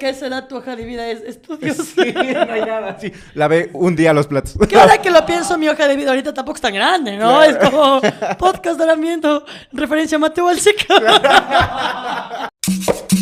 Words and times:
¿qué 0.00 0.12
será 0.14 0.48
tu 0.48 0.56
hoja 0.56 0.74
de 0.74 0.84
vida? 0.84 1.06
Es 1.06 1.20
estudios. 1.20 1.76
Sí, 1.76 2.12
no 2.12 2.52
hay 2.52 2.62
nada. 2.62 2.98
Sí, 2.98 3.12
lavé 3.34 3.70
un 3.74 3.94
día 3.94 4.12
los 4.12 4.26
platos. 4.26 4.56
Que 4.68 4.76
ahora 4.76 5.00
que 5.00 5.10
lo 5.10 5.24
pienso, 5.24 5.56
mi 5.58 5.68
hoja 5.68 5.86
de 5.86 5.94
vida 5.94 6.10
ahorita 6.10 6.34
tampoco 6.34 6.56
es 6.56 6.62
tan 6.62 6.74
grande, 6.74 7.16
¿no? 7.16 7.42
Es 7.42 7.56
como 7.58 8.00
podcast 8.38 8.80
de 8.80 8.96
viendo 8.96 9.44
referencia 9.72 10.16
a 10.16 10.18
Mateo 10.18 10.46
Balseca. 10.46 12.50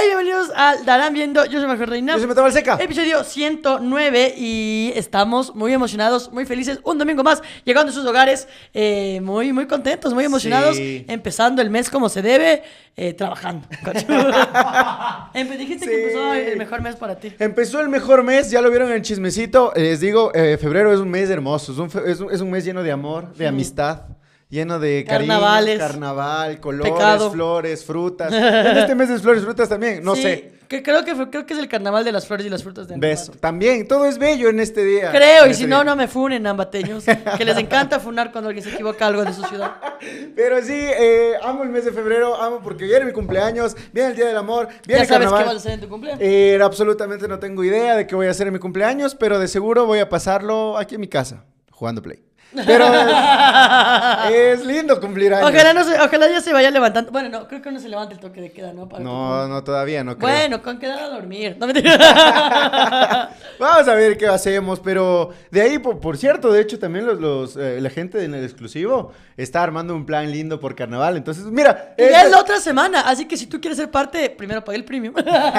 Hey, 0.00 0.06
bienvenidos 0.06 0.50
al 0.56 0.84
Darán 0.86 1.12
Viendo. 1.12 1.44
Yo 1.44 1.60
soy 1.60 1.68
Mejor 1.68 1.90
Reina. 1.90 2.14
Yo 2.14 2.20
soy 2.20 2.28
Mateo 2.28 2.42
Balseca. 2.44 2.78
Episodio 2.80 3.22
109 3.22 4.34
y 4.34 4.92
estamos 4.96 5.54
muy 5.54 5.74
emocionados, 5.74 6.32
muy 6.32 6.46
felices. 6.46 6.78
Un 6.84 6.96
domingo 6.96 7.22
más, 7.22 7.42
llegando 7.64 7.90
a 7.92 7.94
sus 7.94 8.06
hogares, 8.06 8.48
eh, 8.72 9.20
muy, 9.22 9.52
muy 9.52 9.66
contentos, 9.66 10.14
muy 10.14 10.24
emocionados. 10.24 10.76
Sí. 10.76 11.04
Empezando 11.06 11.60
el 11.60 11.68
mes 11.68 11.90
como 11.90 12.08
se 12.08 12.22
debe, 12.22 12.62
eh, 12.96 13.12
trabajando. 13.12 13.68
Empe- 15.34 15.58
Dijiste 15.58 15.84
Sí. 15.84 15.90
que 15.90 16.00
empezó 16.02 16.32
el 16.34 16.56
mejor 16.56 16.80
mes 16.80 16.96
para 16.96 17.16
ti. 17.18 17.32
Empezó 17.38 17.80
el 17.80 17.88
mejor 17.90 18.22
mes, 18.22 18.50
ya 18.50 18.62
lo 18.62 18.70
vieron 18.70 18.88
en 18.88 18.94
el 18.94 19.02
chismecito. 19.02 19.72
Les 19.76 20.00
digo, 20.00 20.32
eh, 20.34 20.56
febrero 20.58 20.94
es 20.94 21.00
un 21.00 21.10
mes 21.10 21.28
hermoso, 21.28 21.72
es 21.72 21.78
un, 21.78 21.90
fe- 21.90 22.10
es 22.10 22.20
un- 22.20 22.32
es 22.32 22.40
un 22.40 22.50
mes 22.50 22.64
lleno 22.64 22.82
de 22.82 22.92
amor, 22.92 23.34
de 23.34 23.46
amistad, 23.46 24.02
lleno 24.50 24.78
de 24.78 25.04
cariño, 25.04 25.28
Carnavales. 25.32 25.78
carnaval, 25.78 26.60
colores, 26.60 26.92
Pecado. 26.92 27.30
flores, 27.30 27.84
frutas. 27.84 28.32
En 28.32 28.76
este 28.76 28.94
mes 28.94 29.08
es 29.10 29.22
flores, 29.22 29.42
frutas 29.44 29.68
también, 29.68 30.02
no 30.04 30.14
Sí, 30.14 30.22
sé. 30.22 30.60
Que 30.68 30.84
creo, 30.84 31.04
que 31.04 31.12
creo 31.30 31.46
que 31.46 31.54
es 31.54 31.58
el 31.58 31.66
carnaval 31.66 32.04
de 32.04 32.12
las 32.12 32.28
flores 32.28 32.46
y 32.46 32.48
las 32.48 32.62
frutas 32.62 32.86
de 32.86 32.96
Beso. 32.96 33.32
Ambato. 33.32 33.40
También, 33.40 33.88
todo 33.88 34.06
es 34.06 34.18
bello 34.18 34.48
en 34.50 34.60
este 34.60 34.84
día. 34.84 35.10
Creo, 35.10 35.48
y 35.48 35.54
si 35.54 35.66
no, 35.66 35.78
día. 35.78 35.84
no 35.84 35.96
me 35.96 36.06
funen, 36.06 36.46
ambateños. 36.46 37.04
Que 37.36 37.44
les 37.44 37.58
encanta 37.58 37.98
funar 37.98 38.30
cuando 38.30 38.50
alguien 38.50 38.64
se 38.64 38.72
equivoca 38.74 39.04
algo 39.08 39.24
de 39.24 39.32
su 39.32 39.42
ciudad. 39.46 39.72
Pero 40.36 40.62
sí, 40.62 40.72
eh, 40.76 41.32
amo 41.42 41.64
el 41.64 41.70
mes 41.70 41.86
de 41.86 41.90
febrero, 41.90 42.40
amo 42.40 42.60
porque 42.62 42.84
viene 42.84 43.04
mi 43.04 43.12
cumpleaños, 43.12 43.74
viene 43.92 44.10
el 44.10 44.14
Día 44.16 44.26
del 44.28 44.36
Amor, 44.36 44.68
viene 44.86 45.02
¿Ya 45.02 45.08
sabes 45.08 45.26
qué 45.26 45.34
vas 45.34 45.46
a 45.54 45.56
hacer 45.56 45.72
en 45.72 45.80
tu 45.80 45.88
cumpleaños? 45.88 46.20
Eh, 46.22 46.56
absolutamente 46.62 47.26
no 47.26 47.40
tengo 47.40 47.64
idea 47.64 47.96
de 47.96 48.06
qué 48.06 48.14
voy 48.14 48.28
a 48.28 48.30
hacer 48.30 48.46
en 48.46 48.52
mi 48.52 48.60
cumpleaños, 48.60 49.16
pero 49.16 49.40
de 49.40 49.48
seguro 49.48 49.86
voy 49.86 49.98
a 49.98 50.08
pasarlo 50.08 50.78
aquí 50.78 50.94
en 50.94 51.00
mi 51.00 51.08
casa, 51.08 51.42
jugando 51.72 52.00
Play. 52.00 52.22
Pero 52.66 52.84
es 54.30 54.64
lindo 54.66 55.00
cumplir 55.00 55.32
años. 55.34 55.48
Ojalá, 55.50 55.72
no 55.72 55.84
se- 55.84 56.00
ojalá 56.00 56.28
ya 56.28 56.40
se 56.40 56.52
vaya 56.52 56.70
levantando. 56.70 57.10
Bueno, 57.12 57.28
no, 57.28 57.46
creo 57.48 57.62
que 57.62 57.70
no 57.70 57.78
se 57.78 57.88
levanta 57.88 58.14
el 58.14 58.20
toque 58.20 58.40
de 58.40 58.50
queda, 58.52 58.72
¿no? 58.72 58.88
Para 58.88 59.04
No, 59.04 59.46
no, 59.48 59.62
todavía 59.62 60.02
no 60.04 60.16
creo. 60.16 60.28
Bueno, 60.30 60.62
con 60.62 60.78
quedar 60.78 60.98
a 61.00 61.08
dormir. 61.08 61.56
No 61.58 61.66
mentira. 61.66 61.96
Vamos 63.58 63.88
a 63.88 63.94
ver 63.94 64.16
qué 64.18 64.26
hacemos, 64.26 64.80
pero 64.80 65.30
de 65.50 65.60
ahí, 65.60 65.78
por, 65.78 66.00
por 66.00 66.16
cierto, 66.16 66.52
de 66.52 66.60
hecho, 66.60 66.78
también 66.78 67.06
los, 67.06 67.20
los, 67.20 67.56
eh, 67.56 67.80
la 67.80 67.90
gente 67.90 68.24
en 68.24 68.34
el 68.34 68.44
exclusivo 68.44 69.12
está 69.36 69.62
armando 69.62 69.94
un 69.94 70.04
plan 70.06 70.30
lindo 70.30 70.58
por 70.60 70.74
carnaval. 70.74 71.16
Entonces, 71.16 71.44
mira, 71.44 71.94
Y 71.96 72.02
ya 72.10 72.22
es 72.22 72.30
la 72.30 72.40
otra 72.40 72.58
semana, 72.60 73.02
así 73.02 73.26
que 73.26 73.36
si 73.36 73.46
tú 73.46 73.60
quieres 73.60 73.76
ser 73.78 73.90
parte, 73.90 74.30
primero 74.30 74.64
paga 74.64 74.76
el 74.76 74.84
premium. 74.84 75.14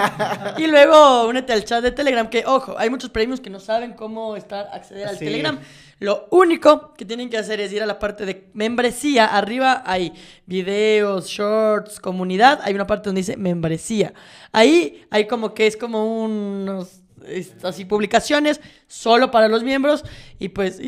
y 0.58 0.68
luego 0.68 1.28
únete 1.28 1.54
al 1.54 1.64
chat 1.64 1.82
de 1.84 1.92
Telegram, 1.92 2.28
que 2.30 2.44
ojo, 2.46 2.76
hay 2.78 2.90
muchos 2.90 3.10
premios 3.10 3.40
que 3.40 3.50
no 3.50 3.60
saben 3.60 3.94
cómo 3.94 4.36
estar, 4.36 4.68
acceder 4.74 5.08
al 5.08 5.18
Sí. 5.18 5.26
Telegram. 5.26 5.60
Lo 6.02 6.28
único 6.32 6.96
que 6.96 7.06
tienen 7.06 7.30
que 7.30 7.38
hacer 7.38 7.60
es 7.60 7.72
ir 7.72 7.84
a 7.84 7.86
la 7.86 8.00
parte 8.00 8.26
de 8.26 8.50
membresía. 8.56 9.28
Arriba 9.28 9.84
hay 9.86 10.14
videos, 10.48 11.28
shorts, 11.28 12.00
comunidad. 12.00 12.60
Hay 12.64 12.74
una 12.74 12.88
parte 12.88 13.10
donde 13.10 13.22
dice 13.22 13.38
membresía. 13.38 14.12
Ahí 14.52 15.06
hay 15.12 15.28
como 15.28 15.54
que 15.54 15.68
es 15.68 15.78
como 15.78 16.24
unos 16.24 17.04
así 17.62 17.86
publicaciones 17.86 18.62
solo 18.88 19.30
para 19.30 19.48
los 19.48 19.62
miembros. 19.62 20.04
Y 20.40 20.50
pues, 20.50 20.80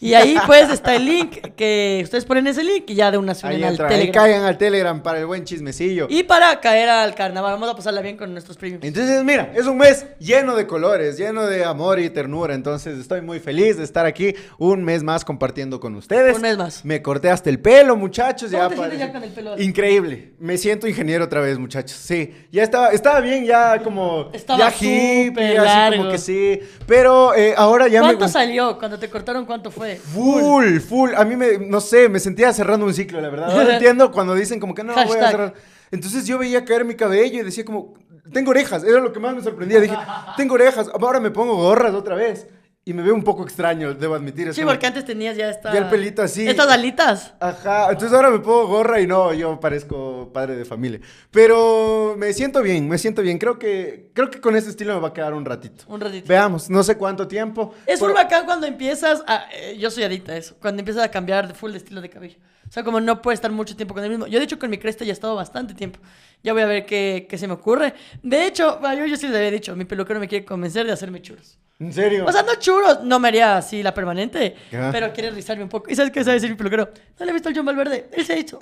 y 0.00 0.14
ahí 0.14 0.36
pues 0.46 0.70
está 0.70 0.94
el 0.94 1.04
link 1.04 1.38
que 1.56 2.00
ustedes 2.04 2.24
ponen 2.24 2.46
ese 2.46 2.62
link 2.62 2.84
y 2.88 2.94
ya 2.94 3.10
de 3.10 3.18
una 3.18 3.32
unen 3.32 3.64
al 3.64 3.70
entra, 3.72 3.88
ahí 3.88 3.94
Telegram. 3.94 4.24
caigan 4.24 4.44
al 4.44 4.58
Telegram 4.58 5.02
para 5.02 5.18
el 5.18 5.26
buen 5.26 5.44
chismecillo. 5.44 6.06
Y 6.08 6.22
para 6.22 6.60
caer 6.60 6.88
al 6.88 7.14
carnaval, 7.14 7.52
vamos 7.54 7.68
a 7.70 7.74
pasarla 7.76 8.00
bien 8.00 8.16
con 8.16 8.32
nuestros 8.32 8.56
premios. 8.56 8.80
Entonces, 8.84 9.24
mira, 9.24 9.52
es 9.54 9.66
un 9.66 9.76
mes 9.78 10.06
lleno 10.18 10.54
de 10.56 10.66
colores, 10.66 11.16
lleno 11.18 11.46
de 11.46 11.64
amor 11.64 11.98
y 12.00 12.10
ternura. 12.10 12.54
Entonces, 12.54 12.98
estoy 12.98 13.20
muy 13.22 13.40
feliz 13.40 13.76
de 13.76 13.84
estar 13.84 14.06
aquí 14.06 14.34
un 14.58 14.84
mes 14.84 15.02
más 15.02 15.24
compartiendo 15.24 15.80
con 15.80 15.94
ustedes. 15.96 16.36
Un 16.36 16.42
mes 16.42 16.56
más. 16.56 16.84
Me 16.84 17.02
corté 17.02 17.30
hasta 17.30 17.50
el 17.50 17.58
pelo, 17.60 17.96
muchachos. 17.96 18.50
¿Cómo 18.50 18.62
ya 18.62 18.68
te 18.68 18.76
sientes 18.76 18.98
ya 18.98 19.12
con 19.12 19.22
el 19.24 19.30
pelo? 19.30 19.58
Increíble. 19.58 20.32
Me 20.38 20.58
siento 20.58 20.86
ingeniero 20.86 21.24
otra 21.24 21.40
vez, 21.40 21.58
muchachos. 21.58 21.96
Sí, 21.98 22.34
ya 22.52 22.62
estaba, 22.62 22.90
estaba 22.90 23.20
bien, 23.20 23.44
ya 23.44 23.82
como. 23.82 24.30
Estaba 24.32 24.58
ya 24.58 24.70
hippie, 24.70 25.58
así 25.58 25.66
largo. 25.66 25.96
como 25.98 26.10
que 26.12 26.18
sí. 26.18 26.60
Pero 26.86 27.34
eh, 27.34 27.54
ahora 27.56 27.88
ya 27.88 28.00
me. 28.00 28.08
¿Cuánto 28.08 28.26
gust- 28.26 28.32
salió? 28.32 28.78
Cuando 28.78 28.98
te 28.98 29.08
cortaron, 29.10 29.44
¿cuánto 29.44 29.70
fue? 29.70 29.87
Full, 29.96 30.78
full. 30.80 31.10
A 31.16 31.24
mí 31.24 31.36
me, 31.36 31.58
no 31.58 31.80
sé, 31.80 32.08
me 32.08 32.20
sentía 32.20 32.52
cerrando 32.52 32.86
un 32.86 32.94
ciclo, 32.94 33.20
la 33.20 33.28
verdad. 33.30 33.50
Ahora 33.50 33.74
entiendo 33.74 34.10
cuando 34.12 34.34
dicen 34.34 34.60
como 34.60 34.74
que 34.74 34.84
no, 34.84 34.92
voy 34.94 35.02
a 35.02 35.06
Hashtag. 35.06 35.30
cerrar. 35.30 35.54
Entonces 35.90 36.26
yo 36.26 36.38
veía 36.38 36.64
caer 36.64 36.84
mi 36.84 36.94
cabello 36.94 37.40
y 37.40 37.44
decía 37.44 37.64
como, 37.64 37.94
tengo 38.32 38.50
orejas. 38.50 38.84
Era 38.84 39.00
lo 39.00 39.12
que 39.12 39.20
más 39.20 39.34
me 39.34 39.42
sorprendía. 39.42 39.80
Dije, 39.80 39.96
tengo 40.36 40.54
orejas. 40.54 40.90
Ahora 41.00 41.20
me 41.20 41.30
pongo 41.30 41.56
gorras 41.56 41.94
otra 41.94 42.14
vez. 42.14 42.46
Y 42.88 42.94
me 42.94 43.02
veo 43.02 43.14
un 43.14 43.22
poco 43.22 43.42
extraño, 43.42 43.92
debo 43.92 44.14
admitir. 44.14 44.48
Es 44.48 44.54
Sí, 44.56 44.62
como- 44.62 44.72
porque 44.72 44.86
antes 44.86 45.04
tenías 45.04 45.36
ya 45.36 45.50
esta... 45.50 45.74
Ya 45.74 45.80
el 45.80 45.88
pelito 45.90 46.22
así. 46.22 46.48
Estas 46.48 46.68
alitas. 46.70 47.34
Ajá, 47.38 47.90
entonces 47.90 48.14
ahora 48.16 48.30
me 48.30 48.38
pongo 48.38 48.66
gorra 48.66 48.98
y 48.98 49.06
no, 49.06 49.34
yo 49.34 49.60
parezco 49.60 50.30
padre 50.32 50.56
de 50.56 50.64
familia. 50.64 50.98
Pero 51.30 52.14
me 52.16 52.32
siento 52.32 52.62
bien, 52.62 52.88
me 52.88 52.96
siento 52.96 53.20
bien. 53.20 53.36
Creo 53.38 53.58
que, 53.58 54.10
creo 54.14 54.30
que 54.30 54.40
con 54.40 54.56
este 54.56 54.70
estilo 54.70 54.94
me 54.94 55.00
va 55.00 55.08
a 55.08 55.12
quedar 55.12 55.34
un 55.34 55.44
ratito. 55.44 55.84
Un 55.86 56.00
ratito. 56.00 56.26
Veamos, 56.26 56.70
no 56.70 56.82
sé 56.82 56.96
cuánto 56.96 57.28
tiempo. 57.28 57.74
Es 57.84 58.00
pero- 58.00 58.06
muy 58.12 58.14
bacán 58.14 58.46
cuando 58.46 58.66
empiezas 58.66 59.22
a... 59.26 59.44
eh, 59.52 59.76
yo 59.78 59.90
soy 59.90 60.04
adicta 60.04 60.32
a 60.32 60.36
eso. 60.38 60.56
Cuando 60.58 60.80
empiezas 60.80 61.04
a 61.04 61.10
cambiar 61.10 61.46
de 61.46 61.52
full 61.52 61.72
de 61.72 61.76
estilo 61.78 62.00
de 62.00 62.08
cabello. 62.08 62.38
O 62.68 62.72
sea, 62.72 62.84
como 62.84 63.00
no 63.00 63.22
puedes 63.22 63.38
estar 63.38 63.50
mucho 63.50 63.74
tiempo 63.76 63.94
con 63.94 64.04
el 64.04 64.10
mismo. 64.10 64.26
Yo, 64.26 64.38
de 64.38 64.44
hecho, 64.44 64.58
con 64.58 64.68
mi 64.68 64.76
cresta 64.78 65.04
ya 65.04 65.10
he 65.10 65.12
estado 65.12 65.34
bastante 65.34 65.72
tiempo. 65.74 65.98
Ya 66.44 66.52
voy 66.52 66.62
a 66.62 66.66
ver 66.66 66.84
qué, 66.86 67.26
qué 67.28 67.38
se 67.38 67.46
me 67.48 67.54
ocurre. 67.54 67.94
De 68.22 68.46
hecho, 68.46 68.80
yo, 68.82 69.06
yo 69.06 69.16
sí 69.16 69.26
les 69.26 69.36
había 69.36 69.50
dicho, 69.50 69.74
mi 69.74 69.84
peluquero 69.86 70.20
me 70.20 70.28
quiere 70.28 70.44
convencer 70.44 70.86
de 70.86 70.92
hacerme 70.92 71.22
churros. 71.22 71.58
¿En 71.80 71.92
serio? 71.92 72.24
O 72.26 72.32
sea, 72.32 72.42
no 72.42 72.56
churros, 72.56 73.04
no 73.04 73.20
me 73.20 73.28
haría 73.28 73.56
así 73.56 73.84
la 73.84 73.94
permanente, 73.94 74.56
Ajá. 74.72 74.90
pero 74.90 75.12
quiere 75.12 75.30
rizarme 75.30 75.62
un 75.62 75.68
poco. 75.68 75.88
¿Y 75.90 75.94
sabes 75.94 76.10
qué 76.10 76.22
sabe 76.24 76.34
decir 76.34 76.50
mi 76.50 76.56
peluquero? 76.56 76.90
No 77.18 77.24
le 77.24 77.30
he 77.30 77.34
visto 77.34 77.48
al 77.48 77.56
John 77.56 77.64
Valverde, 77.66 78.08
él 78.12 78.26
se 78.26 78.32
ha 78.32 78.36
hecho. 78.36 78.58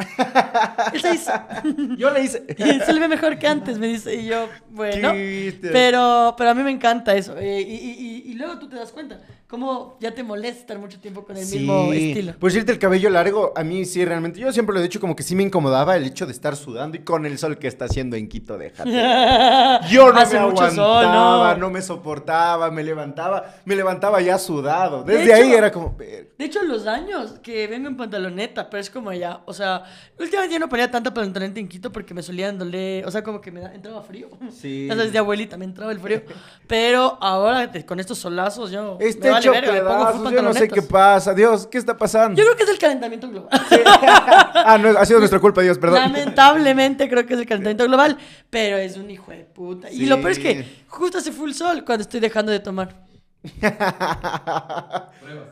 él 0.93 1.01
se 1.01 1.15
hizo. 1.15 1.33
yo 1.97 2.11
le 2.11 2.23
hice. 2.23 2.45
Y 2.59 2.81
se 2.81 2.93
le 2.93 3.01
ve 3.01 3.09
mejor 3.09 3.39
que 3.39 3.47
antes, 3.49 3.79
me 3.79 3.87
dice. 3.89 4.15
Y 4.15 4.27
yo, 4.27 4.49
bueno. 4.69 5.13
Qué 5.13 5.59
Pero, 5.73 6.35
pero 6.37 6.51
a 6.51 6.55
mí 6.55 6.63
me 6.63 6.71
encanta 6.71 7.15
eso. 7.17 7.37
eh, 7.39 7.61
y, 7.63 7.75
y- 7.75 7.97
y- 8.27 8.31
y 8.33 8.35
luego 8.35 8.59
tú 8.59 8.69
te 8.69 8.77
das 8.77 8.93
cuenta 8.93 9.19
cómo 9.49 9.97
ya 10.01 10.13
te 10.13 10.23
molesta 10.25 10.61
estar 10.61 10.79
mucho 10.79 10.99
tiempo 10.99 11.25
con 11.25 11.37
el 11.37 11.47
mismo 11.47 11.93
estilo. 11.93 12.35
Por 12.39 12.51
cierto, 12.51 12.73
el 12.73 12.79
cabello 12.79 13.09
largo, 13.11 13.53
a 13.57 13.63
mí 13.63 13.85
sí, 13.85 14.05
realmente. 14.05 14.41
Yo 14.41 14.51
siempre 14.53 14.75
lo 14.75 14.81
he 14.81 14.83
dicho 14.83 15.01
como 15.01 15.15
que 15.15 15.23
sí 15.23 15.35
me 15.37 15.43
incomodaba 15.45 15.97
el 15.97 16.05
hecho 16.05 16.27
de 16.27 16.33
estar 16.33 16.57
sudando 16.57 16.97
y 16.97 17.01
con 17.01 17.27
el 17.27 17.39
sol 17.39 17.57
que 17.59 17.69
está 17.69 17.85
haciendo 17.85 18.17
en 18.17 18.29
Quito, 18.29 18.59
déjate. 18.59 18.91
Yo 19.89 20.13
no 20.13 20.19
Hace 20.19 20.35
me 20.35 20.41
aguantaba, 20.41 20.71
sol, 20.71 21.05
no. 21.07 21.57
¿no? 21.59 21.71
me 21.71 21.81
soportaba, 21.83 22.71
me 22.71 22.83
levantaba, 22.83 23.55
me 23.65 23.77
levantaba 23.77 24.21
ya 24.21 24.39
sudado. 24.39 25.05
De 25.05 25.19
Desde 25.19 25.35
ahí 25.35 25.49
hecho- 25.49 25.59
era 25.59 25.71
como. 25.71 25.97
De 25.97 26.45
hecho, 26.45 26.63
los 26.65 26.87
años 26.87 27.35
que 27.43 27.67
vengo 27.67 27.89
en 27.89 27.97
pantaloneta, 27.97 28.69
pero 28.69 28.81
es 28.81 28.91
como 28.91 29.13
ya, 29.13 29.43
o 29.47 29.53
sea, 29.55 29.85
últimamente 30.19 30.55
ya 30.55 30.59
no 30.59 30.69
ponía 30.69 30.91
tanta 30.91 31.15
pantaloneta 31.15 31.61
en 31.61 31.69
Quito 31.69 31.91
porque 31.93 32.13
me 32.15 32.23
solían 32.23 32.59
doler, 32.59 33.07
o 33.07 33.11
sea, 33.11 33.23
como 33.23 33.41
que 33.41 33.51
me 33.53 33.61
da- 33.61 33.73
entraba 33.75 34.03
frío. 34.03 34.29
Sí. 34.51 34.87
Sabes, 34.89 35.13
de 35.13 35.19
abuelita 35.19 35.57
me 35.57 35.65
entraba 35.65 35.93
el 35.93 36.01
frío. 36.01 36.23
Pero 36.67 37.17
ahora, 37.21 37.71
con 37.87 38.01
estos 38.01 38.19
solazos, 38.19 38.71
yo 38.71 38.97
Este 39.01 39.29
vale 39.37 39.59
hecho 39.59 39.73
verga, 39.73 40.13
pongo 40.13 40.31
yo 40.31 40.43
no 40.43 40.53
sé 40.53 40.69
qué 40.69 40.83
pasa. 40.83 41.35
Dios, 41.35 41.67
¿qué 41.67 41.79
está 41.79 41.97
pasando? 41.97 42.39
Yo 42.39 42.45
creo 42.45 42.57
que 42.57 42.63
es 42.65 42.71
el 42.71 42.79
calentamiento 42.79 43.29
global. 43.29 43.49
ah, 44.55 44.79
no, 44.81 44.99
ha 44.99 45.05
sido 45.05 45.19
nuestra 45.19 45.39
culpa, 45.41 45.63
Dios, 45.63 45.79
perdón. 45.79 46.01
Lamentablemente 46.01 47.09
creo 47.09 47.27
que 47.27 47.35
es 47.35 47.41
el 47.41 47.47
calentamiento 47.47 47.85
global, 47.85 48.19
pero 48.51 48.77
es 48.77 48.97
un 48.97 49.11
hijo 49.11 49.31
de 49.31 49.45
puta. 49.45 49.91
Y 49.91 50.07
lo 50.07 50.17
peor 50.19 50.33
es 50.33 50.39
que 50.39 50.65
justo 50.89 51.19
hace 51.19 51.33
full 51.33 51.53
sol 51.53 51.85
cuando 51.85 52.03
estoy 52.03 52.21
dejando 52.21 52.53
de 52.53 52.61
tomar. 52.61 53.06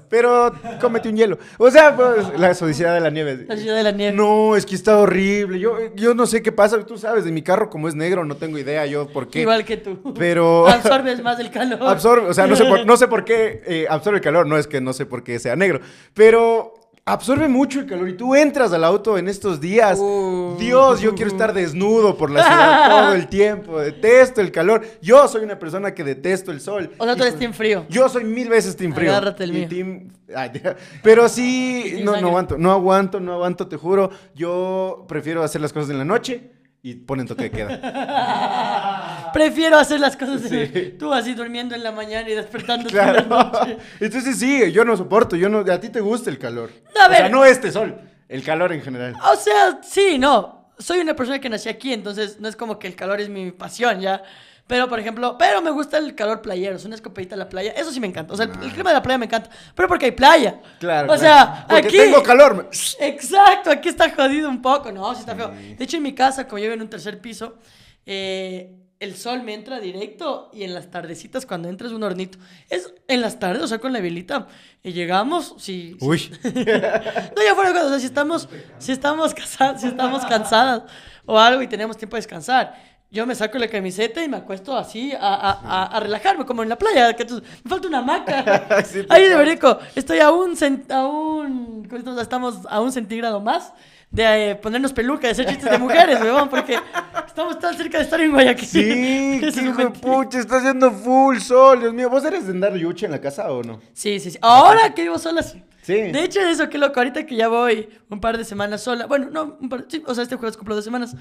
Pero 0.09 0.53
cómete 0.81 1.09
un 1.09 1.17
hielo. 1.17 1.39
O 1.59 1.71
sea, 1.71 1.97
pues, 1.97 2.39
la 2.39 2.55
sodicidad 2.55 2.95
de 2.95 3.01
la 3.01 3.11
nieve. 3.11 3.47
La 3.49 3.57
ciudad 3.57 3.77
de 3.77 3.83
la 3.83 3.91
nieve. 3.91 4.17
No, 4.17 4.55
es 4.55 4.65
que 4.65 4.77
está 4.77 4.99
horrible. 4.99 5.59
Yo, 5.59 5.77
yo 5.97 6.15
no 6.15 6.27
sé 6.27 6.43
qué 6.43 6.53
pasa. 6.53 6.85
Tú 6.85 6.99
sabes, 6.99 7.25
de 7.25 7.33
mi 7.33 7.43
carro, 7.43 7.69
como 7.71 7.89
es 7.89 7.95
negro, 7.95 8.25
no 8.25 8.37
tengo 8.37 8.59
idea 8.59 8.87
yo 8.87 9.09
por 9.09 9.29
qué. 9.29 9.41
Igual 9.41 9.65
que 9.65 9.79
tú. 9.79 10.15
Pero- 10.17 10.69
Absorbes 10.75 11.23
más 11.23 11.41
el 11.41 11.51
calor. 11.51 11.79
Absorbe, 11.83 12.29
o 12.29 12.35
sea, 12.35 12.47
no 12.47 12.55
sé 12.55 12.65
por, 12.65 12.87
no 12.87 12.97
sé 12.97 13.09
por 13.09 13.25
qué 13.25 13.63
eh, 13.67 13.87
absorbe 13.89 14.19
el 14.19 14.23
calor, 14.25 14.47
no 14.47 14.57
es 14.59 14.67
que 14.69 14.81
no 14.81 14.93
sé 14.93 15.07
por 15.07 15.25
qué 15.25 15.39
sea 15.39 15.57
negro, 15.57 15.81
pero 16.13 16.75
absorbe 17.07 17.49
mucho 17.49 17.81
el 17.81 17.87
calor 17.87 18.09
y 18.09 18.17
tú 18.17 18.35
entras 18.35 18.73
al 18.73 18.83
auto 18.83 19.19
en 19.19 19.29
estos 19.29 19.61
días. 19.61 19.99
Uh. 20.01 20.57
Dios, 20.59 21.01
yo 21.01 21.15
quiero 21.15 21.31
estar 21.31 21.53
desnudo 21.53 22.17
por 22.17 22.31
la 22.31 22.43
ciudad 22.43 22.89
todo 23.07 23.15
el 23.15 23.29
tiempo, 23.29 23.79
detesto 23.79 24.41
el 24.41 24.51
calor. 24.51 24.83
Yo 25.03 25.29
soy 25.29 25.45
una 25.45 25.59
persona 25.59 25.93
que 25.95 26.03
detesto 26.03 26.51
el 26.51 26.61
sol. 26.61 26.91
O 26.99 27.05
sea, 27.05 27.15
tú 27.15 27.23
eres 27.23 27.39
team 27.39 27.53
frío. 27.53 27.85
Yo 27.91 28.09
soy 28.09 28.25
mil 28.25 28.49
veces 28.49 28.75
team 28.77 28.95
frío. 28.95 29.11
Agárrate 29.11 29.45
el 29.45 29.53
mío. 29.53 29.69
team- 29.69 30.11
Ay, 30.35 30.51
pero 31.03 31.29
sí, 31.29 32.01
no, 32.03 32.19
no 32.21 32.29
aguanto, 32.29 32.57
no 32.57 32.73
aguanto, 32.73 33.21
no 33.21 33.35
aguanto, 33.35 33.67
te 33.69 33.77
juro. 33.77 34.11
Yo 34.35 35.05
prefiero 35.07 35.43
hacer 35.43 35.61
las 35.61 35.73
cosas 35.73 35.91
en 35.91 35.99
la 35.99 36.05
noche 36.07 36.51
y 36.85 36.95
ponen 36.97 37.27
toque 37.27 37.45
de 37.45 37.51
queda. 37.51 39.31
Prefiero 39.33 39.79
hacer 39.79 39.99
las 40.01 40.17
cosas 40.19 40.43
Sí. 40.43 40.95
tú 40.99 41.13
así 41.15 41.33
durmiendo 41.35 41.75
en 41.75 41.83
la 41.83 41.91
mañana 41.93 42.29
y 42.29 42.35
despertando 42.35 42.89
en 42.89 42.95
Claro. 42.95 43.25
la 43.27 43.45
noche. 43.45 43.79
Entonces 44.01 44.39
sí, 44.39 44.71
yo 44.71 44.85
no 44.85 44.95
soporto, 44.97 45.35
yo 45.35 45.49
no, 45.49 45.61
a 45.61 45.81
ti 45.81 45.89
te 45.89 46.01
gusta 46.01 46.29
el 46.29 46.39
calor. 46.39 46.71
A 47.01 47.07
O 47.07 47.09
sea, 47.11 47.23
ver. 47.23 47.31
no 47.31 47.45
este 47.47 47.73
sol, 47.73 47.99
El 48.29 48.43
calor 48.45 48.73
en 48.75 48.83
general. 48.83 49.15
O 49.33 49.37
sea, 49.37 49.81
sí, 49.83 50.19
no. 50.19 50.73
Soy 50.79 50.99
una 51.01 51.15
persona 51.17 51.39
que 51.41 51.49
nací 51.49 51.71
aquí, 51.71 51.93
entonces 51.95 52.39
no 52.39 52.49
es 52.49 52.57
como 52.57 52.79
que 52.79 52.87
el 52.87 52.97
calor 52.97 53.19
es 53.21 53.29
mi 53.31 53.51
pasión, 53.51 54.01
¿ya? 54.01 54.23
Pero, 54.67 54.89
por 54.89 54.99
ejemplo, 54.99 55.37
pero 55.39 55.61
me 55.61 55.71
gusta 55.71 55.99
el 55.99 56.15
calor 56.15 56.41
playero, 56.41 56.77
es 56.77 56.85
una 56.87 56.95
escopetita 56.95 57.35
en 57.35 57.41
la 57.41 57.49
playa. 57.51 57.73
Eso 57.73 57.93
sí 57.93 58.01
me 58.01 58.07
encanta. 58.07 58.33
O 58.33 58.37
sea, 58.37 58.47
el, 58.47 58.53
el 58.63 58.73
clima 58.73 58.91
de 58.91 58.95
la 58.95 59.03
playa 59.03 59.19
me 59.19 59.27
encanta. 59.27 59.51
Pero 59.75 59.89
porque 59.89 60.07
hay 60.07 60.13
playa. 60.13 60.61
Claro. 60.81 61.13
O 61.13 61.17
claro. 61.17 61.21
sea, 61.21 61.67
Porque 61.69 61.89
aquí. 61.89 61.97
tengo 61.99 62.23
calor. 62.23 62.71
Exacto, 62.99 63.71
aquí 63.71 63.91
está 63.91 64.11
jodido 64.11 64.49
un 64.49 64.63
poco. 64.63 64.91
No, 64.91 65.13
sí 65.15 65.21
está 65.21 65.37
feo. 65.37 65.49
De 65.51 65.85
hecho, 65.85 65.99
en 65.99 66.03
mi 66.03 66.15
casa, 66.15 66.47
como 66.47 66.59
yo 66.59 66.65
vivo 66.65 66.75
en 66.75 66.83
un 66.83 66.89
tercer 66.89 67.21
piso, 67.21 67.59
eh, 68.07 68.75
el 69.01 69.17
sol 69.17 69.43
me 69.43 69.53
entra 69.53 69.81
directo 69.81 70.51
y 70.55 70.65
en 70.65 70.73
las 70.73 70.91
tardecitas, 70.91 71.45
cuando 71.45 71.69
entra, 71.69 71.87
es 71.87 71.93
un 71.93 72.03
hornito. 72.03 72.39
Es 72.71 72.95
en 73.07 73.21
las 73.21 73.39
tardes, 73.39 73.63
o 73.63 73.69
sea, 73.69 73.79
con 73.79 73.93
la 73.93 74.01
velita. 74.01 74.47
Y 74.83 74.93
llegamos, 74.93 75.57
sí. 75.59 75.97
sí. 76.01 76.07
Uy. 76.07 76.31
No, 76.43 77.43
ya 77.45 77.55
fuera 77.55 77.71
de 77.71 77.75
cosas, 77.75 77.87
o 77.87 77.91
sea, 77.91 77.99
si 77.99 78.07
estamos, 78.07 78.49
si 78.79 78.93
estamos 78.93 79.35
cansadas, 79.35 79.81
si 79.83 79.89
estamos 79.89 80.25
cansadas 80.25 80.85
o 81.27 81.39
algo 81.39 81.61
y 81.61 81.69
tenemos 81.69 81.97
tiempo 81.99 82.17
de 82.17 82.21
descansar, 82.21 82.94
yo 83.15 83.27
me 83.27 83.35
saco 83.37 83.59
la 83.59 83.69
camiseta 83.69 84.23
y 84.25 84.29
me 84.29 84.37
acuesto 84.39 84.77
así 84.77 85.13
a, 85.13 85.19
a, 85.21 85.51
a, 85.53 85.97
a 85.97 86.01
relajarme, 86.01 86.45
como 86.45 86.65
en 86.65 86.69
la 86.69 86.77
playa. 86.77 87.15
Que 87.15 87.25
me 87.25 87.71
falta 87.71 87.89
una 87.89 87.99
hamaca. 87.99 88.83
Sí, 88.85 89.07
Ahí 89.09 89.29
de. 89.29 89.37
Berico, 89.37 89.79
estoy 89.95 90.19
a 90.19 90.33
un, 90.33 90.55
a 90.91 91.07
un, 91.07 91.89
¿cómo 91.89 92.21
estamos? 92.21 92.59
a 92.69 92.81
un 92.81 92.91
centígrado 92.93 93.41
más 93.41 93.73
de 94.11 94.51
eh, 94.51 94.55
ponernos 94.57 94.93
peluca, 94.93 95.27
de 95.27 95.31
hacer 95.33 95.47
chistes 95.47 95.71
de 95.71 95.79
mujeres, 95.79 96.21
weón, 96.21 96.49
porque 96.49 96.79
estamos 97.27 97.59
tan 97.59 97.77
cerca 97.77 97.99
de 97.99 98.05
estar 98.05 98.21
en 98.21 98.33
Guayaquil. 98.33 98.69
Sí, 98.69 99.41
hijo 99.63 99.73
de 99.77 99.91
pucha, 99.91 100.41
está 100.41 100.59
haciendo 100.59 100.91
full 100.91 101.39
sol, 101.39 101.81
Dios 101.81 101.93
mío. 101.95 102.11
¿Vos 102.11 102.25
eres 102.25 102.47
de 102.47 102.53
andar 102.53 102.75
yuche 102.75 103.07
en 103.07 103.13
la 103.13 103.21
casa 103.21 103.51
o 103.51 103.63
no? 103.63 103.81
Sí, 103.93 104.21
sí, 104.21 104.33
sí. 104.33 104.39
Ahora 104.41 104.95
que 104.95 105.03
vivo 105.03 105.19
sola, 105.19 105.43
sí. 105.43 105.63
Sí. 105.85 105.93
De 105.93 106.25
hecho, 106.25 106.41
eso, 106.41 106.69
qué 106.71 106.79
loco. 106.79 106.99
Ahorita 106.99 107.27
que 107.27 107.37
ya 107.37 107.49
voy 107.49 107.89
un 108.09 108.19
par 108.21 108.39
de 108.39 108.45
semanas 108.45 108.83
sola. 108.83 109.07
Bueno, 109.07 109.29
no, 109.31 109.59
un 109.61 109.69
par, 109.69 109.85
sí, 109.89 110.03
o 110.07 110.15
sea, 110.15 110.23
este 110.23 110.37
jueves 110.37 110.57
cumplo 110.57 110.75
dos 110.75 110.85
semanas. 110.85 111.15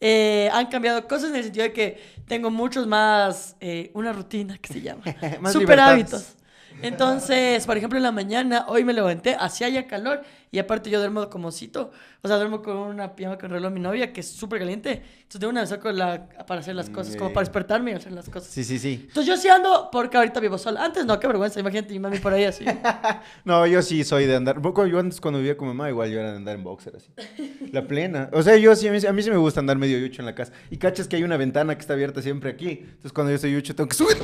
eh, 0.00 0.50
han 0.52 0.66
cambiado 0.66 1.06
cosas 1.06 1.30
en 1.30 1.36
el 1.36 1.44
sentido 1.44 1.64
de 1.64 1.72
que 1.72 2.00
tengo 2.26 2.50
muchos 2.50 2.86
más. 2.88 3.56
eh, 3.60 3.90
una 3.94 4.12
rutina 4.12 4.58
que 4.58 4.72
se 4.72 4.80
llama. 4.80 5.02
Más 5.40 5.52
super 5.52 5.76
libertades. 5.78 5.78
hábitos. 5.78 6.37
Entonces, 6.82 7.66
por 7.66 7.76
ejemplo, 7.76 7.98
en 7.98 8.02
la 8.02 8.12
mañana, 8.12 8.66
hoy 8.68 8.84
me 8.84 8.92
levanté, 8.92 9.36
hacía 9.38 9.68
ya 9.68 9.86
calor 9.86 10.22
y 10.50 10.58
aparte 10.58 10.90
yo 10.90 10.98
duermo 10.98 11.28
como 11.28 11.50
cito. 11.52 11.90
O 12.22 12.28
sea, 12.28 12.36
duermo 12.36 12.62
con 12.62 12.76
una 12.76 13.14
pijama 13.14 13.38
con 13.38 13.50
reloj 13.50 13.72
mi 13.72 13.80
novia 13.80 14.12
que 14.12 14.20
es 14.20 14.30
súper 14.30 14.58
caliente. 14.58 15.02
Entonces, 15.16 15.40
de 15.40 15.46
una 15.46 15.60
vez 15.60 15.70
saco 15.70 15.92
la, 15.92 16.28
para 16.46 16.60
hacer 16.60 16.74
las 16.74 16.90
cosas, 16.90 17.16
como 17.16 17.32
para 17.32 17.42
despertarme 17.42 17.92
y 17.92 17.94
hacer 17.94 18.12
las 18.12 18.28
cosas. 18.28 18.50
Sí, 18.50 18.64
sí, 18.64 18.78
sí. 18.78 19.04
Entonces, 19.08 19.26
yo 19.26 19.36
sí 19.36 19.48
ando 19.48 19.88
porque 19.92 20.16
ahorita 20.16 20.40
vivo 20.40 20.58
sola. 20.58 20.84
Antes 20.84 21.04
no, 21.04 21.18
qué 21.20 21.26
vergüenza. 21.26 21.60
Imagínate 21.60 21.92
mi 21.92 21.98
mami 21.98 22.18
por 22.18 22.32
ahí 22.32 22.44
así. 22.44 22.64
No, 23.44 23.66
yo 23.66 23.82
sí 23.82 24.04
soy 24.04 24.26
de 24.26 24.36
andar. 24.36 24.60
Yo 24.62 24.98
antes 24.98 25.20
cuando 25.20 25.38
vivía 25.38 25.56
con 25.56 25.68
mamá, 25.68 25.88
igual 25.88 26.10
yo 26.10 26.20
era 26.20 26.30
de 26.30 26.36
andar 26.36 26.54
en 26.56 26.64
boxer 26.64 26.96
así. 26.96 27.12
La 27.72 27.86
plena. 27.86 28.30
O 28.32 28.42
sea, 28.42 28.56
yo 28.56 28.74
sí, 28.74 28.88
a 28.88 28.92
mí, 28.92 28.98
a 29.06 29.12
mí 29.12 29.22
sí 29.22 29.30
me 29.30 29.36
gusta 29.36 29.60
andar 29.60 29.76
medio 29.76 29.98
yucho 29.98 30.22
en 30.22 30.26
la 30.26 30.34
casa. 30.34 30.52
Y 30.70 30.76
cachas 30.76 31.08
que 31.08 31.16
hay 31.16 31.22
una 31.22 31.36
ventana 31.36 31.74
que 31.74 31.80
está 31.80 31.94
abierta 31.94 32.22
siempre 32.22 32.50
aquí. 32.50 32.80
Entonces 32.82 33.12
cuando 33.12 33.30
yo 33.30 33.36
estoy 33.36 33.52
yucho 33.52 33.74
tengo 33.74 33.88
que 33.88 33.96
subir 33.96 34.16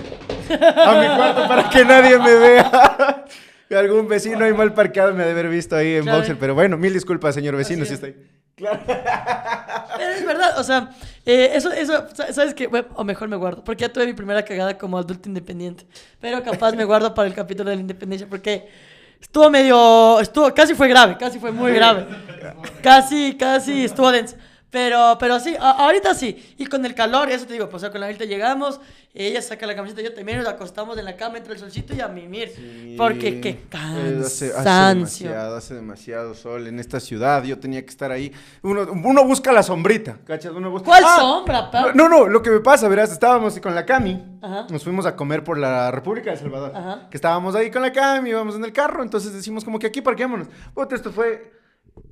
a 0.51 1.01
mi 1.01 1.17
cuarto 1.17 1.49
para 1.49 1.69
que 1.71 1.85
nadie 1.85 2.19
me 2.19 2.35
vea. 2.35 3.25
Algún 3.79 4.07
vecino 4.07 4.45
ahí 4.45 4.53
mal 4.53 4.73
parqueado 4.73 5.13
me 5.15 5.23
ha 5.25 5.27
de 5.27 5.33
haber 5.33 5.49
visto 5.49 5.75
ahí 5.75 5.97
en 5.97 6.03
Claro. 6.05 6.19
boxer. 6.19 6.39
Pero 6.39 6.55
bueno, 6.55 6.77
mil 6.77 6.93
disculpas, 6.93 7.35
señor 7.35 7.57
vecino, 7.57 7.85
si 7.85 7.95
es. 7.95 8.03
está 8.03 8.07
ahí. 8.07 8.15
Claro. 8.55 8.79
Pero 8.87 10.11
es 10.13 10.25
verdad, 10.25 10.59
o 10.61 10.63
sea, 10.63 10.91
eh, 11.27 11.51
eso, 11.55 11.73
eso, 11.73 12.07
sa- 12.15 12.33
¿sabes 12.33 12.55
qué? 12.55 12.69
Bueno, 12.69 12.87
o 12.95 13.03
mejor 13.03 13.27
me 13.29 13.35
guardo, 13.37 13.65
porque 13.65 13.83
ya 13.83 13.93
tuve 13.93 14.07
mi 14.07 14.13
primera 14.13 14.45
cagada 14.45 14.79
como 14.79 14.97
adulto 14.97 15.29
independiente. 15.29 15.87
Pero 16.21 16.41
capaz 16.45 16.73
me 16.77 16.85
guardo 16.85 17.13
para 17.15 17.27
el 17.27 17.35
capítulo 17.35 17.71
de 17.71 17.77
la 17.77 17.81
independencia, 17.81 18.29
porque 18.31 18.69
estuvo 19.21 19.51
medio, 19.51 20.21
estuvo, 20.21 20.55
casi 20.55 20.75
fue 20.75 20.87
grave, 20.87 21.17
casi 21.19 21.41
fue 21.41 21.51
muy 21.51 21.73
grave. 21.73 22.07
Casi, 22.81 23.37
casi 23.37 23.87
estuvo 23.87 24.13
denso. 24.13 24.37
Pero, 24.75 25.17
pero 25.21 25.39
sí, 25.39 25.55
ahorita 25.57 26.15
sí. 26.15 26.57
Y 26.59 26.67
con 26.67 26.85
el 26.85 26.97
calor, 26.97 27.31
eso 27.31 27.47
te 27.47 27.53
digo, 27.53 27.69
pues 27.69 27.77
o 27.77 27.87
sea, 27.87 27.93
con 27.93 28.01
la 28.01 28.07
ahorita 28.07 28.25
llegamos, 28.25 28.81
ella 29.15 29.41
saca 29.41 29.69
la 29.69 29.77
camiseta, 29.77 30.03
yo 30.03 30.13
también 30.13 30.39
nos 30.39 30.49
acostamos 30.49 30.99
en 30.99 31.05
la 31.05 31.15
cama, 31.15 31.39
entra 31.39 31.53
el 31.53 31.61
solcito 31.61 31.95
y 31.95 32.01
a 32.01 32.09
mimir. 32.09 32.97
Porque 32.99 33.41
qué 33.41 33.61
Hace, 33.73 34.47
hace 34.47 34.53
cansancio. 34.53 35.29
demasiado, 35.29 35.57
hace 35.57 35.75
demasiado 35.75 36.35
sol 36.35 36.67
en 36.67 36.81
esta 36.81 36.99
ciudad. 36.99 37.45
Yo 37.45 37.61
tenía 37.61 37.83
que 37.83 37.89
estar 37.89 38.11
ahí. 38.11 38.33
Uno, 38.63 38.85
uno 38.91 39.25
busca 39.25 39.53
la 39.53 39.63
sombrita, 39.63 40.19
¿cachas? 40.27 40.51
Uno 40.51 40.73
busca... 40.73 40.87
¿Cuál 40.87 41.05
¡Ah! 41.07 41.17
sombra, 41.21 41.71
pa? 41.71 41.93
No, 41.95 42.09
no, 42.09 42.27
lo 42.27 42.43
que 42.43 42.51
me 42.51 42.59
pasa, 42.59 42.89
verás, 42.89 43.13
estábamos 43.13 43.57
con 43.61 43.77
la 43.77 43.87
Cami. 43.87 44.39
Ajá. 44.43 44.67
Nos 44.71 44.83
fuimos 44.83 45.07
a 45.07 45.15
comer 45.15 45.45
por 45.45 45.57
la 45.57 45.93
República 45.93 46.33
de 46.33 46.37
Salvador. 46.37 46.73
Ajá. 46.75 47.07
Que 47.09 47.17
estábamos 47.17 47.55
ahí 47.55 47.71
con 47.71 47.81
la 47.81 47.93
Cami, 47.93 48.31
íbamos 48.31 48.57
en 48.57 48.65
el 48.65 48.73
carro, 48.73 49.05
entonces 49.05 49.33
decimos 49.33 49.65
como 49.65 49.79
que 49.79 49.87
aquí 49.87 50.01
parquémonos. 50.01 50.49
Puta, 50.75 50.97
esto 50.97 51.13
fue... 51.13 51.53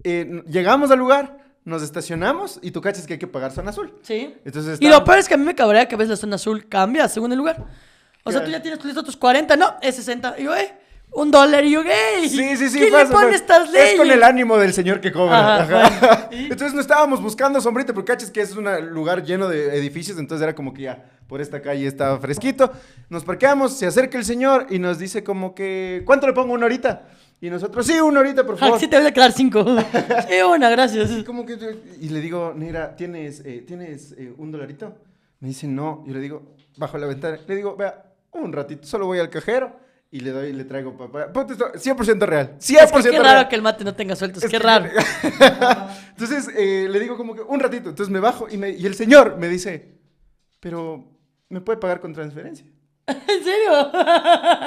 eh, 0.05 0.45
llegamos 0.47 0.93
al 0.93 1.01
lugar, 1.01 1.42
nos 1.65 1.83
estacionamos 1.83 2.59
y 2.63 2.71
tú 2.73 2.81
cachas 2.81 3.07
que 3.07 3.15
hay 3.15 3.19
que 3.19 3.27
pagar 3.27 3.53
zona 3.53 3.71
azul. 3.71 3.95
Sí. 4.03 4.35
Entonces 4.45 4.81
Y 4.81 4.87
está- 4.87 4.99
lo 4.99 5.05
peor 5.05 5.19
es 5.19 5.29
que 5.29 5.35
a 5.35 5.37
mí 5.37 5.45
me 5.45 5.55
cabrea 5.55 5.87
que 5.87 5.95
a 5.95 5.99
veces 5.99 6.11
la 6.11 6.17
zona 6.17 6.37
azul 6.37 6.69
cambia 6.69 7.09
según 7.09 7.31
el 7.33 7.39
lugar. 7.39 7.65
O 8.25 8.31
sea, 8.33 8.45
tú 8.45 8.51
ya 8.51 8.63
tienes 8.63 8.85
listo 8.85 9.03
tus 9.03 9.17
40, 9.17 9.57
no, 9.57 9.75
es 9.81 9.97
60. 9.97 10.37
Y 10.39 10.45
yo, 10.45 10.55
eh, 10.55 10.75
un 11.11 11.31
dólar. 11.31 11.65
Y 11.65 11.73
yo, 11.73 11.83
gay. 11.83 12.29
Sí, 12.29 12.57
sí, 12.57 12.69
sí, 12.69 12.79
¿Quién 12.79 12.93
pasa, 12.93 13.05
le 13.05 13.11
pone 13.11 13.27
pasa. 13.27 13.37
estas 13.37 13.71
leyes? 13.71 13.91
Es 13.93 13.99
con 13.99 14.11
el 14.11 14.23
ánimo 14.23 14.57
del 14.59 14.73
señor 14.73 15.01
que 15.01 15.11
cobra. 15.13 15.63
Ajá, 15.63 15.87
Ajá. 15.87 16.29
¿y? 16.33 16.45
Entonces 16.45 16.73
no 16.73 16.81
estábamos 16.81 17.21
buscando 17.21 17.61
sombrita, 17.61 17.93
porque 17.93 18.13
cachas 18.13 18.31
que 18.31 18.41
es 18.41 18.55
un 18.57 18.65
lugar 18.93 19.25
lleno 19.25 19.49
de 19.49 19.77
edificios, 19.77 20.19
entonces 20.19 20.43
era 20.43 20.55
como 20.55 20.73
que 20.73 20.83
ya, 20.83 21.05
por 21.27 21.41
esta 21.41 21.61
calle 21.61 21.87
estaba 21.87 22.19
fresquito. 22.21 22.73
Nos 23.09 23.25
parqueamos, 23.25 23.77
se 23.77 23.87
acerca 23.87 24.17
el 24.19 24.25
señor 24.25 24.67
y 24.71 24.79
nos 24.79 24.99
dice 24.99 25.23
como 25.25 25.55
que, 25.55 26.03
¿cuánto 26.07 26.27
le 26.27 26.33
pongo 26.33 26.55
una 26.55 26.67
horita? 26.67 27.03
Y 27.43 27.51
nosotros, 27.51 27.85
sí, 27.85 27.99
una 28.01 28.21
horita, 28.21 28.47
por 28.47 28.55
Ah, 28.55 28.59
favor. 28.59 28.79
sí 28.81 28.87
te 28.87 28.97
voy 28.97 29.07
a 29.07 29.13
quedar 29.13 29.33
cinco. 29.33 29.65
sí, 30.29 30.35
una, 30.49 30.71
gracias. 30.71 31.11
Y 31.11 31.25
como 31.25 31.45
que, 31.45 31.59
y 32.01 32.09
le 32.09 32.21
digo, 32.21 32.55
mira, 32.57 32.95
¿tienes, 32.95 33.43
eh, 33.45 33.65
¿tienes 33.67 34.13
eh, 34.17 34.33
un 34.39 34.53
dolarito? 34.53 34.95
Me 35.41 35.49
dice, 35.49 35.67
no. 35.67 36.05
Yo 36.07 36.15
le 36.15 36.21
digo, 36.21 36.55
bajo 36.77 36.97
la 36.99 37.07
ventana. 37.09 37.39
Le 37.47 37.57
digo, 37.57 37.75
vea, 37.77 38.15
un 38.31 38.53
ratito, 38.53 38.87
solo 38.87 39.07
voy 39.07 39.19
al 39.19 39.29
cajero 39.29 39.77
y 40.11 40.21
le 40.21 40.31
doy 40.31 40.51
y 40.51 40.53
le 40.53 40.65
traigo 40.65 40.97
papá. 40.97 41.33
Ponte 41.33 41.55
esto, 41.55 41.73
100% 41.73 42.21
real. 42.27 42.55
100% 42.61 42.61
Es 42.61 42.93
que 42.93 43.03
qué 43.03 43.11
real. 43.11 43.25
raro 43.25 43.49
que 43.49 43.57
el 43.57 43.63
mate 43.63 43.83
no 43.83 43.95
tenga 43.95 44.15
sueltos, 44.15 44.45
Es 44.45 44.49
qué 44.49 44.59
que- 44.59 44.63
raro. 44.63 44.87
Entonces 46.11 46.49
eh, 46.57 46.87
le 46.89 47.01
digo 47.01 47.17
como 47.17 47.35
que 47.35 47.41
un 47.43 47.59
ratito. 47.59 47.89
Entonces 47.89 48.13
me 48.13 48.21
bajo 48.21 48.47
y, 48.49 48.57
me- 48.57 48.71
y 48.71 48.87
el 48.87 48.95
señor 48.95 49.37
me 49.37 49.49
dice, 49.49 49.99
pero 50.61 51.05
¿me 51.49 51.61
puede 51.61 51.79
pagar 51.79 51.99
con 51.99 52.13
transferencia? 52.13 52.67
¿En 53.07 53.45
serio? 53.45 53.91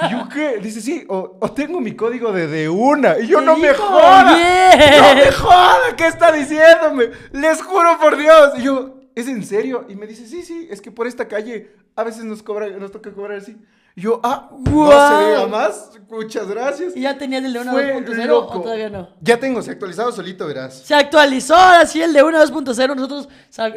¿Y 0.07 0.11
yo 0.11 0.29
qué? 0.33 0.59
Dice, 0.61 0.81
sí, 0.81 1.05
o, 1.07 1.37
o 1.39 1.51
tengo 1.51 1.79
mi 1.79 1.95
código 1.95 2.33
de 2.33 2.47
de 2.47 2.67
una. 2.67 3.17
Y 3.17 3.27
yo 3.27 3.39
¿Qué 3.39 3.45
no 3.45 3.57
me 3.57 3.73
joda. 3.73 4.35
Bien. 4.35 5.01
No 5.01 5.15
me 5.15 5.31
joda. 5.31 5.95
¿Qué 5.95 6.07
está 6.07 6.31
diciéndome? 6.31 7.11
Les 7.31 7.61
juro 7.61 7.97
por 7.99 8.17
Dios. 8.17 8.53
Y 8.57 8.63
yo, 8.63 8.99
¿es 9.15 9.27
en 9.27 9.43
serio? 9.45 9.85
Y 9.87 9.95
me 9.95 10.05
dice, 10.05 10.27
sí, 10.27 10.43
sí, 10.43 10.67
es 10.69 10.81
que 10.81 10.91
por 10.91 11.07
esta 11.07 11.27
calle 11.27 11.71
a 11.95 12.03
veces 12.03 12.25
nos 12.25 12.43
cobra, 12.43 12.67
nos 12.67 12.91
toca 12.91 13.13
cobrar 13.13 13.37
así. 13.37 13.55
Y 13.97 14.01
yo, 14.01 14.19
ah, 14.23 14.49
no 14.51 14.71
Guau. 14.71 15.23
se 15.23 15.29
diga 15.29 15.47
más. 15.47 15.91
Muchas 16.09 16.47
gracias. 16.47 16.95
¿Y 16.95 17.01
ya 17.01 17.17
tenías 17.17 17.43
el 17.43 17.51
de 17.53 17.59
una 17.59 17.71
Fue 17.71 17.93
2.0 17.95 18.25
loco. 18.27 18.59
o 18.59 18.61
todavía 18.61 18.89
no? 18.89 19.09
Ya 19.21 19.37
tengo, 19.37 19.61
se 19.61 19.69
ha 19.71 19.73
actualizado 19.73 20.11
solito, 20.11 20.45
verás. 20.47 20.77
Se 20.85 20.93
actualizó 20.93 21.55
ahora 21.55 21.85
sí 21.85 22.01
el 22.01 22.13
de 22.13 22.21
1 22.23 22.37
2.0. 22.45 22.95
Nosotros, 22.95 23.27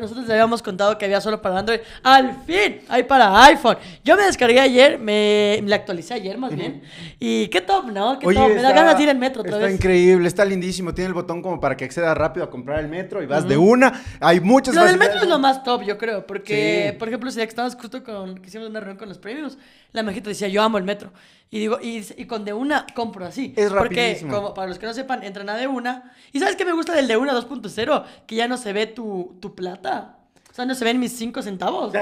nosotros 0.01 0.27
le 0.27 0.33
habíamos 0.35 0.63
contado 0.63 0.99
que 0.99 1.05
había 1.07 1.21
solo 1.21 1.41
para 1.41 1.59
Android. 1.59 1.81
Al 2.03 2.37
fin, 2.45 2.81
hay 2.89 3.05
para 3.05 3.45
iPhone. 3.45 3.79
Yo 4.05 4.17
me 4.17 4.25
descargué 4.25 4.61
ayer, 4.61 4.99
me, 4.99 5.59
me 5.63 5.69
la 5.71 5.77
actualicé 5.77 6.15
ayer 6.15 6.37
más 6.37 6.55
bien. 6.55 6.83
Y 7.19 7.49
qué 7.49 7.61
top, 7.61 7.87
¿no? 7.87 8.19
Qué 8.19 8.27
top. 8.27 8.49
Me 8.49 8.55
da 8.63 8.69
está- 8.71 8.73
ganas 8.73 8.97
de 8.99 9.03
ir 9.05 9.09
en 9.09 9.19
metro 9.19 9.41
otra 9.43 9.55
está 9.55 9.67
vez. 9.67 9.75
increíble, 9.77 10.29
está 10.29 10.45
lindísimo. 10.45 10.93
Tiene 10.95 11.09
el 11.09 11.15
botón 11.15 11.43
como 11.43 11.59
para 11.61 11.77
que 11.77 11.85
accedas 11.87 12.17
rápido 12.17 12.45
a 12.45 12.51
comprar 12.51 12.81
el 12.81 12.89
metro 12.89 13.23
y 13.23 13.27
vas 13.27 13.49
de 13.49 13.57
una. 13.57 14.03
Hay 14.21 14.41
muchas 14.41 14.75
Lo 14.75 14.85
del 14.85 14.99
metro 14.99 15.21
es 15.23 15.29
lo 15.29 15.39
más 15.39 15.63
top, 15.65 15.83
yo 15.83 15.97
creo, 15.97 16.27
porque, 16.27 16.91
Sí. 16.93 16.99
por 16.99 17.09
ejemplo, 17.09 17.31
si 17.31 17.41
estábamos 17.41 17.75
justo 17.77 18.03
con, 18.05 18.37
que 18.39 18.49
hicimos 18.49 18.69
una 18.69 18.81
reunión 18.81 18.99
con 18.99 19.09
los 19.09 19.19
premios, 19.19 19.57
la 19.93 20.03
majita 20.11 20.29
decía, 20.29 20.49
yo 20.49 20.63
amo 20.63 20.79
el 20.79 20.85
metro. 20.85 21.13
Y 21.51 21.61
digo, 21.61 21.79
y, 21.81 22.05
y 22.17 22.27
con 22.27 22.45
de 22.45 22.53
una 22.53 22.87
compro 22.95 23.25
así. 23.25 23.55
Es 23.57 23.71
Porque, 23.71 23.95
rapidísimo. 23.95 24.35
como 24.35 24.55
para 24.55 24.69
los 24.69 24.79
que 24.79 24.87
no 24.87 24.93
sepan, 24.93 25.23
entran 25.23 25.49
a 25.49 25.57
de 25.57 25.67
una. 25.67 26.13
¿Y 26.33 26.41
sabes 26.41 26.57
qué 26.57 26.65
me 26.65 26.73
gusta 26.73 26.93
del 26.95 27.09
de 27.09 27.17
una 27.17 27.33
2.0? 27.33 28.05
Que 28.27 28.35
ya 28.35 28.49
no 28.49 28.59
se 28.59 28.73
ve 28.75 28.87
tu, 28.87 29.39
tu 29.41 29.55
plata. 29.55 30.18
Sea, 30.59 30.67
no 30.67 30.75
se 30.75 30.85
ven 30.85 30.99
mis 30.99 31.13
5 31.17 31.41
centavos. 31.41 31.93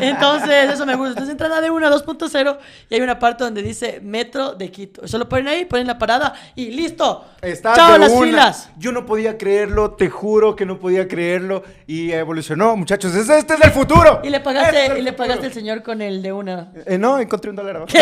Entonces, 0.00 0.72
eso 0.72 0.86
me 0.86 0.94
gusta. 0.94 1.10
Entonces 1.20 1.32
entran 1.32 1.52
a 1.52 1.60
de 1.60 1.68
una 1.70 1.90
2.0 1.90 2.56
y 2.88 2.94
hay 2.94 3.00
una 3.02 3.18
parte 3.18 3.44
donde 3.44 3.60
dice 3.62 4.00
Metro 4.02 4.54
de 4.54 4.70
Quito. 4.70 5.06
Solo 5.06 5.28
ponen 5.28 5.48
ahí, 5.48 5.66
ponen 5.66 5.86
la 5.86 5.98
parada 5.98 6.32
y 6.54 6.70
listo. 6.70 7.26
Está 7.42 7.74
Chao 7.74 7.98
las 7.98 8.10
una. 8.10 8.26
filas. 8.26 8.70
Yo 8.78 8.90
no 8.90 9.04
podía 9.04 9.36
creerlo, 9.36 9.90
te 9.90 10.08
juro 10.08 10.56
que 10.56 10.64
no 10.64 10.78
podía 10.78 11.06
creerlo. 11.06 11.62
Y 11.86 12.10
evolucionó, 12.12 12.74
muchachos. 12.74 13.14
Este, 13.14 13.36
este 13.36 13.52
es 13.52 13.60
el 13.62 13.70
futuro. 13.72 14.20
Y 14.24 14.30
le 14.30 14.38
Este 14.38 14.44
pagaste, 14.44 14.86
el 14.86 14.98
y 14.98 15.02
le 15.02 15.12
pagaste 15.12 15.44
al 15.44 15.52
señor 15.52 15.82
con 15.82 16.00
el 16.00 16.22
de 16.22 16.32
una. 16.32 16.72
Eh, 16.86 16.96
no, 16.96 17.18
encontré 17.18 17.50
un 17.50 17.56
dólar. 17.56 17.84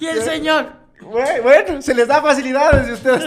Y 0.00 0.06
el 0.06 0.22
señor. 0.24 0.81
Bueno, 1.02 1.82
se 1.82 1.94
les 1.94 2.08
da 2.08 2.20
facilidades 2.22 2.88
y 2.88 2.92
ustedes 2.92 3.24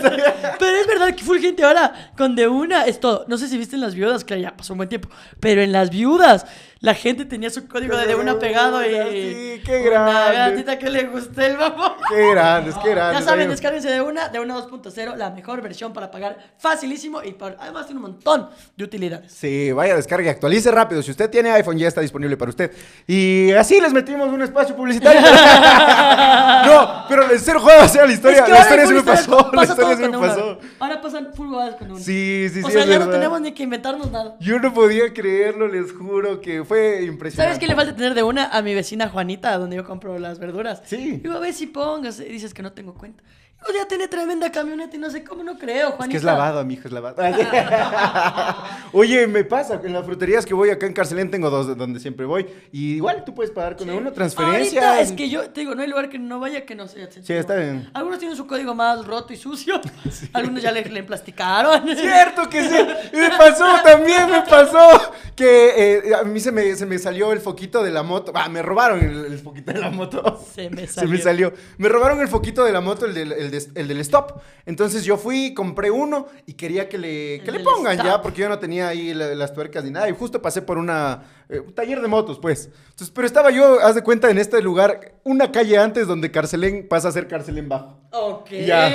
Pero 0.59 0.75
es 0.77 0.87
verdad 0.87 1.13
que 1.15 1.23
full 1.23 1.39
gente 1.39 1.63
ahora 1.63 2.11
con 2.17 2.35
de 2.35 2.47
una 2.47 2.85
es 2.85 2.99
todo. 2.99 3.25
No 3.27 3.37
sé 3.37 3.47
si 3.47 3.57
viste 3.57 3.75
en 3.75 3.81
las 3.81 3.93
viudas, 3.95 4.23
claro, 4.23 4.41
ya 4.41 4.55
pasó 4.55 4.73
un 4.73 4.77
buen 4.77 4.89
tiempo. 4.89 5.09
Pero 5.39 5.61
en 5.61 5.71
las 5.71 5.89
viudas 5.89 6.45
la 6.79 6.93
gente 6.93 7.25
tenía 7.25 7.49
su 7.49 7.67
código 7.67 7.97
de, 7.97 8.05
de 8.05 8.15
una 8.15 8.37
pegado 8.37 8.83
y. 8.85 8.89
Sí, 8.89 9.61
qué 9.65 9.81
Una 9.87 10.29
grande. 10.29 10.35
gatita 10.37 10.77
que 10.79 10.89
le 10.89 11.03
guste 11.05 11.45
el 11.47 11.57
vapor. 11.57 11.93
Qué 12.09 12.29
grandes, 12.31 12.75
qué 12.83 12.89
grandes. 12.91 13.19
Ya 13.21 13.25
saben, 13.25 13.49
descárguense 13.49 13.89
de 13.89 14.01
una, 14.01 14.29
de 14.29 14.39
una 14.39 14.55
2.0, 14.55 15.15
la 15.15 15.31
mejor 15.31 15.61
versión 15.61 15.93
para 15.93 16.11
pagar 16.11 16.37
facilísimo 16.57 17.23
y 17.23 17.31
por- 17.31 17.55
además 17.59 17.85
tiene 17.87 17.99
un 17.99 18.11
montón 18.11 18.49
de 18.75 18.83
utilidades. 18.83 19.31
Sí, 19.31 19.71
vaya, 19.71 19.95
descargue, 19.95 20.29
actualice 20.29 20.69
rápido. 20.71 21.01
Si 21.01 21.11
usted 21.11 21.29
tiene 21.29 21.49
iPhone, 21.51 21.77
ya 21.77 21.87
está 21.87 22.01
disponible 22.01 22.37
para 22.37 22.49
usted. 22.49 22.71
Y 23.07 23.51
así 23.53 23.79
les 23.81 23.91
metimos 23.93 24.29
un 24.29 24.41
espacio 24.43 24.75
publicitario. 24.75 25.21
no, 26.75 27.05
pero 27.07 27.31
en 27.31 27.39
serio, 27.39 27.61
juega 27.61 27.87
sea 27.87 28.05
la 28.05 28.13
historia. 28.13 28.39
Es 28.39 28.43
que 28.45 28.51
la 28.51 28.59
historia 28.59 28.87
sí 28.87 28.93
me 28.93 29.03
pasó. 29.03 29.51
La 29.53 29.63
historia 29.63 29.97
sí 29.97 30.03
me 30.03 30.17
pasó. 30.17 30.59
Ahora 30.79 31.01
pasan 31.01 31.33
full 31.33 31.47
jugadas 31.47 31.75
con 31.75 31.91
una. 31.91 31.99
Sí, 31.99 32.47
sí, 32.49 32.61
sí. 32.61 32.63
o 32.65 32.69
sea, 32.69 32.85
ya 32.85 32.99
no 32.99 33.09
tenemos 33.09 33.41
ni 33.41 33.51
que 33.53 33.63
inventarnos 33.63 34.11
nada. 34.11 34.35
Yo 34.39 34.59
no 34.59 34.73
podía 34.73 35.13
creerlo, 35.13 35.67
les 35.67 35.91
juro 35.91 36.41
que 36.41 36.63
fue 36.63 37.03
impresionante. 37.03 37.35
¿Sabes 37.35 37.59
qué 37.59 37.67
le 37.67 37.75
falta 37.75 37.95
tener 37.95 38.13
de 38.13 38.23
una 38.23 38.45
a 38.45 38.61
mi 38.61 38.73
vecina 38.73 39.09
Juanita, 39.09 39.57
donde 39.57 39.75
yo 39.75 39.85
compro 39.85 40.17
las 40.19 40.39
verduras? 40.39 40.81
Sí. 40.85 41.19
Digo, 41.23 41.35
a 41.35 41.39
ver 41.39 41.53
si 41.53 41.67
pongas. 41.67 42.19
Y 42.19 42.25
dices 42.25 42.53
que 42.53 42.61
no 42.61 42.73
tengo 42.73 42.93
cuenta. 42.93 43.23
Digo, 43.67 43.79
ya 43.79 43.87
tiene 43.87 44.07
tremenda 44.07 44.51
camioneta 44.51 44.95
y 44.95 44.99
no 44.99 45.09
sé 45.09 45.23
cómo, 45.23 45.43
no 45.43 45.57
creo, 45.57 45.89
Es 45.89 45.95
Juanita. 45.95 46.11
que 46.11 46.17
es 46.17 46.23
lavado, 46.23 46.63
mi 46.65 46.75
hijo, 46.75 46.87
es 46.87 46.93
lavado. 46.93 47.15
Oye, 48.93 49.27
me 49.27 49.43
pasa, 49.43 49.79
en 49.83 49.93
las 49.93 50.05
fruterías 50.05 50.45
que 50.45 50.53
voy 50.53 50.69
acá 50.69 50.85
en 50.85 50.93
Carcelén 50.93 51.29
tengo 51.31 51.49
dos 51.49 51.75
donde 51.77 51.99
siempre 51.99 52.25
voy. 52.25 52.45
Y 52.71 52.95
igual 52.95 53.23
tú 53.25 53.33
puedes 53.33 53.51
pagar 53.51 53.75
con 53.75 53.89
uno, 53.89 54.11
transferencia. 54.11 54.81
Ahorita 54.91 55.01
es 55.01 55.11
que 55.11 55.29
yo 55.29 55.49
te 55.49 55.61
digo, 55.61 55.75
no 55.75 55.81
hay 55.81 55.87
lugar 55.89 56.09
que 56.09 56.19
no 56.19 56.39
vaya 56.39 56.65
que 56.65 56.75
no 56.75 56.87
sea 56.87 57.07
Sí, 57.11 57.33
está 57.33 57.55
bien. 57.55 57.89
Algunos 57.93 58.19
tienen 58.19 58.37
su 58.37 58.47
código 58.47 58.73
más 58.75 59.05
roto 59.05 59.33
y 59.33 59.37
sucio. 59.37 59.81
Algunos 60.33 60.61
ya 60.61 60.71
le, 60.71 60.83
le 60.85 60.99
emplasticaron. 60.99 61.83
Cierto 61.95 62.47
que 62.49 62.63
sí. 62.63 62.75
Y 63.13 63.17
me 63.17 63.29
pasó, 63.37 63.65
también 63.83 64.29
me 64.29 64.41
pasó 64.43 65.13
que 65.35 65.99
eh, 66.09 66.15
a 66.15 66.23
mí 66.23 66.39
se 66.39 66.51
me, 66.51 66.75
se 66.75 66.85
me 66.85 66.97
salió 66.99 67.31
el 67.33 67.39
foquito 67.41 67.83
de 67.83 67.91
la 67.91 68.03
moto. 68.03 68.31
Ah, 68.35 68.47
me 68.49 68.61
robaron 68.61 68.99
el, 69.03 69.25
el 69.25 69.39
foquito 69.39 69.73
de 69.73 69.79
la 69.79 69.89
moto. 69.89 70.39
Se 70.53 70.69
me 70.69 70.87
Se 70.87 71.05
me 71.07 71.17
salió. 71.17 71.23
salió. 71.23 71.53
Me 71.77 71.89
robaron 71.89 72.21
el 72.21 72.27
foquito 72.27 72.63
de 72.63 72.71
la 72.71 72.81
moto, 72.81 73.05
el 73.05 73.13
del, 73.13 73.31
el 73.33 73.51
de- 73.51 73.54
el 73.75 73.87
del 73.87 73.99
stop. 74.01 74.39
Entonces 74.65 75.03
yo 75.05 75.17
fui, 75.17 75.53
compré 75.53 75.91
uno 75.91 76.27
y 76.45 76.53
quería 76.53 76.87
que 76.89 76.97
le, 76.97 77.41
que 77.43 77.51
le 77.51 77.59
pongan 77.61 77.97
ya, 77.97 78.21
porque 78.21 78.41
yo 78.41 78.49
no 78.49 78.59
tenía 78.59 78.87
ahí 78.87 79.13
la- 79.13 79.35
las 79.35 79.53
tuercas 79.53 79.83
ni 79.83 79.91
nada. 79.91 80.09
Y 80.09 80.13
justo 80.13 80.41
pasé 80.41 80.61
por 80.61 80.77
una, 80.77 81.23
eh, 81.49 81.59
un 81.59 81.73
taller 81.73 82.01
de 82.01 82.07
motos, 82.07 82.39
pues. 82.39 82.69
Entonces, 82.89 83.11
pero 83.13 83.27
estaba 83.27 83.51
yo, 83.51 83.79
haz 83.81 83.95
de 83.95 84.01
cuenta, 84.03 84.29
en 84.29 84.37
este 84.37 84.61
lugar, 84.61 85.13
una 85.23 85.51
calle 85.51 85.77
antes 85.77 86.07
donde 86.07 86.31
Carcelén 86.31 86.87
pasa 86.87 87.09
a 87.09 87.11
ser 87.11 87.27
Carcelén 87.27 87.67
Bajo. 87.69 87.99
Ok. 88.11 88.49
Ya. 88.65 88.91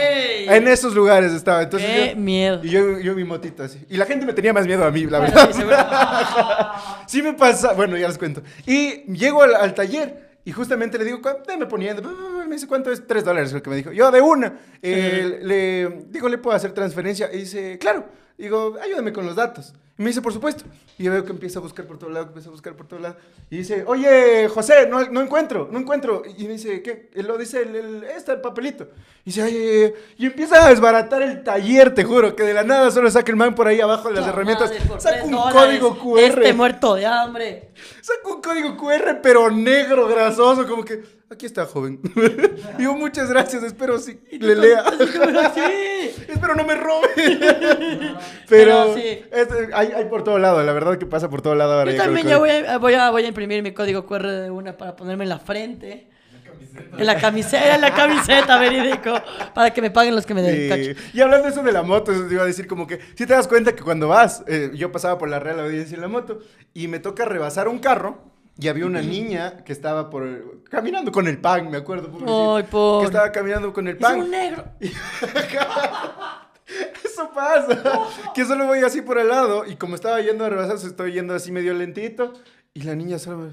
En 0.56 0.66
esos 0.68 0.94
lugares 0.94 1.32
estaba. 1.32 1.62
Entonces 1.62 1.88
Qué 1.90 2.10
yo- 2.10 2.16
miedo. 2.20 2.60
Y 2.64 2.70
yo, 2.70 2.98
yo 3.00 3.14
mi 3.14 3.24
motito 3.24 3.62
así. 3.62 3.84
Y 3.90 3.96
la 3.96 4.06
gente 4.06 4.24
me 4.24 4.32
tenía 4.32 4.52
más 4.52 4.66
miedo 4.66 4.84
a 4.84 4.90
mí, 4.90 5.04
la 5.04 5.18
Bueno, 5.20 5.34
verdad. 5.34 6.72
sí, 7.06 7.22
me 7.22 7.34
pasa. 7.34 7.72
Bueno, 7.74 7.96
ya 7.96 8.08
les 8.08 8.18
cuento. 8.18 8.42
Y 8.66 9.02
llego 9.12 9.42
al, 9.42 9.54
al 9.54 9.74
taller 9.74 10.29
y 10.44 10.52
justamente 10.52 10.98
le 10.98 11.04
digo, 11.04 11.20
"¿Cuánto 11.20 11.56
me 11.58 11.66
poniendo? 11.66 12.02
Me 12.46 12.54
dice, 12.56 12.66
¿cuánto 12.66 12.90
es? 12.90 13.06
Tres 13.06 13.24
dólares, 13.24 13.52
lo 13.52 13.62
que 13.62 13.70
me 13.70 13.76
dijo. 13.76 13.92
Yo, 13.92 14.10
de 14.10 14.20
una. 14.20 14.58
Eh, 14.82 15.40
le 15.42 16.04
digo, 16.08 16.28
¿le 16.28 16.38
puedo 16.38 16.56
hacer 16.56 16.72
transferencia? 16.72 17.30
Y 17.32 17.38
dice, 17.40 17.78
claro. 17.78 18.06
Digo, 18.38 18.76
ayúdame 18.82 19.12
con 19.12 19.26
los 19.26 19.36
datos. 19.36 19.74
Me 20.00 20.06
dice, 20.08 20.22
por 20.22 20.32
supuesto. 20.32 20.64
Y 20.98 21.04
yo 21.04 21.12
veo 21.12 21.24
que 21.26 21.30
empieza 21.32 21.58
a 21.58 21.62
buscar 21.62 21.84
por 21.86 21.98
todo 21.98 22.08
lado, 22.08 22.26
empieza 22.28 22.48
a 22.48 22.52
buscar 22.52 22.74
por 22.74 22.86
todo 22.88 23.00
lado. 23.00 23.16
Y 23.50 23.58
dice, 23.58 23.84
oye, 23.86 24.48
José, 24.48 24.86
no, 24.88 25.04
no 25.10 25.20
encuentro, 25.20 25.68
no 25.70 25.78
encuentro. 25.78 26.22
Y 26.38 26.44
me 26.44 26.54
dice, 26.54 26.82
¿qué? 26.82 27.10
Lo 27.16 27.36
dice, 27.36 27.62
el, 27.62 27.76
el, 27.76 28.04
este, 28.04 28.32
el 28.32 28.40
papelito. 28.40 28.88
Y 29.24 29.30
dice, 29.30 29.42
ay". 29.42 29.92
Y 30.16 30.26
empieza 30.26 30.64
a 30.64 30.70
desbaratar 30.70 31.20
el 31.20 31.42
taller, 31.42 31.92
te 31.94 32.04
juro, 32.04 32.34
que 32.34 32.44
de 32.44 32.54
la 32.54 32.64
nada 32.64 32.90
solo 32.90 33.10
saca 33.10 33.30
el 33.30 33.36
man 33.36 33.54
por 33.54 33.68
ahí 33.68 33.80
abajo 33.82 34.08
de 34.08 34.14
las 34.14 34.26
herramientas. 34.26 34.70
madre, 34.88 35.00
Saca 35.00 35.24
un 35.24 35.30
dólares. 35.32 35.54
código 35.54 35.98
QR. 35.98 36.20
Este 36.20 36.52
muerto 36.54 36.94
de 36.94 37.04
hambre. 37.06 37.68
Saca 38.00 38.26
un 38.34 38.40
código 38.40 38.76
QR, 38.78 39.20
pero 39.22 39.50
negro, 39.50 40.08
grasoso, 40.08 40.66
como 40.66 40.82
que, 40.82 41.19
aquí 41.30 41.46
está, 41.46 41.64
joven. 41.66 42.00
Digo, 42.78 42.96
muchas 42.96 43.30
gracias, 43.30 43.62
espero 43.62 43.98
si 43.98 44.14
tú 44.14 44.36
le 44.40 44.54
lea. 44.56 44.84
sí. 45.54 46.24
espero 46.28 46.54
no 46.54 46.64
me 46.64 46.74
robe. 46.74 47.08
Pero 47.16 48.18
pero 48.48 48.94
sí. 48.94 49.22
es- 49.30 49.48
hay, 49.72 49.92
hay 49.92 50.04
por 50.06 50.24
todo 50.24 50.38
lado, 50.38 50.62
la 50.62 50.72
verdad 50.72 50.98
que 50.98 51.06
pasa 51.06 51.28
por 51.30 51.42
todo 51.42 51.54
lado 51.54 51.74
ahora. 51.74 51.90
Yo 51.92 51.96
ya 51.96 52.04
también 52.04 52.26
ya 52.26 52.38
voy 52.38 52.50
a, 52.50 52.78
voy, 52.78 52.94
a, 52.94 53.10
voy 53.10 53.24
a 53.24 53.28
imprimir 53.28 53.62
mi 53.62 53.72
código 53.72 54.06
QR 54.06 54.26
de 54.26 54.50
una 54.50 54.76
para 54.76 54.96
ponerme 54.96 55.24
en 55.24 55.30
la 55.30 55.38
frente. 55.38 56.08
En 56.96 57.04
la 57.06 57.16
camiseta, 57.18 57.74
en 57.74 57.80
la 57.80 57.92
camiseta, 57.94 58.58
verídico. 58.58 59.12
Para 59.54 59.70
que 59.72 59.82
me 59.82 59.90
paguen 59.90 60.14
los 60.14 60.24
que 60.24 60.34
me 60.34 60.42
den 60.42 60.54
Sí. 60.56 60.68
cacho. 60.94 61.00
Y 61.12 61.20
hablando 61.20 61.46
de 61.46 61.52
eso 61.52 61.62
de 61.62 61.72
la 61.72 61.82
moto, 61.82 62.12
eso 62.12 62.26
te 62.26 62.34
iba 62.34 62.42
a 62.42 62.46
decir 62.46 62.66
como 62.66 62.86
que, 62.86 63.00
si 63.16 63.26
te 63.26 63.34
das 63.34 63.48
cuenta 63.48 63.74
que 63.74 63.82
cuando 63.82 64.08
vas, 64.08 64.44
eh, 64.46 64.70
yo 64.74 64.90
pasaba 64.92 65.18
por 65.18 65.28
la 65.28 65.40
Real 65.40 65.60
Audiencia 65.60 65.94
en 65.94 66.00
la 66.00 66.08
moto 66.08 66.38
y 66.72 66.88
me 66.88 66.98
toca 66.98 67.24
rebasar 67.24 67.68
un 67.68 67.80
carro 67.80 68.22
y 68.60 68.68
había 68.68 68.86
una 68.86 69.00
niña 69.00 69.64
que 69.64 69.72
estaba 69.72 70.10
por 70.10 70.62
caminando 70.64 71.10
con 71.10 71.26
el 71.26 71.40
pan, 71.40 71.70
me 71.70 71.78
acuerdo. 71.78 72.10
Ay, 72.56 72.64
pobre. 72.64 73.00
Que 73.02 73.06
estaba 73.06 73.32
caminando 73.32 73.72
con 73.72 73.88
el 73.88 73.96
Es 73.96 74.00
pan. 74.02 74.20
un 74.20 74.30
negro. 74.30 74.64
Eso 77.04 77.30
pasa. 77.34 77.82
Que 78.34 78.44
solo 78.44 78.66
voy 78.66 78.80
así 78.80 79.02
por 79.02 79.18
el 79.18 79.28
lado 79.28 79.64
y 79.66 79.76
como 79.76 79.94
estaba 79.94 80.20
yendo 80.20 80.44
a 80.44 80.50
rebasar, 80.50 80.78
se 80.78 80.86
estoy 80.88 81.12
yendo 81.12 81.34
así 81.34 81.50
medio 81.50 81.74
lentito 81.74 82.32
y 82.74 82.82
la 82.82 82.94
niña 82.94 83.18
solo. 83.18 83.50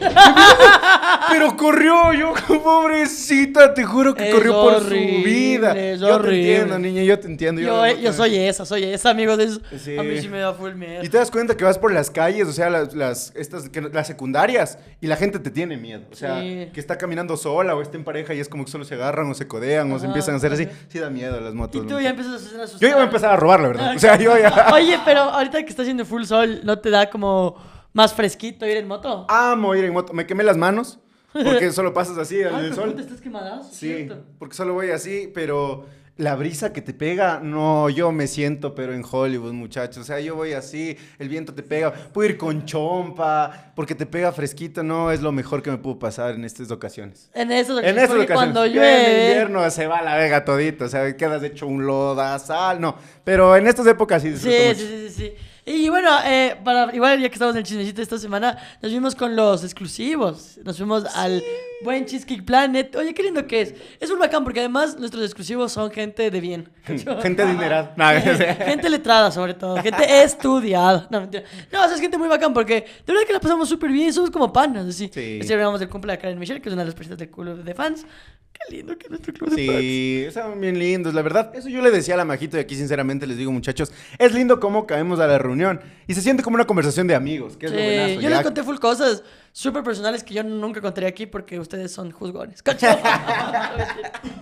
Pero 1.30 1.56
corrió, 1.56 2.12
yo 2.14 2.32
pobrecita, 2.64 3.74
te 3.74 3.84
juro 3.84 4.14
que 4.14 4.28
Es 4.28 4.34
corrió 4.34 4.52
por 4.52 4.80
su 4.82 4.88
vida. 4.88 5.74
yo 5.96 6.20
te 6.20 6.28
entiendo, 6.36 6.78
niña, 6.78 7.02
yo 7.02 7.18
te 7.18 7.26
entiendo. 7.26 7.60
Yo, 7.60 7.86
yo 7.98 8.12
soy 8.12 8.36
esa, 8.36 8.64
soy 8.64 8.84
esa, 8.84 9.10
amigo 9.10 9.36
de 9.36 9.44
eso. 9.44 9.60
Sí. 9.78 9.96
A 9.98 10.02
mí 10.02 10.20
sí 10.20 10.28
me 10.28 10.38
da 10.38 10.52
full 10.54 10.74
miedo. 10.74 11.04
Y 11.04 11.08
te 11.08 11.18
das 11.18 11.30
cuenta 11.30 11.56
que 11.56 11.64
vas 11.64 11.78
por 11.78 11.92
las 11.92 12.10
calles, 12.10 12.48
o 12.48 12.52
sea, 12.52 12.70
las, 12.70 12.94
las, 12.94 13.32
estas, 13.36 13.68
que, 13.68 13.80
las 13.82 14.06
secundarias, 14.06 14.78
y 15.00 15.06
la 15.06 15.16
gente 15.16 15.38
te 15.38 15.50
tiene 15.50 15.76
miedo. 15.76 16.02
O 16.10 16.14
sea, 16.14 16.40
Sí. 16.40 16.68
que 16.72 16.80
está 16.80 16.96
caminando 16.98 17.36
sola 17.36 17.74
o 17.74 17.82
está 17.82 17.96
en 17.96 18.04
pareja 18.04 18.32
y 18.34 18.40
es 18.40 18.48
como 18.48 18.64
que 18.64 18.70
solo 18.70 18.84
se 18.84 18.94
agarran 18.94 19.28
o 19.30 19.34
se 19.34 19.46
codean 19.46 19.90
o 19.92 19.98
se 19.98 20.06
empiezan 20.06 20.34
a 20.34 20.36
hacer 20.38 20.52
así. 20.52 20.68
Sí 20.88 20.98
da 20.98 21.10
miedo 21.10 21.40
las 21.40 21.54
motos. 21.54 21.84
Y 21.84 21.88
tú 21.88 22.00
ya 22.00 22.10
empiezas 22.10 22.34
a 22.34 22.36
hacer 22.46 22.60
asustar. 22.60 22.80
Yo 22.80 22.88
ya 22.88 22.94
voy 22.94 23.02
a 23.02 23.06
empezar 23.06 23.30
a 23.32 23.36
robar, 23.36 23.60
la 23.60 23.68
verdad. 23.68 23.96
O 23.96 23.98
sea, 23.98 24.16
yo 24.16 24.36
ya... 24.40 24.68
Oye, 24.72 24.98
pero 25.04 25.20
ahorita 25.20 25.62
que 25.62 25.70
está 25.70 25.82
haciendo 25.82 26.04
full 26.04 26.24
sol, 26.24 26.60
¿no 26.64 26.78
te 26.78 26.90
da 26.90 27.10
como 27.10 27.56
más 27.92 28.14
fresquito 28.14 28.66
ir 28.66 28.76
en 28.76 28.86
moto? 28.88 29.26
Amo 29.28 29.74
ir 29.74 29.84
en 29.84 29.92
moto. 29.92 30.12
Me 30.12 30.26
quemé 30.26 30.44
las 30.44 30.56
manos 30.56 30.98
porque 31.32 31.70
solo 31.72 31.92
pasas 31.92 32.18
así 32.18 32.42
al 32.42 32.54
pero 32.60 32.74
sol. 32.74 32.90
puta, 32.90 33.02
estás 33.02 33.20
quemadazo, 33.20 33.70
Sí, 33.72 33.88
¿cierto? 33.88 34.24
porque 34.38 34.54
solo 34.54 34.74
voy 34.74 34.90
así, 34.90 35.30
pero 35.34 35.86
la 36.16 36.34
brisa 36.34 36.72
que 36.72 36.82
te 36.82 36.92
pega, 36.92 37.38
no, 37.40 37.88
yo 37.90 38.10
me 38.10 38.26
siento, 38.26 38.74
pero 38.74 38.92
en 38.92 39.04
Hollywood, 39.08 39.52
muchachos. 39.52 39.98
O 39.98 40.04
sea, 40.04 40.18
yo 40.18 40.34
voy 40.34 40.52
así, 40.52 40.96
el 41.20 41.28
viento 41.28 41.54
te 41.54 41.62
pega. 41.62 41.92
Puedo 41.92 42.28
ir 42.30 42.36
con 42.36 42.64
chompa, 42.64 43.72
porque 43.76 43.94
te 43.94 44.04
pega 44.04 44.32
fresquito, 44.32 44.82
no, 44.82 45.12
es 45.12 45.22
lo 45.22 45.30
mejor 45.30 45.62
que 45.62 45.70
me 45.70 45.78
pudo 45.78 46.00
pasar 46.00 46.34
en 46.34 46.44
estas 46.44 46.72
ocasiones. 46.72 47.30
En 47.34 47.52
eso, 47.52 47.78
En 47.78 47.84
estas 47.96 48.08
porque 48.08 48.24
ocasiones. 48.24 48.34
cuando 48.36 48.66
Ya 48.66 48.72
En 48.72 48.74
llueve. 49.06 49.28
invierno 49.28 49.70
se 49.70 49.86
va 49.86 49.98
a 49.98 50.02
la 50.02 50.16
vega 50.16 50.44
todito, 50.44 50.86
o 50.86 50.88
sea, 50.88 51.16
quedas 51.16 51.40
hecho 51.44 51.68
un 51.68 51.86
lodazal, 51.86 52.80
no. 52.80 52.96
Pero 53.22 53.54
en 53.54 53.68
estas 53.68 53.86
épocas 53.86 54.20
sí 54.22 54.36
Sí, 54.36 54.48
disfruto 54.48 54.56
sí, 54.58 54.66
mucho. 54.68 54.80
sí, 54.80 55.08
sí, 55.08 55.14
sí. 55.14 55.32
Y 55.68 55.90
bueno, 55.90 56.08
eh, 56.24 56.56
para, 56.64 56.94
igual 56.94 57.20
ya 57.20 57.28
que 57.28 57.34
estamos 57.34 57.54
en 57.54 57.58
el 57.58 57.64
chismecito 57.64 58.00
esta 58.00 58.16
semana, 58.16 58.56
nos 58.80 58.90
vimos 58.90 59.14
con 59.14 59.36
los 59.36 59.62
exclusivos. 59.64 60.58
Nos 60.64 60.78
fuimos 60.78 61.04
al 61.14 61.42
buen 61.84 62.06
Cheesecake 62.06 62.42
Planet. 62.42 62.96
Oye, 62.96 63.12
qué 63.12 63.22
lindo 63.22 63.46
que 63.46 63.60
es. 63.60 63.74
Es 64.00 64.10
un 64.10 64.18
bacán 64.18 64.44
porque 64.44 64.60
además 64.60 64.98
nuestros 64.98 65.22
exclusivos 65.24 65.70
son 65.70 65.90
gente 65.90 66.30
de 66.30 66.40
bien. 66.40 66.70
Gente 66.86 67.42
adinerada. 67.42 67.94
Gente 68.64 68.88
letrada, 68.88 69.30
sobre 69.30 69.52
todo. 69.52 69.76
Gente 69.82 70.22
estudiada. 70.22 71.06
No, 71.10 71.20
mentira. 71.20 71.44
No, 71.70 71.84
o 71.84 71.86
sea, 71.86 71.94
es 71.94 72.00
gente 72.00 72.16
muy 72.16 72.28
bacán 72.28 72.54
porque 72.54 72.86
de 73.06 73.12
verdad 73.12 73.26
que 73.26 73.32
la 73.34 73.40
pasamos 73.40 73.68
súper 73.68 73.90
bien. 73.90 74.10
Somos 74.10 74.30
como 74.30 74.50
panas, 74.50 74.86
así. 74.86 75.10
Sí. 75.12 75.40
Celebramos 75.42 75.80
el 75.82 75.88
cumple 75.90 76.12
de 76.12 76.18
Karen 76.18 76.38
Michelle, 76.38 76.62
que 76.62 76.70
es 76.70 76.72
una 76.72 76.82
de 76.82 76.86
las 76.86 76.94
personas 76.94 77.18
del 77.18 77.30
club 77.30 77.62
de 77.62 77.74
fans. 77.74 78.06
Qué 78.52 78.76
lindo 78.76 78.96
que 78.96 79.04
es 79.04 79.10
nuestro 79.10 79.34
club 79.34 79.50
de 79.50 79.66
fans. 79.66 79.78
Sí, 79.78 80.24
estaban 80.26 80.60
bien 80.60 80.78
lindos, 80.78 81.14
la 81.14 81.22
verdad. 81.22 81.54
Eso 81.54 81.68
yo 81.68 81.82
le 81.82 81.90
decía 81.90 82.14
a 82.14 82.16
la 82.16 82.24
Majito 82.24 82.56
y 82.56 82.60
aquí 82.60 82.74
sinceramente 82.74 83.26
les 83.26 83.36
digo, 83.36 83.52
muchachos, 83.52 83.92
es 84.18 84.32
lindo 84.32 84.58
cómo 84.58 84.86
caemos 84.86 85.20
a 85.20 85.26
la 85.26 85.38
reunión 85.38 85.57
y 86.06 86.14
se 86.14 86.20
siente 86.22 86.42
como 86.42 86.54
una 86.56 86.66
conversación 86.66 87.06
de 87.06 87.14
amigos, 87.14 87.56
que 87.56 87.66
es 87.66 87.72
lo 87.72 87.78
Sí, 87.78 87.84
buenazo. 87.84 88.14
yo 88.14 88.20
ya. 88.20 88.28
les 88.30 88.40
conté 88.42 88.62
full 88.62 88.76
cosas 88.78 89.22
súper 89.52 89.82
personales 89.82 90.22
que 90.24 90.34
yo 90.34 90.42
nunca 90.44 90.80
contaría 90.80 91.08
aquí 91.08 91.26
porque 91.26 91.58
ustedes 91.58 91.92
son 91.92 92.10
juzgones. 92.12 92.62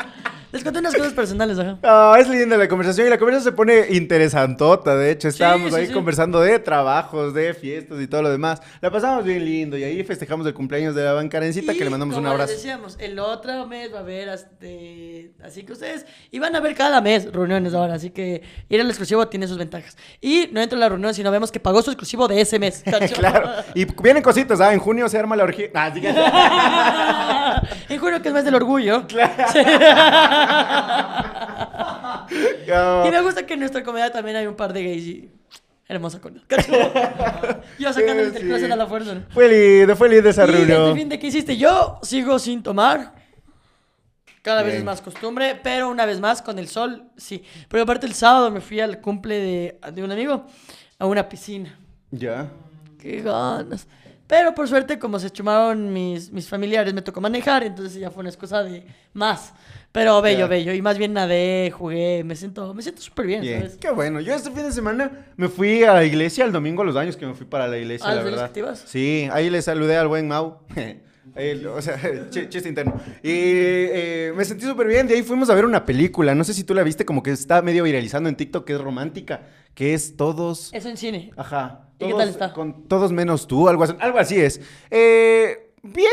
Les 0.53 0.63
conté 0.63 0.79
unas 0.79 0.95
cosas 0.95 1.13
personales, 1.13 1.59
ajá. 1.59 1.79
Ah, 1.83 2.17
es 2.19 2.29
linda 2.29 2.57
la 2.57 2.69
conversación 2.69 3.07
y 3.07 3.11
la 3.11 3.19
conversación 3.19 3.53
se 3.53 3.57
pone 3.57 3.87
interesantota. 3.91 4.97
De 4.97 5.11
hecho, 5.11 5.29
estábamos 5.29 5.73
sí, 5.73 5.81
ahí 5.81 5.87
sí. 5.89 5.93
conversando 5.93 6.41
de 6.41 6.59
trabajos, 6.59 7.35
de 7.35 7.53
fiestas 7.53 8.01
y 8.01 8.07
todo 8.07 8.23
lo 8.23 8.31
demás. 8.31 8.61
La 8.81 8.91
pasamos 8.91 9.25
bien 9.25 9.45
lindo 9.45 9.77
y 9.77 9.85
ahí 9.85 10.03
festejamos 10.05 10.47
el 10.47 10.55
cumpleaños 10.55 10.95
de 10.95 11.05
la 11.05 11.13
bancarencita 11.13 11.75
que 11.75 11.85
le 11.85 11.91
mandamos 11.91 12.17
un 12.17 12.25
les 12.25 12.33
abrazo. 12.33 12.53
decíamos, 12.53 12.97
el 13.01 13.19
otro 13.19 13.67
mes 13.67 13.93
va 13.93 13.99
a 13.99 14.01
haber, 14.01 14.29
este, 14.29 15.33
así 15.43 15.65
que 15.65 15.73
ustedes, 15.73 16.07
y 16.31 16.39
van 16.39 16.55
a 16.55 16.61
ver 16.61 16.75
cada 16.75 17.01
mes 17.01 17.31
reuniones 17.33 17.75
ahora, 17.75 17.95
así 17.95 18.11
que 18.11 18.43
ir 18.69 18.81
al 18.81 18.89
exclusivo 18.89 19.27
tiene 19.29 19.49
sus 19.49 19.59
ventajas. 19.59 19.97
Y 20.21 20.49
no 20.53 20.61
entra 20.61 20.77
a 20.77 20.81
la 20.81 20.89
reunión 20.89 21.13
si 21.13 21.23
no 21.23 21.31
vemos 21.31 21.51
que 21.51 21.61
pagó 21.61 21.83
su 21.83 21.91
exclusivo 21.91 22.29
de 22.29 22.41
ese 22.41 22.59
mes. 22.59 22.85
claro. 23.15 23.51
Y 23.75 23.85
vienen 24.03 24.23
cositas, 24.23 24.61
¿ah? 24.61 24.73
En 24.73 24.79
junio 24.79 25.09
se 25.09 25.19
arma 25.19 25.37
la 25.37 25.45
orgía. 25.45 25.69
Ah, 25.75 25.93
en 27.89 27.99
junio 27.99 28.23
que 28.23 28.29
es 28.29 28.35
mes 28.35 28.45
del 28.45 28.55
orgullo. 28.55 29.07
Ah, 29.21 30.46
Y 33.07 33.11
me 33.11 33.21
gusta 33.23 33.47
que 33.47 33.55
en 33.55 33.61
nuestra 33.61 33.83
comunidad 33.83 34.13
también 34.13 34.37
hay 34.37 34.47
un 34.47 34.55
par 34.57 34.73
de 34.73 34.83
gays 34.83 35.05
y 35.05 35.31
Hermosa 35.89 36.21
con 36.21 36.35
Yo 37.79 37.93
sacando 37.93 38.23
el 38.25 38.33
sí. 38.35 38.41
closet 38.41 38.71
a 38.73 38.77
la 38.77 38.87
fuerza. 38.87 39.23
Fue 39.31 39.49
lindo, 39.49 39.95
fue 39.95 40.09
lindo 40.09 40.29
esa 40.29 40.43
Y 40.45 40.51
reunión. 40.51 40.97
fin 40.97 41.09
de 41.09 41.17
que 41.19 41.29
hiciste, 41.29 41.57
yo 41.57 42.01
sigo 42.03 42.41
sin 42.41 42.61
tomar. 42.63 43.15
Cada 44.43 44.63
vez 44.63 44.73
Bien. 44.73 44.79
es 44.79 44.85
más 44.85 45.01
costumbre, 45.01 45.59
pero 45.63 45.89
una 45.89 46.05
vez 46.05 46.19
más 46.21 46.43
con 46.43 46.59
el 46.59 46.67
sol, 46.69 47.05
sí. 47.17 47.43
Pero 47.69 47.85
aparte 47.85 48.07
el 48.07 48.15
sábado 48.15 48.51
me 48.51 48.61
fui 48.61 48.81
al 48.81 49.01
cumple 49.01 49.39
de, 49.39 49.81
de 49.93 50.03
un 50.05 50.11
amigo 50.11 50.47
a 50.99 51.07
una 51.07 51.29
piscina. 51.29 51.79
Ya. 52.11 52.49
Qué 53.01 53.23
ganas. 53.23 53.87
Pero 54.27 54.55
por 54.57 54.67
suerte, 54.67 54.99
como 54.99 55.21
se 55.21 55.31
chumaron 55.31 55.93
mis, 55.93 56.33
mis 56.33 56.49
familiares, 56.49 56.93
me 56.95 57.03
tocó 57.03 57.21
manejar, 57.21 57.63
entonces 57.63 57.95
ya 58.01 58.11
fue 58.11 58.23
una 58.23 58.31
excusa 58.31 58.65
de 58.65 58.85
más. 59.13 59.53
Pero 59.97 60.21
bello, 60.23 60.47
bello. 60.47 60.73
Y 60.75 60.83
más 60.83 60.99
bien 60.99 61.13
nadé, 61.15 61.73
jugué, 61.75 62.23
me 62.25 62.37
siento, 62.37 62.75
me 62.75 62.83
siento 62.83 63.01
súper 63.03 63.27
bien, 63.27 63.41
Bien. 63.41 63.61
¿sabes? 63.63 63.77
Qué 63.79 63.91
bueno. 63.91 64.21
Yo 64.21 64.35
este 64.35 64.51
fin 64.51 64.63
de 64.65 64.73
semana 64.73 65.27
me 65.37 65.49
fui 65.49 65.83
a 65.85 65.95
la 65.95 66.05
iglesia 66.05 66.45
el 66.45 66.53
domingo, 66.53 66.85
los 66.85 66.97
años 66.97 67.17
que 67.17 67.27
me 67.27 67.35
fui 67.35 67.47
para 67.47 67.67
la 67.67 67.79
iglesia, 67.79 68.07
Ah, 68.09 68.15
la 68.15 68.23
¿los 68.23 68.31
verdad. 68.31 68.45
activas? 68.45 68.85
Sí, 68.87 69.29
ahí 69.33 69.49
le 69.51 69.61
saludé 69.63 69.97
al 69.97 70.09
buen 70.09 70.29
Mau. 70.29 70.59
O 71.77 71.83
sea, 71.83 72.01
ch- 72.31 72.49
chiste 72.49 72.69
interno. 72.69 72.95
Y 73.23 73.29
eh, 73.31 74.33
me 74.35 74.43
sentí 74.45 74.65
súper 74.65 74.87
bien. 74.87 75.07
De 75.07 75.15
ahí 75.15 75.23
fuimos 75.23 75.51
a 75.51 75.55
ver 75.55 75.67
una 75.67 75.85
película. 75.85 76.35
No 76.35 76.45
sé 76.45 76.55
si 76.55 76.65
tú 76.65 76.73
la 76.73 76.83
viste, 76.83 77.05
como 77.05 77.23
que 77.23 77.31
está 77.31 77.61
medio 77.61 77.83
viralizando 77.85 78.29
en 78.31 78.37
TikTok, 78.37 78.65
que 78.65 78.73
es 78.73 78.81
romántica. 78.81 79.43
Que 79.75 79.93
es 79.93 80.17
todos. 80.17 80.73
Eso 80.73 80.89
en 80.89 80.97
cine. 80.97 81.33
Ajá. 81.37 81.89
¿Y 81.99 82.07
qué 82.07 82.15
tal 82.15 82.29
está? 82.31 82.53
Con 82.55 82.89
todos 82.89 83.13
menos 83.13 83.47
tú, 83.47 83.69
algo 83.69 83.85
así, 83.85 83.95
algo 84.01 84.19
así 84.19 84.41
es. 84.41 84.61
Eh, 84.91 85.73
bien, 85.83 86.07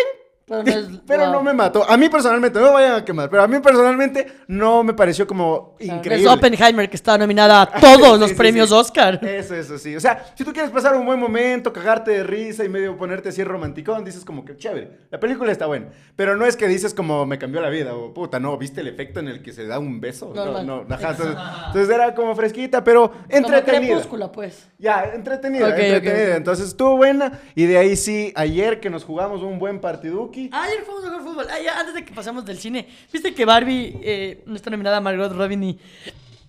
Pero 0.45 0.63
no 0.63 0.69
es. 0.71 0.88
pero 1.07 1.23
wow. 1.23 1.33
no 1.33 1.43
me 1.43 1.53
mató. 1.53 1.89
A 1.89 1.95
mí 1.97 2.09
personalmente, 2.09 2.59
no 2.59 2.65
me 2.67 2.71
vayan 2.73 2.95
a 2.95 3.05
quemar, 3.05 3.29
pero 3.29 3.43
a 3.43 3.47
mí 3.47 3.59
personalmente 3.59 4.27
no 4.47 4.83
me 4.83 4.93
pareció 4.93 5.25
como 5.25 5.75
increíble. 5.79 6.29
Es 6.29 6.38
Oppenheimer, 6.38 6.89
que 6.89 6.95
está 6.95 7.17
nominada 7.17 7.62
a 7.62 7.65
todos 7.79 8.13
Sí, 8.13 8.19
los 8.19 8.29
sí, 8.29 8.35
premios 8.35 8.69
sí. 8.69 8.75
Oscar. 8.75 9.23
Eso, 9.25 9.55
eso, 9.55 9.77
sí. 9.77 9.95
O 9.95 10.00
sea, 10.00 10.25
si 10.35 10.43
tú 10.43 10.51
quieres 10.51 10.71
pasar 10.71 10.95
un 10.95 11.05
buen 11.05 11.19
momento, 11.19 11.71
cagarte 11.71 12.12
de 12.12 12.23
risa 12.23 12.63
y 12.63 12.69
medio 12.69 12.97
ponerte 12.97 13.29
así 13.29 13.43
romanticón, 13.43 14.03
dices 14.03 14.25
como 14.25 14.43
que 14.43 14.57
chévere. 14.57 15.07
La 15.09 15.19
película 15.19 15.51
está 15.51 15.65
buena. 15.65 15.88
Pero 16.15 16.35
no 16.35 16.45
es 16.45 16.55
que 16.57 16.67
dices 16.67 16.93
como 16.93 17.25
me 17.25 17.38
cambió 17.39 17.62
la 17.62 17.69
vida 17.69 17.95
o 17.95 18.13
puta, 18.13 18.39
no, 18.39 18.57
¿viste 18.57 18.81
el 18.81 18.88
efecto 18.88 19.19
en 19.19 19.29
el 19.29 19.41
que 19.41 19.53
se 19.53 19.65
da 19.65 19.79
un 19.79 20.01
beso? 20.01 20.33
No, 20.35 20.63
no, 20.63 20.85
ajá. 20.89 21.12
Entonces, 21.12 21.38
entonces 21.67 21.95
era 21.95 22.13
como 22.13 22.35
fresquita, 22.35 22.83
pero 22.83 23.12
entretenida. 23.29 23.93
Crepúsculo, 23.95 24.31
pues. 24.31 24.67
Ya, 24.77 25.12
entretenida, 25.13 25.69
entretenida. 25.69 26.35
Entonces 26.35 26.67
estuvo 26.67 26.97
buena. 26.97 27.39
Y 27.55 27.65
de 27.65 27.77
ahí 27.77 27.95
sí, 27.95 28.33
ayer 28.35 28.79
que 28.79 28.89
nos 28.89 29.03
jugamos 29.05 29.41
un 29.41 29.57
buen 29.59 29.79
Ah, 30.52 30.63
ayer 30.63 30.84
fuimos 30.84 31.04
a 31.04 31.08
jugar 31.08 31.22
fútbol. 31.24 31.48
Ah, 31.50 31.60
ya, 31.63 31.80
antes 31.80 31.94
de 31.96 32.06
que 32.06 32.13
pasemos 32.13 32.44
del 32.46 32.58
cine. 32.58 32.88
¿Viste 33.12 33.34
que 33.34 33.46
Barbie 33.46 33.98
eh, 34.02 34.44
no 34.46 34.56
está 34.56 34.70
nominada 34.70 34.98
a 34.98 35.02
Margot 35.02 35.32
Robbie 35.32 35.58
ni, 35.58 35.80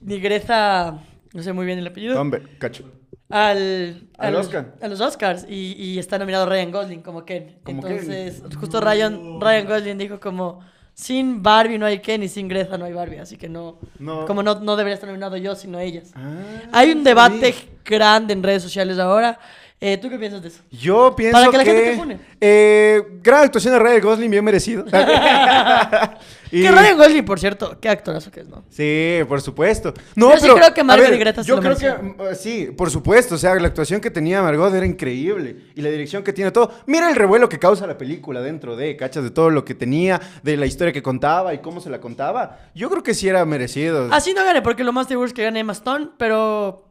ni 0.00 0.18
Greta, 0.20 1.02
no 1.32 1.42
sé 1.42 1.52
muy 1.52 1.66
bien 1.66 1.78
el 1.78 1.86
apellido, 1.86 2.20
Hombre, 2.20 2.42
cacho. 2.58 2.84
al, 3.28 4.08
Al 4.18 4.36
Oscar. 4.36 4.74
A 4.80 4.88
los 4.88 5.00
Oscars. 5.00 5.46
Y, 5.48 5.72
y 5.78 5.98
está 5.98 6.18
nominado 6.18 6.46
Ryan 6.46 6.70
Gosling 6.70 7.02
como 7.02 7.24
Ken. 7.24 7.58
Como 7.64 7.82
Ken. 7.82 7.92
Entonces, 7.92 8.42
justo 8.58 8.80
Ryan, 8.80 9.40
Ryan 9.40 9.66
Gosling 9.66 9.98
dijo 9.98 10.20
como, 10.20 10.60
sin 10.92 11.42
Barbie 11.42 11.78
no 11.78 11.86
hay 11.86 11.98
Ken 11.98 12.22
y 12.22 12.28
sin 12.28 12.46
Greta 12.48 12.78
no 12.78 12.84
hay 12.84 12.92
Barbie. 12.92 13.18
Así 13.18 13.36
que 13.36 13.48
no, 13.48 13.78
No. 13.98 14.26
como 14.26 14.42
no, 14.42 14.60
no 14.60 14.76
debería 14.76 14.94
estar 14.94 15.08
nominado 15.08 15.36
yo, 15.36 15.54
sino 15.56 15.80
ellas. 15.80 16.12
Ah, 16.14 16.34
Hay 16.72 16.92
un 16.92 17.02
debate 17.02 17.52
sí. 17.52 17.68
grande 17.84 18.32
en 18.32 18.42
redes 18.42 18.62
sociales 18.62 18.98
ahora. 18.98 19.38
Eh, 19.80 19.98
¿Tú 19.98 20.08
qué 20.08 20.16
piensas 20.18 20.40
de 20.40 20.48
eso? 20.48 20.60
Yo 20.70 21.14
pienso 21.14 21.36
Para 21.38 21.50
que 21.50 21.58
la 21.58 21.64
gente 21.64 21.90
te 21.90 21.96
pone. 21.98 22.18
eh, 22.40 23.02
gran 23.22 23.44
actuación 23.44 23.74
de 23.74 23.80
Ryan 23.80 24.00
Gosling, 24.00 24.30
bien 24.30 24.42
merecido. 24.44 24.84
Y- 26.50 26.62
Que 26.62 26.70
Ryan 26.70 26.96
Gosling, 26.96 27.24
por 27.24 27.40
cierto, 27.40 27.78
qué 27.80 27.88
actorazo 27.88 28.30
que 28.30 28.40
es, 28.40 28.46
¿no? 28.48 28.64
Sí, 28.70 29.18
por 29.28 29.42
supuesto. 29.42 29.92
No, 30.14 30.30
Yo 30.34 30.38
sí 30.40 30.48
creo 30.48 30.72
que 30.72 30.84
Margot 30.84 31.06
ver, 31.06 31.14
y 31.16 31.18
Greta 31.18 31.42
se 31.42 31.48
Yo 31.48 31.56
lo 31.56 31.62
creo 31.62 31.76
que 31.76 31.90
mm, 32.02 32.14
sí, 32.36 32.68
por 32.76 32.90
supuesto. 32.90 33.34
O 33.34 33.38
sea, 33.38 33.56
la 33.56 33.66
actuación 33.66 34.00
que 34.00 34.10
tenía 34.10 34.40
Margot 34.40 34.72
era 34.72 34.86
increíble. 34.86 35.56
Y 35.74 35.82
la 35.82 35.90
dirección 35.90 36.22
que 36.22 36.32
tiene 36.32 36.52
todo. 36.52 36.72
Mira 36.86 37.10
el 37.10 37.16
revuelo 37.16 37.48
que 37.48 37.58
causa 37.58 37.86
la 37.86 37.98
película 37.98 38.40
dentro 38.40 38.76
de, 38.76 38.96
cachas, 38.96 39.24
de 39.24 39.30
todo 39.30 39.50
lo 39.50 39.64
que 39.64 39.74
tenía, 39.74 40.20
de 40.44 40.56
la 40.56 40.66
historia 40.66 40.92
que 40.92 41.02
contaba 41.02 41.52
y 41.54 41.58
cómo 41.58 41.80
se 41.80 41.90
la 41.90 42.00
contaba. 42.00 42.60
Yo 42.74 42.88
creo 42.88 43.02
que 43.02 43.14
sí 43.14 43.28
era 43.28 43.44
merecido. 43.44 44.08
Así 44.12 44.32
no 44.32 44.44
gane, 44.44 44.62
porque 44.62 44.84
lo 44.84 44.92
más 44.92 45.08
seguro 45.08 45.26
es 45.26 45.34
que 45.34 45.42
gane 45.42 45.60
Emma 45.60 45.72
Stone, 45.72 46.10
pero. 46.16 46.88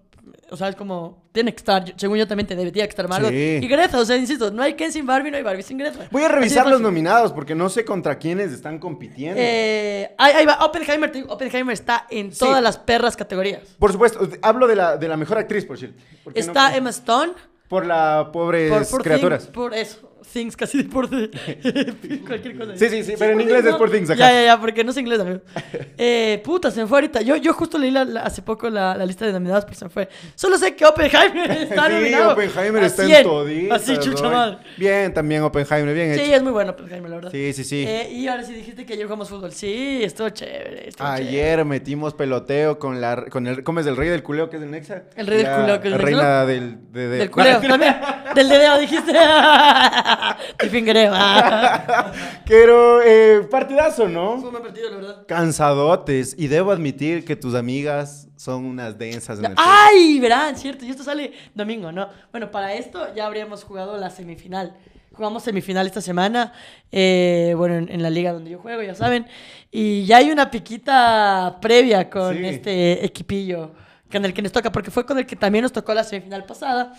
O 0.54 0.58
sea, 0.58 0.68
es 0.70 0.76
como. 0.76 1.24
Tiene 1.32 1.52
que 1.52 1.58
estar. 1.58 1.84
Según 1.98 2.20
yo 2.20 2.28
también 2.28 2.46
te 2.46 2.56
debería 2.56 2.86
estar 2.86 3.08
Margot. 3.08 3.32
Sí. 3.32 3.60
Y 3.60 3.68
Greta, 3.68 3.98
o 4.00 4.06
sea, 4.06 4.16
insisto, 4.18 4.52
no 4.52 4.62
hay 4.62 4.76
Ken 4.76 4.92
sin 4.92 5.04
Barbie, 5.08 5.32
no 5.32 5.38
hay 5.38 5.42
Barbie 5.44 5.64
sin 5.64 5.80
Greta. 5.80 6.08
Voy 6.12 6.22
a 6.22 6.28
revisar 6.28 6.68
los 6.68 6.80
nominados 6.80 7.34
porque 7.34 7.56
no 7.56 7.70
sé 7.70 7.84
contra 7.84 8.20
quiénes 8.20 8.52
están 8.52 8.78
compitiendo. 8.78 9.40
Eh, 9.42 10.14
ahí, 10.20 10.34
ahí 10.34 10.46
va, 10.46 10.64
Oppenheimer, 10.64 11.12
Oppenheimer 11.28 11.74
está 11.74 12.06
en 12.12 12.32
Sí. 12.32 12.38
todas 12.38 12.62
las 12.62 12.78
perras 12.78 13.16
categorías. 13.18 13.62
Por 13.80 13.92
supuesto, 13.92 14.28
hablo 14.44 14.68
de 14.68 14.76
la, 14.76 14.96
de 14.98 15.08
la 15.08 15.18
mejor 15.18 15.40
actriz, 15.40 15.66
por 15.66 15.80
cierto. 15.80 16.00
Está 16.36 16.76
Emma 16.78 16.92
Stone. 16.92 17.34
Por 17.68 17.88
la 17.88 18.30
pobres 18.32 18.70
Por, 18.72 18.88
por 18.88 19.02
criaturas. 19.04 19.48
Things- 19.48 19.52
por 19.54 19.74
eso. 19.74 20.13
Things, 20.32 20.56
casi 20.58 20.84
de 20.84 20.90
por 20.90 21.10
cualquier 22.28 22.58
cosa. 22.58 22.78
Sí, 22.78 22.90
sí, 22.90 23.04
sí, 23.04 23.14
pero 23.18 23.34
en 23.34 23.42
inglés 23.42 23.66
es 23.66 23.76
por 23.76 23.92
Things, 23.92 24.10
ajá. 24.10 24.20
Ya, 24.20 24.32
ya, 24.32 24.46
ya, 24.46 24.60
porque 24.60 24.84
no 24.84 24.92
sé 24.94 25.02
inglés, 25.02 25.20
amigo. 25.20 25.42
Eh, 25.98 26.42
puta, 26.44 26.72
se 26.72 26.82
me 26.82 26.88
fue 26.88 26.98
ahorita. 26.98 27.22
Yo, 27.22 27.36
yo 27.38 27.54
justo 27.54 27.78
leí 27.78 27.92
la- 27.92 28.04
la- 28.04 28.22
hace 28.22 28.42
poco 28.42 28.70
la, 28.70 28.96
la 28.98 29.06
lista 29.06 29.26
de 29.26 29.32
nominados, 29.34 29.64
pero 29.66 29.78
se 29.78 29.86
me 29.86 29.90
fue. 29.92 30.10
Solo 30.36 30.58
sé 30.58 30.76
que 30.76 30.86
Oppenheimer 30.86 31.52
está 31.52 31.88
sí, 31.88 31.94
nominado. 31.94 32.32
Oppenheimer 32.34 32.84
está 32.84 33.06
100. 33.06 33.18
en 33.18 33.24
todito. 33.24 33.74
Así, 33.76 33.98
chucha 34.00 34.30
madre. 34.30 34.58
Bien, 34.78 35.14
también 35.14 35.44
Oppenheimer, 35.44 35.94
bien 35.94 36.16
Sí, 36.16 36.22
hecho. 36.22 36.36
es 36.36 36.44
muy 36.44 36.52
bueno 36.52 36.72
Oppenheimer, 36.72 37.10
la 37.10 37.16
verdad. 37.18 37.32
Sí, 37.32 37.54
sí, 37.54 37.64
sí. 37.64 37.86
Eh, 37.88 38.10
y 38.12 38.28
ahora 38.28 38.44
sí 38.44 38.54
dijiste 38.54 38.86
que 38.86 38.94
ayer 38.94 39.06
jugamos 39.06 39.30
fútbol. 39.30 39.52
Sí, 39.52 40.00
estuvo 40.04 40.30
chévere. 40.30 40.90
estuvo 40.90 41.08
chévere. 41.08 41.28
Ayer 41.30 41.64
metimos 41.66 42.14
peloteo 42.14 42.80
con 42.80 43.00
la 43.00 43.26
con 43.30 43.46
el 43.48 43.64
¿cómo 43.64 43.80
es 43.80 43.86
el 43.86 43.96
rey 43.96 44.10
del 44.10 44.24
culeo 44.24 44.50
que 44.50 44.58
es 44.58 44.64
el 44.64 44.72
Nexa? 44.72 45.04
El 45.16 45.28
rey 45.28 45.38
del 45.38 45.48
La 45.48 45.58
culeo, 45.62 45.82
que 45.82 45.88
es 45.90 45.94
el 45.94 46.00
reina 46.02 46.46
del 46.46 46.92
de, 46.92 47.08
de- 47.08 47.18
Del 47.20 47.32
culeo 47.32 47.62
también. 47.62 47.96
Del 48.36 48.50
dedeo 48.50 48.80
dijiste. 48.80 49.12
El 50.60 50.70
fingereo. 50.70 51.14
Pero 52.48 53.02
eh, 53.02 53.48
partidazo, 53.50 54.08
¿no? 54.08 54.38
Fue 54.38 54.46
un 54.48 54.52
buen 54.52 54.64
partido, 54.64 54.90
la 54.90 54.96
verdad. 54.98 55.26
Cansadotes 55.28 56.36
y 56.38 56.48
debo 56.48 56.72
admitir 56.72 57.26
que 57.26 57.36
tus 57.36 57.56
amigas 57.56 58.28
son 58.36 58.66
unas 58.66 58.98
densas 58.98 59.40
en 59.40 59.46
el 59.46 59.52
fútbol. 59.52 59.66
¡Ay! 59.68 60.20
Verán, 60.20 60.56
cierto. 60.58 60.86
Y 60.86 60.90
esto 60.90 61.04
sale 61.04 61.34
domingo, 61.54 61.92
¿no? 61.92 62.10
Bueno, 62.32 62.52
para 62.52 62.74
esto 62.74 63.14
ya 63.16 63.26
habríamos 63.26 63.64
jugado 63.64 63.98
la 63.98 64.10
semifinal. 64.10 64.76
Jugamos 65.14 65.44
semifinal 65.44 65.86
esta 65.86 66.02
semana, 66.02 66.54
eh, 66.92 67.54
bueno, 67.56 67.76
en, 67.76 67.88
en 67.92 68.02
la 68.02 68.10
liga 68.10 68.34
donde 68.34 68.50
yo 68.50 68.58
juego, 68.58 68.82
ya 68.82 68.96
saben. 68.96 69.28
Y 69.72 70.06
ya 70.06 70.18
hay 70.18 70.32
una 70.32 70.50
piquita 70.50 71.58
previa 71.62 72.10
con 72.10 72.36
Sí. 72.36 72.44
este 72.46 73.06
equipillo 73.06 73.72
con 74.14 74.24
el 74.26 74.34
que 74.34 74.42
nos 74.42 74.52
toca, 74.54 74.72
porque 74.72 74.92
fue 74.92 75.06
con 75.06 75.18
el 75.18 75.26
que 75.26 75.36
también 75.36 75.64
nos 75.64 75.74
tocó 75.74 75.94
la 75.94 76.04
semifinal 76.06 76.46
pasada. 76.46 76.94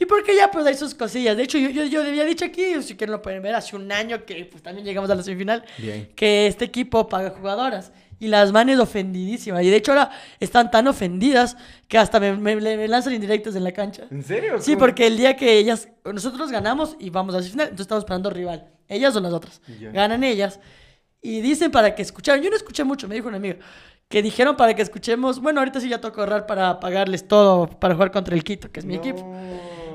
Y 0.00 0.06
porque 0.06 0.36
ya 0.36 0.48
pues 0.52 0.64
hay 0.64 0.74
sus 0.76 0.94
cosillas. 0.94 1.36
De 1.36 1.42
hecho, 1.42 1.58
yo, 1.58 1.70
yo, 1.70 1.84
yo 1.84 2.02
había 2.02 2.24
dicho 2.24 2.44
aquí, 2.44 2.80
si 2.82 2.94
quieren 2.96 3.10
lo 3.12 3.20
pueden 3.22 3.42
ver, 3.42 3.56
hace 3.56 3.74
un 3.74 3.90
año 3.90 4.24
que 4.24 4.44
pues 4.44 4.62
también 4.62 4.86
llegamos 4.86 5.10
a 5.10 5.16
la 5.16 5.24
semifinal, 5.24 5.64
Bien. 5.78 6.08
que 6.14 6.46
este 6.46 6.64
equipo 6.66 7.08
paga 7.08 7.30
jugadoras. 7.30 7.90
Y 8.20 8.26
las 8.28 8.50
manes 8.52 8.78
ofendidísimas. 8.80 9.62
Y 9.64 9.70
de 9.70 9.76
hecho 9.76 9.92
ahora 9.92 10.10
están 10.40 10.70
tan 10.72 10.86
ofendidas 10.88 11.56
que 11.88 11.98
hasta 11.98 12.18
me, 12.20 12.36
me- 12.36 12.56
me 12.56 12.88
lanzan 12.88 13.14
indirectas 13.14 13.54
en 13.56 13.62
la 13.64 13.70
cancha. 13.72 14.04
¿En 14.10 14.22
serio? 14.24 14.60
Sí, 14.60 14.72
¿Cómo? 14.72 14.80
porque 14.80 15.06
el 15.06 15.16
día 15.16 15.36
que 15.36 15.56
ellas, 15.58 15.88
nosotros 16.04 16.50
ganamos 16.50 16.96
y 16.98 17.10
vamos 17.10 17.34
a 17.34 17.38
la 17.38 17.44
final, 17.44 17.66
entonces 17.66 17.84
estamos 17.84 18.02
esperando 18.02 18.30
rival. 18.30 18.68
Ellas 18.88 19.14
o 19.16 19.20
las 19.20 19.32
otras. 19.32 19.60
Ya. 19.80 19.90
Ganan 19.92 20.24
ellas. 20.24 20.58
Y 21.22 21.40
dicen 21.40 21.70
para 21.70 21.94
que 21.94 22.02
escucharan. 22.02 22.42
Yo 22.42 22.50
no 22.50 22.56
escuché 22.56 22.82
mucho, 22.84 23.06
me 23.08 23.14
dijo 23.16 23.28
una 23.28 23.36
amiga. 23.36 23.56
Que 24.08 24.22
dijeron 24.22 24.56
para 24.56 24.72
que 24.74 24.80
escuchemos. 24.82 25.38
Bueno, 25.40 25.60
ahorita 25.60 25.80
sí 25.80 25.88
ya 25.90 26.00
toca 26.00 26.22
ahorrar 26.22 26.46
para 26.46 26.80
pagarles 26.80 27.28
todo 27.28 27.66
para 27.68 27.94
jugar 27.94 28.10
contra 28.10 28.34
el 28.34 28.42
Quito, 28.42 28.70
que 28.72 28.80
es 28.80 28.86
mi 28.86 28.94
No. 28.94 29.00
equipo. 29.00 29.30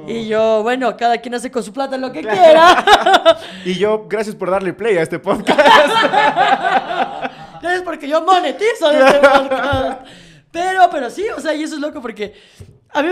Y 0.07 0.27
yo, 0.27 0.61
bueno, 0.61 0.95
cada 0.97 1.17
quien 1.17 1.33
hace 1.33 1.49
con 1.49 1.63
su 1.63 1.73
plata 1.73 1.97
lo 1.97 2.11
que 2.11 2.21
quiera. 2.21 2.85
Y 3.65 3.75
yo, 3.75 4.05
gracias 4.07 4.35
por 4.35 4.51
darle 4.51 4.73
play 4.73 4.97
a 4.97 5.01
este 5.01 5.17
podcast. 5.19 5.59
Es 7.63 7.81
porque 7.81 8.09
yo 8.09 8.21
monetizo 8.21 8.89
de 8.91 8.99
este 8.99 9.19
podcast. 9.27 10.01
Pero, 10.51 10.89
pero 10.91 11.09
sí, 11.09 11.25
o 11.35 11.39
sea, 11.39 11.53
y 11.55 11.63
eso 11.63 11.75
es 11.75 11.81
loco 11.81 12.01
porque. 12.01 12.33
A 12.91 13.01
mí. 13.01 13.09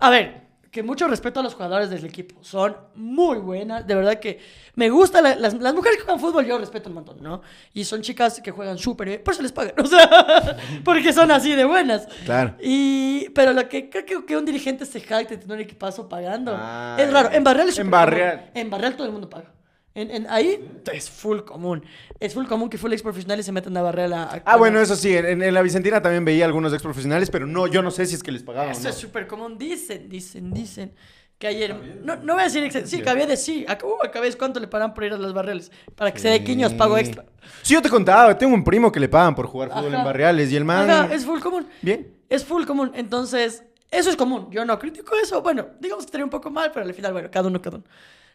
A 0.00 0.10
ver, 0.10 0.45
que 0.76 0.82
mucho 0.82 1.08
respeto 1.08 1.40
a 1.40 1.42
los 1.42 1.54
jugadores 1.54 1.88
del 1.88 2.04
equipo. 2.04 2.36
Son 2.44 2.76
muy 2.94 3.38
buenas. 3.38 3.86
De 3.86 3.94
verdad 3.94 4.20
que 4.20 4.38
me 4.74 4.90
gusta. 4.90 5.22
la- 5.22 5.34
las, 5.34 5.54
las 5.54 5.74
mujeres 5.74 5.96
que 5.96 6.04
juegan 6.04 6.20
fútbol, 6.20 6.44
yo 6.44 6.58
respeto 6.58 6.90
un 6.90 6.96
montón, 6.96 7.22
¿no? 7.22 7.40
Y 7.72 7.84
son 7.84 8.02
chicas 8.02 8.40
que 8.42 8.50
juegan 8.50 8.76
súper 8.76 9.08
bien. 9.08 9.22
Por 9.24 9.32
eso 9.34 9.42
les 9.42 9.52
pagan. 9.52 9.72
O 9.82 9.86
sea, 9.86 10.56
porque 10.84 11.12
son 11.14 11.30
así 11.30 11.54
de 11.54 11.64
buenas. 11.64 12.06
Claro. 12.26 12.54
Y, 12.60 13.30
pero 13.30 13.52
lo 13.54 13.68
que 13.68 13.88
creo 13.88 14.04
que, 14.04 14.24
que 14.26 14.36
un 14.36 14.44
dirigente 14.44 14.84
se 14.84 15.00
jacte 15.00 15.36
de 15.36 15.42
tener 15.42 15.56
un 15.56 15.62
equipazo 15.64 16.08
pagando 16.08 16.52
Ah, 16.54 16.96
es 17.00 17.10
raro. 17.12 17.30
En 17.32 17.42
Barreal 17.42 17.68
es 17.70 17.78
en 17.78 17.90
Barreal. 17.90 18.50
En 18.54 18.68
Barreal 18.70 18.94
todo 18.96 19.06
el 19.06 19.12
mundo 19.14 19.30
paga. 19.30 19.52
En, 19.96 20.10
en- 20.10 20.26
ahí 20.28 20.62
es 20.92 21.08
full 21.10 21.40
común. 21.40 21.82
Es 22.20 22.34
full 22.34 22.46
común 22.46 22.68
que 22.68 22.76
full 22.78 22.92
ex 22.92 23.02
profesionales 23.02 23.46
se 23.46 23.52
metan 23.52 23.76
a 23.76 23.82
Barreal 23.82 24.12
a... 24.12 24.22
a- 24.24 24.42
Ah, 24.44 24.56
bueno, 24.56 24.78
eso 24.80 24.94
sí, 24.94 25.16
en, 25.16 25.42
en 25.42 25.54
la 25.54 25.62
Vicentina 25.62 26.02
también 26.02 26.24
veía 26.24 26.44
algunos 26.44 26.72
ex 26.72 26.82
profesionales, 26.82 27.30
pero 27.30 27.46
no, 27.46 27.66
yo 27.66 27.82
no 27.82 27.90
sé 27.90 28.04
si 28.06 28.14
es 28.14 28.22
que 28.22 28.30
les 28.30 28.42
pagaban. 28.42 28.72
Eso 28.72 28.82
¿no? 28.84 28.88
es 28.90 28.94
súper 28.96 29.26
común. 29.26 29.56
Dicen, 29.58 30.08
dicen, 30.08 30.52
dicen. 30.52 30.92
Que 31.38 31.48
ayer. 31.48 31.74
No, 32.02 32.16
no 32.16 32.32
voy 32.34 32.42
a 32.42 32.44
decir. 32.48 32.86
Sí, 32.86 33.02
cabía 33.02 33.26
de 33.26 33.36
sí. 33.36 33.66
Uh, 33.84 34.06
acá 34.06 34.20
ves 34.20 34.36
cuánto 34.36 34.58
le 34.58 34.68
pagan 34.68 34.94
por 34.94 35.04
ir 35.04 35.12
a 35.12 35.18
las 35.18 35.34
barreles. 35.34 35.70
Para 35.94 36.10
que 36.12 36.18
se 36.18 36.28
dé 36.30 36.42
quiños, 36.42 36.72
pago 36.72 36.96
extra. 36.96 37.26
Sí, 37.62 37.74
yo 37.74 37.82
te 37.82 37.90
contaba, 37.90 38.36
tengo 38.38 38.54
un 38.54 38.64
primo 38.64 38.90
que 38.90 39.00
le 39.00 39.08
pagan 39.08 39.34
por 39.34 39.46
jugar 39.46 39.68
fútbol 39.70 39.88
Ajá. 39.88 39.98
en 39.98 40.04
barriales 40.04 40.50
y 40.50 40.56
el 40.56 40.64
man. 40.64 40.88
Ajá, 40.88 41.14
es 41.14 41.26
full 41.26 41.40
común. 41.40 41.66
Bien. 41.82 42.06
Es 42.30 42.42
full 42.44 42.64
común. 42.64 42.90
Entonces, 42.94 43.62
Eso 43.90 44.08
es 44.10 44.16
común. 44.16 44.48
Yo 44.50 44.64
no 44.64 44.78
critico 44.78 45.14
eso. 45.22 45.42
Bueno, 45.42 45.66
digamos 45.78 46.04
que 46.04 46.08
estaría 46.08 46.24
un 46.24 46.30
poco 46.30 46.50
mal, 46.50 46.70
pero 46.72 46.86
al 46.86 46.94
final, 46.94 47.12
bueno, 47.12 47.28
cada 47.30 47.48
uno, 47.48 47.60
cada 47.62 47.76
uno. 47.76 47.86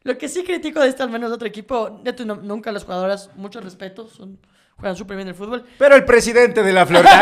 Lo 0.04 0.18
que 0.18 0.28
sí 0.28 0.44
critico 0.44 0.80
de 0.80 0.88
este, 0.90 1.04
al 1.04 1.10
menos 1.10 1.30
de 1.30 1.36
otro 1.36 1.48
equipo, 1.48 2.00
neto, 2.04 2.26
no- 2.26 2.36
nunca 2.36 2.72
las 2.72 2.84
jugadoras, 2.84 3.30
mucho 3.36 3.62
respeto, 3.62 4.08
son, 4.08 4.40
juegan 4.78 4.96
súper 4.96 5.16
bien 5.18 5.28
el 5.28 5.36
fútbol. 5.36 5.64
Pero 5.78 5.96
el 5.96 6.04
presidente 6.06 6.64
de 6.64 6.74
la 6.74 6.86
Flor. 6.86 7.06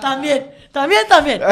También, 0.00 0.50
también, 0.72 1.00
también. 1.08 1.42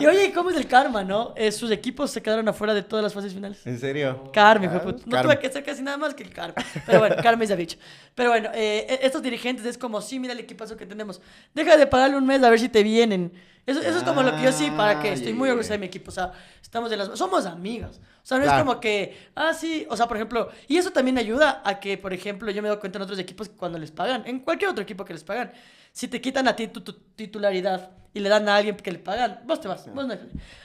Y 0.00 0.06
oye, 0.06 0.30
¿cómo 0.32 0.50
es 0.50 0.56
el 0.56 0.66
karma, 0.66 1.02
no? 1.02 1.32
Eh, 1.36 1.50
sus 1.50 1.70
equipos 1.70 2.10
se 2.10 2.20
quedaron 2.20 2.46
afuera 2.48 2.74
de 2.74 2.82
todas 2.82 3.02
las 3.02 3.14
fases 3.14 3.32
finales. 3.32 3.66
¿En 3.66 3.78
serio? 3.78 4.30
De 4.32 4.68
Ah. 4.68 4.92
No 5.06 5.22
tuve 5.22 5.38
que 5.40 5.46
hacer 5.46 5.64
casi 5.64 5.82
nada 5.82 5.96
más 5.96 6.14
que 6.14 6.22
el 6.22 6.30
karma. 6.30 6.54
Pero 6.86 6.98
bueno, 7.00 7.16
karma 7.22 7.44
es 7.44 7.56
dicho. 7.56 7.78
Pero 8.14 8.28
bueno, 8.30 8.50
eh, 8.54 8.86
e- 8.88 8.98
estos 9.06 9.22
dirigentes 9.22 9.64
es 9.64 9.78
como, 9.78 10.00
sí, 10.02 10.18
mira 10.20 10.34
el 10.34 10.40
equipazo 10.40 10.76
que 10.76 10.84
tenemos. 10.86 11.20
Deja 11.54 11.76
de 11.76 11.86
pagarle 11.86 12.16
un 12.18 12.26
mes 12.26 12.42
a 12.42 12.50
ver 12.50 12.60
si 12.60 12.68
te 12.68 12.82
vienen. 12.82 13.32
Eso, 13.70 13.80
eso 13.80 13.98
es 13.98 14.02
como 14.04 14.22
lo 14.22 14.34
que 14.34 14.42
yo 14.42 14.52
sí, 14.52 14.70
para 14.76 14.98
que 15.00 15.10
Ah, 15.10 15.12
estoy 15.12 15.32
muy 15.34 15.46
ya, 15.48 15.52
orgullosa 15.52 15.74
de 15.74 15.78
mi 15.78 15.86
equipo. 15.86 16.10
O 16.10 16.12
sea, 16.14 16.32
estamos 16.62 16.88
de 16.90 16.96
las... 16.96 17.08
Somos 17.18 17.44
amigas. 17.46 18.00
O 18.22 18.26
sea, 18.28 18.38
no 18.38 18.44
es 18.44 18.52
como 18.52 18.80
que, 18.80 19.16
ah, 19.36 19.52
sí, 19.54 19.86
o 19.90 19.96
sea, 19.96 20.06
por 20.08 20.16
ejemplo, 20.16 20.48
y 20.66 20.76
eso 20.78 20.90
también 20.90 21.18
ayuda 21.18 21.62
a 21.64 21.78
que, 21.80 21.96
por 21.98 22.12
ejemplo, 22.12 22.50
yo 22.50 22.62
me 22.62 22.68
doy 22.68 22.78
cuenta 22.78 22.98
en 22.98 23.02
otros 23.02 23.18
equipos 23.18 23.48
que 23.48 23.56
cuando 23.56 23.78
les 23.78 23.90
pagan, 23.90 24.22
en 24.26 24.40
cualquier 24.40 24.70
otro 24.70 24.82
equipo 24.82 25.04
que 25.04 25.12
les 25.14 25.24
pagan, 25.24 25.52
si 25.92 26.08
te 26.08 26.20
quitan 26.20 26.46
a 26.48 26.54
ti 26.56 26.68
tu, 26.68 26.80
tu 26.82 26.92
titularidad 26.92 27.90
y 28.14 28.20
le 28.20 28.28
dan 28.28 28.48
a 28.48 28.56
alguien 28.56 28.76
que 28.76 28.90
le 28.90 28.98
pagan, 28.98 29.40
vos 29.44 29.60
te 29.60 29.68
vas. 29.68 29.92
vos 29.94 30.06
no- 30.06 30.14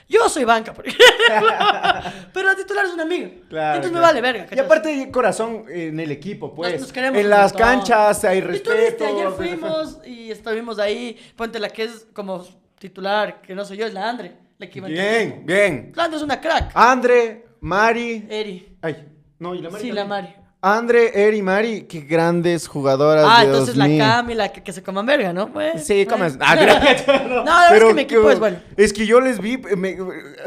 Yo 0.08 0.28
soy 0.28 0.44
banca, 0.44 0.72
por 0.72 0.86
ejemplo. 0.86 1.06
Pero 2.32 2.48
la 2.48 2.56
titular 2.56 2.84
es 2.86 2.92
una 2.92 3.02
amiga. 3.04 3.30
Claro, 3.48 3.76
Entonces 3.76 3.92
me 3.92 4.00
vale 4.00 4.20
verga. 4.20 4.46
Y 4.54 4.58
aparte 4.58 4.88
hay 4.90 5.10
corazón 5.10 5.64
en 5.68 5.98
el 6.00 6.10
equipo, 6.10 6.54
pues. 6.54 6.72
Nos- 6.72 6.80
nos 6.82 6.92
queremos 6.92 7.18
en 7.18 7.26
un 7.26 7.30
las 7.30 7.52
montón. 7.52 7.68
canchas 7.68 8.24
hay 8.24 8.38
Y 8.38 8.42
tú 8.42 8.48
respeto. 8.48 8.76
viste, 8.76 9.06
ayer 9.06 9.30
fuimos 9.30 9.98
y 10.06 10.30
estuvimos 10.30 10.78
ahí. 10.78 11.18
Ponte 11.36 11.58
la 11.58 11.68
que 11.68 11.84
es 11.84 12.06
como 12.12 12.44
titular, 12.88 13.40
que 13.40 13.54
no 13.54 13.64
soy 13.64 13.78
yo, 13.78 13.86
es 13.86 13.94
la 13.94 14.10
Andre. 14.10 14.32
La 14.58 14.68
que 14.68 14.80
Bien, 14.80 15.42
bien. 15.46 15.92
La 15.94 16.04
Andre 16.04 16.18
es 16.18 16.22
una 16.22 16.38
crack. 16.40 16.70
Andre, 16.74 17.44
Mari. 17.60 18.26
Eri. 18.28 18.76
Ay, 18.82 19.08
no, 19.38 19.54
y 19.54 19.62
la 19.62 19.70
Mari. 19.70 19.82
Sí, 19.82 19.88
también. 19.88 19.94
la 19.96 20.04
Mari. 20.04 20.28
Andre, 20.60 21.10
Eri, 21.26 21.42
Mari, 21.42 21.82
qué 21.82 22.00
grandes 22.00 22.66
jugadoras. 22.68 23.26
Ah, 23.28 23.44
entonces 23.44 23.76
la 23.76 23.86
mío. 23.86 24.02
Cami, 24.02 24.34
la 24.34 24.50
que, 24.50 24.62
que 24.62 24.72
se 24.72 24.82
coman 24.82 25.04
verga, 25.04 25.30
¿no? 25.32 25.48
Bueno, 25.48 25.78
Sí, 25.78 25.92
bueno. 26.06 26.10
comas. 26.12 26.38
Ah. 26.40 26.56
No, 27.28 27.44
la 27.44 27.70
verdad 27.70 27.74
es 27.76 27.84
que 27.84 27.94
mi 27.94 28.00
equipo 28.02 28.30
es 28.30 28.38
bueno. 28.38 28.56
Es 28.76 28.92
que 28.94 29.04
yo 29.06 29.20
les 29.20 29.40
vi, 29.40 29.58
me- 29.58 29.98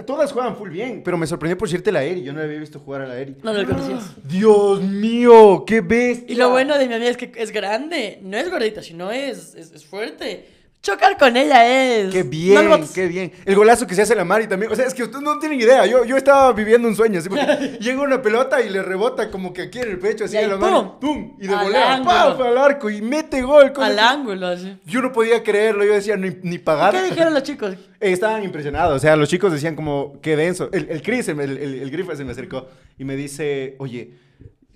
todas 0.07 0.31
juegan 0.31 0.55
full 0.55 0.69
bien, 0.71 1.01
pero 1.03 1.17
me 1.17 1.27
sorprendió 1.27 1.55
por 1.57 1.67
decirte 1.67 1.91
la 1.91 2.01
Eri. 2.03 2.23
Yo 2.23 2.33
no 2.33 2.39
la 2.39 2.45
había 2.45 2.59
visto 2.59 2.79
jugar 2.79 3.01
a 3.01 3.07
la 3.07 3.15
Eri. 3.19 3.35
No 3.43 3.53
lo 3.53 3.63
conocías. 3.67 4.15
Dios 4.27 4.81
mío, 4.81 5.63
qué 5.67 5.81
bestia. 5.81 6.33
Y 6.33 6.35
lo 6.35 6.49
bueno 6.49 6.77
de 6.79 6.87
mi 6.87 6.93
amiga 6.95 7.11
es 7.11 7.17
que 7.17 7.31
es 7.35 7.51
grande. 7.51 8.19
No 8.23 8.37
es 8.37 8.49
gordita, 8.49 8.81
sino 8.81 9.11
es, 9.11 9.53
es, 9.53 9.71
es 9.71 9.85
fuerte. 9.85 10.56
Chocar 10.81 11.17
con 11.17 11.35
ella 11.35 11.67
es... 11.67 12.13
Qué 12.13 12.23
bien, 12.23 12.87
qué 12.93 13.07
bien. 13.07 13.31
El 13.45 13.55
golazo 13.55 13.85
que 13.85 13.93
se 13.95 14.03
hace 14.03 14.15
la 14.15 14.23
Mari 14.23 14.47
también. 14.47 14.71
O 14.71 14.75
sea, 14.75 14.85
es 14.85 14.93
que 14.93 15.03
ustedes 15.03 15.21
no 15.23 15.37
tienen 15.37 15.59
idea. 15.59 15.85
Yo, 15.85 16.05
yo 16.05 16.15
estaba 16.15 16.53
viviendo 16.53 16.87
un 16.87 16.95
sueño. 16.95 17.19
Así 17.19 17.27
porque 17.27 17.77
llega 17.81 18.01
una 18.01 18.21
pelota 18.21 18.61
y 18.61 18.69
le 18.69 18.81
rebota 18.81 19.29
como 19.29 19.51
que 19.51 19.63
aquí 19.63 19.79
en 19.79 19.89
el 19.89 19.99
pecho, 19.99 20.23
así 20.25 20.37
Y 20.37 20.41
de 20.41 20.47
la 20.47 20.55
Mari. 20.55 20.73
¡pum! 20.73 20.99
¡Pum! 20.99 21.35
Y 21.41 21.47
de 21.47 21.53
Al 21.53 21.65
volea, 21.65 21.93
al 21.95 22.57
arco 22.57 22.89
y 22.89 23.01
mete 23.01 23.41
gol. 23.41 23.73
Al 23.75 23.95
que- 23.95 23.99
ángulo, 24.01 24.47
así. 24.47 24.77
Yo 24.85 25.01
no 25.01 25.11
podía 25.11 25.43
creerlo. 25.43 25.83
Yo 25.83 25.93
decía, 25.93 26.15
ni, 26.15 26.29
ni 26.43 26.57
pagar. 26.57 26.93
¿Qué 26.93 27.03
dijeron 27.03 27.33
los 27.33 27.43
chicos? 27.43 27.75
Eh, 27.99 28.11
estaban 28.11 28.43
impresionados, 28.43 28.95
o 28.95 28.99
sea, 28.99 29.15
los 29.15 29.27
chicos 29.27 29.51
decían 29.51 29.75
como, 29.75 30.19
qué 30.21 30.35
denso. 30.35 30.69
El, 30.71 30.87
el 30.91 31.01
Chris, 31.01 31.29
el, 31.29 31.39
el, 31.39 31.57
el 31.81 31.89
Grifa 31.89 32.15
se 32.15 32.23
me 32.23 32.31
acercó 32.31 32.67
y 32.95 33.03
me 33.05 33.15
dice, 33.15 33.73
oye, 33.79 34.11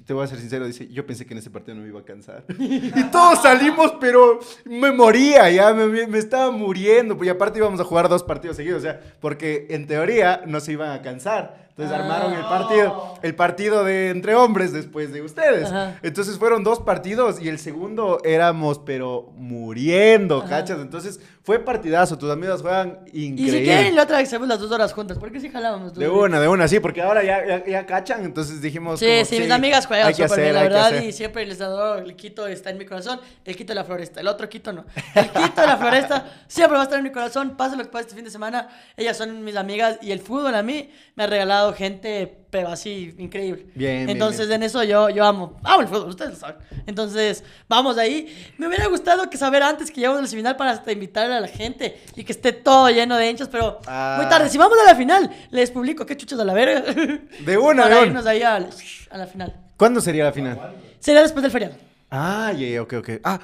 te 0.06 0.14
voy 0.14 0.24
a 0.24 0.28
ser 0.28 0.40
sincero, 0.40 0.66
dice, 0.66 0.88
yo 0.90 1.06
pensé 1.06 1.26
que 1.26 1.34
en 1.34 1.40
ese 1.40 1.50
partido 1.50 1.76
no 1.76 1.84
me 1.84 1.90
iba 1.90 2.00
a 2.00 2.04
cansar. 2.06 2.44
y 2.60 3.04
todos 3.12 3.42
salimos, 3.42 3.94
pero 4.00 4.40
me 4.66 4.92
moría, 4.92 5.50
ya 5.50 5.74
me, 5.74 6.08
me- 6.08 6.18
estaba 6.18 6.52
muriendo. 6.52 7.18
Y 7.24 7.30
aparte 7.30 7.60
íbamos 7.60 7.80
a 7.80 7.84
jugar 7.84 8.10
dos 8.10 8.24
partidos 8.24 8.58
seguidos, 8.58 8.80
o 8.80 8.82
sea, 8.82 9.00
porque 9.20 9.68
en 9.70 9.88
teoría 9.88 10.44
no 10.48 10.60
se 10.60 10.74
iban 10.74 10.92
a 10.92 11.02
cansar. 11.02 11.71
Entonces 11.82 11.98
Ah. 11.98 12.02
armaron 12.04 12.34
el 12.34 12.44
partido, 12.44 13.14
el 13.22 13.36
partido 13.36 13.84
de 13.84 14.10
entre 14.10 14.36
hombres 14.36 14.72
después 14.72 15.12
de 15.12 15.22
ustedes. 15.22 15.68
Ajá. 15.70 15.98
Entonces 16.04 16.38
fueron 16.38 16.64
dos 16.64 16.80
partidos 16.80 17.42
y 17.42 17.50
el 17.50 17.60
segundo 17.60 18.20
éramos, 18.24 18.80
pero 18.80 19.32
muriendo, 19.36 20.40
Ajá. 20.40 20.50
¿cachas? 20.50 20.80
Entonces 20.80 21.20
fue 21.44 21.58
partidazo, 21.60 22.18
tus 22.18 22.30
amigos 22.30 22.62
juegan 22.62 23.00
increíble. 23.14 23.42
Y 23.44 23.50
si 23.50 23.64
quieren, 23.64 23.96
la 23.96 24.04
otra 24.04 24.18
vez 24.18 24.28
hacemos 24.28 24.48
las 24.48 24.60
dos 24.60 24.72
horas 24.72 24.94
juntas. 24.94 25.18
¿Por 25.18 25.32
qué 25.32 25.40
si 25.40 25.50
jalábamos? 25.50 25.94
De 25.96 26.08
una, 26.08 26.40
de 26.40 26.48
una, 26.48 26.68
sí, 26.68 26.80
porque 26.80 27.02
ahora 27.02 27.24
ya, 27.24 27.46
ya, 27.46 27.66
ya 27.66 27.86
cachan, 27.86 28.24
entonces 28.26 28.62
dijimos. 28.62 29.00
Sí, 29.00 29.08
como, 29.08 29.26
sí, 29.26 29.40
mis 29.40 29.52
amigas 29.52 29.88
juegan 29.88 30.14
súper 30.14 30.40
bien, 30.40 30.54
la 30.54 30.64
verdad, 30.64 31.02
y 31.02 31.12
siempre 31.12 31.46
les 31.48 31.60
adoro. 31.62 32.00
El 32.00 32.16
Quito 32.16 32.46
está 32.46 32.70
en 32.70 32.78
mi 32.78 32.86
corazón, 32.86 33.20
el 33.44 33.56
Quito 33.56 33.72
de 33.72 33.76
la 33.76 33.84
Floresta, 33.84 34.20
el 34.20 34.28
otro 34.28 34.48
Quito 34.50 34.72
no. 34.72 34.86
El 35.16 35.30
Quito 35.30 35.62
de 35.62 35.68
la 35.68 35.78
Floresta 35.78 36.26
siempre 36.48 36.76
va 36.76 36.82
a 36.82 36.84
estar 36.84 37.00
en 37.00 37.04
mi 37.06 37.12
corazón, 37.12 37.56
pase 37.58 37.76
lo 37.76 37.84
que 37.84 37.90
pase 37.90 38.04
este 38.04 38.16
fin 38.16 38.26
de 38.26 38.32
semana, 38.32 38.68
ellas 38.96 39.18
son 39.18 39.44
mis 39.44 39.56
amigas 39.56 39.98
y 40.02 40.12
el 40.12 40.20
fútbol 40.20 40.54
a 40.54 40.62
mí 40.62 40.92
me 41.16 41.24
ha 41.24 41.28
regalado 41.28 41.71
gente, 41.74 42.46
pero 42.50 42.70
así, 42.70 43.14
increíble. 43.18 43.68
Bien, 43.76 43.98
bien, 43.98 44.10
Entonces 44.10 44.48
bien. 44.48 44.62
en 44.62 44.64
eso 44.68 44.84
yo, 44.84 45.10
yo 45.10 45.24
amo, 45.26 45.60
amo 45.64 45.82
el 45.82 45.88
fútbol, 45.88 46.10
ustedes 46.10 46.32
lo 46.32 46.38
saben. 46.38 46.58
Entonces, 46.86 47.44
vamos 47.70 47.98
ahí. 47.98 48.28
Me 48.58 48.68
hubiera 48.68 48.88
gustado 48.88 49.30
que 49.30 49.38
saber 49.38 49.64
antes 49.64 49.90
que 49.92 50.02
llegamos 50.02 50.20
al 50.22 50.28
final 50.28 50.56
para 50.56 50.72
hasta 50.72 50.92
invitarle 50.92 51.36
a 51.36 51.40
la 51.40 51.48
gente 51.48 52.02
y 52.16 52.24
que 52.24 52.32
esté 52.32 52.52
todo 52.54 52.90
lleno 52.90 53.18
de 53.18 53.30
hinchas, 53.30 53.48
pero 53.50 53.80
Ah. 53.88 54.16
muy 54.20 54.28
tarde. 54.30 54.50
Si 54.50 54.58
vamos 54.58 54.78
a 54.80 54.86
la 54.92 54.96
final, 54.96 55.30
les 55.52 55.72
publico 55.72 56.06
qué 56.06 56.16
chuchas 56.18 56.40
a 56.40 56.46
la 56.46 56.54
verga. 56.54 56.82
De 57.46 57.58
una, 57.58 57.84
de 57.86 57.90
Para 57.90 57.98
una. 58.00 58.08
irnos 58.08 58.26
ahí 58.26 58.42
al- 58.44 58.70
a 59.10 59.18
la 59.18 59.28
final. 59.28 59.56
¿Cuándo 59.78 60.02
sería 60.02 60.24
la 60.26 60.32
final? 60.34 60.74
Sería 61.00 61.22
después 61.22 61.42
del 61.44 61.52
feriado. 61.52 61.76
Ah, 62.10 62.52
ya, 62.54 62.82
ok, 62.82 62.94
ok. 63.00 63.10
Ah. 63.24 63.40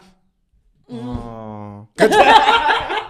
Mm. 0.90 1.10
Oh. 1.10 1.90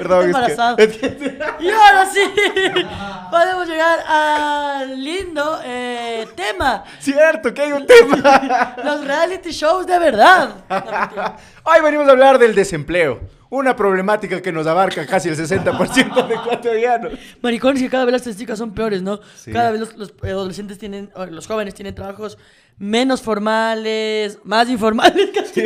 Perdón, 0.00 0.26
Está 0.26 0.38
embarazado. 0.38 0.78
es 0.78 0.96
que. 0.96 1.38
Y 1.60 1.68
ahora 1.70 2.06
sí, 2.06 2.20
podemos 3.30 3.68
llegar 3.68 3.98
al 4.08 5.02
lindo 5.04 5.60
eh, 5.62 6.26
tema. 6.34 6.84
Cierto, 6.98 7.52
que 7.52 7.60
hay 7.62 7.72
un 7.72 7.86
tema. 7.86 8.76
Los 8.84 9.04
reality 9.04 9.50
shows 9.50 9.86
de 9.86 9.98
verdad. 9.98 10.54
No. 10.70 11.36
Hoy 11.64 11.82
venimos 11.82 12.08
a 12.08 12.12
hablar 12.12 12.38
del 12.38 12.54
desempleo. 12.54 13.20
Una 13.50 13.74
problemática 13.76 14.40
que 14.40 14.52
nos 14.52 14.66
abarca 14.66 15.04
casi 15.06 15.28
el 15.28 15.36
60% 15.36 16.26
de 16.28 16.34
ecuatorianos. 16.34 17.12
Maricones 17.42 17.82
que 17.82 17.90
cada 17.90 18.04
vez 18.04 18.12
las 18.12 18.20
estadísticas 18.22 18.56
son 18.58 18.72
peores, 18.72 19.02
¿no? 19.02 19.20
Sí. 19.36 19.52
Cada 19.52 19.72
vez 19.72 19.80
los, 19.80 19.96
los 19.96 20.14
adolescentes 20.22 20.78
tienen, 20.78 21.10
los 21.30 21.46
jóvenes 21.48 21.74
tienen 21.74 21.94
trabajos 21.94 22.38
menos 22.78 23.20
formales, 23.20 24.38
más 24.44 24.68
informales. 24.70 25.30
casi. 25.34 25.62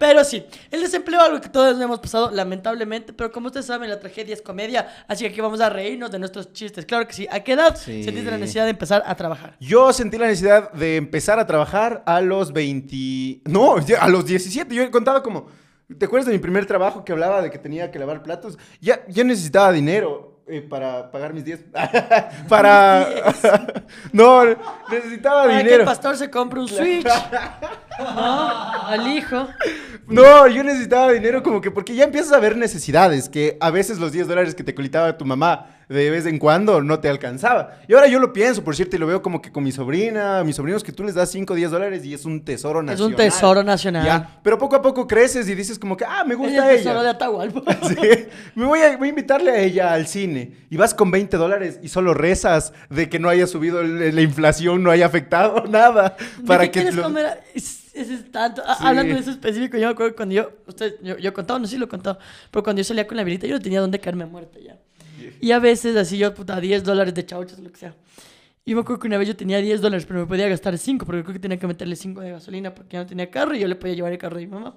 Pero 0.00 0.24
sí, 0.24 0.42
el 0.70 0.80
desempleo 0.80 1.20
es 1.20 1.26
algo 1.26 1.40
que 1.42 1.50
todos 1.50 1.78
hemos 1.78 2.00
pasado, 2.00 2.30
lamentablemente, 2.30 3.12
pero 3.12 3.30
como 3.30 3.48
ustedes 3.48 3.66
saben, 3.66 3.90
la 3.90 4.00
tragedia 4.00 4.32
es 4.32 4.40
comedia, 4.40 4.88
así 5.06 5.24
que 5.24 5.30
aquí 5.30 5.42
vamos 5.42 5.60
a 5.60 5.68
reírnos 5.68 6.10
de 6.10 6.18
nuestros 6.18 6.54
chistes. 6.54 6.86
Claro 6.86 7.06
que 7.06 7.12
sí. 7.12 7.28
¿A 7.30 7.40
qué 7.40 7.52
edad 7.52 7.76
Sí. 7.76 8.02
sentiste 8.02 8.30
la 8.30 8.38
necesidad 8.38 8.64
de 8.64 8.70
empezar 8.70 9.02
a 9.04 9.14
trabajar? 9.14 9.56
Yo 9.60 9.92
sentí 9.92 10.16
la 10.16 10.26
necesidad 10.28 10.72
de 10.72 10.96
empezar 10.96 11.38
a 11.38 11.46
trabajar 11.46 12.02
a 12.06 12.22
los 12.22 12.50
20... 12.54 13.42
No, 13.50 13.78
ya 13.84 14.00
a 14.00 14.08
los 14.08 14.24
17. 14.24 14.74
Yo 14.74 14.90
contaba 14.90 15.22
como... 15.22 15.48
¿Te 15.98 16.06
acuerdas 16.06 16.28
de 16.28 16.32
mi 16.32 16.38
primer 16.38 16.64
trabajo 16.64 17.04
que 17.04 17.12
hablaba 17.12 17.42
de 17.42 17.50
que 17.50 17.58
tenía 17.58 17.90
que 17.90 17.98
lavar 17.98 18.22
platos? 18.22 18.56
Ya, 18.80 19.04
ya 19.06 19.22
necesitaba 19.22 19.70
dinero 19.70 20.29
eh, 20.50 20.62
para 20.62 21.10
pagar 21.10 21.32
mis 21.32 21.44
10. 21.44 21.64
para... 22.48 23.06
no, 24.12 24.44
necesitaba 24.90 25.42
Para 25.42 25.54
que 25.54 25.60
el 25.60 25.64
dinero. 25.64 25.84
pastor 25.84 26.16
se 26.16 26.30
compre 26.30 26.60
un 26.60 26.68
Switch. 26.68 27.06
¿No? 27.98 28.86
Al 28.86 29.06
hijo. 29.06 29.48
No, 30.08 30.48
yo 30.48 30.64
necesitaba 30.64 31.12
dinero 31.12 31.42
como 31.42 31.60
que 31.60 31.70
porque 31.70 31.94
ya 31.94 32.04
empiezas 32.04 32.32
a 32.32 32.40
ver 32.40 32.56
necesidades, 32.56 33.28
que 33.28 33.56
a 33.60 33.70
veces 33.70 33.98
los 33.98 34.12
10 34.12 34.26
dólares 34.28 34.54
que 34.54 34.64
te 34.64 34.74
colitaba 34.74 35.16
tu 35.16 35.24
mamá 35.24 35.66
de 35.94 36.08
vez 36.10 36.24
en 36.26 36.38
cuando 36.38 36.80
no 36.82 37.00
te 37.00 37.08
alcanzaba. 37.08 37.74
Y 37.88 37.94
ahora 37.94 38.06
yo 38.06 38.20
lo 38.20 38.32
pienso, 38.32 38.62
por 38.62 38.76
cierto, 38.76 38.94
y 38.94 38.98
lo 39.00 39.06
veo 39.08 39.22
como 39.22 39.42
que 39.42 39.50
con 39.50 39.64
mi 39.64 39.72
sobrina, 39.72 40.44
mis 40.44 40.54
sobrinos, 40.56 40.84
que 40.84 40.92
tú 40.92 41.02
les 41.02 41.14
das 41.16 41.30
5 41.30 41.52
o 41.52 41.56
10 41.56 41.70
dólares 41.70 42.04
y 42.04 42.14
es 42.14 42.24
un 42.24 42.44
tesoro 42.44 42.78
Es 42.80 42.86
nacional. 42.86 43.10
un 43.10 43.16
tesoro 43.16 43.62
nacional. 43.64 44.04
Ya, 44.04 44.38
pero 44.42 44.56
poco 44.56 44.76
a 44.76 44.82
poco 44.82 45.06
creces 45.08 45.48
y 45.48 45.54
dices 45.56 45.78
como 45.78 45.96
que, 45.96 46.04
ah, 46.04 46.22
me 46.24 46.34
Es 46.34 46.38
gusta 46.38 46.70
el 46.70 46.76
tesoro 46.78 47.00
de 47.02 47.06
ella. 47.08 47.10
Atahualpa. 47.16 47.62
Sí, 47.88 47.96
me 48.54 48.66
voy 48.66 48.80
a, 48.80 48.96
voy 48.96 49.08
a 49.08 49.10
invitarle 49.10 49.50
a 49.50 49.58
ella 49.60 49.92
al 49.92 50.06
cine 50.06 50.52
y 50.70 50.76
vas 50.76 50.94
con 50.94 51.10
20 51.10 51.36
dólares 51.36 51.80
y 51.82 51.88
solo 51.88 52.14
rezas 52.14 52.72
de 52.88 53.08
que 53.08 53.18
no 53.18 53.28
haya 53.28 53.46
subido 53.48 53.80
el- 53.80 54.14
la 54.14 54.22
inflación, 54.22 54.82
no 54.84 54.90
haya 54.92 55.06
afectado 55.06 55.64
nada. 55.68 56.16
¿De 56.38 56.44
Para 56.46 56.64
qué 56.64 56.70
que 56.70 56.80
quieres 56.80 56.94
lo- 56.94 57.02
comer? 57.02 57.26
a- 57.26 57.38
Es, 57.52 57.92
es- 57.94 58.10
es 58.10 58.30
tanto. 58.30 58.62
Ah, 58.64 58.76
Sí. 58.78 58.86
Hablando 58.86 59.14
de 59.14 59.20
eso 59.20 59.30
específico, 59.32 59.76
yo 59.76 59.86
me 59.88 59.92
acuerdo 59.92 60.14
cuando 60.14 60.34
yo, 60.36 60.50
usted, 60.68 60.94
yo, 61.02 61.18
yo 61.18 61.30
he 61.30 61.32
contado, 61.32 61.58
no 61.58 61.66
sé 61.66 61.72
si 61.72 61.78
lo 61.78 61.86
he 61.86 61.88
contado, 61.88 62.18
pero 62.52 62.62
cuando 62.62 62.78
yo 62.80 62.84
salía 62.84 63.06
con 63.08 63.16
la 63.16 63.24
virita, 63.24 63.48
yo 63.48 63.54
no 63.56 63.60
tenía 63.60 63.80
dónde 63.80 63.98
caerme 63.98 64.24
muerta 64.26 64.58
ya. 64.64 64.76
Y 65.40 65.52
a 65.52 65.58
veces 65.58 65.96
así 65.96 66.18
yo, 66.18 66.34
puta, 66.34 66.60
10 66.60 66.84
dólares 66.84 67.14
de 67.14 67.24
chauchas 67.24 67.58
lo 67.58 67.70
que 67.72 67.78
sea. 67.78 67.94
Y 68.64 68.74
me 68.74 68.82
acuerdo 68.82 69.00
que 69.00 69.06
una 69.08 69.18
vez 69.18 69.26
yo 69.26 69.36
tenía 69.36 69.58
10 69.58 69.80
dólares, 69.80 70.04
pero 70.06 70.20
me 70.20 70.26
podía 70.26 70.48
gastar 70.48 70.76
5, 70.76 71.06
porque 71.06 71.22
creo 71.22 71.32
que 71.32 71.40
tenía 71.40 71.58
que 71.58 71.66
meterle 71.66 71.96
5 71.96 72.20
de 72.20 72.30
gasolina 72.32 72.74
porque 72.74 72.94
ya 72.94 73.00
no 73.00 73.06
tenía 73.06 73.30
carro 73.30 73.54
y 73.54 73.60
yo 73.60 73.66
le 73.66 73.74
podía 73.74 73.94
llevar 73.94 74.12
el 74.12 74.18
carro 74.18 74.36
de 74.36 74.46
mi 74.46 74.52
mamá. 74.52 74.76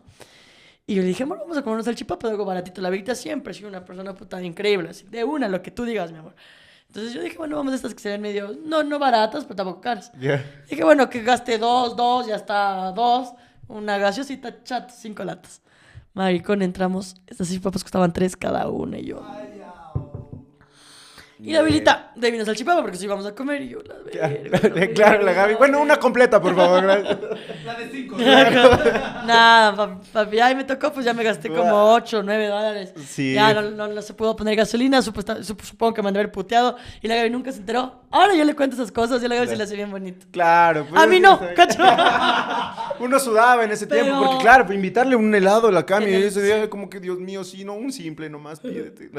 Y 0.88 0.96
yo 0.96 1.02
le 1.02 1.10
dije, 1.10 1.24
amor, 1.24 1.40
vamos 1.40 1.58
a 1.58 1.62
comer 1.62 1.76
una 1.76 1.84
salchipapa 1.84 2.28
algo 2.30 2.46
baratito. 2.46 2.82
La 2.82 2.90
virita 2.90 3.14
siempre 3.14 3.52
ha 3.52 3.54
sido 3.54 3.70
una 3.70 3.84
persona 3.84 4.14
puta 4.14 4.42
increíble, 4.42 4.90
así, 4.90 5.06
de 5.06 5.24
una, 5.24 5.48
lo 5.48 5.62
que 5.62 5.72
tú 5.72 5.86
digas, 5.86 6.12
mi 6.12 6.18
amor. 6.18 6.36
Entonces 6.88 7.14
yo 7.14 7.22
dije, 7.22 7.38
bueno, 7.38 7.56
vamos 7.56 7.74
a 7.74 7.76
estas 7.76 7.94
que 7.94 8.02
se 8.02 8.10
ven 8.10 8.22
medio, 8.22 8.56
no, 8.66 8.84
no 8.84 9.00
baratas, 9.00 9.44
pero 9.46 9.56
tampoco 9.56 9.82
caras. 9.82 10.12
Ya. 10.20 10.44
Dije, 10.70 10.84
bueno, 10.84 11.10
que 11.10 11.22
gaste 11.22 11.58
dos, 11.58 11.96
dos, 11.96 12.28
ya 12.28 12.36
está 12.36 12.92
dos. 12.92 13.34
Una 13.68 13.98
gaseosita 13.98 14.64
chat, 14.64 14.92
cinco 14.92 15.24
latas. 15.24 15.62
Maricón, 16.14 16.62
entramos. 16.62 17.16
Estas 17.26 17.48
seis 17.48 17.60
papas 17.60 17.84
costaban 17.84 18.14
tres 18.14 18.38
cada 18.38 18.68
una 18.70 19.00
y 19.00 19.06
yo. 19.06 19.26
Y 21.46 21.52
la 21.52 21.60
habilita 21.60 22.12
de 22.16 22.32
vino 22.32 22.46
salchipapa 22.46 22.82
porque 22.82 22.96
si 22.98 23.04
íbamos 23.06 23.26
a 23.26 23.36
comer 23.36 23.62
y 23.64 23.70
yo 23.70 23.80
la 23.84 23.96
verga, 24.30 24.88
claro, 24.94 25.24
la 25.24 25.34
Gaby. 25.34 25.56
Bueno, 25.56 25.82
una 25.82 25.98
completa, 25.98 26.42
por 26.42 26.56
favor. 26.56 26.84
La 27.66 27.76
de 27.76 27.90
cinco. 27.92 28.16
Nada, 29.26 29.76
papi, 29.76 30.08
papi, 30.12 30.40
ahí 30.40 30.56
me 30.56 30.64
tocó, 30.64 30.92
pues 30.94 31.06
ya 31.06 31.14
me 31.14 31.24
gasté 31.24 31.50
como 31.50 31.94
8 31.94 32.20
o 32.20 32.24
9 32.24 32.48
dólares. 32.48 32.94
Sí. 33.08 33.34
Ya 33.34 33.54
no, 33.54 33.62
no, 33.72 33.88
no 33.88 34.02
se 34.02 34.14
pudo 34.14 34.36
poner 34.36 34.56
gasolina, 34.56 35.02
supuesta- 35.02 35.38
sup- 35.40 35.62
supongo 35.64 35.94
que 35.94 36.02
me 36.02 36.08
han 36.10 36.14
de 36.14 36.20
haber 36.22 36.32
puteado. 36.32 36.76
Y 37.02 37.08
la 37.08 37.16
Gaby 37.16 37.30
nunca 37.30 37.52
se 37.52 37.60
enteró. 37.60 38.04
Ahora 38.12 38.36
yo 38.36 38.44
le 38.46 38.56
cuento 38.56 38.76
esas 38.76 38.92
cosas 38.92 39.22
y 39.22 39.26
a 39.26 39.30
la 39.30 39.36
Gaby 39.36 39.48
se 39.50 39.56
le 39.58 39.64
hace 39.64 39.76
bien 39.76 39.92
bonito. 39.92 40.26
Claro. 40.32 40.86
pues, 40.90 41.02
A 41.02 41.08
mí 41.08 41.20
no, 41.20 41.40
cacho. 41.56 41.82
Uno 43.00 43.20
sudaba 43.20 43.64
en 43.64 43.72
ese 43.72 43.88
tiempo, 43.88 44.12
Pero- 44.12 44.24
porque 44.32 44.44
claro, 44.44 44.72
invitarle 44.74 45.16
un 45.16 45.34
helado 45.34 45.68
a 45.68 45.72
la 45.72 45.86
Cami, 45.86 46.06
ese 46.14 46.42
día 46.42 46.70
como 46.70 46.90
que, 46.90 47.00
Dios 47.00 47.20
mío, 47.20 47.44
sí, 47.44 47.64
no, 47.64 47.74
un 47.74 47.92
simple 47.92 48.30
nomás, 48.30 48.60
pídete. 48.60 49.10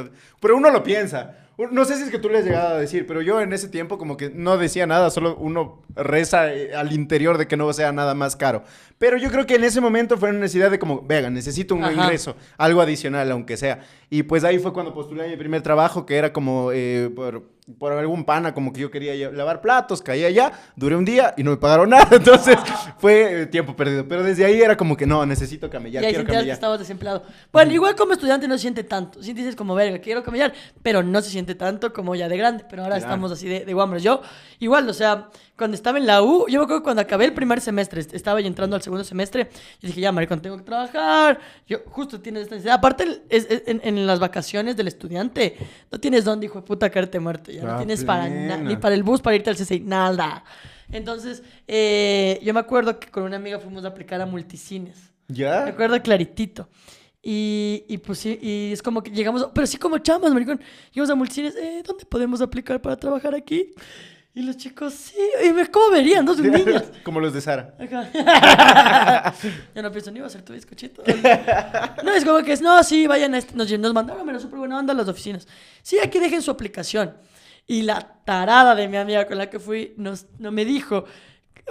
Pero 0.41 0.57
uno 0.57 0.71
lo 0.71 0.83
piensa. 0.83 1.35
No 1.57 1.85
sé 1.85 1.97
si 1.97 2.03
es 2.03 2.11
que 2.11 2.19
tú 2.19 2.29
le 2.29 2.39
has 2.39 2.45
llegado 2.45 2.75
a 2.75 2.79
decir, 2.79 3.07
pero 3.07 3.23
yo 3.23 3.41
en 3.41 3.53
ese 3.53 3.69
tiempo 3.69 3.97
como 3.97 4.17
que 4.17 4.29
no 4.29 4.59
decía 4.59 4.87
nada, 4.87 5.11
solo 5.11 5.37
uno 5.37 5.83
reza 5.95 6.53
eh, 6.53 6.75
al 6.75 6.93
interior 6.93 7.39
de 7.39 7.47
que 7.47 7.57
no 7.57 7.73
sea 7.73 7.93
nada 7.93 8.15
más 8.15 8.35
caro. 8.35 8.65
Pero 8.99 9.19
yo 9.19 9.31
creo 9.31 9.47
que 9.47 9.55
en 9.55 9.63
ese 9.63 9.81
momento 9.81 10.19
fue 10.19 10.31
una 10.31 10.41
necesidad 10.41 10.71
de 10.71 10.81
como, 10.81 11.03
vega, 11.03 11.31
necesito 11.31 11.77
un 11.77 11.85
Ajá. 11.85 11.93
ingreso, 11.93 12.35
algo 12.59 12.81
adicional, 12.81 13.31
aunque 13.31 13.57
sea. 13.57 13.81
Y 14.11 14.25
pues 14.25 14.43
ahí 14.43 14.59
fue 14.59 14.73
cuando 14.73 14.93
postulé 14.93 15.27
a 15.27 15.29
mi 15.29 15.37
primer 15.37 15.63
trabajo, 15.63 16.05
que 16.07 16.17
era 16.17 16.33
como 16.33 16.71
eh, 16.73 17.09
por, 17.15 17.45
por 17.79 17.93
algún 17.93 18.25
pana, 18.25 18.53
como 18.53 18.73
que 18.75 18.81
yo 18.83 18.91
quería 18.91 19.31
lavar 19.33 19.63
platos, 19.63 20.03
caía 20.03 20.27
allá, 20.27 20.53
duré 20.77 20.97
un 20.97 21.05
día 21.07 21.33
y 21.37 21.43
no 21.43 21.51
me 21.53 21.57
pagaron 21.57 21.89
nada, 21.91 22.09
entonces 22.13 22.59
fue 22.99 23.43
eh, 23.43 23.47
tiempo 23.47 23.75
perdido. 23.75 24.07
Pero 24.07 24.23
desde 24.23 24.45
ahí 24.45 24.61
era 24.61 24.77
como 24.77 24.97
que 24.97 25.07
no, 25.07 25.25
necesito 25.25 25.71
camellar, 25.71 26.03
y 26.03 26.07
ahí 26.07 26.13
quiero 26.13 26.21
sentías 26.25 26.33
que 26.35 26.37
camellar. 26.41 26.55
estabas 26.55 26.79
desempleado. 26.79 27.23
Bueno, 27.51 27.73
igual 27.73 27.97
como 27.97 28.13
estudiante 28.13 28.47
no 28.47 28.55
se 28.57 28.61
siente 28.63 28.85
tanto. 28.85 29.23
Si 29.23 29.33
dices 29.33 29.57
como, 29.57 29.75
verga, 29.75 29.99
quiero 29.99 30.23
camellar, 30.23 30.53
pero 30.83 31.03
no 31.03 31.23
se 31.23 31.31
siente 31.31 31.55
tanto 31.55 31.93
como 31.93 32.15
ya 32.15 32.29
de 32.29 32.37
grande. 32.37 32.65
Pero 32.69 32.83
ahora 32.83 32.97
Claro. 32.97 33.13
estamos 33.13 33.33
así 33.33 33.49
de, 33.49 33.65
de 33.65 33.73
guambros. 33.75 34.03
Yo, 34.03 34.21
igual, 34.59 34.87
o 34.89 34.93
sea, 34.93 35.29
cuando 35.57 35.75
estaba 35.77 35.97
en 35.99 36.07
la 36.07 36.21
U, 36.23 36.47
yo 36.49 36.59
me 36.59 36.65
acuerdo 36.65 36.83
cuando 36.83 37.01
acabé 37.01 37.25
el 37.27 37.33
primer 37.33 37.61
semestre, 37.63 38.01
est- 38.01 38.13
estaba 38.13 38.41
ya 38.41 38.47
entrando 38.47 38.77
al 38.77 38.83
segundo 38.83 39.05
semestre, 39.05 39.49
yo 39.81 39.87
dije, 39.87 40.01
ya, 40.03 40.13
maricón, 40.13 40.43
tengo 40.43 40.57
que 40.59 40.65
trabajar. 40.65 41.39
Yo, 41.67 41.79
justo 41.87 42.21
tienes 42.21 42.43
esta 42.43 42.57
necesidad. 42.57 42.75
Aparte, 42.75 43.23
es- 43.31 43.47
es- 43.49 43.63
en, 43.67 43.81
en 43.85 44.07
las 44.07 44.19
vacaciones 44.21 44.77
del 44.77 44.89
estudiante, 44.89 45.57
no 45.91 45.99
tienes 45.99 46.25
dónde, 46.25 46.47
hijo 46.47 46.61
de 46.61 46.67
puta, 46.67 46.91
caerte 46.91 47.21
muerto. 47.21 47.53
Ya 47.57 47.63
no 47.65 47.73
Ah, 47.73 47.77
tienes 47.79 48.05
para 48.05 48.27
plena. 48.27 48.57
na- 48.57 48.63
ni 48.69 48.77
para 48.77 48.95
el 48.95 49.03
bus 49.03 49.21
para 49.21 49.37
irte 49.37 49.51
al 49.51 49.57
CCI, 49.57 49.81
nada. 49.81 50.45
Entonces, 50.93 51.43
eh, 51.67 52.39
yo 52.43 52.53
me 52.55 52.61
acuerdo 52.61 52.99
que 53.01 53.09
con 53.11 53.23
una 53.25 53.37
amiga 53.37 53.59
fuimos 53.59 53.85
a 53.85 53.89
aplicar 53.89 54.21
a 54.21 54.27
multicines. 54.27 54.97
Me 55.29 55.35
¿Ya? 55.37 55.67
acuerdo 55.67 56.01
claritito. 56.03 56.69
Y, 57.23 57.85
y 57.89 57.97
pues 57.99 58.19
sí, 58.19 58.39
y 58.43 58.73
es 58.73 58.83
como 58.83 59.03
que 59.03 59.11
llegamos, 59.11 59.49
pero 59.55 59.67
sí 59.67 59.79
como 59.79 59.97
chamas, 59.99 60.33
maricón. 60.33 60.61
Llegamos 60.93 61.11
a 61.11 61.15
multicines, 61.15 61.57
eh, 61.57 61.83
¿dónde 61.85 62.05
podemos 62.05 62.41
aplicar 62.43 62.81
para 62.83 62.97
trabajar 62.97 63.35
aquí? 63.35 63.73
Y 64.37 64.43
los 64.43 64.57
chicos, 64.57 64.93
sí, 64.93 65.15
y 65.49 65.53
me, 65.53 65.67
¿cómo 65.71 65.91
verían? 65.91 66.27
Dos 66.27 66.39
niñas. 66.41 66.85
como 67.03 67.21
los 67.21 67.33
de 67.33 67.41
Sara. 67.41 67.75
Ajá. 67.79 68.11
ya 69.75 69.81
no 69.83 69.91
pienso 69.93 70.11
ni 70.11 70.19
iba 70.19 70.27
a 70.27 70.31
ser 70.31 70.43
tu 70.43 70.53
bizcochito. 70.53 71.03
No, 72.05 72.13
es 72.13 72.25
como 72.25 72.43
que 72.43 72.53
es, 72.53 72.61
no, 72.61 72.83
sí, 72.83 73.07
vayan 73.07 73.33
a 73.35 73.39
este. 73.39 73.55
Nos, 73.55 73.71
nos 73.79 73.95
mandaron, 73.95 74.27
pero 74.27 74.39
súper 74.41 74.59
buena 74.59 74.79
onda 74.79 74.93
a 74.93 74.97
las 74.97 75.09
oficinas. 75.09 75.47
Sí, 75.83 75.99
aquí 76.03 76.19
dejen 76.19 76.43
su 76.43 76.51
aplicación. 76.51 77.15
Y 77.67 77.83
la 77.83 78.01
tarada 78.25 78.75
de 78.75 78.89
mi 78.89 78.97
amiga 78.97 79.27
con 79.27 79.39
la 79.39 79.49
que 79.49 79.59
fui 79.59 79.95
nos, 79.97 80.27
no 80.39 80.51
me 80.53 80.65
dijo, 80.65 81.05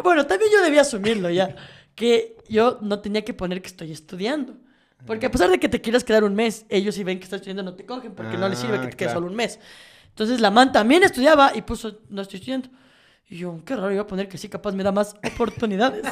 bueno, 0.03 0.25
también 0.25 0.51
yo 0.51 0.61
debía 0.63 0.81
asumirlo 0.81 1.29
ya, 1.29 1.55
que 1.95 2.37
yo 2.49 2.79
no 2.81 2.99
tenía 2.99 3.23
que 3.23 3.33
poner 3.33 3.61
que 3.61 3.67
estoy 3.67 3.91
estudiando. 3.91 4.55
Porque 5.05 5.25
a 5.25 5.31
pesar 5.31 5.49
de 5.49 5.59
que 5.59 5.67
te 5.67 5.81
quieras 5.81 6.03
quedar 6.05 6.23
un 6.23 6.33
mes, 6.33 6.65
ellos 6.69 6.95
si 6.95 7.03
ven 7.03 7.17
que 7.19 7.25
estás 7.25 7.41
estudiando 7.41 7.61
no 7.63 7.73
te 7.75 7.85
cogen 7.85 8.13
porque 8.15 8.37
no 8.37 8.47
les 8.47 8.57
sirve 8.57 8.79
que 8.79 8.87
Ah, 8.87 8.89
te 8.89 8.95
quedes 8.95 9.11
claro. 9.11 9.19
solo 9.19 9.27
un 9.27 9.35
mes. 9.35 9.59
Entonces 10.09 10.39
la 10.39 10.49
man 10.49 10.71
también 10.71 11.03
estudiaba 11.03 11.51
y 11.53 11.61
puso, 11.61 11.99
no 12.09 12.21
estoy 12.21 12.39
estudiando. 12.39 12.69
Y 13.29 13.37
yo, 13.37 13.59
qué 13.65 13.75
raro, 13.75 13.91
iba 13.91 14.03
a 14.03 14.07
poner 14.07 14.29
que 14.29 14.37
sí, 14.37 14.47
capaz 14.47 14.71
me 14.73 14.83
da 14.83 14.93
más 14.93 15.15
oportunidades. 15.25 16.03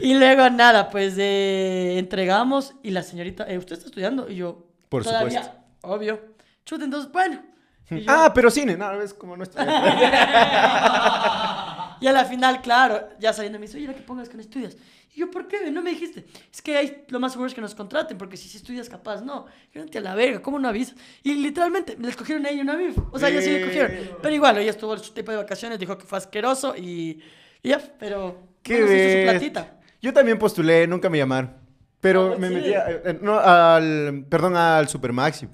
y 0.00 0.14
luego 0.14 0.48
nada, 0.50 0.90
pues 0.90 1.14
eh, 1.18 1.98
entregamos 1.98 2.74
y 2.82 2.90
la 2.90 3.02
señorita, 3.02 3.44
eh, 3.48 3.58
¿usted 3.58 3.74
está 3.76 3.86
estudiando? 3.86 4.28
Y 4.28 4.36
yo, 4.36 4.66
Por 4.88 5.04
"Todavía". 5.04 5.42
supuesto. 5.42 5.67
Obvio. 5.82 6.20
Chute, 6.64 6.84
entonces, 6.84 7.10
bueno. 7.12 7.42
Yo- 7.90 7.98
Ah, 8.06 8.32
pero 8.34 8.50
cine, 8.50 8.76
no, 8.76 9.00
es 9.00 9.14
como 9.14 9.36
no 9.36 9.44
está. 9.44 9.64
Y 12.00 12.06
a 12.06 12.12
la 12.12 12.24
final, 12.24 12.62
claro, 12.62 13.08
ya 13.18 13.32
saliendo 13.32 13.58
me 13.58 13.66
dice, 13.66 13.76
oye, 13.76 13.86
era 13.86 13.94
que 13.94 14.02
pongas 14.02 14.28
que 14.28 14.36
no 14.36 14.40
estudias. 14.40 14.76
Y 15.16 15.20
yo, 15.20 15.30
¿por 15.32 15.48
qué? 15.48 15.68
No 15.72 15.82
me 15.82 15.90
dijiste. 15.90 16.26
Es 16.52 16.62
que 16.62 16.76
hay, 16.76 17.04
lo 17.08 17.18
más 17.18 17.32
seguro 17.32 17.48
es 17.48 17.54
que 17.54 17.60
nos 17.60 17.74
contraten, 17.74 18.16
porque 18.16 18.36
si, 18.36 18.48
si 18.48 18.58
estudias 18.58 18.88
capaz, 18.88 19.20
no. 19.20 19.46
Yo 19.72 19.82
no 19.82 19.90
te 19.90 19.98
a 19.98 20.00
la 20.00 20.14
verga, 20.14 20.40
¿cómo 20.40 20.60
no 20.60 20.68
avisas? 20.68 20.94
Y 21.24 21.34
literalmente, 21.34 21.96
le 21.98 22.08
escogieron 22.08 22.46
a 22.46 22.50
ella 22.50 22.62
y 22.62 22.64
no 22.64 22.72
a 22.72 22.76
mí. 22.76 22.94
O 23.10 23.18
sea, 23.18 23.30
ella 23.30 23.42
sí 23.42 23.50
le 23.50 23.64
cogieron. 23.64 23.90
Pero 24.22 24.32
igual, 24.34 24.58
ella 24.58 24.70
estuvo 24.70 24.94
en 24.94 25.00
su 25.02 25.12
tipo 25.12 25.32
de 25.32 25.38
vacaciones, 25.38 25.76
dijo 25.80 25.98
que 25.98 26.04
fue 26.04 26.18
asqueroso 26.18 26.76
y, 26.76 27.20
y 27.64 27.68
ya, 27.70 27.80
pero... 27.98 28.46
Qué 28.62 28.80
bueno, 28.84 28.96
hizo 28.96 29.18
su 29.18 29.22
platita. 29.24 29.78
Yo 30.00 30.12
también 30.12 30.38
postulé, 30.38 30.86
nunca 30.86 31.10
me 31.10 31.18
llamaron. 31.18 31.52
Pero 32.00 32.34
Ah, 32.34 32.38
me 32.38 32.46
sí. 32.48 32.54
metí, 32.54 32.74
a- 32.74 32.86
eh, 32.88 33.18
no, 33.20 33.40
al, 33.40 34.24
perdón, 34.30 34.56
al 34.56 34.86
Supermaxi. 34.88 35.48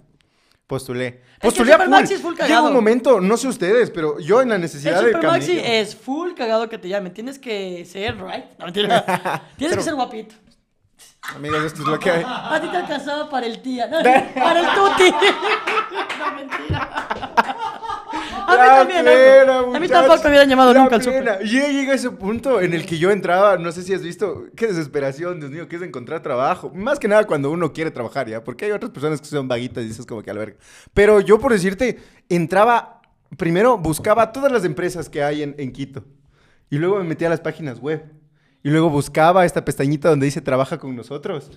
Postulé. 0.67 1.21
que 1.39 1.41
Postulé 1.41 1.73
el 1.73 1.81
a 1.81 1.85
Supermaxi 1.85 2.15
es 2.15 2.21
full 2.23 2.33
Llega 2.35 2.47
cagado. 2.47 2.69
un 2.69 2.73
momento, 2.75 3.21
no 3.21 3.37
sé 3.37 3.49
ustedes, 3.49 3.91
pero 3.91 4.19
yo 4.19 4.41
en 4.41 4.49
la 4.49 4.55
El 4.55 4.63
necesidad 4.63 5.03
de 5.03 5.13
Supermaxi 5.13 5.57
camello- 5.57 5.63
es 5.81 5.95
full 5.97 6.33
cagado 6.35 6.69
que 6.71 6.79
te 6.79 6.89
llamen. 6.89 7.13
Tienes 7.13 7.39
que 7.39 7.85
ser, 7.85 8.17
right? 8.17 8.45
No, 8.59 8.65
mentira. 8.65 9.43
Tienes 9.59 9.77
que 9.77 9.83
ser 9.83 9.95
guapito. 9.95 10.35
Amigos, 11.35 11.65
esto 11.65 11.83
es 11.83 11.89
lo 11.89 11.99
que 11.99 12.11
hay. 12.11 12.25
A 12.27 12.59
ti 12.61 12.69
te 12.69 12.77
alcanzaba 12.79 13.29
para 13.29 13.47
el 13.47 13.61
tía. 13.61 13.87
No, 13.89 13.99
para 14.35 14.61
el 14.61 14.67
tuti. 14.75 15.15
No, 16.19 16.33
mentira. 16.35 16.91
A 18.47 18.53
mí 18.53 18.57
La 18.59 18.77
también. 18.79 19.03
plena, 19.05 19.59
A 19.77 19.81
mí 19.81 19.89
tampoco 19.89 20.23
me 20.25 20.29
hubieran 20.31 20.49
llamado 20.49 20.73
La 20.75 20.81
nunca 20.81 20.97
al 20.97 21.03
plena. 21.03 21.35
súper. 21.35 21.47
Y 21.47 21.51
ya 21.53 21.69
llega 21.69 21.95
ese 21.95 22.11
punto 22.11 22.61
en 22.61 22.75
el 22.75 22.85
que 22.87 22.99
yo 22.99 23.11
entraba, 23.11 23.57
no 23.57 23.73
sé 23.73 23.83
si 23.83 23.93
has 23.95 24.03
visto, 24.03 24.45
qué 24.57 24.67
desesperación, 24.67 25.41
Dios 25.41 25.51
mío, 25.51 25.69
que 25.69 25.77
es 25.77 25.83
encontrar 25.83 26.23
trabajo. 26.23 26.71
Más 26.75 26.99
que 26.99 27.09
nada 27.09 27.25
cuando 27.25 27.51
uno 27.51 27.73
quiere 27.73 27.91
trabajar, 27.91 28.29
¿ya? 28.29 28.43
Porque 28.45 28.67
hay 28.67 28.71
otras 28.73 28.91
personas 28.93 29.21
que 29.21 29.27
son 29.27 29.49
vaguitas 29.49 29.85
y 29.85 29.89
dices 29.89 30.07
como 30.07 30.23
que 30.23 30.31
al 30.31 30.39
verga. 30.39 30.57
Pero 30.93 31.21
yo, 31.21 31.39
por 31.39 31.53
decirte, 31.53 31.99
entraba, 32.29 33.01
primero 33.37 33.79
buscaba 33.79 34.33
todas 34.33 34.51
las 34.53 34.65
empresas 34.65 35.09
que 35.09 35.23
hay 35.23 35.43
en, 35.43 35.55
en 35.59 35.73
Quito. 35.73 36.05
Y 36.71 36.79
luego 36.79 36.97
me 36.99 37.05
metía 37.05 37.29
a 37.29 37.31
las 37.31 37.41
páginas 37.41 37.79
web. 37.79 38.05
Y 38.67 38.71
luego 38.71 38.89
buscaba 38.89 39.45
esta 39.45 39.63
pestañita 39.63 40.09
donde 40.09 40.25
dice 40.25 40.41
trabaja 40.41 40.79
con 40.79 40.97
nosotros. 40.97 41.51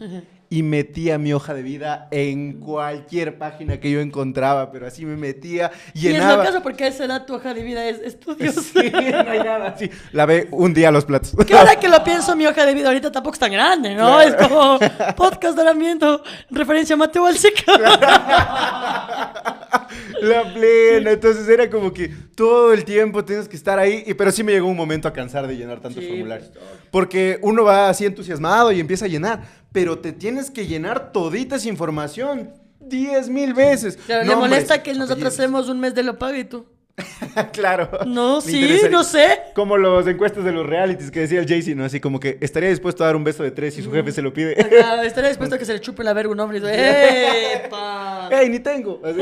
Y 0.50 0.62
metía 0.62 1.18
mi 1.18 1.32
hoja 1.32 1.54
de 1.54 1.62
vida 1.62 2.10
en 2.12 2.60
cualquier 2.60 3.38
página 3.38 3.80
que 3.80 3.90
yo 3.90 4.02
encontraba, 4.02 4.74
pero 4.74 4.88
así 4.88 5.06
me 5.06 5.16
metía, 5.16 5.72
Y 5.94 6.08
es 6.08 6.14
llenaba. 6.16 6.36
lo 6.36 6.44
caso 6.44 6.62
porque 6.62 6.84
a 6.84 6.88
esa 6.88 7.06
edad 7.06 7.26
tu 7.26 7.36
hoja 7.36 7.54
de 7.54 7.64
vida 7.64 7.88
es 7.88 8.00
estudios. 8.00 8.56
Sí, 8.56 8.92
no 8.92 8.98
hay 9.00 9.40
nada. 9.40 9.78
Sí, 9.78 9.90
lavé 10.12 10.50
un 10.52 10.74
día 10.74 10.92
los 10.92 11.06
platos. 11.06 11.34
Que 11.46 11.58
ahora 11.58 11.78
que 11.80 11.88
lo 11.88 12.04
pienso, 12.04 12.36
mi 12.36 12.46
hoja 12.46 12.66
de 12.66 12.74
vida 12.74 12.88
ahorita 12.90 13.10
tampoco 13.10 13.36
es 13.36 13.40
tan 13.40 13.54
grande, 13.54 13.96
¿no? 13.96 14.20
Es 14.20 14.36
como 14.36 14.78
podcast 15.16 15.56
de 15.56 15.62
Aramiento, 15.62 16.22
referencia 16.52 16.96
a 16.96 16.98
Mateo 16.98 17.26
Alcica. 17.26 17.72
La 20.22 20.54
plena. 20.54 21.12
Entonces 21.12 21.48
era 21.50 21.70
como 21.70 21.94
que 21.94 22.10
todo 22.36 22.74
el 22.74 22.84
tiempo 22.86 23.24
tienes 23.26 23.48
que 23.48 23.56
estar 23.56 23.80
ahí. 23.80 24.04
Y, 24.06 24.14
pero 24.14 24.32
sí 24.32 24.44
me 24.44 24.52
llegó 24.52 24.68
un 24.68 24.78
momento 24.78 25.08
a 25.08 25.14
cansar 25.14 25.48
de 25.48 25.56
llenar 25.58 25.80
tantos 25.80 26.04
Sí, 26.04 26.10
formularios. 26.10 26.50
pues. 26.50 26.64
Porque 26.92 27.40
uno 27.42 27.64
va 27.64 27.90
así 27.90 28.06
entusiasmado 28.06 28.72
y 28.72 28.80
empieza 28.80 29.06
a 29.06 29.08
llenar. 29.08 29.44
Pero 29.72 30.00
te 30.00 30.12
tienes 30.14 30.50
que 30.52 30.66
llenar 30.68 31.12
todita 31.12 31.58
esa 31.58 31.70
información. 31.70 32.52
Diez 32.80 33.30
mil 33.30 33.54
veces. 33.54 33.98
Le 34.08 34.16
Nombres, 34.26 34.38
molesta 34.38 34.82
que 34.82 34.92
nosotros 34.94 35.18
apellidos. 35.18 35.34
hacemos 35.40 35.70
un 35.70 35.80
mes 35.80 35.94
de 35.94 36.04
lo 36.04 36.18
pago 36.18 36.36
y 36.38 36.44
tú. 36.46 36.66
claro. 37.54 37.90
No, 38.08 38.42
sí, 38.42 38.82
no 38.90 39.04
sé. 39.04 39.40
Como 39.54 39.78
los 39.78 40.08
encuestas 40.08 40.44
de 40.44 40.52
los 40.52 40.66
realities 40.66 41.12
que 41.12 41.22
decía 41.22 41.40
el 41.40 41.48
Jaycee, 41.48 41.76
¿no? 41.76 41.86
Así 41.86 42.00
como 42.00 42.20
que 42.20 42.38
estaría 42.42 42.70
dispuesto 42.70 43.04
a 43.04 43.08
dar 43.08 43.16
un 43.16 43.24
beso 43.24 43.44
de 43.44 43.52
tres 43.52 43.76
si 43.76 43.84
su 43.84 43.92
jefe 43.92 44.12
se 44.12 44.22
lo 44.22 44.34
pide. 44.34 44.60
Acá, 44.60 45.04
estaría 45.04 45.30
dispuesto 45.30 45.56
a 45.56 45.60
que 45.60 45.66
se 45.66 45.74
le 45.74 45.80
chupe 45.80 46.04
la 46.04 46.14
verga 46.14 46.32
un 46.32 46.40
hombre 46.40 46.58
y 46.58 46.62
dice, 46.62 47.54
¡epa! 47.66 48.30
¡Ey, 48.32 48.50
ni 48.50 48.60
tengo! 48.60 49.00
Así. 49.04 49.22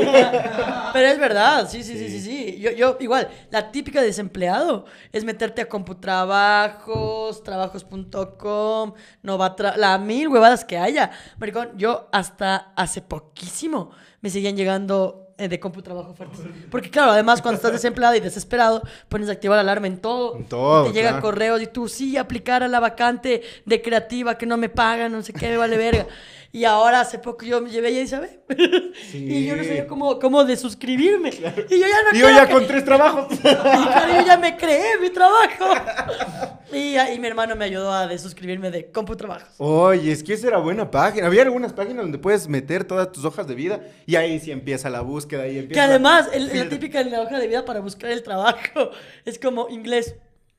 Pero 0.94 1.08
es 1.08 1.20
verdad, 1.20 1.70
sí, 1.70 1.84
sí, 1.84 1.98
sí, 1.98 2.10
sí, 2.10 2.22
sí. 2.22 2.60
Yo, 2.60 2.72
yo, 2.72 2.98
igual, 3.02 3.30
la 3.52 3.72
típica 3.72 4.00
de 4.00 4.08
desempleado 4.08 4.86
es 5.12 5.26
meterte 5.26 5.62
a 5.62 5.68
Computrabajos, 5.68 7.44
trabajos.com, 7.44 8.94
Novatra, 9.22 9.76
la 9.76 9.98
mil 9.98 10.30
huevadas 10.30 10.64
que 10.64 10.78
haya. 10.78 11.12
Maricón, 11.38 11.72
yo 11.76 12.08
hasta 12.14 12.72
hace 12.76 13.02
poquísimo 13.02 13.92
me 14.22 14.30
seguían 14.30 14.56
llegando 14.56 15.25
eh, 15.38 15.50
de 15.50 15.60
computrabajo 15.60 16.14
fuertes. 16.14 16.40
Porque 16.72 16.90
claro, 16.90 17.12
además 17.12 17.42
cuando 17.42 17.58
estás 17.58 17.74
desempleado 17.74 18.16
y 18.16 18.20
desesperado, 18.22 18.82
pones 19.10 19.28
a 19.30 19.34
activar 19.34 19.60
alarma 19.60 19.88
en 19.88 19.98
todo. 19.98 20.38
En 20.38 20.46
todo, 20.46 20.86
Y 20.86 20.90
te 20.90 20.94
llegan 20.94 21.14
claro. 21.16 21.24
correos 21.24 21.62
y 21.62 21.68
tú, 21.68 21.88
sí, 21.90 22.16
aplicar 22.18 22.64
a 22.64 22.68
la 22.68 22.80
vacante 22.80 23.42
de 23.66 23.82
creativa 23.82 24.38
que 24.38 24.46
no 24.46 24.56
me 24.58 24.70
pagan, 24.70 25.12
no 25.12 25.22
sé 25.22 25.34
qué, 25.34 25.50
me 25.50 25.58
vale 25.58 25.78
verga. 25.78 26.08
Y 26.56 26.64
ahora 26.64 27.02
hace 27.02 27.20
poco 27.20 27.46
yo 27.46 27.60
me 27.62 27.70
llevé 27.70 27.90
a 27.90 28.02
Isabel. 28.02 28.40
y 29.14 29.46
yo 29.46 29.58
no 29.58 29.64
sabía 29.66 29.88
cómo, 29.88 30.18
cómo 30.20 30.46
de 30.46 30.56
suscribirme. 30.56 31.30
Y 31.30 31.80
yo 31.80 31.86
ya 31.86 32.02
no 32.12 32.18
Y 32.18 32.20
yo 32.22 32.30
ya 32.30 32.48
que- 32.48 32.54
con 32.54 32.66
tres 32.66 32.86
trabajos. 32.86 33.28
y 33.34 33.38
claro, 33.40 34.14
yo 34.22 34.26
ya 34.26 34.38
me 34.38 34.56
creé 34.56 34.98
mi 35.02 35.10
trabajo. 35.10 35.66
Y, 36.72 36.98
y 36.98 37.20
mi 37.20 37.28
hermano 37.28 37.56
me 37.58 37.66
ayudó 37.66 37.92
a 37.92 38.08
desuscribirme 38.08 38.72
de 38.72 38.90
CompuTrabajos. 38.90 39.50
Oye, 39.58 40.12
es 40.14 40.24
que 40.24 40.34
esa 40.34 40.48
era 40.48 40.58
buena 40.60 40.90
página. 40.90 41.28
Había 41.28 41.42
algunas 41.44 41.74
páginas 41.74 42.04
donde 42.04 42.18
puedes 42.20 42.48
meter 42.48 42.86
todas 42.86 43.12
tus 43.12 43.26
hojas 43.26 43.48
de 43.48 43.56
vida 43.56 43.82
y 44.06 44.16
ahí 44.16 44.40
sí 44.40 44.52
empieza 44.52 44.90
la 44.90 45.02
búsqueda. 45.02 45.48
Y 45.48 45.54
Que 45.56 45.60
empieza 45.60 45.82
la- 45.88 45.90
además, 45.94 46.30
el- 46.34 46.58
la 46.58 46.70
típica 46.70 47.02
en 47.02 47.12
la 47.12 47.22
hoja 47.22 47.38
de 47.38 47.48
vida 47.48 47.66
para 47.66 47.82
buscar 47.82 48.10
el 48.12 48.24
trabajo 48.24 48.92
es 49.26 49.38
como 49.40 49.68
inglés. 49.70 50.16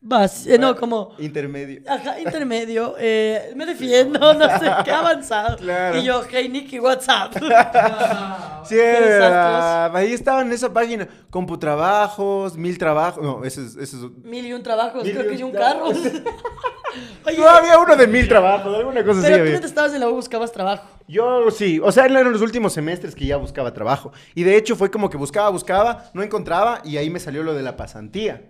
Bas, 0.09 0.47
eh, 0.47 0.57
no, 0.57 0.77
como. 0.77 1.15
Intermedio. 1.19 1.83
Ajá, 1.89 2.21
intermedio, 2.25 2.95
eh, 2.97 3.53
me 3.57 3.67
defiendo, 3.67 4.35
no 4.35 4.59
sé, 4.59 4.71
qué 4.85 4.93
avanzado. 4.93 5.57
Claro. 5.57 5.99
Y 5.99 6.05
yo, 6.05 6.23
hey 6.31 6.49
Nicky, 6.49 6.79
what's 6.79 7.09
up? 7.09 7.33
Sí, 8.67 8.75
era- 8.77 9.87
ahí 9.97 10.13
estaba 10.13 10.43
en 10.43 10.51
esa 10.53 10.73
página. 10.73 11.07
Computrabajos, 11.31 12.57
mil 12.57 12.77
trabajos. 12.79 13.23
No, 13.23 13.45
ese 13.45 13.65
es. 13.65 13.77
Ese 13.77 13.97
es... 13.97 14.03
Mil 14.25 14.45
y 14.47 14.53
un 14.53 14.63
trabajos, 14.63 15.05
Mil 15.05 15.13
y 15.13 15.15
creo 15.15 15.25
un 15.31 15.37
que 15.37 15.41
y 15.41 15.43
un 15.45 15.53
trabajos. 15.53 15.97
carro. 15.99 16.25
Oye, 17.27 17.39
No, 17.39 17.49
había 17.49 17.79
uno 17.79 17.95
de 17.97 18.07
mil 18.07 18.29
trabajos, 18.29 18.75
alguna 18.77 19.05
cosa 19.05 19.21
así. 19.21 19.29
pero 19.31 19.45
tú 19.47 19.53
no 19.53 19.61
te 19.61 19.67
estabas 19.67 19.93
en 19.95 20.01
la 20.01 20.09
U, 20.09 20.15
buscabas 20.15 20.51
trabajo. 20.51 20.85
Yo 21.07 21.49
sí, 21.53 21.79
o 21.83 21.93
sea, 21.93 22.07
eran 22.07 22.33
los 22.33 22.41
últimos 22.43 22.73
semestres 22.73 23.15
que 23.15 23.27
ya 23.27 23.37
buscaba 23.37 23.73
trabajo. 23.73 24.13
Y 24.35 24.43
de 24.45 24.57
hecho 24.57 24.75
fue 24.77 24.91
como 24.91 25.11
que 25.11 25.17
buscaba, 25.17 25.49
buscaba, 25.51 26.05
no 26.15 26.23
encontraba 26.23 26.81
y 26.85 26.97
ahí 26.97 27.09
me 27.11 27.21
salió 27.21 27.43
lo 27.45 27.55
de 27.55 27.63
la 27.63 27.77
pasantía. 27.77 28.43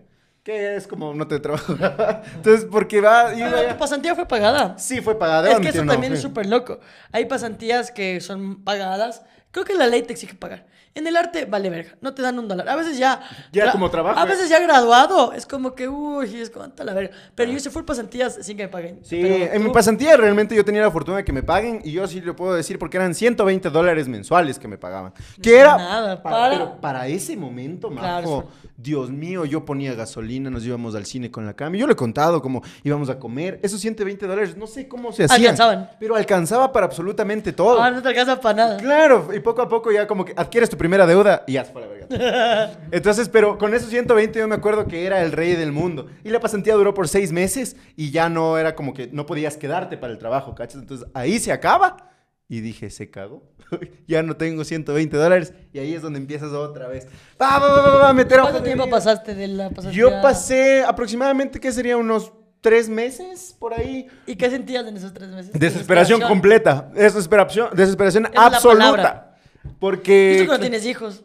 Que 0.47 0.77
es 0.77 0.87
como 0.87 1.13
no 1.13 1.27
te 1.27 1.41
trabajo. 1.41 1.75
Entonces, 2.37 2.69
porque 2.71 3.01
va. 3.01 3.33
Pero 3.35 3.51
ya- 3.65 3.73
tu 3.73 3.79
pasantía 3.79 4.15
fue 4.15 4.29
pagada. 4.29 4.79
Sí, 4.79 5.01
fue 5.01 5.19
pagada. 5.19 5.51
Es 5.51 5.59
que 5.59 5.71
eso 5.71 5.85
no, 5.85 5.91
también 5.91 6.13
es 6.13 6.23
súper 6.23 6.47
loco. 6.47 6.79
Hay 7.11 7.25
pasantías 7.25 7.91
que 7.91 8.21
son 8.21 8.63
pagadas. 8.63 9.25
Creo 9.51 9.65
que 9.65 9.75
la 9.75 9.87
ley 9.87 10.03
te 10.03 10.13
exige 10.13 10.35
pagar. 10.35 10.67
En 10.95 11.07
el 11.07 11.15
arte 11.15 11.45
vale 11.45 11.69
verga, 11.69 11.95
no 12.01 12.15
te 12.15 12.23
dan 12.23 12.39
un 12.39 12.49
dólar. 12.49 12.67
A 12.71 12.75
veces 12.75 12.97
ya. 12.97 13.21
Ya 13.53 13.71
como 13.71 13.91
trabajo, 13.91 14.19
A 14.19 14.25
eh. 14.25 14.29
veces 14.29 14.49
ya 14.49 14.59
graduado, 14.61 15.33
es 15.35 15.45
como 15.45 15.75
que, 15.75 15.89
uy, 15.91 16.41
es 16.41 16.49
como 16.49 16.73
la 16.75 16.95
verga. 16.95 17.15
Pero 17.35 17.51
yo 17.51 17.59
hice 17.59 17.69
full 17.69 17.85
pasantías 17.85 18.39
sin 18.41 18.57
que 18.57 18.63
me 18.63 18.69
paguen. 18.71 19.01
Sí, 19.03 19.19
Pero 19.21 19.53
en 19.53 19.63
mi 19.63 19.69
pasantía 19.71 20.17
realmente 20.17 20.57
yo 20.57 20.65
tenía 20.65 20.81
la 20.81 20.91
fortuna 20.91 21.19
de 21.19 21.25
que 21.27 21.35
me 21.35 21.43
paguen 21.43 21.83
y 21.85 21.93
yo 21.93 22.09
sí 22.09 22.23
lo 22.23 22.35
puedo 22.35 22.55
decir 22.55 22.79
porque 22.79 22.97
eran 22.97 23.15
120 23.15 23.69
dólares 23.69 24.09
mensuales 24.09 24.59
que 24.59 24.69
me 24.69 24.79
pagaban. 24.79 25.13
Que 25.43 25.59
era 25.59 25.77
Nada, 25.77 26.23
para, 26.23 26.37
para- 26.37 26.51
pero 26.55 26.81
para 26.81 27.07
ese 27.09 27.37
momento, 27.37 27.91
Claro, 27.91 28.29
majo, 28.29 28.49
Dios 28.79 29.11
mío, 29.11 29.45
yo 29.45 29.67
ponía 29.67 29.93
gasolina, 29.95 30.49
nos 30.49 30.65
íbamos 30.65 30.95
al 30.95 31.05
cine 31.05 31.31
con 31.31 31.45
la 31.45 31.53
cama. 31.53 31.77
Yo 31.77 31.87
lo 31.87 31.93
he 31.93 31.97
contado 31.97 32.41
como 32.41 32.63
íbamos 32.85 33.11
a 33.11 33.19
comer. 33.19 33.61
Esos 33.63 33.83
120 33.83 34.27
dólares, 34.27 34.57
no 34.57 34.67
sé 34.67 34.89
cómo 34.89 35.13
se 35.13 35.25
hacían. 35.25 35.41
Alcanzaban. 35.43 35.91
Pero 36.01 36.17
alcanzaba 36.17 36.73
para 36.73 36.87
absolutamente 36.87 37.53
todo. 37.53 37.83
Ah, 37.83 37.91
no 37.91 38.01
te 38.01 38.09
alcanza 38.09 38.41
para 38.41 38.57
nada. 38.57 38.77
Claro, 38.79 39.29
y 39.35 39.41
poco 39.47 39.63
a 39.63 39.69
poco 39.69 39.93
ya 39.93 40.09
como 40.09 40.25
que 40.25 40.35
adquieres 40.37 40.69
tu 40.69 40.77
primera 40.77 41.07
deuda 41.07 41.45
y 41.47 41.53
ya 41.53 41.65
se 41.65 41.73
fue 41.73 41.81
la 41.83 41.87
verga. 41.87 42.79
Entonces, 42.91 43.29
pero 43.29 43.57
con 43.57 43.75
esos 43.75 43.89
120 43.89 44.39
yo 44.39 44.49
me 44.49 44.57
acuerdo 44.57 44.87
que 44.87 45.07
era 45.07 45.23
el 45.23 45.31
rey 45.31 45.55
del 45.55 45.71
mundo. 45.71 46.09
Y 46.25 46.31
la 46.31 46.41
pasantía 46.41 46.75
duró 46.75 46.93
por 46.93 47.07
seis 47.07 47.31
meses 47.31 47.77
y 47.95 48.11
ya 48.11 48.29
no 48.29 48.59
era 48.59 48.75
como 48.75 48.93
que 48.93 49.09
no 49.13 49.25
podías 49.25 49.57
quedarte 49.57 49.97
para 49.97 50.13
el 50.13 50.19
trabajo, 50.19 50.57
¿cachas? 50.57 50.83
Entonces 50.83 51.07
ahí 51.15 51.39
se 51.39 51.53
acaba 51.53 52.11
y 52.49 52.61
dije, 52.61 52.91
se 52.91 53.09
cagó. 53.09 53.45
ya 54.09 54.25
no 54.25 54.37
tengo 54.37 54.65
120 54.65 55.17
dólares 55.17 55.55
y 55.73 55.79
ahí 55.79 55.95
es 55.95 56.03
donde 56.03 56.19
empiezas 56.19 56.53
otra 56.53 56.89
vez. 56.89 57.07
Va, 57.41 57.61
va, 57.61 57.69
va, 57.69 57.97
va, 57.99 58.13
meter 58.13 58.41
¿Cuánto 58.41 58.63
tiempo 58.65 58.85
vida. 58.85 58.97
pasaste 58.97 59.35
de 59.35 59.47
la 59.47 59.71
pasantía? 59.71 59.97
Yo 59.97 60.11
pasé 60.21 60.83
aproximadamente, 60.83 61.61
¿qué 61.61 61.71
sería? 61.71 61.97
Unos 61.97 62.33
tres 62.61 62.89
meses 62.89 63.55
por 63.61 63.75
ahí. 63.75 64.09
¿Y 64.27 64.35
qué 64.35 64.51
sentías 64.51 64.85
en 64.87 64.97
esos 64.97 65.15
tres 65.15 65.29
meses? 65.29 65.53
Desesperación 65.53 66.21
completa. 66.21 66.91
Desesperación, 66.95 67.71
desesperación 67.73 68.27
Esa 68.27 68.47
absoluta. 68.47 69.36
Porque. 69.79 70.37
tú 70.39 70.45
que 70.45 70.53
no 70.53 70.61
tienes 70.61 70.85
hijos, 70.87 71.25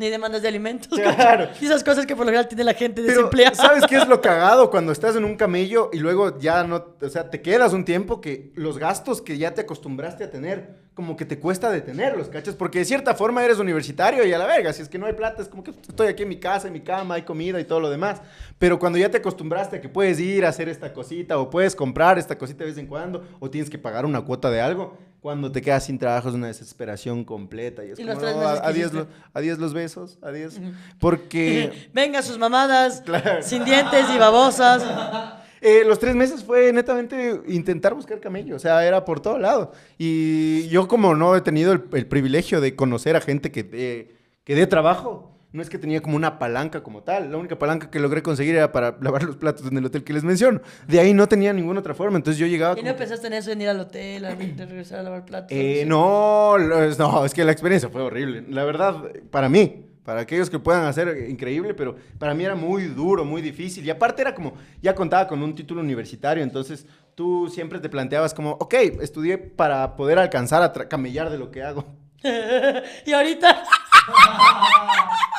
ni 0.00 0.08
demandas 0.08 0.40
de 0.40 0.48
alimentos. 0.48 0.98
Claro. 0.98 1.50
Y 1.60 1.64
esas 1.66 1.84
cosas 1.84 2.06
que 2.06 2.16
por 2.16 2.24
lo 2.24 2.30
general 2.30 2.48
tiene 2.48 2.64
la 2.64 2.72
gente 2.72 3.02
Pero, 3.02 3.14
desempleada. 3.14 3.54
¿sabes 3.54 3.84
qué 3.86 3.96
es 3.96 4.08
lo 4.08 4.20
cagado? 4.22 4.70
Cuando 4.70 4.92
estás 4.92 5.14
en 5.14 5.26
un 5.26 5.36
camello 5.36 5.90
y 5.92 5.98
luego 5.98 6.38
ya 6.38 6.64
no, 6.64 6.96
o 6.98 7.08
sea, 7.10 7.28
te 7.28 7.42
quedas 7.42 7.74
un 7.74 7.84
tiempo 7.84 8.22
que 8.22 8.50
los 8.54 8.78
gastos 8.78 9.20
que 9.20 9.36
ya 9.36 9.52
te 9.52 9.60
acostumbraste 9.60 10.24
a 10.24 10.30
tener, 10.30 10.88
como 10.94 11.16
que 11.16 11.26
te 11.26 11.38
cuesta 11.38 11.70
detenerlos, 11.70 12.28
¿cachas? 12.30 12.54
Porque 12.56 12.78
de 12.78 12.86
cierta 12.86 13.14
forma 13.14 13.44
eres 13.44 13.58
universitario 13.58 14.24
y 14.26 14.32
a 14.32 14.38
la 14.38 14.46
verga, 14.46 14.72
si 14.72 14.80
es 14.80 14.88
que 14.88 14.98
no 14.98 15.04
hay 15.04 15.12
plata, 15.12 15.42
es 15.42 15.48
como 15.48 15.62
que 15.62 15.70
estoy 15.70 16.08
aquí 16.08 16.22
en 16.22 16.30
mi 16.30 16.40
casa, 16.40 16.68
en 16.68 16.72
mi 16.72 16.80
cama, 16.80 17.16
hay 17.16 17.22
comida 17.22 17.60
y 17.60 17.64
todo 17.64 17.80
lo 17.80 17.90
demás. 17.90 18.22
Pero 18.58 18.78
cuando 18.78 18.98
ya 18.98 19.10
te 19.10 19.18
acostumbraste 19.18 19.76
a 19.76 19.80
que 19.82 19.90
puedes 19.90 20.18
ir 20.18 20.46
a 20.46 20.48
hacer 20.48 20.70
esta 20.70 20.94
cosita 20.94 21.38
o 21.38 21.50
puedes 21.50 21.76
comprar 21.76 22.18
esta 22.18 22.38
cosita 22.38 22.64
de 22.64 22.70
vez 22.70 22.78
en 22.78 22.86
cuando 22.86 23.22
o 23.38 23.50
tienes 23.50 23.68
que 23.68 23.76
pagar 23.76 24.06
una 24.06 24.22
cuota 24.22 24.50
de 24.50 24.62
algo, 24.62 24.96
cuando 25.20 25.52
te 25.52 25.60
quedas 25.60 25.84
sin 25.84 25.98
trabajo 25.98 26.28
es 26.30 26.34
una 26.34 26.46
desesperación 26.46 27.24
completa. 27.24 27.84
Y 27.84 27.90
es 27.90 27.98
Y 27.98 28.02
como, 28.02 28.14
los 28.14 28.22
tres 28.22 28.36
no, 28.36 28.42
meses 28.42 28.60
adiós, 28.62 28.92
los, 28.92 29.06
adiós 29.34 29.58
los 29.58 29.74
besos, 29.74 30.18
adiós. 30.22 30.60
Porque... 30.98 31.88
Venga 31.94 32.22
sus 32.22 32.38
mamadas, 32.38 33.00
Claro. 33.04 33.42
sin 33.42 33.64
dientes 33.64 34.06
y 34.14 34.18
babosas. 34.18 34.82
Eh, 35.62 35.82
los 35.86 35.98
tres 35.98 36.14
meses 36.14 36.42
fue 36.42 36.72
netamente 36.72 37.38
intentar 37.46 37.92
buscar 37.92 38.18
camello, 38.18 38.56
o 38.56 38.58
sea, 38.58 38.82
era 38.86 39.04
por 39.04 39.20
todo 39.20 39.38
lado. 39.38 39.72
Y 39.98 40.66
yo 40.68 40.88
como 40.88 41.14
no 41.14 41.36
he 41.36 41.42
tenido 41.42 41.74
el, 41.74 41.84
el 41.92 42.06
privilegio 42.06 42.62
de 42.62 42.74
conocer 42.74 43.14
a 43.14 43.20
gente 43.20 43.52
que 43.52 43.62
dé, 43.62 44.16
que 44.44 44.54
dé 44.54 44.66
trabajo, 44.66 45.38
no 45.52 45.62
es 45.62 45.68
que 45.70 45.78
tenía 45.78 46.00
como 46.00 46.16
una 46.16 46.38
palanca 46.38 46.82
como 46.82 47.02
tal. 47.02 47.30
La 47.30 47.36
única 47.36 47.58
palanca 47.58 47.90
que 47.90 47.98
logré 47.98 48.22
conseguir 48.22 48.54
era 48.54 48.70
para 48.72 48.96
lavar 49.00 49.24
los 49.24 49.36
platos 49.36 49.66
en 49.66 49.76
el 49.76 49.84
hotel 49.84 50.04
que 50.04 50.12
les 50.12 50.22
menciono. 50.24 50.60
De 50.86 51.00
ahí 51.00 51.12
no 51.12 51.26
tenía 51.28 51.52
ninguna 51.52 51.80
otra 51.80 51.94
forma, 51.94 52.16
entonces 52.16 52.38
yo 52.38 52.46
llegaba... 52.46 52.74
¿Y 52.74 52.76
no 52.76 52.82
como 52.82 52.94
que- 52.94 52.98
pensaste 52.98 53.26
en 53.26 53.32
eso, 53.32 53.50
en 53.50 53.60
ir 53.62 53.68
al 53.68 53.80
hotel, 53.80 54.24
a 54.24 54.34
regresar 54.34 55.00
a 55.00 55.02
lavar 55.02 55.24
platos? 55.24 55.48
Eh, 55.50 55.84
no, 55.86 56.56
no, 56.58 57.24
es 57.24 57.34
que 57.34 57.44
la 57.44 57.52
experiencia 57.52 57.88
fue 57.88 58.02
horrible. 58.02 58.44
La 58.48 58.64
verdad, 58.64 58.96
para 59.30 59.48
mí, 59.48 59.86
para 60.04 60.20
aquellos 60.20 60.48
que 60.50 60.58
puedan 60.58 60.84
hacer, 60.84 61.08
eh, 61.08 61.28
increíble, 61.30 61.74
pero 61.74 61.96
para 62.18 62.34
mí 62.34 62.44
era 62.44 62.54
muy 62.54 62.84
duro, 62.84 63.24
muy 63.24 63.42
difícil. 63.42 63.84
Y 63.84 63.90
aparte 63.90 64.22
era 64.22 64.34
como, 64.34 64.54
ya 64.80 64.94
contaba 64.94 65.26
con 65.26 65.42
un 65.42 65.54
título 65.54 65.80
universitario, 65.80 66.42
entonces 66.42 66.86
tú 67.14 67.48
siempre 67.52 67.80
te 67.80 67.88
planteabas 67.88 68.34
como, 68.34 68.52
ok, 68.52 68.74
estudié 69.00 69.36
para 69.38 69.96
poder 69.96 70.18
alcanzar 70.18 70.62
a 70.62 70.72
camellar 70.88 71.28
de 71.30 71.38
lo 71.38 71.50
que 71.50 71.62
hago. 71.62 71.84
y 73.06 73.12
ahorita... 73.12 73.62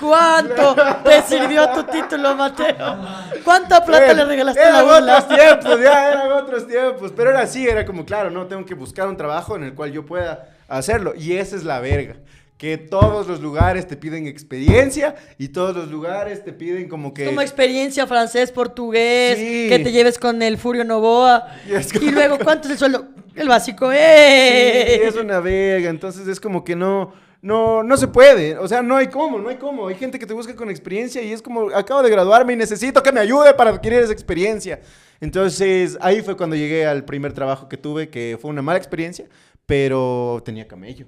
¿Cuánto 0.00 0.76
te 1.04 1.22
sirvió 1.22 1.68
tu 1.70 1.84
título, 1.84 2.34
Mateo? 2.34 2.98
¿Cuánta 3.44 3.84
plata 3.84 4.12
le 4.14 4.24
regalaste 4.24 4.62
a 4.62 4.70
la 4.72 4.82
burla? 4.82 5.18
otros 5.18 5.28
tiempos, 5.38 5.80
ya 5.82 6.10
eran 6.12 6.32
otros 6.32 6.66
tiempos. 6.66 7.12
Pero 7.16 7.30
era 7.30 7.40
así, 7.40 7.66
era 7.66 7.84
como, 7.84 8.04
claro, 8.04 8.30
no, 8.30 8.46
tengo 8.46 8.64
que 8.64 8.74
buscar 8.74 9.08
un 9.08 9.16
trabajo 9.16 9.56
en 9.56 9.64
el 9.64 9.74
cual 9.74 9.92
yo 9.92 10.04
pueda 10.06 10.48
hacerlo. 10.68 11.14
Y 11.16 11.34
esa 11.36 11.56
es 11.56 11.64
la 11.64 11.80
verga. 11.80 12.16
Que 12.56 12.76
todos 12.76 13.28
los 13.28 13.40
lugares 13.40 13.86
te 13.86 13.96
piden 13.96 14.26
experiencia 14.26 15.14
y 15.38 15.48
todos 15.48 15.76
los 15.76 15.88
lugares 15.88 16.44
te 16.44 16.52
piden 16.52 16.88
como 16.88 17.14
que... 17.14 17.26
Como 17.26 17.40
experiencia 17.40 18.04
francés, 18.08 18.50
portugués, 18.50 19.38
Sí. 19.38 19.68
que 19.68 19.78
te 19.78 19.92
lleves 19.92 20.18
con 20.18 20.42
el 20.42 20.58
Furio 20.58 20.82
Novoa. 20.84 21.46
Y 21.68 21.74
es 21.74 21.94
Y 21.94 21.98
como- 22.00 22.10
luego, 22.10 22.38
¿cuánto 22.42 22.66
es 22.66 22.72
el 22.72 22.78
sueldo? 22.78 23.06
El 23.36 23.46
básico, 23.46 23.88
Sí, 23.92 23.96
¡eh! 24.00 25.02
es 25.06 25.14
una 25.14 25.38
verga, 25.38 25.88
entonces 25.88 26.26
es 26.26 26.40
como 26.40 26.64
que 26.64 26.74
no, 26.74 27.12
no, 27.40 27.82
no 27.82 27.96
se 27.96 28.08
puede, 28.08 28.56
o 28.58 28.66
sea, 28.66 28.82
no 28.82 28.96
hay 28.96 29.08
cómo, 29.08 29.38
no 29.38 29.48
hay 29.48 29.56
cómo, 29.56 29.88
hay 29.88 29.94
gente 29.94 30.18
que 30.18 30.26
te 30.26 30.34
busca 30.34 30.56
con 30.56 30.70
experiencia 30.70 31.22
y 31.22 31.32
es 31.32 31.40
como, 31.40 31.70
acabo 31.70 32.02
de 32.02 32.10
graduarme 32.10 32.54
y 32.54 32.56
necesito 32.56 33.02
que 33.02 33.12
me 33.12 33.20
ayude 33.20 33.54
para 33.54 33.70
adquirir 33.70 34.00
esa 34.00 34.12
experiencia. 34.12 34.80
Entonces, 35.20 35.96
ahí 36.00 36.22
fue 36.22 36.36
cuando 36.36 36.56
llegué 36.56 36.86
al 36.86 37.04
primer 37.04 37.32
trabajo 37.32 37.68
que 37.68 37.76
tuve, 37.76 38.08
que 38.08 38.38
fue 38.40 38.50
una 38.50 38.62
mala 38.62 38.78
experiencia, 38.78 39.26
pero 39.66 40.42
tenía 40.44 40.66
camello. 40.66 41.06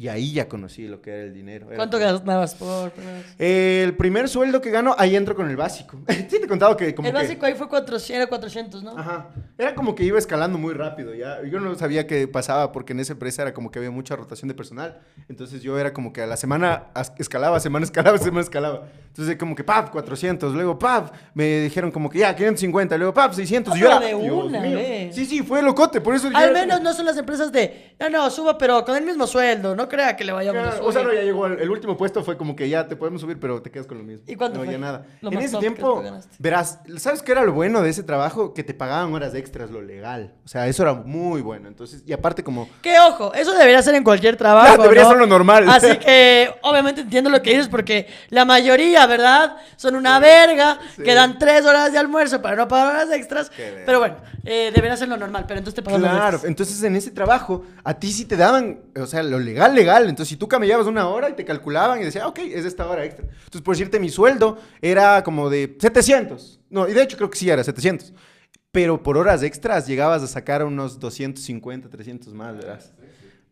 Y 0.00 0.08
ahí 0.08 0.32
ya 0.32 0.48
conocí 0.48 0.88
lo 0.88 1.02
que 1.02 1.10
era 1.10 1.22
el 1.24 1.34
dinero. 1.34 1.66
Era 1.66 1.76
¿Cuánto 1.76 1.98
como- 1.98 2.18
ganabas 2.20 2.54
por? 2.54 2.90
El 3.38 3.94
primer 3.98 4.30
sueldo 4.30 4.62
que 4.62 4.70
gano, 4.70 4.94
ahí 4.96 5.14
entro 5.14 5.34
con 5.36 5.50
el 5.50 5.56
básico. 5.56 5.98
sí, 6.08 6.24
te 6.26 6.36
he 6.44 6.46
contado 6.46 6.74
que 6.74 6.94
como 6.94 7.06
El 7.06 7.12
que- 7.14 7.20
básico 7.20 7.44
ahí 7.44 7.52
fue 7.52 7.68
400, 7.68 8.10
era 8.16 8.26
400, 8.26 8.82
¿no? 8.82 8.96
Ajá. 8.96 9.28
Era 9.58 9.74
como 9.74 9.94
que 9.94 10.02
iba 10.04 10.18
escalando 10.18 10.56
muy 10.56 10.72
rápido, 10.72 11.14
ya. 11.14 11.42
Yo 11.42 11.60
no 11.60 11.74
sabía 11.74 12.06
qué 12.06 12.26
pasaba 12.26 12.72
porque 12.72 12.94
en 12.94 13.00
esa 13.00 13.12
empresa 13.12 13.42
era 13.42 13.52
como 13.52 13.70
que 13.70 13.78
había 13.78 13.90
mucha 13.90 14.16
rotación 14.16 14.48
de 14.48 14.54
personal. 14.54 14.98
Entonces 15.28 15.60
yo 15.60 15.78
era 15.78 15.92
como 15.92 16.14
que 16.14 16.22
a 16.22 16.26
la 16.26 16.38
semana 16.38 16.84
escalaba, 17.18 17.60
semana 17.60 17.84
escalaba, 17.84 18.16
semana 18.16 18.40
escalaba. 18.40 18.86
Entonces 19.08 19.36
como 19.36 19.54
que, 19.54 19.64
pap, 19.64 19.90
400. 19.90 20.54
Luego, 20.54 20.78
pap, 20.78 21.12
me 21.34 21.60
dijeron 21.60 21.90
como 21.90 22.08
que 22.08 22.20
ya, 22.20 22.34
550. 22.34 22.96
Luego, 22.96 23.12
pap, 23.12 23.34
600. 23.34 23.74
Ah, 23.74 23.76
y 23.76 23.80
yo 23.80 23.86
era, 23.88 24.00
de 24.00 24.14
Dios 24.14 24.44
una 24.46 24.60
mío. 24.60 24.76
vez. 24.78 25.14
Sí, 25.14 25.26
sí, 25.26 25.42
fue 25.42 25.60
locote. 25.62 26.00
Por 26.00 26.14
eso 26.14 26.30
Al 26.32 26.52
menos 26.54 26.80
no 26.80 26.94
son 26.94 27.04
las 27.04 27.18
empresas 27.18 27.52
de, 27.52 27.96
no, 28.00 28.08
no, 28.08 28.30
suba, 28.30 28.56
pero 28.56 28.82
con 28.82 28.96
el 28.96 29.04
mismo 29.04 29.26
sueldo, 29.26 29.76
no 29.76 29.89
crea 29.90 30.16
que 30.16 30.24
le 30.24 30.32
vayamos 30.32 30.66
a 30.66 30.72
subir. 30.78 30.88
o 30.88 30.92
sea, 30.92 31.02
no, 31.02 31.12
ya 31.12 31.20
llegó. 31.20 31.44
El, 31.46 31.60
el 31.60 31.68
último 31.70 31.98
puesto 31.98 32.24
fue 32.24 32.38
como 32.38 32.56
que 32.56 32.66
ya 32.70 32.88
te 32.88 32.96
podemos 32.96 33.20
subir, 33.20 33.38
pero 33.38 33.60
te 33.60 33.70
quedas 33.70 33.86
con 33.86 33.98
lo 33.98 34.04
mismo. 34.04 34.24
¿Y 34.26 34.36
cuánto 34.36 34.58
No, 34.58 34.64
fue? 34.64 34.72
ya 34.72 34.78
nada. 34.78 35.04
Lo 35.20 35.30
en 35.30 35.38
ese 35.40 35.58
tiempo, 35.58 36.02
verás, 36.38 36.78
¿sabes 36.96 37.20
qué 37.22 37.32
era 37.32 37.44
lo 37.44 37.52
bueno 37.52 37.82
de 37.82 37.90
ese 37.90 38.02
trabajo? 38.02 38.54
Que 38.54 38.64
te 38.64 38.72
pagaban 38.72 39.12
horas 39.12 39.34
extras, 39.34 39.70
lo 39.70 39.82
legal. 39.82 40.32
O 40.46 40.48
sea, 40.48 40.66
eso 40.68 40.82
era 40.84 40.94
muy 40.94 41.42
bueno. 41.42 41.68
Entonces, 41.68 42.02
y 42.06 42.12
aparte 42.14 42.42
como... 42.42 42.68
Que 42.80 42.98
ojo, 43.00 43.34
eso 43.34 43.52
debería 43.52 43.82
ser 43.82 43.94
en 43.96 44.04
cualquier 44.04 44.36
trabajo. 44.36 44.66
Claro, 44.68 44.82
debería 44.84 45.02
¿no? 45.02 45.08
ser 45.10 45.18
lo 45.18 45.26
normal. 45.26 45.68
Así 45.68 45.96
que, 45.98 46.48
obviamente 46.62 47.02
entiendo 47.02 47.28
lo 47.28 47.42
que 47.42 47.50
dices, 47.50 47.68
porque 47.68 48.06
la 48.30 48.44
mayoría, 48.44 49.06
¿verdad? 49.06 49.56
Son 49.76 49.94
una 49.96 50.18
verga, 50.20 50.78
Sí. 50.96 51.02
que 51.02 51.14
dan 51.14 51.38
tres 51.38 51.64
horas 51.66 51.92
de 51.92 51.98
almuerzo 51.98 52.40
para 52.40 52.56
no 52.56 52.68
pagar 52.68 52.94
horas 52.94 53.10
extras. 53.12 53.50
Qué. 53.50 53.82
Pero 53.84 53.98
bueno, 53.98 54.16
eh, 54.44 54.70
debería 54.74 54.96
ser 54.96 55.08
lo 55.08 55.16
normal, 55.16 55.44
pero 55.48 55.58
entonces 55.58 55.74
te 55.76 55.82
pagan 55.82 56.00
Claro, 56.00 56.40
entonces 56.44 56.82
en 56.82 56.96
ese 56.96 57.10
trabajo 57.10 57.64
a 57.84 57.94
ti 57.94 58.12
sí 58.12 58.24
te 58.24 58.36
daban, 58.36 58.80
o 58.96 59.06
sea, 59.06 59.22
lo 59.22 59.38
legal, 59.38 59.69
legal. 59.74 60.08
Entonces 60.08 60.28
si 60.28 60.36
tú 60.36 60.48
camellabas 60.48 60.86
una 60.86 61.08
hora 61.08 61.28
y 61.28 61.34
te 61.34 61.44
calculaban 61.44 62.00
y 62.00 62.04
decían, 62.04 62.26
ok, 62.26 62.38
es 62.40 62.64
esta 62.64 62.88
hora 62.88 63.04
extra. 63.04 63.24
Entonces 63.24 63.62
por 63.62 63.74
decirte, 63.74 63.98
mi 64.00 64.08
sueldo 64.08 64.58
era 64.80 65.22
como 65.22 65.50
de 65.50 65.76
700. 65.80 66.60
No, 66.70 66.88
y 66.88 66.92
de 66.92 67.02
hecho 67.02 67.16
creo 67.16 67.30
que 67.30 67.38
sí 67.38 67.48
era 67.48 67.62
700. 67.64 68.12
Pero 68.72 69.02
por 69.02 69.16
horas 69.16 69.42
extras 69.42 69.86
llegabas 69.86 70.22
a 70.22 70.26
sacar 70.26 70.64
unos 70.64 71.00
250, 71.00 71.88
300 71.88 72.32
más, 72.34 72.56
¿verdad? 72.56 72.80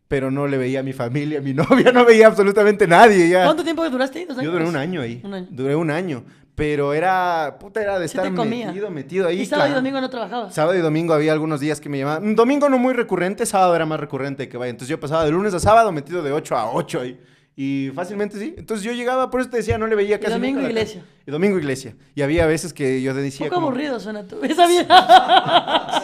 Pero 0.07 0.31
no 0.31 0.47
le 0.47 0.57
veía 0.57 0.79
a 0.79 0.83
mi 0.83 0.93
familia, 0.93 1.39
a 1.39 1.41
mi 1.41 1.53
novia, 1.55 1.91
no 1.91 2.05
veía 2.05 2.27
absolutamente 2.27 2.87
nadie 2.87 3.29
ya. 3.29 3.43
¿Cuánto 3.43 3.63
tiempo 3.63 3.87
duraste 3.89 4.25
Yo 4.41 4.51
duré 4.51 4.65
un 4.65 4.75
año 4.75 5.01
ahí. 5.01 5.21
Un 5.23 5.33
año. 5.33 5.47
Duré 5.51 5.75
un 5.75 5.91
año. 5.91 6.23
Pero 6.59 6.93
era, 6.93 7.55
puta, 7.57 7.81
era 7.81 7.97
de 7.97 8.05
estar 8.05 8.29
metido, 8.29 8.91
metido 8.91 9.27
ahí. 9.29 9.39
Y 9.39 9.45
sábado 9.45 9.71
y 9.71 9.73
domingo 9.73 10.01
no 10.01 10.09
trabajabas. 10.09 10.53
Sábado 10.53 10.77
y 10.77 10.81
domingo 10.81 11.13
había 11.13 11.31
algunos 11.31 11.61
días 11.61 11.79
que 11.79 11.87
me 11.87 11.97
llamaban. 11.97 12.25
Un 12.25 12.35
Domingo 12.35 12.67
no 12.67 12.77
muy 12.77 12.93
recurrente, 12.93 13.45
sábado 13.45 13.73
era 13.77 13.85
más 13.85 13.97
recurrente 13.97 14.49
que 14.49 14.57
vaya. 14.57 14.69
Entonces 14.69 14.89
yo 14.89 14.99
pasaba 14.99 15.23
de 15.23 15.31
lunes 15.31 15.53
a 15.53 15.59
sábado 15.59 15.93
metido 15.93 16.21
de 16.21 16.33
8 16.33 16.57
a 16.57 16.71
8 16.73 16.99
ahí. 16.99 17.17
Y 17.55 17.91
fácilmente 17.95 18.37
sí. 18.37 18.55
Entonces 18.57 18.83
yo 18.83 18.91
llegaba, 18.91 19.31
por 19.31 19.39
eso 19.39 19.49
te 19.49 19.55
decía, 19.57 19.77
no 19.77 19.87
le 19.87 19.95
veía 19.95 20.19
casi 20.19 20.33
domingo 20.33 20.59
nunca 20.59 20.73
la 20.73 20.79
iglesia. 20.79 20.99
casa. 21.01 21.13
Y 21.25 21.31
domingo 21.31 21.57
iglesia. 21.57 21.95
Y 22.13 22.21
había 22.23 22.45
veces 22.45 22.73
que 22.73 23.01
yo 23.01 23.13
te 23.13 23.19
Un 23.19 23.23
decía 23.23 23.45
poco 23.47 23.55
como... 23.55 23.67
aburrido 23.67 23.97
suena 24.01 24.27
tú. 24.27 24.39
Esa 24.43 24.67
vida. 24.67 24.85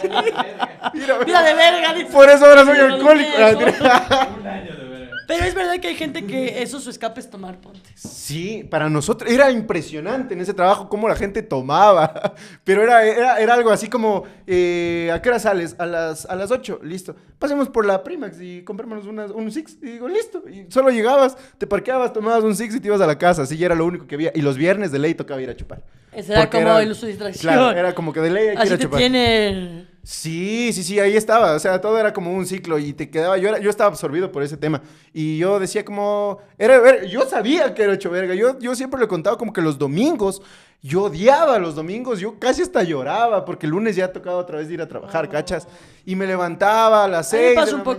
Mira, 0.94 1.42
de 1.42 1.54
verga. 1.54 1.94
dice. 1.94 2.12
Por 2.12 2.30
eso 2.30 2.46
ahora 2.46 2.64
soy 2.64 2.76
viejo. 2.76 2.96
Un 4.40 4.46
año 4.46 4.76
de. 4.76 4.85
Pero 5.26 5.44
es 5.44 5.54
verdad 5.54 5.78
que 5.80 5.88
hay 5.88 5.94
gente 5.96 6.24
que 6.24 6.62
eso 6.62 6.78
su 6.80 6.90
escape 6.90 7.20
es 7.20 7.28
tomar, 7.30 7.60
ponte. 7.60 7.90
Sí, 7.94 8.66
para 8.70 8.88
nosotros 8.88 9.30
era 9.30 9.50
impresionante 9.50 10.34
en 10.34 10.40
ese 10.40 10.54
trabajo 10.54 10.88
cómo 10.88 11.08
la 11.08 11.16
gente 11.16 11.42
tomaba. 11.42 12.34
Pero 12.64 12.82
era, 12.82 13.04
era, 13.04 13.38
era 13.40 13.54
algo 13.54 13.70
así 13.70 13.88
como, 13.88 14.24
eh, 14.46 15.10
¿a 15.12 15.20
qué 15.22 15.28
hora 15.30 15.38
sales? 15.38 15.74
A 15.78 15.86
las, 15.86 16.26
a 16.26 16.36
las 16.36 16.50
8, 16.50 16.80
listo. 16.82 17.16
Pasemos 17.38 17.68
por 17.68 17.84
la 17.86 18.02
Primax 18.04 18.40
y 18.40 18.62
comprémonos 18.62 19.06
unas- 19.06 19.30
un 19.30 19.50
Six. 19.50 19.78
Y 19.82 19.86
digo, 19.92 20.08
listo. 20.08 20.42
Y 20.48 20.70
solo 20.70 20.90
llegabas, 20.90 21.36
te 21.58 21.66
parqueabas, 21.66 22.12
tomabas 22.12 22.44
un 22.44 22.54
Six 22.56 22.74
y 22.76 22.80
te 22.80 22.88
ibas 22.88 23.00
a 23.00 23.06
la 23.06 23.18
casa. 23.18 23.42
Así 23.42 23.56
ya 23.56 23.66
era 23.66 23.74
lo 23.74 23.84
único 23.84 24.06
que 24.06 24.14
había. 24.14 24.32
Y 24.34 24.42
los 24.42 24.56
viernes 24.56 24.92
de 24.92 24.98
ley 24.98 25.14
tocaba 25.14 25.40
ir 25.42 25.50
a 25.50 25.56
chupar. 25.56 25.82
Ese 26.12 26.32
era 26.32 26.48
como 26.48 26.78
el 26.78 26.90
uso 26.92 27.04
de 27.06 27.12
distracción. 27.12 27.52
Claro, 27.54 27.76
era 27.78 27.94
como 27.94 28.12
que 28.12 28.20
de 28.20 28.30
ley 28.30 28.48
hay 28.48 28.56
que 28.56 28.62
Así 28.62 28.68
ir 28.68 28.74
a 28.74 28.76
te 28.78 28.82
chupar. 28.84 28.98
tiene... 28.98 29.95
Sí, 30.08 30.70
sí, 30.72 30.84
sí, 30.84 31.00
ahí 31.00 31.16
estaba. 31.16 31.54
O 31.56 31.58
sea, 31.58 31.80
todo 31.80 31.98
era 31.98 32.12
como 32.12 32.32
un 32.32 32.46
ciclo 32.46 32.78
y 32.78 32.92
te 32.92 33.10
quedaba. 33.10 33.38
Yo, 33.38 33.48
era, 33.48 33.58
yo 33.58 33.68
estaba 33.70 33.88
absorbido 33.90 34.30
por 34.30 34.44
ese 34.44 34.56
tema. 34.56 34.80
Y 35.12 35.36
yo 35.36 35.58
decía 35.58 35.84
como. 35.84 36.38
Era, 36.58 36.76
era- 36.76 37.04
yo 37.06 37.26
sabía 37.26 37.74
que 37.74 37.82
era 37.82 37.94
hecho 37.94 38.08
verga. 38.08 38.32
Yo, 38.36 38.56
yo 38.60 38.76
siempre 38.76 39.00
le 39.00 39.08
contaba 39.08 39.36
como 39.36 39.52
que 39.52 39.60
los 39.60 39.78
domingos. 39.78 40.42
Yo 40.80 41.02
odiaba 41.04 41.58
los 41.58 41.74
domingos. 41.74 42.20
Yo 42.20 42.38
casi 42.38 42.62
hasta 42.62 42.84
lloraba 42.84 43.44
porque 43.44 43.66
el 43.66 43.72
lunes 43.72 43.96
ya 43.96 44.12
tocaba 44.12 44.36
otra 44.36 44.58
vez 44.58 44.68
de 44.68 44.74
ir 44.74 44.80
a 44.82 44.86
trabajar, 44.86 45.28
¿cachas? 45.28 45.66
Y 46.04 46.14
me 46.14 46.24
levantaba 46.28 47.02
a 47.02 47.08
las 47.08 47.30
seis. 47.30 47.56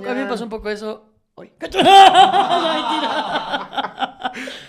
a 0.10 0.14
mí 0.14 0.22
me 0.22 0.28
pasó 0.30 0.44
un 0.46 0.50
poco 0.50 0.70
eso 0.70 1.04
hoy. 1.38 1.52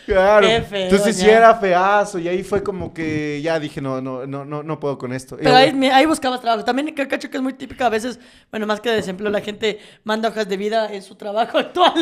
Claro. 0.06 0.46
Feo, 0.46 0.84
Entonces 0.84 1.16
sí 1.16 1.26
ya. 1.26 1.36
era 1.36 1.54
feazo. 1.54 2.18
Y 2.18 2.26
ahí 2.28 2.42
fue 2.42 2.62
como 2.62 2.94
que 2.94 3.42
ya 3.42 3.58
dije, 3.60 3.82
no, 3.82 4.00
no, 4.00 4.26
no, 4.26 4.44
no, 4.46 4.62
no 4.62 4.80
puedo 4.80 4.96
con 4.96 5.12
esto. 5.12 5.36
Pero 5.36 5.54
ahí, 5.54 5.70
ahí 5.92 6.06
buscabas 6.06 6.40
trabajo. 6.40 6.64
También 6.64 6.94
cacho 6.94 7.28
que 7.28 7.36
es 7.36 7.42
muy 7.42 7.52
típica 7.52 7.84
a 7.86 7.90
veces, 7.90 8.18
bueno, 8.50 8.66
más 8.66 8.80
que 8.80 8.88
de 8.88 8.96
desempleo, 8.96 9.30
la 9.30 9.42
gente 9.42 9.78
manda 10.04 10.30
hojas 10.30 10.48
de 10.48 10.56
vida 10.56 10.90
en 10.90 11.02
su 11.02 11.14
trabajo 11.16 11.58
actual. 11.64 11.92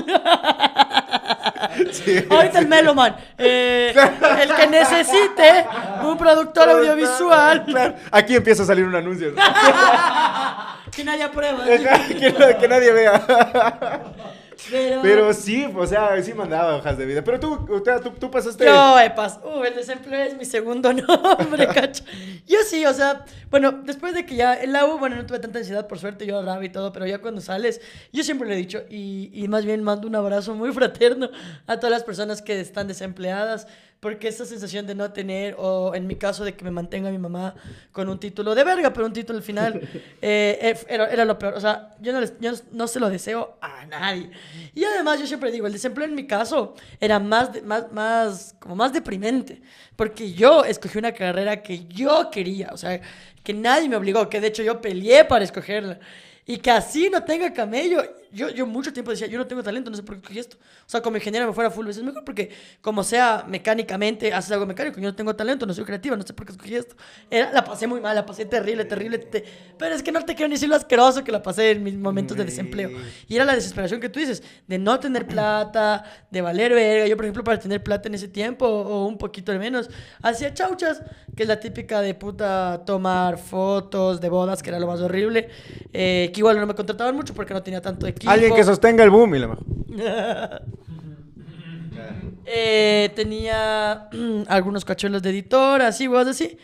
Sí. 1.91 2.25
Ahorita 2.31 2.61
el 2.61 2.69
Meloman. 2.69 3.17
eh, 3.39 3.93
el 4.43 4.55
que 4.55 4.67
necesite 4.69 5.67
un 6.05 6.17
productor 6.17 6.69
audiovisual. 6.71 7.64
Claro. 7.64 7.95
Aquí 8.12 8.37
empieza 8.37 8.62
a 8.62 8.67
salir 8.67 8.85
un 8.85 8.95
anuncio. 8.95 9.35
Que 10.95 11.03
nadie 11.03 11.25
aprueba. 11.25 11.64
que, 11.64 12.57
que 12.61 12.69
nadie 12.69 12.93
vea. 12.93 14.03
Pero, 14.70 15.02
Pero 15.02 15.32
sí, 15.32 15.66
o 15.74 15.86
sea, 15.86 16.20
sí 16.22 16.32
mandaba 16.34 16.76
hojas 16.76 16.96
de 16.98 17.07
vida. 17.07 17.22
Pero 17.22 17.38
tú, 17.40 17.66
tú, 17.66 18.11
tú 18.18 18.30
pasaste. 18.30 18.64
Yo, 18.64 18.98
epas, 18.98 19.38
uh, 19.44 19.62
el 19.64 19.74
desempleo 19.74 20.24
es 20.24 20.36
mi 20.36 20.44
segundo 20.44 20.92
nombre, 20.92 21.66
cacho. 21.74 22.04
Yo 22.46 22.59
sí, 22.66 22.84
o 22.86 22.92
sea, 22.92 23.24
bueno, 23.50 23.72
después 23.84 24.14
de 24.14 24.24
que 24.24 24.36
ya 24.36 24.54
en 24.54 24.72
la 24.72 24.86
U, 24.86 24.98
bueno, 24.98 25.16
no 25.16 25.26
tuve 25.26 25.38
tanta 25.38 25.59
ansiedad, 25.59 25.86
por 25.86 25.98
suerte, 25.98 26.26
yo 26.26 26.36
ahorraba 26.36 26.64
y 26.64 26.70
todo, 26.70 26.92
pero 26.92 27.07
ya 27.07 27.18
cuando 27.18 27.40
sales, 27.40 27.80
yo 28.12 28.22
siempre 28.24 28.48
lo 28.48 28.54
he 28.54 28.57
dicho, 28.57 28.82
y, 28.88 29.30
y 29.32 29.48
más 29.48 29.64
bien 29.64 29.82
mando 29.82 30.09
un 30.09 30.16
abrazo 30.16 30.54
muy 30.54 30.72
fraterno 30.72 31.30
a 31.66 31.76
todas 31.76 31.90
las 31.90 32.04
personas 32.04 32.42
que 32.42 32.61
están 32.61 32.88
desempleadas, 32.88 33.66
porque 34.07 34.28
esa 34.28 34.44
sensación 34.44 34.86
de 34.86 34.94
no 34.94 35.12
tener, 35.12 35.57
o 35.59 35.92
en 35.92 36.07
mi 36.07 36.14
caso 36.14 36.44
de 36.44 36.54
que 36.54 36.62
me 36.64 36.70
mantenga 36.70 37.11
mi 37.11 37.18
mamá 37.18 37.57
con 37.90 38.09
un 38.09 38.20
título 38.20 38.54
de 38.54 38.62
verga, 38.62 38.92
pero 38.92 39.04
un 39.04 39.12
título 39.12 39.38
al 39.38 39.42
final, 39.42 39.80
eh, 40.22 40.59
eh, 40.62 40.76
era, 40.88 41.11
era 41.11 41.24
lo 41.24 41.36
peor. 41.36 41.54
O 41.54 41.61
sea, 41.61 41.90
yo 42.00 42.12
no, 42.12 42.20
les- 42.20 42.38
yo 42.38 42.52
no 42.70 42.86
se 42.86 43.00
lo 43.00 43.11
deseo 43.11 43.59
a 43.61 43.84
nadie. 43.86 44.30
Y 44.76 44.84
además 44.84 45.18
yo 45.18 45.26
siempre 45.26 45.50
digo, 45.50 45.66
el 45.66 45.72
desempleo 45.72 46.07
en 46.07 46.14
mi 46.14 46.24
caso 46.24 46.76
era 47.00 47.18
más, 47.18 47.52
de- 47.52 47.62
más, 47.62 47.90
más, 47.90 48.54
como 48.61 48.76
más 48.76 48.92
deprimente, 48.92 49.61
porque 49.96 50.32
yo 50.32 50.64
escogí 50.64 50.98
una 50.98 51.11
carrera 51.11 51.61
que 51.61 51.86
yo 51.88 52.30
quería, 52.30 52.68
o 52.72 52.76
sea, 52.76 53.00
que 53.42 53.54
nadie 53.54 53.88
me 53.88 53.96
obligó, 53.96 54.28
que 54.28 54.40
de 54.40 54.46
hecho 54.46 54.62
yo 54.62 54.80
peleé 54.80 55.24
para 55.24 55.42
escogerla. 55.44 55.98
Y 56.48 56.59
que 56.59 56.70
así 56.70 57.11
no 57.11 57.24
tenga 57.24 57.52
camello. 57.52 58.04
Yo, 58.33 58.51
yo 58.51 58.66
mucho 58.66 58.93
tiempo 58.93 59.11
decía, 59.11 59.27
yo 59.27 59.39
no 59.39 59.47
tengo 59.47 59.62
talento, 59.62 59.91
no 59.91 59.97
sé 59.97 60.03
por 60.03 60.14
qué 60.16 60.20
escogí 60.20 60.39
esto. 60.39 60.57
O 60.87 60.89
sea, 60.89 61.01
como 61.01 61.16
ingeniero 61.16 61.47
me 61.47 61.53
fuera 61.53 61.70
full 61.70 61.87
veces 61.87 62.03
mejor 62.03 62.24
porque 62.24 62.51
como 62.81 63.03
sea 63.05 63.45
mecánicamente, 63.49 64.33
haces 64.33 64.53
algo 64.53 64.66
mecánico, 64.66 65.01
yo 65.01 65.09
no 65.09 65.14
tengo 65.14 65.35
talento, 65.37 65.66
no 65.66 65.72
soy 65.74 65.85
creativa, 65.85 66.16
no 66.16 66.22
sé 66.27 66.33
por 66.35 66.47
qué 66.47 66.53
escogí 66.53 66.74
esto. 66.74 66.97
Era, 67.31 67.53
la 67.53 67.64
pasé 67.64 67.87
muy 67.87 68.01
mal, 68.01 68.14
la 68.14 68.27
pasé 68.27 68.45
terrible, 68.45 68.85
terrible. 68.85 69.18
te- 69.18 69.45
pero 69.79 69.95
es 69.95 70.03
que 70.03 70.12
no 70.12 70.24
te 70.24 70.35
quiero 70.35 70.49
ni 70.49 70.55
decir 70.55 70.68
lo 70.68 70.77
asqueroso 70.77 71.22
que 71.24 71.33
la 71.33 71.43
pasé 71.43 71.72
en 71.72 71.83
mis 71.83 71.95
momentos 71.97 72.37
de 72.37 72.45
desempleo. 72.45 72.91
Y 73.29 73.37
era 73.37 73.45
la 73.45 73.55
desesperación 73.55 74.01
que 74.01 74.09
tú 74.09 74.18
dices, 74.20 74.43
de 74.66 74.79
no 74.79 74.99
tener 75.01 75.27
plata, 75.27 76.05
de 76.31 76.41
valer 76.41 76.72
verga. 76.74 77.07
Yo, 77.07 77.16
por 77.16 77.24
ejemplo, 77.24 77.45
para 77.45 77.59
tener 77.59 77.83
plata 77.83 78.09
en 78.09 78.14
ese 78.14 78.29
tiempo, 78.29 78.66
o 78.66 79.07
un 79.07 79.18
poquito 79.18 79.53
de 79.53 79.59
menos, 79.59 79.89
hacía 80.22 80.53
chauchas, 80.55 81.03
que 81.37 81.43
es 81.45 81.49
la 81.49 81.61
típica 81.61 82.01
de 82.01 82.14
puta 82.14 82.83
tomar 82.87 83.39
fotos 83.39 84.20
de 84.20 84.29
bodas, 84.29 84.62
que 84.62 84.70
era 84.70 84.79
lo 84.81 84.87
más 84.87 85.01
horrible. 85.01 85.49
eh, 85.93 86.31
que 86.35 86.41
igual 86.41 86.59
no 86.61 86.66
me 86.66 86.74
contrataban 86.74 87.14
mucho 87.16 87.33
porque 87.33 87.55
no 87.55 87.62
tenía 87.62 87.81
tanto 87.81 88.07
equipo. 88.07 88.26
Alguien 88.27 88.55
que 88.55 88.64
sostenga 88.64 89.03
el 89.05 89.11
boom 89.11 89.35
y 89.35 89.39
la 89.39 89.49
mejor. 89.49 89.64
Eh, 92.49 93.11
tenía 93.16 94.09
algunos 94.49 94.85
cachuelos 94.85 95.20
de 95.22 95.31
editor, 95.31 95.83
así, 95.83 96.07
huevos 96.07 96.29
así. 96.29 96.57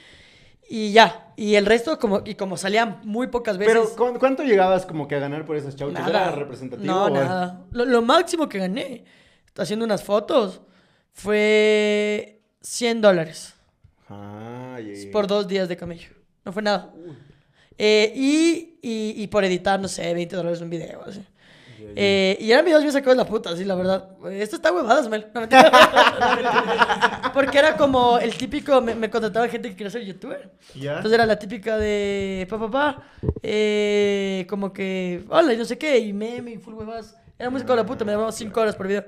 Y 0.69 0.93
ya. 0.93 1.33
Y 1.37 1.57
el 1.57 1.67
resto, 1.67 1.99
como, 1.99 2.23
y 2.25 2.35
como 2.37 2.57
salían 2.57 3.01
muy 3.05 3.27
pocas 3.27 3.59
veces. 3.59 3.75
Pero, 3.75 4.13
¿cu- 4.13 4.19
¿cuánto 4.19 4.45
llegabas 4.45 4.87
como 4.87 5.09
que 5.09 5.17
a 5.17 5.19
ganar 5.19 5.45
por 5.45 5.57
esas 5.57 5.75
chauchas? 5.75 6.01
Nada. 6.07 6.29
¿Era 6.29 6.31
representativo? 6.37 6.87
No, 6.93 7.05
o- 7.07 7.11
nada. 7.11 7.65
Lo, 7.73 7.85
lo 7.85 8.01
máximo 8.03 8.49
que 8.49 8.59
gané 8.59 9.05
haciendo 9.57 9.85
unas 9.85 10.05
fotos 10.05 10.61
fue 11.13 12.41
100 12.61 13.01
dólares 13.01 13.55
Ah, 14.09 14.79
ya. 14.81 15.11
por 15.11 15.27
dos 15.27 15.49
días 15.49 15.69
de 15.69 15.77
camello. 15.77 16.11
No 16.45 16.53
fue 16.53 16.63
nada. 16.63 16.93
Eh, 17.77 18.13
y, 18.15 18.79
y, 18.83 19.15
y 19.23 19.27
por 19.27 19.45
editar, 19.45 19.81
no 19.81 19.89
sé, 19.89 20.15
20 20.15 20.37
dólares 20.37 20.61
un 20.61 20.71
video. 20.71 21.03
Así. 21.05 21.25
Eh, 21.95 22.37
y 22.41 22.51
eran 22.51 22.65
videos 22.65 22.83
bien 22.83 22.93
sacados 22.93 23.17
de 23.17 23.25
la 23.25 23.29
puta, 23.29 23.57
sí, 23.57 23.65
la 23.65 23.75
verdad. 23.75 24.09
Esto 24.31 24.57
está 24.57 24.73
huevadas, 24.73 25.09
Mel. 25.09 25.27
No. 25.35 25.43
Porque 27.35 27.59
era 27.59 27.77
como 27.77 28.19
el 28.19 28.35
típico, 28.35 28.81
me, 28.81 28.95
me 28.95 29.11
contrataba 29.11 29.49
gente 29.49 29.69
que 29.71 29.77
quería 29.77 29.91
ser 29.91 30.03
youtuber. 30.03 30.51
¿Ya? 30.75 30.97
Entonces 30.97 31.13
era 31.13 31.27
la 31.27 31.39
típica 31.39 31.77
de, 31.77 32.47
pa, 32.49 32.59
pa, 32.59 32.71
pa, 32.71 33.03
eh, 33.43 34.47
como 34.49 34.73
que, 34.73 35.25
hola, 35.29 35.53
y 35.53 35.57
no 35.57 35.65
sé 35.65 35.79
qué, 35.79 35.99
y 35.99 36.13
meme, 36.13 36.53
y 36.53 36.59
full 36.59 36.75
huevas. 36.75 37.17
Era 37.39 37.51
música 37.51 37.73
de 37.73 37.77
la 37.77 37.87
puta, 37.87 38.05
me 38.05 38.13
llamaba 38.13 38.33
5 38.33 38.61
horas 38.61 38.77
por 38.77 38.87
video. 38.87 39.05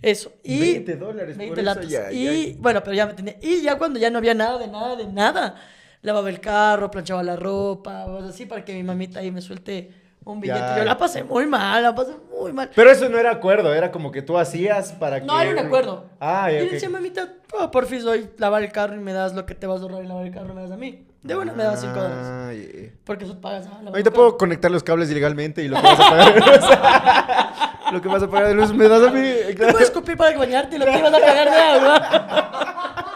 Eso. 0.00 0.32
Y 0.44 0.60
20 0.60 0.96
dólares 0.96 1.36
por 1.36 1.38
20 1.38 1.60
eso, 1.60 1.62
latas. 1.62 1.88
ya, 1.88 2.12
y 2.12 2.52
ya. 2.52 2.56
bueno, 2.58 2.82
pero 2.82 2.94
ya 2.94 3.06
me 3.06 3.14
tenía. 3.14 3.36
Y 3.42 3.62
ya 3.62 3.76
cuando 3.76 3.98
ya 3.98 4.10
no 4.10 4.18
había 4.18 4.34
nada 4.34 4.58
de 4.58 4.68
nada, 4.68 4.94
de 4.96 5.06
nada, 5.06 5.56
lavaba 6.02 6.28
el 6.30 6.40
carro, 6.40 6.90
planchaba 6.90 7.22
la 7.22 7.36
ropa, 7.36 8.06
o 8.06 8.18
así, 8.24 8.46
para 8.46 8.64
que 8.64 8.74
mi 8.74 8.82
mamita 8.82 9.20
ahí 9.20 9.30
me 9.30 9.40
suelte 9.40 10.07
un 10.32 10.40
billete. 10.40 10.60
Ya. 10.60 10.78
Yo 10.78 10.84
la 10.84 10.96
pasé 10.98 11.24
muy 11.24 11.46
mal, 11.46 11.82
la 11.82 11.94
pasé 11.94 12.12
muy 12.38 12.52
mal. 12.52 12.70
Pero 12.74 12.90
eso 12.90 13.08
no 13.08 13.18
era 13.18 13.30
acuerdo, 13.30 13.74
era 13.74 13.90
como 13.90 14.10
que 14.10 14.22
tú 14.22 14.38
hacías 14.38 14.92
para 14.92 15.20
que... 15.20 15.26
No 15.26 15.36
hay 15.36 15.48
un 15.48 15.58
acuerdo. 15.58 16.06
Ah, 16.20 16.50
ya, 16.50 16.62
y 16.62 16.66
ok. 16.66 16.72
decía, 16.72 16.88
mamita, 16.88 17.28
oh, 17.58 17.70
por 17.70 17.86
fin 17.86 18.02
doy 18.02 18.30
lavar 18.38 18.62
el 18.62 18.72
carro 18.72 18.94
y 18.94 18.98
me 18.98 19.12
das 19.12 19.34
lo 19.34 19.46
que 19.46 19.54
te 19.54 19.66
vas 19.66 19.80
a 19.80 19.82
ahorrar 19.84 20.02
en 20.02 20.08
lavar 20.08 20.26
el 20.26 20.32
carro, 20.32 20.54
me 20.54 20.62
das 20.62 20.70
a 20.70 20.76
mí. 20.76 21.04
De 21.22 21.34
bueno, 21.34 21.52
me 21.54 21.64
das 21.64 21.80
5 21.80 21.92
dólares. 21.94 22.26
Ah, 22.26 22.52
ya. 22.54 22.90
Porque 23.04 23.24
eso 23.24 23.40
pagas. 23.40 23.66
ah, 23.66 23.80
Ahorita 23.86 24.10
puedo 24.12 24.38
conectar 24.38 24.70
los 24.70 24.82
cables 24.84 25.10
ilegalmente 25.10 25.62
y 25.64 25.68
lo 25.68 25.76
que 25.76 25.82
vas 25.82 26.00
a 26.00 26.10
pagar. 26.10 27.82
lo 27.92 28.00
que 28.00 28.08
vas 28.08 28.22
a 28.22 28.28
pagar 28.28 28.48
de 28.48 28.54
luz 28.54 28.72
me 28.72 28.88
das 28.88 29.02
a 29.02 29.10
mí. 29.10 29.20
Te 29.48 29.54
puedes 29.56 29.80
escupir 29.88 30.16
para 30.16 30.36
bañarte 30.38 30.76
y 30.76 30.78
lo 30.78 30.84
que 30.86 30.98
ibas 30.98 31.12
a 31.12 31.18
pagar 31.18 31.50
de 31.50 31.56
agua. 31.56 33.04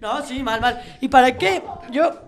No, 0.00 0.22
sí, 0.22 0.44
mal, 0.44 0.60
mal. 0.60 0.80
¿Y 1.00 1.08
para 1.08 1.36
qué? 1.36 1.60
Yo. 1.90 2.27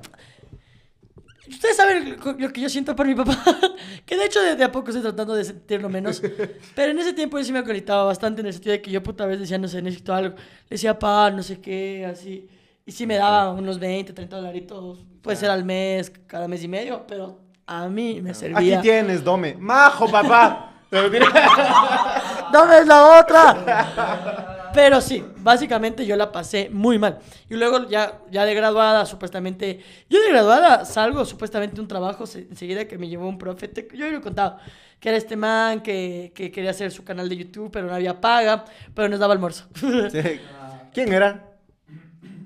Ustedes 1.51 1.77
saben 1.77 2.17
lo 2.39 2.53
que 2.53 2.61
yo 2.61 2.69
siento 2.69 2.95
por 2.95 3.07
mi 3.07 3.15
papá. 3.15 3.37
Que 4.07 4.17
de 4.17 4.25
hecho, 4.25 4.41
de, 4.41 4.65
a 4.65 4.73
poco 4.73 4.89
estoy 4.89 5.03
tratando 5.03 5.35
de 5.35 5.45
sentirlo 5.45 5.89
menos. 5.89 6.23
Pero 6.75 6.93
en 6.93 6.99
ese 6.99 7.13
tiempo 7.13 7.39
yo 7.39 7.45
sí 7.45 7.53
me 7.53 7.61
acolitaba 7.61 8.05
bastante 8.05 8.41
en 8.41 8.47
el 8.47 8.53
sentido 8.53 8.73
de 8.73 8.83
que 8.83 8.91
yo 8.91 9.03
puta 9.03 9.27
vez 9.27 9.39
decía, 9.39 9.59
no 9.59 9.69
sé, 9.69 9.83
necesito 9.83 10.15
algo. 10.15 10.37
Le 10.37 10.71
decía, 10.71 10.99
pa, 10.99 11.31
no 11.31 11.43
sé 11.43 11.61
qué, 11.61 12.07
así. 12.07 12.49
Y 12.87 12.93
sí 12.93 13.07
me 13.07 13.17
daba 13.17 13.53
unos 13.53 13.79
20, 13.79 14.13
30 14.13 14.37
dolaritos. 14.37 15.05
Puede 15.23 15.37
ser 15.37 15.51
al 15.51 15.65
mes, 15.65 16.11
cada 16.27 16.49
mes 16.49 16.65
y 16.65 16.69
medio, 16.69 17.05
pero 17.07 17.41
a 17.67 17.89
mí 17.89 18.21
me 18.21 18.35
servía. 18.35 18.79
Aquí 18.79 18.89
tienes, 18.89 19.23
Dome. 19.23 19.55
Majo, 19.59 20.11
papá. 20.11 20.73
¡Dame 20.91 22.85
la 22.85 23.21
otra! 23.21 24.57
Pero 24.73 25.01
sí, 25.01 25.25
básicamente 25.39 26.07
yo 26.07 26.17
la 26.17 26.31
pasé 26.33 26.71
muy 26.71 26.99
mal. 26.99 27.19
Y 27.49 27.57
luego 27.57 27.89
ya, 27.89 28.21
ya 28.31 28.45
de 28.45 28.55
graduada, 28.55 29.07
supuestamente... 29.07 29.81
Yo 30.09 30.21
de 30.23 30.29
graduada 30.31 30.85
salgo 30.85 31.25
supuestamente 31.25 31.77
de 31.77 31.81
un 31.81 31.89
trabajo 31.89 32.25
enseguida 32.35 32.87
que 32.87 32.99
me 32.99 33.09
llevó 33.09 33.29
un 33.29 33.39
profeta. 33.39 33.83
Yo 33.95 34.09
le 34.09 34.17
he 34.17 34.21
contado 34.21 34.59
que 34.99 35.09
era 35.09 35.19
este 35.19 35.37
man 35.37 35.81
que, 35.81 36.33
que, 36.35 36.51
quería 36.51 36.71
hacer 36.71 36.93
su 36.93 37.05
canal 37.05 37.29
de 37.29 37.37
YouTube, 37.37 37.71
pero 37.73 37.87
no 37.87 37.95
había 37.95 38.21
paga, 38.21 38.65
pero 38.95 39.09
nos 39.09 39.19
daba 39.19 39.33
almuerzo. 39.33 39.67
¿Quién 40.93 41.13
era? 41.13 41.47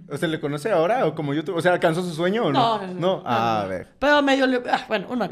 ¿Usted 0.09 0.29
le 0.29 0.41
conoce 0.41 0.71
ahora 0.71 1.07
o 1.07 1.15
como 1.15 1.35
YouTube? 1.35 1.57
O 1.57 1.61
sea, 1.61 1.73
¿alcanzó 1.73 2.03
su 2.03 2.15
sueño 2.15 2.45
o 2.45 2.53
no? 2.53 2.79
No, 2.79 2.87
no, 2.87 2.95
no. 2.95 3.23
Ah, 3.27 3.63
a 3.63 3.67
ver. 3.67 3.89
Pero 3.99 4.23
medio... 4.23 4.47
Ah, 4.71 4.85
bueno, 4.87 5.07
un 5.11 5.19
man. 5.19 5.31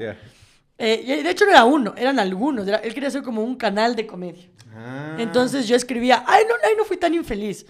Eh, 0.84 1.22
de 1.22 1.30
hecho, 1.30 1.44
no 1.44 1.52
era 1.52 1.64
uno, 1.64 1.94
eran 1.96 2.18
algunos. 2.18 2.66
él 2.66 2.92
quería 2.92 3.08
hacer 3.08 3.22
como 3.22 3.44
un 3.44 3.54
canal 3.54 3.94
de 3.94 4.04
comedia. 4.04 4.48
Ah. 4.74 5.14
Entonces 5.16 5.68
yo 5.68 5.76
escribía, 5.76 6.24
ay 6.26 6.42
no, 6.48 6.54
ay, 6.66 6.74
no 6.76 6.84
fui 6.84 6.96
tan 6.96 7.14
infeliz. 7.14 7.64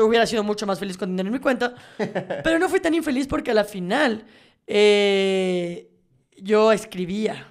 Hubiera 0.00 0.26
sido 0.26 0.44
mucho 0.44 0.64
más 0.64 0.78
feliz 0.78 0.96
con 0.96 1.10
dinero 1.10 1.26
en 1.26 1.32
mi 1.32 1.40
cuenta. 1.40 1.74
pero 1.98 2.60
no 2.60 2.68
fui 2.68 2.78
tan 2.78 2.94
infeliz 2.94 3.26
porque 3.26 3.50
a 3.50 3.54
la 3.54 3.64
final 3.64 4.24
eh, 4.64 5.90
yo 6.36 6.70
escribía. 6.70 7.48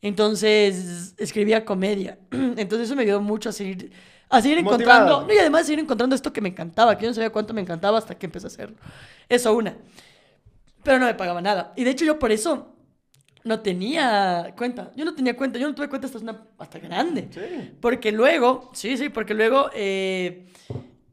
Entonces 0.00 1.14
escribía 1.18 1.66
comedia. 1.66 2.18
Entonces 2.30 2.86
eso 2.86 2.96
me 2.96 3.02
ayudó 3.02 3.20
mucho 3.20 3.50
a 3.50 3.52
seguir, 3.52 3.92
a 4.30 4.40
seguir 4.40 4.56
encontrando. 4.56 5.26
y 5.30 5.36
además 5.36 5.60
a 5.60 5.64
seguir 5.64 5.80
encontrando 5.80 6.16
esto 6.16 6.32
que 6.32 6.40
me 6.40 6.48
encantaba, 6.48 6.96
que 6.96 7.02
yo 7.02 7.10
no 7.10 7.14
sabía 7.14 7.28
cuánto 7.28 7.52
me 7.52 7.60
encantaba 7.60 7.98
hasta 7.98 8.14
que 8.16 8.24
empecé 8.24 8.46
a 8.46 8.48
hacerlo. 8.48 8.78
Eso 9.28 9.54
una. 9.54 9.76
Pero 10.82 10.98
no 10.98 11.04
me 11.04 11.14
pagaba 11.14 11.42
nada. 11.42 11.74
Y 11.76 11.84
de 11.84 11.90
hecho 11.90 12.06
yo 12.06 12.18
por 12.18 12.32
eso 12.32 12.75
no 13.46 13.60
tenía 13.60 14.52
cuenta. 14.56 14.90
Yo 14.96 15.04
no 15.04 15.14
tenía 15.14 15.36
cuenta. 15.36 15.58
Yo 15.58 15.68
no 15.68 15.74
tuve 15.74 15.88
cuenta 15.88 16.08
hasta, 16.08 16.18
una, 16.18 16.42
hasta 16.58 16.80
grande. 16.80 17.28
Sí. 17.30 17.76
Porque 17.80 18.10
luego, 18.10 18.70
sí, 18.74 18.96
sí, 18.96 19.08
porque 19.08 19.34
luego 19.34 19.70
eh, 19.72 20.46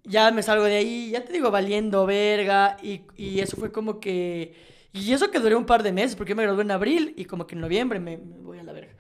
ya 0.04 0.32
me 0.32 0.42
salgo 0.42 0.66
de 0.66 0.78
ahí, 0.78 1.12
ya 1.12 1.24
te 1.24 1.32
digo, 1.32 1.52
valiendo 1.52 2.08
verga. 2.08 2.78
Y, 2.82 3.02
y, 3.16 3.40
eso 3.40 3.56
fue 3.56 3.72
como 3.72 4.00
que... 4.00 4.56
Y 4.94 5.14
eso 5.14 5.30
que 5.30 5.40
duré 5.40 5.56
un 5.56 5.66
par 5.66 5.84
de 5.84 5.92
meses, 5.94 6.16
porque 6.16 6.32
yo 6.32 6.36
me 6.36 6.44
gradué 6.44 6.64
en 6.64 6.72
abril 6.72 7.14
y 7.16 7.26
como 7.26 7.46
que 7.46 7.56
en 7.56 7.62
noviembre 7.62 8.00
me, 8.00 8.18
voy 8.18 8.58
a 8.58 8.64
la 8.64 8.74
verga. 8.74 8.94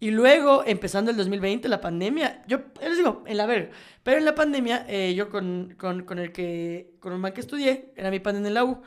Y 0.00 0.10
luego, 0.10 0.62
empezando 0.66 1.10
el 1.10 1.16
2020, 1.16 1.68
la 1.68 1.80
pandemia, 1.80 2.42
yo 2.46 2.60
les 2.82 2.98
digo, 2.98 3.24
en 3.26 3.36
la 3.36 3.46
verga. 3.46 3.70
Pero 4.02 4.18
en 4.18 4.24
la 4.26 4.34
pandemia, 4.34 4.84
eh, 4.88 5.14
yo 5.14 5.30
con, 5.30 5.74
con, 5.78 6.04
con, 6.04 6.18
el 6.18 6.32
que, 6.32 6.92
con 7.00 7.14
un 7.14 7.20
man 7.20 7.32
que 7.32 7.40
estudié, 7.40 7.92
era 7.96 8.10
mi 8.10 8.20
pan 8.20 8.36
en 8.36 8.46
el 8.46 8.54
la 8.54 8.64
U, 8.64 8.82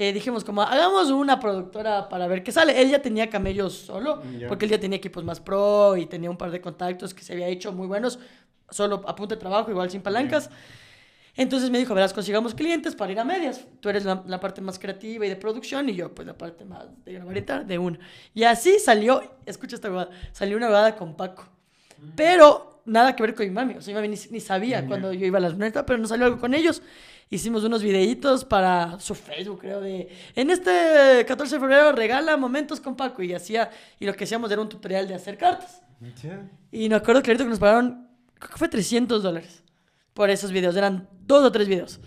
eh, 0.00 0.12
dijimos 0.12 0.44
como, 0.44 0.62
hagamos 0.62 1.10
una 1.10 1.40
productora 1.40 2.08
para 2.08 2.28
ver 2.28 2.44
qué 2.44 2.52
sale. 2.52 2.80
Él 2.80 2.88
ya 2.88 3.02
tenía 3.02 3.28
camellos 3.28 3.72
solo, 3.72 4.22
porque 4.46 4.64
él 4.64 4.70
ya 4.70 4.78
tenía 4.78 4.96
equipos 4.96 5.24
más 5.24 5.40
pro 5.40 5.96
y 5.96 6.06
tenía 6.06 6.30
un 6.30 6.36
par 6.36 6.52
de 6.52 6.60
contactos 6.60 7.12
que 7.12 7.24
se 7.24 7.32
había 7.32 7.48
hecho 7.48 7.72
muy 7.72 7.88
buenos, 7.88 8.20
solo 8.70 9.02
a 9.08 9.16
punto 9.16 9.34
de 9.34 9.40
trabajo, 9.40 9.72
igual 9.72 9.90
sin 9.90 10.00
palancas. 10.00 10.50
Entonces 11.34 11.70
me 11.70 11.78
dijo, 11.78 11.94
verás, 11.94 12.12
consigamos 12.12 12.54
clientes 12.54 12.94
para 12.94 13.10
ir 13.10 13.18
a 13.18 13.24
medias. 13.24 13.66
Tú 13.80 13.88
eres 13.88 14.04
la, 14.04 14.22
la, 14.24 14.38
parte 14.38 14.60
más 14.60 14.78
creativa 14.78 15.26
y 15.26 15.28
de 15.30 15.34
producción 15.36 15.88
y 15.88 15.96
yo 15.96 16.14
pues 16.14 16.28
la 16.28 16.38
parte 16.38 16.64
más 16.64 16.86
de 17.04 17.14
grabar 17.14 17.66
de 17.66 17.78
una. 17.78 17.98
Y 18.34 18.44
así 18.44 18.78
salió, 18.78 19.20
escucha 19.46 19.74
esta 19.74 19.88
jugada, 19.88 20.10
salió 20.30 20.56
una 20.56 20.68
jugada 20.68 20.94
con 20.94 21.16
Paco. 21.16 21.44
Pero 22.14 22.82
nada 22.84 23.16
que 23.16 23.22
ver 23.24 23.34
con 23.34 23.46
mi 23.46 23.50
mami. 23.50 23.74
O 23.74 23.80
sea, 23.82 23.94
mi 23.94 24.00
mami 24.00 24.08
ni, 24.10 24.30
ni 24.30 24.38
sabía 24.38 24.86
cuando 24.86 25.12
yo 25.12 25.26
iba 25.26 25.38
a 25.38 25.40
las 25.40 25.54
lunetas, 25.54 25.82
pero 25.84 25.98
no 25.98 26.06
salió 26.06 26.26
algo 26.26 26.38
con 26.38 26.54
ellos 26.54 26.82
hicimos 27.30 27.64
unos 27.64 27.82
videitos 27.82 28.44
para 28.44 28.98
su 29.00 29.14
Facebook, 29.14 29.60
creo, 29.60 29.80
de 29.80 30.08
en 30.34 30.50
este 30.50 31.24
14 31.26 31.56
de 31.56 31.60
febrero 31.60 31.92
regala 31.92 32.36
momentos 32.36 32.80
con 32.80 32.96
Paco 32.96 33.22
y 33.22 33.32
hacía, 33.34 33.70
y 33.98 34.06
lo 34.06 34.14
que 34.14 34.24
hacíamos 34.24 34.50
era 34.50 34.60
un 34.60 34.68
tutorial 34.68 35.06
de 35.06 35.14
hacer 35.14 35.36
cartas. 35.36 35.82
Y 36.70 36.88
me 36.88 36.94
acuerdo 36.94 37.22
clarito 37.22 37.44
que 37.44 37.50
nos 37.50 37.58
pagaron, 37.58 38.08
creo 38.38 38.50
que 38.50 38.56
fue 38.56 38.68
300 38.68 39.22
dólares 39.22 39.62
por 40.14 40.30
esos 40.30 40.52
videos, 40.52 40.76
eran 40.76 41.08
dos 41.26 41.44
o 41.44 41.52
tres 41.52 41.68
videos. 41.68 42.00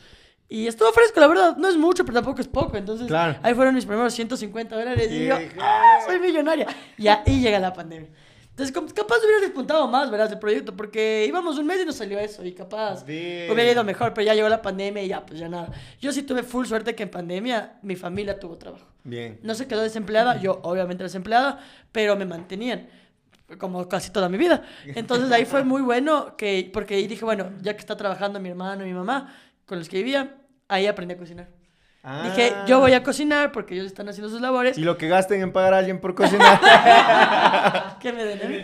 Y 0.49 0.67
estuvo 0.67 0.91
fresco, 0.91 1.17
la 1.21 1.27
verdad, 1.27 1.55
no 1.55 1.69
es 1.69 1.77
mucho, 1.77 2.03
pero 2.03 2.15
tampoco 2.15 2.41
es 2.41 2.47
poco. 2.47 2.75
Entonces, 2.75 3.07
ahí 3.41 3.53
fueron 3.53 3.73
mis 3.73 3.85
primeros 3.85 4.13
150 4.13 4.75
dólares 4.75 5.09
y 5.09 5.27
yo, 5.27 5.37
¡ah, 5.61 5.99
soy 6.05 6.19
millonaria! 6.19 6.67
Y 6.97 7.07
ahí 7.07 7.39
llega 7.39 7.57
la 7.57 7.71
pandemia. 7.71 8.09
Entonces, 8.51 8.93
capaz 8.93 9.17
hubiera 9.23 9.39
despuntado 9.39 9.87
más, 9.87 10.11
¿verdad? 10.11 10.31
El 10.31 10.37
proyecto, 10.37 10.75
porque 10.75 11.25
íbamos 11.27 11.57
un 11.57 11.65
mes 11.65 11.81
y 11.81 11.85
nos 11.85 11.95
salió 11.95 12.19
eso, 12.19 12.45
y 12.45 12.51
capaz 12.51 13.03
hubiera 13.03 13.71
ido 13.71 13.83
mejor, 13.83 14.13
pero 14.13 14.25
ya 14.25 14.35
llegó 14.35 14.49
la 14.49 14.61
pandemia 14.61 15.01
y 15.03 15.07
ya, 15.07 15.25
pues 15.25 15.39
ya 15.39 15.47
nada. 15.47 15.71
Yo 15.99 16.11
sí 16.11 16.23
tuve 16.23 16.43
full 16.43 16.65
suerte 16.65 16.93
que 16.93 17.03
en 17.03 17.09
pandemia 17.09 17.79
mi 17.81 17.95
familia 17.95 18.39
tuvo 18.39 18.57
trabajo. 18.57 18.85
Bien. 19.03 19.39
No 19.41 19.55
se 19.55 19.67
quedó 19.67 19.81
desempleada, 19.81 20.39
yo 20.39 20.59
obviamente 20.63 21.03
desempleada, 21.03 21.59
pero 21.91 22.15
me 22.15 22.25
mantenían 22.25 22.89
como 23.57 23.87
casi 23.87 24.11
toda 24.11 24.29
mi 24.29 24.37
vida. 24.37 24.63
Entonces 24.85 25.31
ahí 25.31 25.45
fue 25.45 25.63
muy 25.63 25.81
bueno, 25.81 26.35
que, 26.37 26.69
porque 26.73 26.95
ahí 26.95 27.07
dije, 27.07 27.25
bueno, 27.25 27.51
ya 27.61 27.73
que 27.73 27.79
está 27.79 27.95
trabajando 27.95 28.39
mi 28.39 28.49
hermano 28.49 28.83
y 28.83 28.87
mi 28.87 28.93
mamá, 28.93 29.33
con 29.65 29.79
los 29.79 29.87
que 29.87 29.97
vivía, 29.97 30.37
ahí 30.67 30.87
aprendí 30.87 31.15
a 31.15 31.17
cocinar. 31.17 31.60
Dije, 32.03 32.55
yo 32.65 32.79
voy 32.79 32.93
a 32.93 32.97
ah. 32.97 33.03
cocinar 33.03 33.51
porque 33.51 33.75
ellos 33.75 33.85
están 33.85 34.09
haciendo 34.09 34.27
sus 34.29 34.41
labores. 34.41 34.75
Y 34.75 34.81
lo 34.81 34.97
que 34.97 35.07
gasten 35.07 35.41
en 35.41 35.51
pagar 35.51 35.75
a 35.75 35.77
alguien 35.77 35.99
por 35.99 36.15
cocinar. 36.15 36.59
¿Qué 37.99 38.11
me 38.11 38.25
den? 38.25 38.63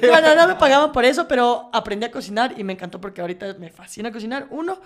bueno, 0.00 0.34
no 0.36 0.46
me 0.46 0.54
pagaban 0.54 0.92
por 0.92 1.04
eso, 1.04 1.26
pero 1.26 1.70
aprendí 1.72 2.06
a 2.06 2.12
cocinar 2.12 2.54
y 2.56 2.62
me 2.62 2.74
encantó 2.74 3.00
porque 3.00 3.20
ahorita 3.20 3.54
me 3.58 3.70
fascina 3.70 4.12
cocinar. 4.12 4.46
Uno. 4.50 4.80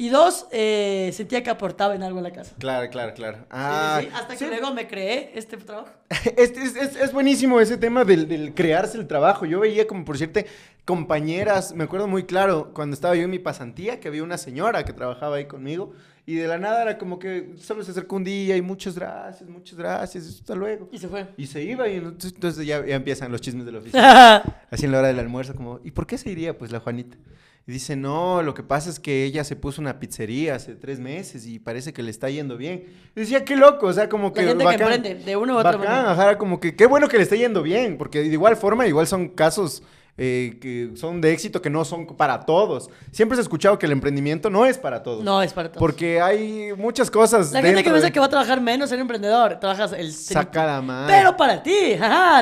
Y 0.00 0.10
dos, 0.10 0.46
eh, 0.52 1.10
sentía 1.12 1.42
que 1.42 1.50
aportaba 1.50 1.94
en 1.96 2.04
algo 2.04 2.18
en 2.18 2.24
la 2.24 2.30
casa. 2.30 2.54
Claro, 2.58 2.88
claro, 2.88 3.14
claro. 3.14 3.38
Ah, 3.50 4.00
hasta 4.14 4.36
que 4.36 4.46
luego 4.46 4.72
me 4.72 4.86
creé 4.86 5.32
este 5.34 5.56
trabajo. 5.56 5.90
es, 6.36 6.52
es, 6.52 6.96
es, 6.96 7.12
buenísimo 7.12 7.60
ese 7.60 7.76
tema 7.76 8.04
del, 8.04 8.28
del, 8.28 8.54
crearse 8.54 8.96
el 8.96 9.08
trabajo. 9.08 9.44
Yo 9.44 9.58
veía 9.58 9.88
como, 9.88 10.04
por 10.04 10.16
cierto, 10.16 10.40
compañeras, 10.84 11.74
me 11.74 11.82
acuerdo 11.82 12.06
muy 12.06 12.22
claro, 12.22 12.70
cuando 12.72 12.94
estaba 12.94 13.16
yo 13.16 13.22
en 13.22 13.30
mi 13.30 13.40
pasantía, 13.40 13.98
que 13.98 14.06
había 14.06 14.22
una 14.22 14.38
señora 14.38 14.84
que 14.84 14.92
trabajaba 14.92 15.36
ahí 15.36 15.46
conmigo. 15.46 15.92
Y 16.26 16.34
de 16.34 16.46
la 16.46 16.58
nada 16.58 16.82
era 16.82 16.98
como 16.98 17.18
que 17.18 17.54
solo 17.56 17.82
se 17.82 17.90
acercó 17.90 18.16
un 18.16 18.24
día 18.24 18.56
y 18.56 18.62
muchas 18.62 18.94
gracias, 18.94 19.48
muchas 19.48 19.76
gracias, 19.76 20.28
hasta 20.28 20.54
luego. 20.54 20.88
Y 20.92 20.98
se 20.98 21.08
fue. 21.08 21.26
Y 21.36 21.46
se 21.46 21.62
iba 21.62 21.88
y 21.88 21.96
entonces, 21.96 22.64
ya, 22.64 22.78
empiezan 22.86 23.32
los 23.32 23.40
chismes 23.40 23.66
de 23.66 23.72
la 23.72 23.78
oficina. 23.78 24.42
Así 24.70 24.84
en 24.84 24.92
la 24.92 24.98
hora 24.98 25.08
del 25.08 25.18
almuerzo, 25.18 25.56
como, 25.56 25.80
¿y 25.82 25.90
por 25.90 26.06
qué 26.06 26.18
se 26.18 26.30
iría 26.30 26.56
pues 26.56 26.70
la 26.70 26.80
Juanita? 26.80 27.16
Y 27.68 27.72
dice, 27.72 27.96
no, 27.96 28.42
lo 28.42 28.54
que 28.54 28.62
pasa 28.62 28.88
es 28.88 28.98
que 28.98 29.24
ella 29.24 29.44
se 29.44 29.54
puso 29.54 29.82
una 29.82 30.00
pizzería 30.00 30.54
hace 30.54 30.74
tres 30.74 30.98
meses 30.98 31.46
y 31.46 31.58
parece 31.58 31.92
que 31.92 32.02
le 32.02 32.10
está 32.10 32.30
yendo 32.30 32.56
bien. 32.56 32.86
Y 33.14 33.20
decía, 33.20 33.44
qué 33.44 33.56
loco, 33.56 33.88
o 33.88 33.92
sea, 33.92 34.08
como 34.08 34.32
que... 34.32 34.40
La 34.40 34.48
gente 34.48 34.64
que 34.64 34.72
emprende, 34.72 35.14
de 35.16 35.36
uno 35.36 35.54
u 35.54 35.58
otro 35.58 35.78
bacán, 35.78 36.38
como 36.38 36.60
que 36.60 36.74
qué 36.74 36.86
bueno 36.86 37.08
que 37.08 37.18
le 37.18 37.24
está 37.24 37.36
yendo 37.36 37.62
bien, 37.62 37.98
porque 37.98 38.20
de 38.20 38.28
igual 38.28 38.56
forma, 38.56 38.86
igual 38.86 39.06
son 39.06 39.28
casos 39.28 39.82
eh, 40.16 40.56
que 40.62 40.92
son 40.96 41.20
de 41.20 41.30
éxito, 41.30 41.60
que 41.60 41.68
no 41.68 41.84
son 41.84 42.06
para 42.06 42.40
todos. 42.46 42.88
Siempre 43.12 43.36
se 43.36 43.40
ha 43.40 43.42
escuchado 43.42 43.78
que 43.78 43.84
el 43.84 43.92
emprendimiento 43.92 44.48
no 44.48 44.64
es 44.64 44.78
para 44.78 45.02
todos. 45.02 45.22
No 45.22 45.42
es 45.42 45.52
para 45.52 45.68
todos. 45.68 45.78
Porque 45.78 46.22
hay 46.22 46.72
muchas 46.74 47.10
cosas. 47.10 47.52
La 47.52 47.60
gente 47.60 47.84
que 47.84 47.90
piensa 47.90 48.10
que 48.10 48.18
va 48.18 48.26
a 48.26 48.30
trabajar 48.30 48.62
menos 48.62 48.88
ser 48.88 48.98
emprendedor, 48.98 49.60
trabajas 49.60 49.92
el. 49.92 50.10
Saca 50.10 50.80
la. 50.80 51.04
Pero 51.06 51.36
para 51.36 51.62
ti, 51.62 51.96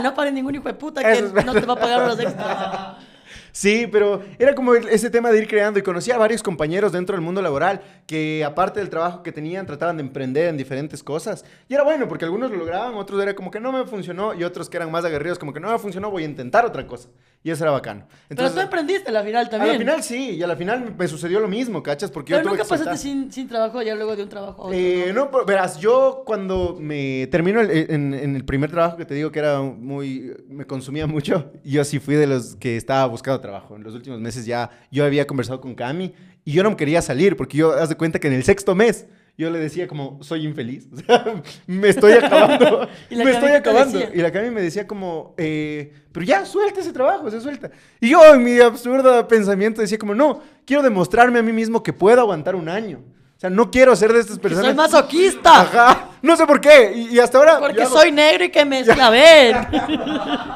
no 0.05 0.15
para 0.15 0.31
ningún 0.31 0.55
hijo 0.55 0.69
de 0.69 0.75
puta 0.75 1.03
que 1.03 1.21
no 1.45 1.53
te 1.53 1.67
va 1.67 1.75
a 1.75 1.81
pagar 1.81 2.21
extras. 2.21 2.97
Sí, 3.57 3.89
pero 3.91 4.23
era 4.39 4.55
como 4.55 4.75
ese 4.75 5.09
tema 5.09 5.31
de 5.31 5.39
ir 5.39 5.49
creando 5.49 5.79
y 5.79 5.83
conocí 5.83 6.11
a 6.11 6.19
varios 6.19 6.43
compañeros 6.43 6.93
dentro 6.93 7.17
del 7.17 7.25
mundo 7.25 7.41
laboral 7.41 7.81
que 8.07 8.45
aparte 8.45 8.81
del 8.81 8.91
trabajo 8.91 9.23
que 9.23 9.33
tenían 9.33 9.65
trataban 9.65 9.97
de 9.97 10.03
emprender 10.03 10.49
en 10.49 10.59
diferentes 10.59 11.03
cosas. 11.03 11.43
Y 11.67 11.73
era 11.73 11.83
bueno 11.83 12.07
porque 12.07 12.27
algunos 12.27 12.51
lo 12.51 12.59
lograban, 12.59 12.97
otros 12.97 13.19
era 13.23 13.35
como 13.35 13.51
que 13.51 13.59
no 13.59 13.73
me 13.73 13.87
funcionó 13.87 14.35
y 14.35 14.45
otros 14.45 14.69
que 14.69 14.77
eran 14.77 14.91
más 14.91 15.07
aguerridos 15.07 15.39
como 15.39 15.55
que 15.55 15.61
no 15.61 15.73
me 15.73 15.79
funcionó, 15.79 16.11
voy 16.11 16.25
a 16.25 16.27
intentar 16.27 16.67
otra 16.67 16.87
cosa. 16.87 17.09
Y 17.47 17.51
eso 17.53 17.63
era 17.63 17.71
bacano. 17.71 18.09
Entonces, 18.29 18.55
pero 18.55 18.55
tú 18.55 18.61
emprendiste 18.61 19.09
a 19.09 19.13
la 19.13 19.23
final 19.23 19.49
también. 19.49 19.71
A 19.71 19.73
la 19.75 19.79
final 19.79 20.03
sí, 20.03 20.31
y 20.31 20.43
a 20.43 20.49
la 20.49 20.57
final 20.57 20.97
me 20.99 21.07
sucedió 21.07 21.39
lo 21.39 21.47
mismo, 21.47 21.81
¿cachas? 21.81 22.11
Porque 22.11 22.35
pero 22.35 22.51
nunca 22.51 22.65
pasaste 22.65 22.97
sin, 22.97 23.31
sin, 23.31 23.47
trabajo 23.47 23.81
ya 23.83 23.95
luego 23.95 24.17
de 24.17 24.25
un 24.25 24.29
trabajo 24.29 24.65
a 24.65 24.67
otro, 24.67 24.77
eh, 24.77 25.13
¿no? 25.15 25.31
verás, 25.47 25.79
yo 25.79 26.25
cuando 26.27 26.77
me 26.81 27.29
termino 27.29 27.61
en, 27.61 28.15
en, 28.15 28.35
el 28.35 28.45
primer 28.45 28.69
trabajo 28.73 28.97
que 28.97 29.05
te 29.05 29.15
digo 29.15 29.31
que 29.31 29.39
era 29.39 29.63
muy, 29.63 30.35
me 30.49 30.67
consumía 30.67 31.07
mucho, 31.07 31.53
yo 31.65 31.85
sí 31.85 32.01
fui 32.01 32.17
de 32.17 32.27
los 32.27 32.57
que 32.57 32.77
estaba 32.77 33.07
buscando 33.07 33.39
trabajo. 33.39 33.77
En 33.77 33.85
los 33.85 33.95
últimos 33.95 34.19
meses 34.19 34.45
ya 34.45 34.69
yo 34.91 35.05
había 35.05 35.25
conversado 35.25 35.61
con 35.61 35.77
Cami 35.77 36.15
y 36.45 36.51
yo 36.51 36.65
no 36.65 36.71
me 36.71 36.77
quería 36.77 37.01
salir 37.01 37.37
porque 37.37 37.59
yo, 37.59 37.75
haz 37.75 37.91
de 37.91 37.95
cuenta 37.95 38.19
que 38.19 38.27
en 38.27 38.33
el 38.33 38.43
sexto 38.43 38.75
mes 38.75 39.07
yo 39.39 39.51
le 39.51 39.59
decía 39.59 39.87
como, 39.87 40.23
soy 40.23 40.45
infeliz. 40.47 40.87
O 40.93 40.97
sea, 40.97 41.43
me 41.67 41.89
estoy 41.89 42.13
acabando. 42.15 42.89
¿Y 43.11 43.17
la 43.17 43.25
me 43.25 43.31
estoy 43.33 43.51
acabando. 43.51 43.99
decía? 43.99 44.15
Y 44.15 44.23
la 44.23 44.33
Cami 44.33 44.51
me 44.51 44.63
decía 44.63 44.87
como, 44.87 45.35
eh, 45.37 45.93
pero 46.13 46.25
ya, 46.25 46.45
suelta 46.47 46.81
ese 46.81 46.93
trabajo, 46.93 47.31
se 47.31 47.41
suelta. 47.41 47.71
Y 48.01 48.11
yo 48.11 48.25
en 48.35 48.43
mi 48.43 48.59
absurdo 48.61 49.27
pensamiento 49.29 49.81
decía 49.81 49.99
como, 49.99 50.15
no, 50.15 50.41
quiero 50.65 50.83
demostrarme 50.83 51.39
a 51.39 51.43
mí 51.43 51.53
mismo 51.53 51.83
que 51.83 51.93
puedo 51.93 52.21
aguantar 52.21 52.55
un 52.57 52.69
año. 52.69 53.01
O 53.37 53.39
sea, 53.39 53.51
no 53.51 53.71
quiero 53.71 53.95
ser 53.95 54.15
de 54.15 54.21
estas 54.21 54.37
Que 54.37 54.43
personas. 54.43 54.67
soy 54.69 54.75
masoquista. 54.77 55.61
Ajá. 55.61 56.09
No 56.23 56.35
sé 56.39 56.47
por 56.47 56.59
qué. 56.59 56.93
Y, 56.97 57.17
y 57.17 57.19
hasta 57.21 57.37
ahora. 57.37 57.59
Porque 57.59 57.83
hago- 57.83 57.95
soy 57.99 58.11
negro 58.11 58.45
y 58.45 58.49
que 58.51 58.65
me 58.65 58.81
esclaven. 58.81 59.57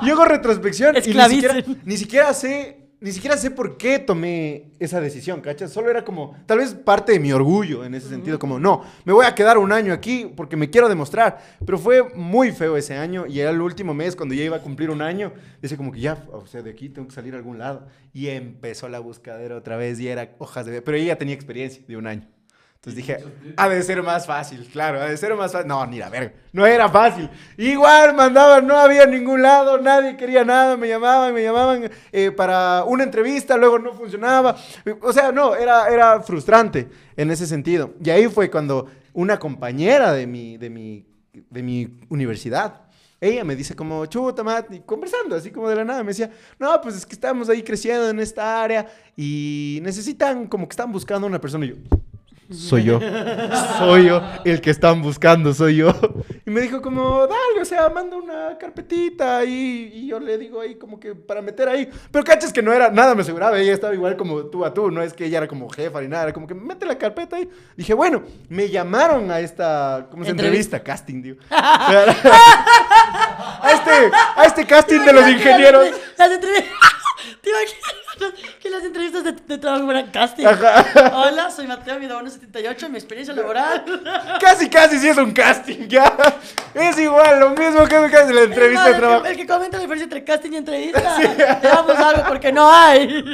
Yo 0.02 0.14
hago 0.14 0.24
retrospección 0.24 0.96
y 0.96 1.00
ni 1.12 1.22
siquiera, 1.28 1.56
ni 1.84 1.96
siquiera 1.98 2.32
sé. 2.32 2.79
Ni 3.02 3.12
siquiera 3.12 3.38
sé 3.38 3.50
por 3.50 3.78
qué 3.78 3.98
tomé 3.98 4.72
esa 4.78 5.00
decisión, 5.00 5.40
¿cachas? 5.40 5.72
Solo 5.72 5.88
era 5.88 6.04
como, 6.04 6.36
tal 6.44 6.58
vez 6.58 6.74
parte 6.74 7.12
de 7.12 7.18
mi 7.18 7.32
orgullo 7.32 7.82
en 7.82 7.94
ese 7.94 8.10
sentido, 8.10 8.38
como, 8.38 8.58
no, 8.58 8.84
me 9.04 9.14
voy 9.14 9.24
a 9.24 9.34
quedar 9.34 9.56
un 9.56 9.72
año 9.72 9.94
aquí 9.94 10.30
porque 10.36 10.54
me 10.54 10.68
quiero 10.68 10.86
demostrar. 10.86 11.40
Pero 11.64 11.78
fue 11.78 12.02
muy 12.14 12.52
feo 12.52 12.76
ese 12.76 12.98
año 12.98 13.26
y 13.26 13.40
era 13.40 13.50
el 13.50 13.60
último 13.62 13.94
mes 13.94 14.14
cuando 14.14 14.34
ya 14.34 14.44
iba 14.44 14.58
a 14.58 14.62
cumplir 14.62 14.90
un 14.90 15.00
año. 15.00 15.32
Decía 15.62 15.78
como 15.78 15.92
que 15.92 16.00
ya, 16.00 16.22
o 16.30 16.46
sea, 16.46 16.60
de 16.60 16.70
aquí 16.70 16.90
tengo 16.90 17.08
que 17.08 17.14
salir 17.14 17.32
a 17.32 17.38
algún 17.38 17.58
lado. 17.58 17.86
Y 18.12 18.28
empezó 18.28 18.86
la 18.90 18.98
buscadera 18.98 19.56
otra 19.56 19.78
vez 19.78 19.98
y 19.98 20.08
era 20.08 20.34
hojas 20.38 20.66
de... 20.66 20.82
Pero 20.82 20.98
ella 20.98 21.06
ya 21.06 21.16
tenía 21.16 21.34
experiencia 21.34 21.82
de 21.88 21.96
un 21.96 22.06
año. 22.06 22.28
Entonces 22.82 22.96
dije, 22.96 23.18
ha 23.58 23.68
de 23.68 23.82
ser 23.82 24.02
más 24.02 24.24
fácil, 24.24 24.66
claro, 24.72 25.02
ha 25.02 25.04
de 25.04 25.16
ser 25.18 25.34
más 25.34 25.52
fácil. 25.52 25.68
No, 25.68 25.84
ni 25.84 25.98
la 25.98 26.08
verga, 26.08 26.32
no 26.50 26.64
era 26.64 26.88
fácil. 26.88 27.28
Igual 27.58 28.14
mandaban, 28.14 28.66
no 28.66 28.74
había 28.74 29.04
ningún 29.04 29.42
lado, 29.42 29.76
nadie 29.76 30.16
quería 30.16 30.46
nada, 30.46 30.78
me 30.78 30.88
llamaban, 30.88 31.34
me 31.34 31.42
llamaban 31.42 31.90
eh, 32.10 32.30
para 32.30 32.84
una 32.84 33.04
entrevista, 33.04 33.58
luego 33.58 33.78
no 33.78 33.92
funcionaba. 33.92 34.56
O 35.02 35.12
sea, 35.12 35.30
no, 35.30 35.54
era, 35.54 35.88
era 35.88 36.22
frustrante 36.22 36.88
en 37.18 37.30
ese 37.30 37.46
sentido. 37.46 37.92
Y 38.02 38.08
ahí 38.08 38.28
fue 38.28 38.50
cuando 38.50 38.86
una 39.12 39.38
compañera 39.38 40.14
de 40.14 40.26
mi, 40.26 40.56
de 40.56 40.70
mi, 40.70 41.06
de 41.34 41.62
mi 41.62 42.00
universidad, 42.08 42.80
ella 43.20 43.44
me 43.44 43.56
dice 43.56 43.76
como, 43.76 44.06
chuta, 44.06 44.42
Matt, 44.42 44.72
y 44.72 44.80
conversando, 44.80 45.36
así 45.36 45.50
como 45.50 45.68
de 45.68 45.76
la 45.76 45.84
nada, 45.84 46.02
me 46.02 46.12
decía, 46.12 46.30
no, 46.58 46.80
pues 46.80 46.96
es 46.96 47.04
que 47.04 47.12
estamos 47.12 47.50
ahí 47.50 47.62
creciendo 47.62 48.08
en 48.08 48.20
esta 48.20 48.62
área 48.62 48.86
y 49.14 49.80
necesitan, 49.82 50.46
como 50.46 50.66
que 50.66 50.72
están 50.72 50.90
buscando 50.90 51.26
una 51.26 51.38
persona. 51.38 51.66
Y 51.66 51.68
yo, 51.68 51.74
soy 52.50 52.84
yo. 52.84 53.00
Soy 53.78 54.06
yo 54.06 54.22
el 54.44 54.60
que 54.60 54.70
están 54.70 55.02
buscando, 55.02 55.52
soy 55.54 55.76
yo. 55.76 55.94
Y 56.46 56.50
me 56.50 56.60
dijo 56.60 56.82
como, 56.82 57.26
dale, 57.26 57.60
o 57.60 57.64
sea, 57.64 57.88
manda 57.88 58.16
una 58.16 58.58
carpetita 58.58 59.38
ahí. 59.38 59.90
Y 59.94 60.08
yo 60.08 60.18
le 60.18 60.36
digo 60.38 60.60
ahí 60.60 60.74
como 60.74 60.98
que 60.98 61.14
para 61.14 61.42
meter 61.42 61.68
ahí. 61.68 61.88
Pero 62.10 62.24
cachas 62.24 62.52
que 62.52 62.62
no 62.62 62.72
era, 62.72 62.90
nada 62.90 63.14
me 63.14 63.22
aseguraba. 63.22 63.58
Ella 63.58 63.72
estaba 63.72 63.94
igual 63.94 64.16
como 64.16 64.46
tú 64.46 64.64
a 64.64 64.74
tú. 64.74 64.90
No 64.90 65.02
es 65.02 65.12
que 65.12 65.26
ella 65.26 65.38
era 65.38 65.48
como 65.48 65.68
jefa 65.68 66.00
ni 66.00 66.08
nada. 66.08 66.24
Era 66.24 66.32
como 66.32 66.46
que 66.46 66.54
mete 66.54 66.86
la 66.86 66.98
carpeta 66.98 67.36
ahí. 67.36 67.48
Dije, 67.76 67.94
bueno, 67.94 68.22
me 68.48 68.68
llamaron 68.68 69.30
a 69.30 69.40
esta, 69.40 70.08
¿cómo 70.10 70.24
se 70.24 70.30
Entrevista. 70.30 70.76
entrevista? 70.76 70.80
Casting, 70.82 71.22
digo. 71.22 71.38
a, 71.50 72.06
este, 73.72 74.10
a 74.36 74.44
este 74.44 74.66
casting 74.66 75.00
de 75.00 75.12
los 75.12 75.28
ingenieros. 75.28 75.88
Las 76.18 76.30
entrevistas. 76.30 76.70
¿Te 78.20 78.26
imaginas 78.26 78.60
que 78.60 78.70
las 78.70 78.84
entrevistas 78.84 79.24
de, 79.24 79.32
de 79.32 79.58
trabajo 79.58 79.84
fueran 79.84 80.10
casting? 80.10 80.46
Ajá. 80.46 81.12
Hola, 81.14 81.50
soy 81.50 81.66
Mateo, 81.66 81.98
mi 81.98 82.04
edad 82.06 82.20
1.78, 82.20 82.88
mi 82.90 82.96
experiencia 82.96 83.34
laboral. 83.34 83.84
Casi, 84.40 84.68
casi 84.68 84.98
sí 84.98 85.08
es 85.08 85.16
un 85.16 85.32
casting, 85.32 85.88
ya. 85.88 86.12
Es 86.74 86.98
igual, 86.98 87.40
lo 87.40 87.50
mismo 87.50 87.86
que 87.86 87.98
me 87.98 88.10
casi 88.10 88.32
la 88.32 88.42
entrevista 88.42 88.88
de 88.88 88.94
trabajo. 88.94 89.24
El 89.24 89.34
que, 89.34 89.40
el 89.40 89.46
que 89.46 89.52
comenta 89.52 89.76
la 89.78 89.82
diferencia 89.82 90.04
entre 90.04 90.24
casting 90.24 90.52
y 90.52 90.56
entrevista. 90.56 91.16
Veamos 91.62 91.96
algo 91.96 92.24
porque 92.28 92.52
no 92.52 92.70
hay. 92.70 93.24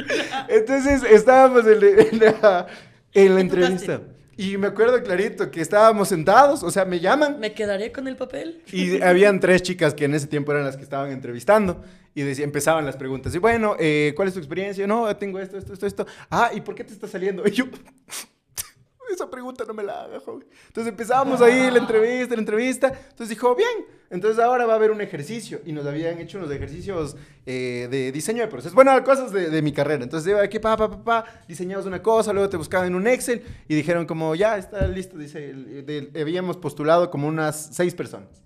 Entonces 0.47 1.03
estábamos 1.03 1.65
en, 1.67 1.83
en 1.83 2.19
la, 2.19 2.67
en 3.13 3.31
¿En 3.33 3.39
entrevista. 3.39 3.99
Y 4.37 4.57
me 4.57 4.67
acuerdo 4.67 5.01
clarito 5.01 5.49
que 5.49 5.61
estábamos 5.61 6.09
sentados, 6.09 6.61
o 6.61 6.69
sea, 6.69 6.85
me 6.85 6.99
llaman. 6.99 7.39
¿Me 7.39 7.53
quedaré 7.53 7.91
con 7.91 8.07
el 8.07 8.15
papel? 8.15 8.61
Y 8.71 9.01
habían 9.01 9.39
tres 9.39 9.63
chicas 9.63 9.93
que 9.95 10.05
en 10.05 10.13
ese 10.13 10.27
tiempo 10.27 10.51
eran 10.51 10.63
las 10.63 10.77
que 10.77 10.83
estaban 10.83 11.11
entrevistando. 11.11 11.83
Y 12.13 12.21
decía- 12.21 12.45
empezaban 12.45 12.85
las 12.85 12.95
preguntas. 12.97 13.33
Y 13.35 13.37
bueno, 13.39 13.75
eh, 13.79 14.13
¿cuál 14.15 14.27
es 14.27 14.33
tu 14.35 14.39
experiencia? 14.39 14.85
No, 14.87 15.15
tengo 15.17 15.39
esto, 15.39 15.57
esto, 15.57 15.73
esto, 15.73 15.85
esto. 15.87 16.07
Ah, 16.29 16.51
¿y 16.53 16.61
por 16.61 16.73
qué 16.75 16.83
te 16.83 16.93
está 16.93 17.07
saliendo? 17.07 17.43
Y 17.47 17.51
yo, 17.51 17.65
esa 19.13 19.29
pregunta 19.29 19.63
no 19.67 19.73
me 19.73 19.83
la 19.83 20.03
haga, 20.03 20.19
joven. 20.19 20.45
Entonces 20.67 20.91
empezábamos 20.91 21.41
ahí 21.41 21.69
la 21.71 21.79
entrevista, 21.79 22.35
la 22.35 22.39
entrevista. 22.41 22.87
Entonces 22.87 23.29
dijo, 23.29 23.55
bien, 23.55 23.85
entonces 24.09 24.43
ahora 24.43 24.65
va 24.65 24.73
a 24.73 24.75
haber 24.75 24.91
un 24.91 25.01
ejercicio. 25.01 25.59
Y 25.65 25.71
nos 25.71 25.85
habían 25.85 26.19
hecho 26.19 26.37
unos 26.37 26.51
ejercicios 26.51 27.15
eh, 27.45 27.87
de 27.89 28.11
diseño 28.11 28.41
de 28.41 28.47
procesos. 28.47 28.73
Bueno, 28.75 29.03
cosas 29.03 29.31
de, 29.31 29.49
de 29.49 29.61
mi 29.61 29.71
carrera. 29.71 30.03
Entonces 30.03 30.29
iba 30.29 30.41
aquí, 30.41 30.59
pa, 30.59 30.75
pa, 30.77 30.89
pa, 30.89 31.03
pa, 31.03 31.25
diseñabas 31.47 31.85
una 31.85 32.01
cosa, 32.01 32.33
luego 32.33 32.49
te 32.49 32.57
buscaban 32.57 32.87
en 32.87 32.95
un 32.95 33.07
Excel 33.07 33.43
y 33.67 33.75
dijeron 33.75 34.05
como, 34.05 34.35
ya 34.35 34.57
está 34.57 34.87
listo, 34.87 35.17
dice, 35.17 35.49
el- 35.49 35.85
del- 35.85 36.11
habíamos 36.19 36.57
postulado 36.57 37.09
como 37.09 37.27
unas 37.27 37.69
seis 37.75 37.93
personas. 37.95 38.43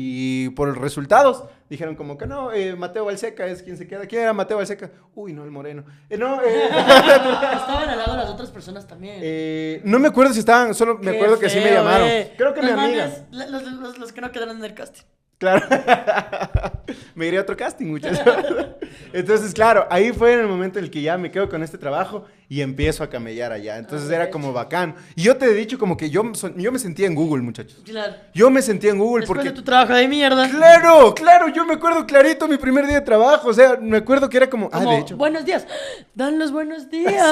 Y 0.00 0.50
por 0.50 0.68
los 0.68 0.78
resultados 0.78 1.42
dijeron 1.68 1.96
como 1.96 2.16
que 2.16 2.28
no, 2.28 2.52
eh, 2.52 2.76
Mateo 2.76 3.04
Balseca 3.06 3.46
es 3.46 3.64
quien 3.64 3.76
se 3.76 3.88
queda. 3.88 4.06
¿Quién 4.06 4.22
era 4.22 4.32
Mateo 4.32 4.56
Balseca? 4.58 4.92
Uy, 5.16 5.32
no, 5.32 5.42
el 5.42 5.50
moreno. 5.50 5.84
Eh, 6.08 6.16
no, 6.16 6.40
eh, 6.40 6.66
Estaban 6.68 7.88
al 7.88 7.98
lado 7.98 8.16
las 8.16 8.30
otras 8.30 8.50
personas 8.52 8.86
también. 8.86 9.16
eh, 9.20 9.80
no 9.82 9.98
me 9.98 10.06
acuerdo 10.06 10.32
si 10.32 10.38
estaban, 10.38 10.72
solo 10.72 10.98
me 10.98 11.10
Qué 11.10 11.16
acuerdo 11.16 11.40
que 11.40 11.50
sí 11.50 11.56
me 11.56 11.64
feo, 11.64 11.78
llamaron. 11.82 12.06
eh. 12.06 12.32
Creo 12.36 12.54
que 12.54 12.62
mi 12.62 12.68
Los 12.70 12.78
amiga. 12.78 13.06
manes, 13.06 13.22
la- 13.32 13.46
Los, 13.48 13.62
los- 13.64 13.98
los 13.98 14.12
que 14.12 14.20
no 14.20 14.30
quedaron 14.30 14.58
en 14.58 14.64
el 14.66 14.74
casting. 14.74 15.02
Claro. 15.38 15.64
me 17.14 17.26
iré 17.26 17.38
a 17.38 17.42
otro 17.42 17.56
casting, 17.56 17.86
muchachos. 17.86 18.20
Entonces, 19.12 19.54
claro, 19.54 19.86
ahí 19.90 20.12
fue 20.12 20.32
en 20.34 20.40
el 20.40 20.46
momento 20.48 20.78
en 20.78 20.84
el 20.86 20.90
que 20.90 21.00
ya 21.00 21.16
me 21.16 21.30
quedo 21.30 21.48
con 21.48 21.62
este 21.62 21.78
trabajo 21.78 22.24
y 22.48 22.60
empiezo 22.60 23.04
a 23.04 23.08
camellar 23.10 23.52
allá. 23.52 23.76
Entonces 23.78 24.10
Ah, 24.10 24.16
era 24.16 24.30
como 24.30 24.52
bacán. 24.52 24.96
Y 25.14 25.22
yo 25.22 25.36
te 25.36 25.44
he 25.46 25.54
dicho 25.54 25.78
como 25.78 25.96
que 25.96 26.10
yo, 26.10 26.22
yo 26.56 26.72
me 26.72 26.78
sentía 26.78 27.06
en 27.06 27.14
Google, 27.14 27.42
muchachos. 27.42 27.82
Claro. 27.84 28.14
Yo 28.34 28.50
me 28.50 28.62
sentía 28.62 28.90
en 28.90 28.98
Google 28.98 29.20
Después 29.20 29.36
porque... 29.38 29.50
de 29.50 29.54
tu 29.54 29.62
trabajo 29.62 29.94
de 29.94 30.08
mierda. 30.08 30.48
Claro, 30.50 31.14
claro, 31.14 31.48
yo 31.48 31.64
me 31.64 31.74
acuerdo 31.74 32.06
clarito 32.06 32.48
mi 32.48 32.56
primer 32.56 32.86
día 32.86 32.96
de 32.96 33.02
trabajo. 33.06 33.48
O 33.48 33.54
sea, 33.54 33.76
me 33.80 33.98
acuerdo 33.98 34.28
que 34.28 34.38
era 34.38 34.50
como... 34.50 34.68
Ah, 34.72 34.80
de 34.80 34.98
hecho. 34.98 35.16
buenos 35.16 35.44
días. 35.44 35.66
Dan 36.14 36.38
los 36.38 36.50
buenos 36.50 36.90
días. 36.90 37.22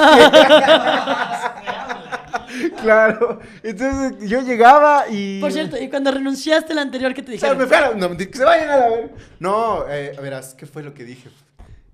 Claro. 2.81 3.39
Entonces 3.63 4.29
yo 4.29 4.41
llegaba 4.41 5.05
y... 5.09 5.39
Por 5.39 5.51
cierto, 5.51 5.77
y 5.81 5.89
cuando 5.89 6.11
renunciaste 6.11 6.73
al 6.73 6.79
anterior, 6.79 7.13
¿qué 7.13 7.21
te 7.23 7.35
O 7.35 7.39
sea, 7.39 7.53
dijeron? 7.53 7.57
me 7.57 7.65
fui 7.67 7.75
a 7.75 7.81
la- 7.91 7.95
no, 8.09 8.17
que 8.17 8.29
se 8.33 8.43
vayan 8.43 8.69
a 8.69 8.77
la 8.77 8.89
ver. 8.89 9.11
No, 9.39 9.85
eh, 9.89 10.15
a 10.17 10.21
verás, 10.21 10.53
¿qué 10.55 10.65
fue 10.65 10.83
lo 10.83 10.93
que 10.93 11.03
dije? 11.03 11.29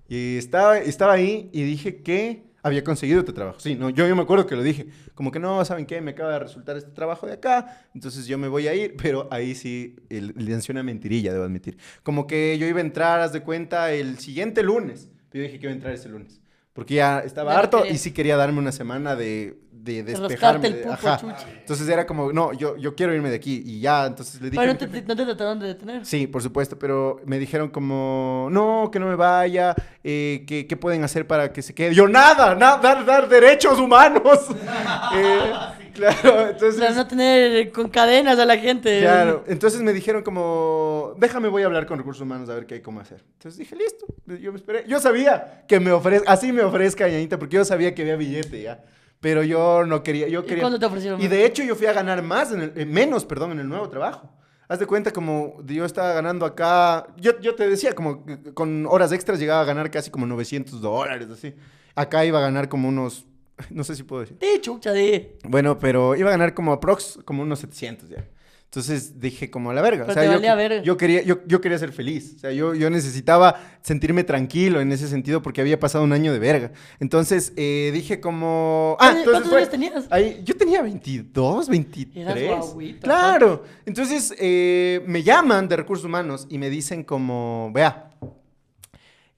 Y 0.08 0.36
estaba, 0.36 0.78
estaba 0.78 1.14
ahí 1.14 1.48
y 1.52 1.62
dije 1.62 2.02
que 2.02 2.44
había 2.62 2.82
conseguido 2.84 3.20
este 3.20 3.32
trabajo. 3.32 3.58
Sí, 3.60 3.74
no, 3.74 3.90
yo, 3.90 4.06
yo 4.06 4.16
me 4.16 4.22
acuerdo 4.22 4.46
que 4.46 4.54
lo 4.56 4.62
dije. 4.62 4.86
Como 5.14 5.30
que 5.30 5.38
no, 5.38 5.62
¿saben 5.64 5.86
qué? 5.86 6.00
Me 6.00 6.12
acaba 6.12 6.32
de 6.32 6.38
resultar 6.38 6.76
este 6.76 6.90
trabajo 6.90 7.26
de 7.26 7.34
acá, 7.34 7.82
entonces 7.94 8.26
yo 8.26 8.38
me 8.38 8.48
voy 8.48 8.68
a 8.68 8.74
ir. 8.74 8.96
Pero 9.02 9.28
ahí 9.30 9.54
sí, 9.54 9.96
el- 10.10 10.32
le 10.36 10.50
lancé 10.52 10.72
una 10.72 10.82
mentirilla, 10.82 11.32
debo 11.32 11.44
admitir. 11.44 11.76
Como 12.02 12.26
que 12.26 12.56
yo 12.58 12.66
iba 12.66 12.78
a 12.78 12.82
entrar, 12.82 13.20
haz 13.20 13.32
de 13.32 13.40
cuenta, 13.42 13.92
el 13.92 14.18
siguiente 14.18 14.62
lunes. 14.62 15.08
Pero 15.30 15.44
yo 15.44 15.48
dije 15.48 15.58
que 15.58 15.66
iba 15.66 15.72
a 15.72 15.76
entrar 15.76 15.92
ese 15.94 16.08
lunes. 16.08 16.40
Porque 16.72 16.94
ya 16.94 17.20
estaba 17.20 17.52
no 17.52 17.58
harto 17.58 17.86
y 17.86 17.98
sí 17.98 18.10
quería 18.12 18.36
darme 18.36 18.58
una 18.58 18.72
semana 18.72 19.14
de, 19.14 19.56
de 19.82 20.02
De 20.02 20.12
despejarme. 20.14 20.68
el 20.68 20.74
pupo, 20.76 20.92
ajá. 20.92 21.20
Entonces 21.60 21.88
era 21.88 22.06
como, 22.06 22.32
no, 22.32 22.52
yo, 22.52 22.76
yo 22.76 22.94
quiero 22.94 23.14
irme 23.14 23.28
de 23.30 23.36
aquí. 23.36 23.62
Y 23.66 23.80
ya, 23.80 24.06
entonces 24.06 24.40
le 24.40 24.50
dije... 24.50 24.60
Pero 24.60 24.72
no 24.72 24.78
te, 24.78 24.88
jefe- 24.88 25.04
no 25.06 25.16
te 25.16 25.24
trataron 25.24 25.58
de 25.60 25.66
detener. 25.66 26.06
Sí, 26.06 26.26
por 26.26 26.42
supuesto, 26.42 26.78
pero 26.78 27.20
me 27.26 27.38
dijeron 27.38 27.68
como, 27.68 28.48
no, 28.50 28.88
que 28.92 28.98
no 28.98 29.06
me 29.08 29.14
vaya, 29.16 29.74
eh, 30.02 30.44
que, 30.46 30.66
¿qué 30.66 30.76
pueden 30.76 31.04
hacer 31.04 31.26
para 31.26 31.52
que 31.52 31.60
se 31.62 31.74
quede? 31.74 31.94
Yo, 31.94 32.08
nada, 32.08 32.54
nada, 32.54 32.78
dar, 32.78 33.04
dar 33.04 33.28
derechos 33.28 33.78
humanos. 33.78 34.22
Eh, 35.14 35.52
claro, 35.94 36.48
entonces... 36.48 36.80
Para 36.80 36.94
no 36.94 37.06
tener 37.06 37.70
con 37.70 37.88
cadenas 37.88 38.38
a 38.38 38.44
la 38.44 38.56
gente. 38.56 39.00
Claro, 39.00 39.44
entonces 39.46 39.80
me 39.82 39.92
dijeron 39.92 40.22
como, 40.22 41.14
déjame, 41.18 41.48
voy 41.48 41.62
a 41.62 41.66
hablar 41.66 41.86
con 41.86 41.98
recursos 41.98 42.22
humanos 42.22 42.48
a 42.48 42.54
ver 42.54 42.66
qué 42.66 42.74
hay 42.74 42.80
cómo 42.80 43.00
hacer. 43.00 43.22
Entonces 43.34 43.58
dije, 43.58 43.76
listo, 43.76 44.06
yo 44.40 44.50
me 44.52 44.58
esperé. 44.58 44.84
Yo 44.88 44.98
sabía 44.98 45.64
que 45.68 45.78
me 45.78 45.92
ofrezca, 45.92 46.30
así 46.32 46.52
me 46.52 46.62
ofrezca, 46.62 47.06
Ñañita, 47.08 47.38
porque 47.38 47.56
yo 47.56 47.64
sabía 47.64 47.94
que 47.94 48.02
había 48.02 48.16
billete 48.16 48.62
ya. 48.62 48.82
Pero 49.24 49.42
yo 49.42 49.86
no 49.86 50.02
quería, 50.02 50.28
yo 50.28 50.40
¿Y 50.40 50.44
quería... 50.44 50.60
cuándo 50.64 50.78
te 50.78 50.84
ofrecieron 50.84 51.18
Y 51.18 51.28
de 51.28 51.46
hecho 51.46 51.62
yo 51.64 51.74
fui 51.74 51.86
a 51.86 51.94
ganar 51.94 52.20
más, 52.22 52.52
en 52.52 52.60
el- 52.60 52.72
eh, 52.76 52.84
menos, 52.84 53.24
perdón, 53.24 53.52
en 53.52 53.60
el 53.60 53.66
nuevo 53.66 53.88
trabajo. 53.88 54.30
Haz 54.68 54.80
de 54.80 54.84
cuenta 54.84 55.12
como 55.12 55.62
yo 55.64 55.86
estaba 55.86 56.12
ganando 56.12 56.44
acá, 56.44 57.06
yo, 57.16 57.40
yo 57.40 57.54
te 57.54 57.66
decía, 57.66 57.94
como 57.94 58.22
con 58.52 58.84
horas 58.84 59.12
extras 59.12 59.38
llegaba 59.38 59.62
a 59.62 59.64
ganar 59.64 59.90
casi 59.90 60.10
como 60.10 60.26
900 60.26 60.78
dólares, 60.82 61.28
así. 61.30 61.54
Acá 61.94 62.22
iba 62.26 62.38
a 62.38 62.42
ganar 62.42 62.68
como 62.68 62.86
unos, 62.86 63.24
no 63.70 63.82
sé 63.82 63.96
si 63.96 64.02
puedo 64.02 64.20
decir. 64.20 64.36
Sí, 64.42 64.60
chucha, 64.60 64.92
di. 64.92 65.26
Bueno, 65.44 65.78
pero 65.78 66.14
iba 66.16 66.28
a 66.28 66.32
ganar 66.32 66.52
como 66.52 66.74
aprox, 66.74 67.18
como 67.24 67.44
unos 67.44 67.60
700 67.60 68.10
ya. 68.10 68.28
Entonces 68.74 69.20
dije 69.20 69.52
como 69.52 69.70
a 69.70 69.74
la 69.74 69.82
verga. 69.82 70.02
Pero 70.04 70.10
o 70.10 70.14
sea, 70.14 70.40
te 70.40 70.46
yo, 70.48 70.56
verga. 70.56 70.82
yo 70.82 70.96
quería, 70.96 71.22
yo, 71.22 71.38
yo 71.46 71.60
quería 71.60 71.78
ser 71.78 71.92
feliz. 71.92 72.32
O 72.34 72.38
sea, 72.40 72.50
yo, 72.50 72.74
yo 72.74 72.90
necesitaba 72.90 73.60
sentirme 73.82 74.24
tranquilo 74.24 74.80
en 74.80 74.90
ese 74.90 75.06
sentido 75.06 75.42
porque 75.42 75.60
había 75.60 75.78
pasado 75.78 76.02
un 76.02 76.12
año 76.12 76.32
de 76.32 76.40
verga. 76.40 76.72
Entonces 76.98 77.52
eh, 77.54 77.92
dije 77.94 78.18
como... 78.18 78.96
Ah, 78.98 79.12
¿Cuántos- 79.12 79.18
entonces 79.18 79.32
cuántos 79.32 79.50
fue- 79.50 79.58
años 79.58 79.70
tenías? 79.70 80.04
Ahí, 80.10 80.42
yo 80.44 80.56
tenía 80.56 80.82
22, 80.82 81.68
23. 81.68 82.48
guaguito, 82.72 83.00
claro. 83.02 83.62
Entonces 83.86 84.34
eh, 84.40 85.04
me 85.06 85.22
llaman 85.22 85.68
de 85.68 85.76
recursos 85.76 86.04
humanos 86.04 86.48
y 86.50 86.58
me 86.58 86.68
dicen 86.68 87.04
como, 87.04 87.70
vea, 87.72 88.10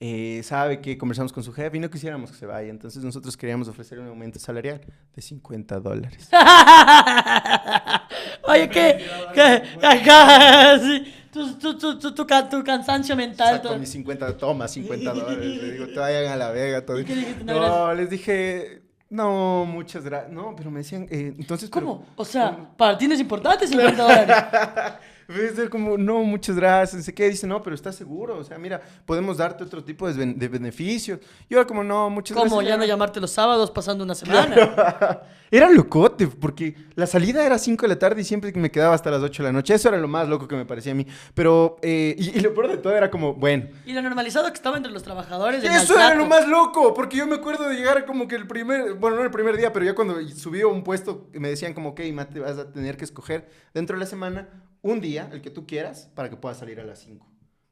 eh, 0.00 0.42
sabe 0.44 0.80
que 0.80 0.96
conversamos 0.98 1.32
con 1.32 1.42
su 1.42 1.52
jefe 1.52 1.76
y 1.76 1.80
no 1.80 1.90
quisiéramos 1.90 2.30
que 2.30 2.36
se 2.36 2.46
vaya. 2.46 2.68
Entonces 2.68 3.02
nosotros 3.02 3.36
queríamos 3.36 3.68
ofrecer 3.68 3.98
un 3.98 4.08
aumento 4.08 4.38
salarial 4.38 4.80
de 5.14 5.22
50 5.22 5.80
dólares. 5.80 6.28
Oye, 8.48 8.68
¿qué? 8.68 9.04
¿Qué? 9.34 9.62
Acá, 9.86 10.78
sí. 10.78 11.12
Tu, 11.32 11.54
tu, 11.58 11.76
tu, 11.78 11.98
tu, 11.98 12.14
tu, 12.14 12.26
ca- 12.26 12.48
tu 12.48 12.62
cansancio 12.64 13.14
mental. 13.16 13.60
Saco 13.62 13.76
mis 13.78 13.90
50, 13.90 14.36
toma 14.38 14.68
50 14.68 15.12
dólares. 15.12 15.62
Le 15.62 15.72
digo, 15.72 15.86
te 15.88 15.98
vayan 15.98 16.32
a 16.32 16.36
la 16.36 16.50
vega. 16.50 16.84
Todo. 16.86 16.98
No, 17.44 17.92
les 17.94 18.08
dije, 18.08 18.82
no, 19.10 19.66
muchas 19.66 20.04
gracias. 20.04 20.32
No, 20.32 20.54
pero 20.56 20.70
me 20.70 20.78
decían, 20.78 21.06
eh, 21.10 21.34
entonces... 21.38 21.68
pero- 21.72 21.86
¿Cómo? 21.86 22.06
O 22.16 22.24
sea, 22.24 22.56
para 22.76 22.96
ti 22.96 23.06
no 23.06 23.14
es 23.14 23.20
importante 23.20 23.66
50 23.66 24.02
dólares. 24.02 24.36
Ser 25.28 25.68
como, 25.70 25.98
no, 25.98 26.22
muchas 26.22 26.54
gracias, 26.56 27.04
sé 27.04 27.12
qué. 27.14 27.28
Dice, 27.28 27.46
no, 27.46 27.62
pero 27.62 27.74
¿estás 27.74 27.96
seguro? 27.96 28.38
O 28.38 28.44
sea, 28.44 28.58
mira, 28.58 28.80
podemos 29.04 29.36
darte 29.38 29.64
otro 29.64 29.82
tipo 29.82 30.06
de, 30.06 30.14
ben- 30.14 30.38
de 30.38 30.48
beneficios. 30.48 31.18
Y 31.48 31.54
ahora 31.54 31.66
como, 31.66 31.82
no, 31.82 32.08
muchas 32.10 32.36
¿Cómo? 32.36 32.56
gracias. 32.56 32.68
Ya 32.68 32.76
no 32.76 32.84
llamarte 32.84 33.20
los 33.20 33.30
sábados 33.32 33.70
pasando 33.70 34.04
una 34.04 34.14
semana. 34.14 35.22
Era 35.50 35.70
locote, 35.70 36.26
porque 36.26 36.74
la 36.96 37.06
salida 37.06 37.46
era 37.46 37.56
5 37.56 37.82
de 37.82 37.88
la 37.88 37.98
tarde 38.00 38.20
y 38.22 38.24
siempre 38.24 38.52
me 38.54 38.68
quedaba 38.68 38.96
hasta 38.96 39.12
las 39.12 39.22
8 39.22 39.44
de 39.44 39.48
la 39.48 39.52
noche. 39.52 39.74
Eso 39.74 39.88
era 39.88 39.96
lo 39.96 40.08
más 40.08 40.26
loco 40.28 40.48
que 40.48 40.56
me 40.56 40.66
parecía 40.66 40.90
a 40.90 40.94
mí. 40.96 41.06
Pero, 41.34 41.76
eh, 41.82 42.16
y, 42.18 42.36
y 42.38 42.40
lo 42.40 42.52
peor 42.52 42.66
de 42.68 42.78
todo 42.78 42.92
era 42.96 43.12
como, 43.12 43.32
bueno. 43.34 43.68
Y 43.84 43.92
lo 43.92 44.02
normalizado 44.02 44.48
que 44.48 44.54
estaba 44.54 44.76
entre 44.76 44.90
los 44.90 45.04
trabajadores. 45.04 45.62
Eso 45.62 45.94
era 45.94 46.14
lo 46.16 46.26
más 46.26 46.48
loco, 46.48 46.92
porque 46.94 47.16
yo 47.16 47.28
me 47.28 47.36
acuerdo 47.36 47.68
de 47.68 47.76
llegar 47.76 48.04
como 48.06 48.26
que 48.26 48.34
el 48.34 48.48
primer, 48.48 48.94
bueno, 48.94 49.16
no 49.18 49.22
el 49.22 49.30
primer 49.30 49.56
día, 49.56 49.72
pero 49.72 49.84
ya 49.84 49.94
cuando 49.94 50.16
subí 50.30 50.62
a 50.62 50.66
un 50.66 50.82
puesto, 50.82 51.28
me 51.32 51.48
decían 51.48 51.74
como, 51.74 51.90
ok, 51.90 52.00
Mate, 52.12 52.40
vas 52.40 52.58
a 52.58 52.72
tener 52.72 52.96
que 52.96 53.04
escoger 53.04 53.48
dentro 53.72 53.94
de 53.96 54.00
la 54.00 54.06
semana 54.06 54.48
un 54.86 55.00
día, 55.00 55.28
el 55.32 55.42
que 55.42 55.50
tú 55.50 55.66
quieras, 55.66 56.08
para 56.14 56.30
que 56.30 56.36
puedas 56.36 56.58
salir 56.58 56.80
a 56.80 56.84
las 56.84 57.00
5. 57.00 57.26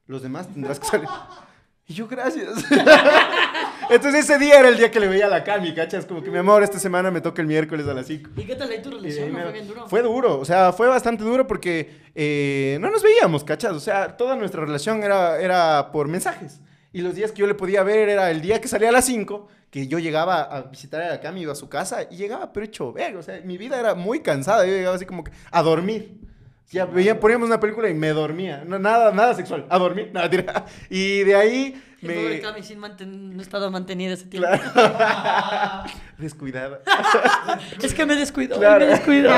Los 0.07 0.21
demás 0.21 0.47
tendrás 0.47 0.79
que 0.79 0.87
salir. 0.87 1.09
Y 1.87 1.93
yo, 1.93 2.07
gracias. 2.07 2.49
Entonces 3.89 4.25
ese 4.25 4.39
día 4.39 4.59
era 4.59 4.69
el 4.69 4.77
día 4.77 4.89
que 4.89 4.99
le 4.99 5.07
veía 5.07 5.27
a 5.27 5.29
la 5.29 5.43
Cami, 5.43 5.73
¿cachas? 5.75 6.05
Como 6.05 6.23
que 6.23 6.31
mi 6.31 6.39
amor, 6.39 6.63
esta 6.63 6.79
semana 6.79 7.11
me 7.11 7.21
toca 7.21 7.41
el 7.41 7.47
miércoles 7.47 7.87
a 7.87 7.93
las 7.93 8.07
5. 8.07 8.31
¿Y 8.37 8.43
qué 8.43 8.55
tal 8.55 8.69
ahí 8.71 8.81
tu 8.81 8.89
relación? 8.89 9.31
¿No 9.31 9.39
fue 9.39 9.51
bien 9.51 9.67
duro? 9.67 9.87
Fue 9.87 10.01
duro, 10.01 10.39
o 10.39 10.45
sea, 10.45 10.73
fue 10.73 10.87
bastante 10.87 11.23
duro 11.23 11.45
porque 11.45 12.01
eh, 12.15 12.79
no 12.81 12.89
nos 12.89 13.03
veíamos, 13.03 13.43
¿cachas? 13.43 13.73
O 13.73 13.79
sea, 13.79 14.17
toda 14.17 14.35
nuestra 14.35 14.65
relación 14.65 15.03
era, 15.03 15.39
era 15.39 15.91
por 15.91 16.07
mensajes. 16.07 16.59
Y 16.91 17.01
los 17.01 17.13
días 17.13 17.31
que 17.31 17.41
yo 17.41 17.47
le 17.47 17.55
podía 17.55 17.83
ver 17.83 18.09
era 18.09 18.31
el 18.31 18.41
día 18.41 18.59
que 18.59 18.67
salía 18.67 18.89
a 18.89 18.91
las 18.91 19.05
5, 19.05 19.47
que 19.69 19.87
yo 19.87 19.99
llegaba 19.99 20.41
a 20.41 20.63
visitar 20.63 21.01
a 21.01 21.09
la 21.09 21.19
Cami, 21.19 21.41
iba 21.41 21.51
a 21.51 21.55
su 21.55 21.69
casa 21.69 22.07
y 22.09 22.15
llegaba 22.15 22.51
pero 22.51 22.65
hecho 22.65 22.91
verga. 22.93 23.19
O 23.19 23.23
sea, 23.23 23.39
mi 23.41 23.57
vida 23.57 23.79
era 23.79 23.93
muy 23.93 24.21
cansada. 24.21 24.65
Yo 24.65 24.71
llegaba 24.71 24.95
así 24.95 25.05
como 25.05 25.23
que 25.23 25.31
a 25.51 25.61
dormir. 25.61 26.24
Ya 26.71 26.85
veía, 26.85 27.19
poníamos 27.19 27.47
una 27.47 27.59
película 27.59 27.89
y 27.89 27.93
me 27.93 28.09
dormía. 28.09 28.63
No, 28.65 28.79
nada, 28.79 29.11
nada 29.11 29.33
sexual. 29.35 29.65
A 29.69 29.77
dormir, 29.77 30.09
nada, 30.13 30.29
tira. 30.29 30.65
Y 30.89 31.19
de 31.23 31.35
ahí 31.35 31.81
El 32.01 32.07
pobre 32.13 32.29
me... 32.29 32.39
Cami 32.41 32.63
sin 32.63 32.79
manten- 32.81 33.33
no 33.33 33.41
estaba 33.41 33.69
mantenida 33.69 34.13
ese 34.13 34.25
tiempo. 34.25 34.49
Descuidada. 36.17 36.81
Es 37.81 37.93
que 37.93 38.05
me 38.05 38.15
descuido, 38.15 38.57
Claro. 38.57 38.85
me 38.85 38.91
descuido. 38.91 39.31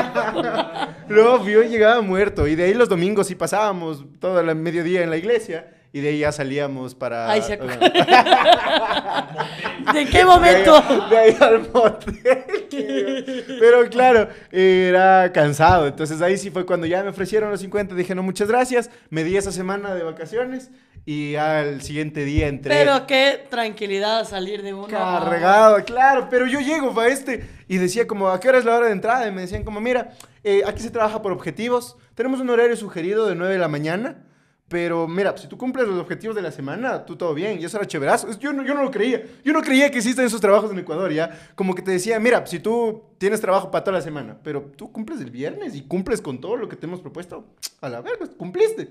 No, 1.09 1.45
yo 1.47 1.63
llegaba 1.63 2.01
muerto. 2.01 2.47
Y 2.47 2.55
de 2.55 2.63
ahí 2.65 2.73
los 2.73 2.89
domingos 2.89 3.28
sí 3.28 3.36
pasábamos 3.36 4.05
todo 4.19 4.39
el 4.39 4.55
mediodía 4.55 5.03
en 5.03 5.09
la 5.09 5.17
iglesia. 5.17 5.73
Y 5.97 5.99
de 5.99 6.09
ahí 6.09 6.19
ya 6.19 6.31
salíamos 6.31 6.93
para. 6.93 7.27
Ay, 7.31 7.41
se 7.41 7.57
¿De 9.93 10.05
qué 10.11 10.23
momento? 10.25 10.79
De 11.09 11.17
ahí, 11.17 11.33
de 11.33 11.37
ahí 11.37 11.37
al 11.41 11.67
motel. 11.73 12.43
Pero 13.59 13.89
claro, 13.89 14.29
era 14.51 15.31
cansado. 15.33 15.87
Entonces 15.87 16.21
ahí 16.21 16.37
sí 16.37 16.51
fue 16.51 16.67
cuando 16.67 16.85
ya 16.85 17.01
me 17.01 17.09
ofrecieron 17.09 17.49
los 17.49 17.61
50. 17.61 17.95
Dije, 17.95 18.13
no, 18.13 18.21
muchas 18.21 18.47
gracias. 18.47 18.91
Me 19.09 19.23
di 19.23 19.37
esa 19.37 19.51
semana 19.51 19.95
de 19.95 20.03
vacaciones. 20.03 20.69
Y 21.03 21.33
al 21.35 21.81
siguiente 21.81 22.25
día 22.25 22.47
entré. 22.47 22.75
Pero 22.75 23.07
qué 23.07 23.43
tranquilidad 23.49 24.23
salir 24.27 24.61
de 24.61 24.75
uno. 24.75 24.85
a- 24.85 24.89
Cargado, 25.23 25.83
claro, 25.83 26.27
pero 26.29 26.45
yo 26.45 26.59
llego 26.59 26.93
para 26.93 27.09
este 27.09 27.43
y 27.67 27.77
decía 27.77 28.05
como, 28.05 28.29
¿a 28.29 28.39
qué 28.39 28.49
hora 28.49 28.59
es 28.59 28.65
la 28.65 28.75
hora 28.75 28.85
de 28.85 28.91
entrada? 28.91 29.27
Y 29.27 29.31
me 29.31 29.41
decían 29.41 29.63
como, 29.63 29.81
mira, 29.81 30.11
eh, 30.43 30.61
aquí 30.67 30.83
se 30.83 30.91
trabaja 30.91 31.23
por 31.23 31.31
objetivos, 31.31 31.97
tenemos 32.13 32.39
un 32.39 32.51
horario 32.51 32.75
sugerido 32.75 33.25
de 33.25 33.33
9 33.35 33.53
de 33.53 33.59
la 33.59 33.67
mañana, 33.69 34.26
pero 34.70 35.07
mira, 35.07 35.36
si 35.38 35.47
tú 35.47 35.57
cumples 35.57 35.88
los 35.88 35.99
objetivos 35.99 36.36
de 36.36 36.41
la 36.41 36.51
semana, 36.51 37.05
tú 37.05 37.15
todo 37.15 37.34
bien, 37.34 37.59
y 37.61 37.65
eso 37.65 37.78
era 37.78 37.88
chéverazo. 37.88 38.28
Yo 38.39 38.51
no, 38.51 38.65
yo 38.65 38.74
no 38.74 38.84
lo 38.84 38.91
creía, 38.91 39.24
yo 39.43 39.53
no 39.53 39.61
creía 39.61 39.89
que 39.89 39.97
existan 39.99 40.26
esos 40.26 40.41
trabajos 40.41 40.72
en 40.72 40.80
Ecuador, 40.80 41.11
ya, 41.11 41.30
como 41.55 41.74
que 41.74 41.82
te 41.82 41.91
decía, 41.91 42.20
mira, 42.20 42.45
si 42.45 42.59
tú 42.59 43.03
tienes 43.18 43.39
trabajo 43.41 43.72
para 43.72 43.84
toda 43.86 43.97
la 43.97 44.03
semana, 44.03 44.38
pero 44.43 44.61
tú 44.76 44.91
cumples 44.91 45.22
el 45.22 45.32
viernes 45.32 45.74
y 45.76 45.82
cumples 45.84 46.22
con 46.22 46.39
todo 46.41 46.57
lo 46.57 46.68
que 46.68 46.76
te 46.76 46.86
hemos 46.86 46.99
propuesto, 46.99 47.45
a 47.82 47.89
la 47.89 48.01
verga, 48.01 48.28
cumpliste. 48.38 48.89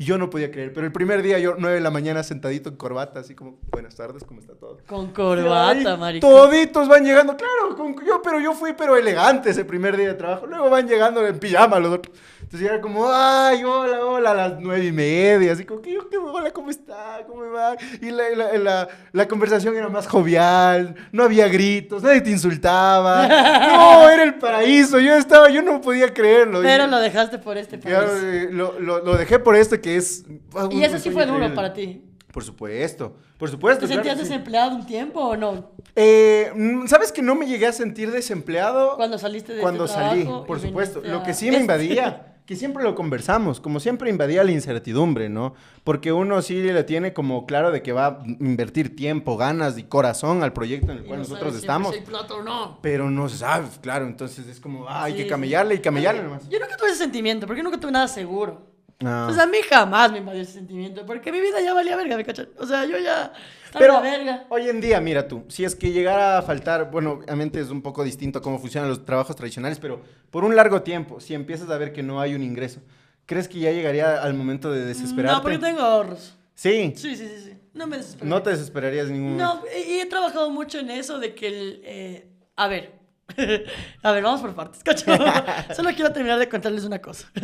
Y 0.00 0.04
yo 0.04 0.16
no 0.16 0.30
podía 0.30 0.50
creer, 0.52 0.72
pero 0.72 0.86
el 0.86 0.92
primer 0.92 1.22
día 1.22 1.40
yo 1.40 1.56
9 1.58 1.74
de 1.74 1.80
la 1.80 1.90
mañana 1.90 2.22
sentadito 2.22 2.68
en 2.70 2.76
corbata, 2.76 3.18
así 3.20 3.34
como, 3.34 3.58
buenas 3.72 3.96
tardes, 3.96 4.22
¿cómo 4.24 4.40
está 4.40 4.54
todo? 4.54 4.78
Con 4.86 5.10
corbata, 5.12 5.96
maricón. 5.96 6.30
Toditos 6.30 6.88
van 6.88 7.04
llegando, 7.04 7.36
claro, 7.36 7.76
con- 7.76 7.96
yo, 8.06 8.22
pero 8.22 8.38
yo 8.40 8.54
fui 8.54 8.72
pero 8.78 8.96
elegante 8.96 9.50
ese 9.50 9.64
primer 9.64 9.96
día 9.96 10.08
de 10.08 10.14
trabajo. 10.14 10.46
Luego 10.46 10.70
van 10.70 10.86
llegando 10.86 11.26
en 11.26 11.38
pijama 11.40 11.80
los 11.80 11.92
otros. 11.94 12.16
Entonces 12.48 12.66
era 12.70 12.80
como, 12.80 13.06
ay, 13.12 13.62
hola, 13.62 14.06
hola, 14.06 14.30
a 14.30 14.34
las 14.34 14.54
nueve 14.58 14.86
y 14.86 14.90
media. 14.92 15.52
Así 15.52 15.64
como 15.66 15.82
yo, 15.82 16.08
¿qué, 16.08 16.16
hola, 16.16 16.50
¿cómo 16.50 16.70
está? 16.70 17.22
¿Cómo 17.26 17.42
me 17.42 17.50
va? 17.50 17.76
Y 18.00 18.10
la, 18.10 18.30
la, 18.30 18.56
la- 18.56 18.88
la 19.12 19.28
conversación 19.28 19.76
era 19.76 19.90
más 19.90 20.06
jovial, 20.06 20.94
no 21.12 21.24
había 21.24 21.46
gritos, 21.48 22.02
nadie 22.02 22.22
te 22.22 22.30
insultaba. 22.30 23.28
No, 23.68 24.08
era 24.08 24.22
el 24.22 24.36
paraíso. 24.36 24.98
Yo 24.98 25.14
estaba, 25.14 25.50
yo 25.50 25.60
no 25.60 25.82
podía 25.82 26.14
creerlo. 26.14 26.62
Pero 26.62 26.86
Y- 26.86 26.90
lo 26.90 26.98
dejaste 27.00 27.38
por 27.38 27.58
este 27.58 27.78
ya, 27.80 27.98
país. 27.98 28.10
eh, 28.24 28.48
lo, 28.50 28.80
lo- 28.80 29.04
lo 29.04 29.16
dejé 29.18 29.38
por 29.38 29.54
este 29.54 29.78
que 29.82 29.96
es. 29.96 30.24
ah, 30.56 30.68
Y 30.70 30.82
eso 30.84 30.98
sí 30.98 31.10
fue 31.10 31.26
duro 31.26 31.52
para 31.54 31.74
ti. 31.74 32.02
Por 32.32 32.44
supuesto, 32.44 33.14
por 33.36 33.50
supuesto. 33.50 33.80
¿Te 33.82 33.86
claro 33.88 34.02
sentías 34.04 34.16
sí. 34.18 34.22
desempleado 34.24 34.74
un 34.76 34.86
tiempo 34.86 35.20
o 35.20 35.36
no? 35.36 35.72
Eh, 35.96 36.50
mm, 36.54 36.86
¿Sabes 36.86 37.10
que 37.12 37.20
no 37.20 37.34
me 37.34 37.46
llegué 37.46 37.66
a 37.66 37.72
sentir 37.72 38.10
desempleado 38.12 38.96
Cuando 38.96 39.18
saliste 39.18 39.54
de 39.54 39.60
cuando 39.60 39.84
este 39.86 39.96
salí? 39.96 40.22
trabajo 40.22 40.44
Por 40.46 40.60
supuesto. 40.60 41.00
Lo 41.04 41.22
que 41.22 41.34
sí 41.34 41.46
me 41.46 41.52
este. 41.52 41.62
invadía, 41.62 42.27
que 42.48 42.56
siempre 42.56 42.82
lo 42.82 42.94
conversamos, 42.94 43.60
como 43.60 43.78
siempre 43.78 44.08
invadía 44.08 44.42
la 44.42 44.50
incertidumbre, 44.52 45.28
¿no? 45.28 45.52
Porque 45.84 46.12
uno 46.12 46.40
sí 46.40 46.62
le 46.62 46.82
tiene 46.82 47.12
como 47.12 47.44
claro 47.44 47.70
de 47.70 47.82
que 47.82 47.92
va 47.92 48.06
a 48.06 48.18
invertir 48.24 48.96
tiempo, 48.96 49.36
ganas 49.36 49.76
y 49.76 49.82
corazón 49.82 50.42
al 50.42 50.54
proyecto 50.54 50.90
en 50.92 50.96
el 50.96 51.04
cual 51.04 51.18
no 51.18 51.24
nosotros 51.24 51.54
estamos. 51.54 51.92
si 51.92 51.98
hay 52.00 52.06
plata 52.06 52.32
o 52.36 52.42
no. 52.42 52.78
Pero 52.80 53.10
no 53.10 53.28
se 53.28 53.36
sabe, 53.36 53.66
claro, 53.82 54.06
entonces 54.06 54.46
es 54.46 54.60
como, 54.60 54.88
ah, 54.88 55.04
hay 55.04 55.12
Sí, 55.12 55.18
que 55.18 55.22
sí. 55.24 55.28
camellarle 55.28 55.74
y 55.74 55.80
camellarle 55.80 56.22
nomás. 56.22 56.48
Yo 56.48 56.58
nunca 56.58 56.74
tuve 56.78 56.88
ese 56.88 56.96
sentimiento, 57.00 57.46
porque 57.46 57.62
nunca 57.62 57.78
tuve 57.78 57.92
nada 57.92 58.08
seguro. 58.08 58.62
Ah. 59.04 59.24
Pues 59.28 59.38
a 59.38 59.46
mí 59.46 59.58
jamás 59.68 60.10
me 60.10 60.18
invadió 60.18 60.42
ese 60.42 60.52
sentimiento, 60.54 61.06
porque 61.06 61.30
mi 61.30 61.40
vida 61.40 61.60
ya 61.60 61.72
valía 61.72 61.96
verga, 61.96 62.16
¿me 62.16 62.24
cachan? 62.24 62.48
O 62.58 62.66
sea, 62.66 62.84
yo 62.84 62.98
ya 62.98 63.32
Pero 63.78 64.00
verga. 64.02 64.46
hoy 64.48 64.68
en 64.68 64.80
día, 64.80 65.00
mira 65.00 65.28
tú, 65.28 65.44
si 65.48 65.64
es 65.64 65.76
que 65.76 65.92
llegara 65.92 66.38
a 66.38 66.42
faltar, 66.42 66.90
bueno, 66.90 67.20
obviamente 67.22 67.60
es 67.60 67.70
un 67.70 67.80
poco 67.80 68.02
distinto 68.02 68.42
cómo 68.42 68.58
funcionan 68.58 68.90
los 68.90 69.04
trabajos 69.04 69.36
tradicionales, 69.36 69.78
pero 69.78 70.00
por 70.30 70.42
un 70.44 70.56
largo 70.56 70.82
tiempo, 70.82 71.20
si 71.20 71.34
empiezas 71.34 71.70
a 71.70 71.78
ver 71.78 71.92
que 71.92 72.02
no 72.02 72.20
hay 72.20 72.34
un 72.34 72.42
ingreso, 72.42 72.80
¿crees 73.24 73.46
que 73.46 73.60
ya 73.60 73.70
llegaría 73.70 74.20
al 74.20 74.34
momento 74.34 74.72
de 74.72 74.84
desesperarte? 74.84 75.36
No, 75.36 75.42
porque 75.42 75.58
tengo 75.58 75.80
ahorros. 75.80 76.36
Sí, 76.54 76.92
Sí, 76.96 77.14
sí, 77.14 77.28
sí, 77.28 77.40
sí. 77.44 77.52
No 77.74 77.86
me 77.86 77.98
desespero. 77.98 78.28
no 78.28 78.42
te 78.42 78.50
desesperarías 78.50 79.06
en 79.06 79.12
ningún 79.12 79.36
No, 79.36 79.62
y 79.86 79.92
y 79.92 80.00
he 80.00 80.06
trabajado 80.06 80.50
mucho 80.50 80.80
en 80.80 80.90
eso 80.90 81.20
de 81.20 81.36
que 81.36 81.46
el... 81.46 81.80
eh, 81.84 82.28
a 82.56 82.66
ver. 82.66 82.97
a 84.02 84.12
ver, 84.12 84.22
vamos 84.22 84.40
por 84.40 84.54
partes, 84.54 84.82
cacho. 84.82 85.04
Solo 85.74 85.90
quiero 85.94 86.12
terminar 86.12 86.38
de 86.38 86.48
contarles 86.48 86.84
una 86.84 87.00
cosa. 87.00 87.30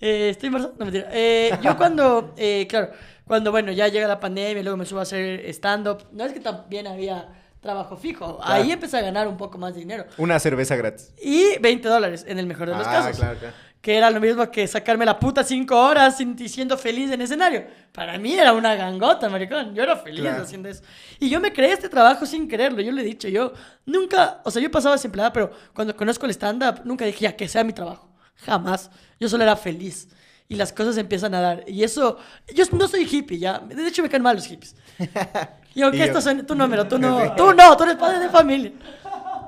Eh, 0.00 0.28
¿Estoy 0.30 0.48
embarazada? 0.48 0.74
No, 0.78 0.84
mentira. 0.84 1.08
Eh, 1.12 1.56
yo 1.62 1.76
cuando, 1.76 2.34
eh, 2.36 2.66
claro, 2.68 2.90
cuando, 3.26 3.50
bueno, 3.50 3.72
ya 3.72 3.88
llega 3.88 4.06
la 4.06 4.20
pandemia, 4.20 4.62
luego 4.62 4.76
me 4.76 4.84
subo 4.84 4.98
a 4.98 5.02
hacer 5.02 5.40
stand-up, 5.50 6.06
no 6.12 6.24
es 6.24 6.32
que 6.32 6.40
también 6.40 6.86
había 6.86 7.28
trabajo 7.60 7.96
fijo. 7.96 8.38
Ahí 8.42 8.70
empecé 8.72 8.98
a 8.98 9.00
ganar 9.00 9.26
un 9.26 9.38
poco 9.38 9.56
más 9.56 9.72
de 9.74 9.80
dinero. 9.80 10.04
Una 10.18 10.38
cerveza 10.38 10.76
gratis. 10.76 11.14
Y 11.22 11.58
20 11.60 11.88
dólares, 11.88 12.24
en 12.28 12.38
el 12.38 12.46
mejor 12.46 12.68
de 12.68 12.76
los 12.76 12.86
Ah, 12.86 12.92
casos. 12.92 13.16
claro, 13.16 13.38
claro. 13.38 13.54
Que 13.84 13.98
era 13.98 14.10
lo 14.10 14.18
mismo 14.18 14.50
que 14.50 14.66
sacarme 14.66 15.04
la 15.04 15.18
puta 15.20 15.44
5 15.44 15.76
horas 15.78 16.16
sin, 16.16 16.34
y 16.38 16.48
siendo 16.48 16.78
feliz 16.78 17.10
en 17.10 17.20
escenario. 17.20 17.66
Para 17.92 18.16
mí 18.16 18.32
era 18.32 18.54
una 18.54 18.74
gangota, 18.76 19.28
maricón. 19.28 19.74
Yo 19.74 19.82
era 19.82 19.94
feliz 19.96 20.22
Claro. 20.22 20.42
haciendo 20.42 20.70
eso. 20.70 20.82
Y 21.20 21.28
yo 21.28 21.38
me 21.38 21.52
creé 21.52 21.72
este 21.72 21.90
trabajo 21.90 22.24
sin 22.24 22.48
quererlo. 22.48 22.80
Yo 22.80 22.92
le 22.92 23.02
he 23.02 23.04
dicho, 23.04 23.28
yo 23.28 23.52
nunca, 23.84 24.40
o 24.42 24.50
sea, 24.50 24.62
yo 24.62 24.70
pasaba 24.70 24.94
desempleada, 24.94 25.34
pero 25.34 25.50
cuando 25.74 25.94
conozco 25.94 26.24
el 26.24 26.30
stand-up, 26.32 26.80
nunca 26.84 27.04
dije, 27.04 27.24
ya, 27.24 27.36
que 27.36 27.46
sea 27.46 27.62
mi 27.62 27.74
trabajo. 27.74 28.08
Jamás. 28.36 28.90
Yo 29.20 29.28
solo 29.28 29.42
era 29.42 29.54
feliz. 29.54 30.08
Y 30.48 30.54
las 30.56 30.72
cosas 30.72 30.96
empiezan 30.96 31.34
a 31.34 31.40
dar. 31.42 31.64
Y 31.68 31.84
eso, 31.84 32.16
yo 32.54 32.64
no 32.72 32.88
soy 32.88 33.06
hippie, 33.10 33.38
ya. 33.38 33.58
De 33.58 33.86
hecho, 33.86 34.02
me 34.02 34.08
caen 34.08 34.22
mal 34.22 34.36
los 34.36 34.46
hippies. 34.46 34.74
Y 35.76 35.82
aunque 35.82 35.96
Y 35.98 36.00
yo. 36.00 36.06
esto 36.06 36.20
suene, 36.22 36.44
tú 36.44 36.54
no, 36.54 36.70
pero 36.70 36.86
tú 36.88 36.98
no, 36.98 37.34
tú 37.36 37.52
no, 37.52 37.76
tú 37.76 37.82
eres 37.82 37.96
padre 37.96 38.18
de 38.20 38.28
familia. 38.30 38.72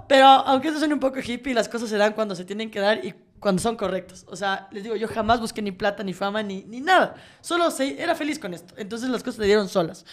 Pero 0.08 0.26
aunque 0.26 0.68
esto 0.68 0.78
suene 0.80 0.92
un 0.92 1.00
poco 1.00 1.20
hippie, 1.20 1.54
las 1.54 1.68
cosas 1.68 1.88
se 1.88 1.96
dan 1.96 2.12
cuando 2.12 2.34
se 2.34 2.44
tienen 2.44 2.70
que 2.70 2.80
dar 2.80 3.02
y 3.04 3.14
cuando 3.46 3.62
son 3.62 3.76
correctos. 3.76 4.26
O 4.26 4.34
sea, 4.34 4.66
les 4.72 4.82
digo, 4.82 4.96
yo 4.96 5.06
jamás 5.06 5.40
busqué 5.40 5.62
ni 5.62 5.70
plata, 5.70 6.02
ni 6.02 6.12
fama, 6.12 6.42
ni, 6.42 6.64
ni 6.64 6.80
nada. 6.80 7.14
Solo 7.40 7.70
se, 7.70 8.02
era 8.02 8.16
feliz 8.16 8.40
con 8.40 8.52
esto. 8.52 8.74
Entonces 8.76 9.08
las 9.08 9.22
cosas 9.22 9.36
se 9.36 9.44
dieron 9.44 9.68
solas. 9.68 10.04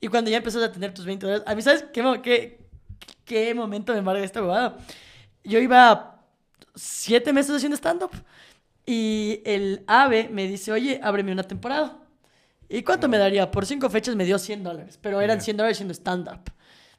Y 0.00 0.08
cuando 0.08 0.30
ya 0.30 0.38
empezás 0.38 0.62
a 0.62 0.72
tener 0.72 0.94
tus 0.94 1.04
20 1.04 1.26
dólares, 1.26 1.44
a 1.46 1.54
mí, 1.54 1.60
¿sabes 1.60 1.84
qué, 1.92 2.02
qué, 2.22 2.66
qué 3.26 3.54
momento 3.54 3.92
me 3.92 3.98
embarga 3.98 4.24
esta 4.24 4.40
bobada? 4.40 4.78
Yo 5.44 5.58
iba 5.58 6.24
siete 6.74 7.30
meses 7.34 7.56
haciendo 7.56 7.76
stand-up 7.76 8.12
y 8.86 9.42
el 9.44 9.84
AVE 9.86 10.30
me 10.30 10.46
dice, 10.46 10.72
oye, 10.72 10.98
ábreme 11.02 11.30
una 11.32 11.42
temporada. 11.42 11.98
¿Y 12.70 12.84
cuánto 12.84 13.06
me 13.06 13.18
daría? 13.18 13.50
Por 13.50 13.66
cinco 13.66 13.90
fechas 13.90 14.16
me 14.16 14.24
dio 14.24 14.38
100 14.38 14.64
dólares, 14.64 14.98
pero 15.02 15.20
eran 15.20 15.42
100 15.42 15.58
dólares 15.58 15.76
siendo 15.76 15.92
stand-up. 15.92 16.40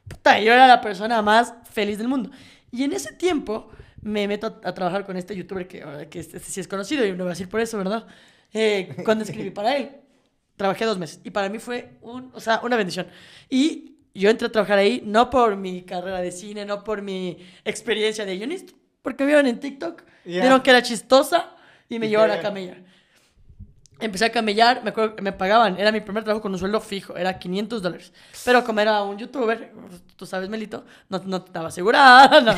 Puta, 0.06 0.38
yo 0.38 0.52
era 0.52 0.68
la 0.68 0.80
persona 0.80 1.20
más 1.20 1.52
feliz 1.68 1.98
del 1.98 2.06
mundo. 2.06 2.30
Y 2.70 2.84
en 2.84 2.92
ese 2.92 3.12
tiempo 3.12 3.72
me 4.02 4.26
meto 4.28 4.60
a, 4.62 4.74
trabajar 4.74 5.04
con 5.04 5.16
este 5.16 5.34
youtuber 5.36 5.66
que, 5.68 5.80
que 6.10 6.20
este, 6.20 6.36
este 6.38 6.50
sí 6.50 6.60
es 6.60 6.68
conocido, 6.68 7.04
y 7.04 7.12
no 7.12 7.18
voy 7.18 7.26
a 7.26 7.30
decir 7.30 7.48
por 7.48 7.60
eso, 7.60 7.78
¿verdad? 7.78 8.06
Eh, 8.52 8.96
cuando 9.04 9.24
escribí 9.24 9.50
para 9.50 9.76
él, 9.76 9.90
trabajé 10.56 10.84
dos 10.84 10.98
meses 10.98 11.20
y 11.24 11.30
para 11.30 11.48
mí 11.48 11.58
fue 11.58 11.92
un, 12.02 12.30
o 12.34 12.40
sea, 12.40 12.60
una 12.62 12.76
bendición. 12.76 13.06
Y 13.48 13.96
yo 14.14 14.28
entré 14.28 14.48
a 14.48 14.52
trabajar 14.52 14.78
ahí 14.78 15.02
no 15.04 15.30
por 15.30 15.56
mi 15.56 15.82
carrera 15.82 16.20
de 16.20 16.32
cine, 16.32 16.64
no 16.64 16.84
por 16.84 17.00
mi 17.02 17.38
experiencia 17.64 18.24
de 18.24 18.36
guionista, 18.36 18.72
porque 19.02 19.24
vieron 19.24 19.46
en 19.46 19.58
TikTok, 19.60 20.02
Ya. 20.24 20.40
vieron 20.42 20.60
que 20.62 20.70
era 20.70 20.82
chistosa 20.82 21.56
y 21.88 21.98
me 21.98 22.08
llevaron 22.08 22.32
a 22.32 22.36
que- 22.36 22.42
camellar. 22.42 22.82
Empecé 24.00 24.24
a 24.26 24.32
camellar, 24.32 24.82
me 24.82 24.90
acuerdo 24.90 25.16
me 25.20 25.32
pagaban, 25.32 25.78
era 25.78 25.92
mi 25.92 26.00
primer 26.00 26.24
trabajo 26.24 26.42
con 26.42 26.52
un 26.52 26.58
sueldo 26.58 26.80
fijo, 26.80 27.16
era 27.16 27.38
500 27.38 27.82
dólares. 27.82 28.12
Pero 28.44 28.64
como 28.64 28.80
era 28.80 29.02
un 29.02 29.18
youtuber, 29.18 29.72
tú 30.16 30.26
sabes, 30.26 30.48
Melito, 30.48 30.84
no, 31.08 31.20
no 31.24 31.36
estaba 31.38 31.68
asegurada, 31.68 32.38
eso. 32.38 32.52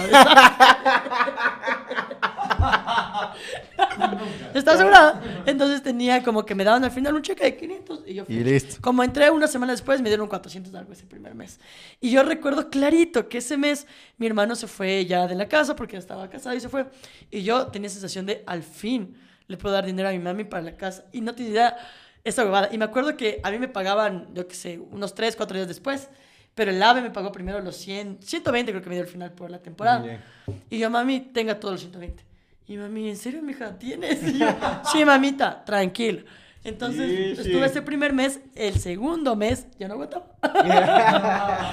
Estaba 4.55 4.77
asegurada. 4.77 5.23
Entonces 5.47 5.83
tenía 5.83 6.23
como 6.23 6.45
que 6.45 6.55
me 6.55 6.65
daban 6.65 6.85
al 6.85 6.91
final 6.91 7.15
un 7.15 7.23
cheque 7.23 7.45
de 7.45 7.57
500 7.57 8.03
y 8.07 8.15
yo 8.15 8.25
fui. 8.25 8.37
Y 8.37 8.45
listo. 8.45 8.77
Como 8.81 9.03
entré 9.03 9.31
una 9.31 9.47
semana 9.47 9.73
después, 9.73 10.01
me 10.01 10.09
dieron 10.09 10.29
400 10.29 10.73
de 10.73 10.79
algo 10.79 10.93
ese 10.93 11.07
primer 11.07 11.35
mes. 11.35 11.59
Y 12.01 12.11
yo 12.11 12.23
recuerdo 12.23 12.71
clarito 12.71 13.29
que 13.29 13.39
ese 13.39 13.57
mes 13.57 13.87
mi 14.19 14.27
hermano 14.27 14.55
se 14.55 14.67
fue 14.67 15.07
ya 15.07 15.27
de 15.27 15.35
la 15.35 15.49
casa 15.49 15.75
porque 15.75 15.95
ya 15.95 15.99
estaba 15.99 16.29
casado 16.29 16.55
y 16.57 16.61
se 16.61 16.69
fue. 16.69 16.87
Y 17.31 17.43
yo 17.43 17.67
tenía 17.69 17.89
sensación 17.89 18.27
de 18.27 18.43
al 18.47 18.63
fin 18.63 19.17
le 19.53 19.57
puedo 19.57 19.73
dar 19.75 19.87
dinero 19.87 20.09
a 20.09 20.13
mi 20.13 20.19
mami 20.19 20.43
para 20.45 20.63
la 20.65 20.77
casa. 20.77 21.05
Y 21.13 21.21
no 21.21 21.35
tenía 21.35 21.51
idea 21.53 21.77
esa 22.25 22.43
huevada. 22.45 22.69
Y 22.73 22.79
me 22.79 22.85
acuerdo 22.85 23.17
que 23.17 23.41
a 23.45 23.51
mí 23.53 23.59
me 23.59 23.69
pagaban, 23.69 24.29
yo 24.35 24.49
qué 24.49 24.55
sé, 24.57 24.79
unos 24.79 25.15
3, 25.15 25.37
4 25.37 25.57
días 25.57 25.69
después. 25.69 26.09
Pero 26.55 26.71
el 26.71 26.83
AVE 26.83 27.01
me 27.01 27.11
pagó 27.11 27.33
primero 27.33 27.61
los 27.61 27.77
100, 27.77 28.19
120 28.21 28.73
creo 28.73 28.83
que 28.83 28.89
me 28.91 28.97
dio 28.97 29.05
al 29.05 29.09
final 29.11 29.33
por 29.33 29.51
la 29.51 29.59
temporada. 29.61 30.05
Ya. 30.05 30.21
Y 30.69 30.79
yo, 30.79 30.91
mami, 30.91 31.21
tenga 31.21 31.59
todos 31.61 31.73
los 31.75 31.81
120. 31.83 32.25
Y 32.69 32.77
mami, 32.77 33.09
¿en 33.09 33.17
serio, 33.17 33.41
mija, 33.43 33.79
tienes? 33.79 34.23
Y 34.23 34.39
yo, 34.39 34.47
sí, 34.93 35.05
mamita, 35.05 35.65
tranquila. 35.65 36.23
Entonces, 36.65 37.11
Sí, 37.11 37.43
sí. 37.43 37.49
estuve 37.49 37.67
ese 37.67 37.83
primer 37.83 38.13
mes, 38.13 38.39
el 38.55 38.79
segundo 38.79 39.35
mes, 39.35 39.67
ya 39.81 39.89
no 39.89 39.95
aguantaba. 39.95 40.27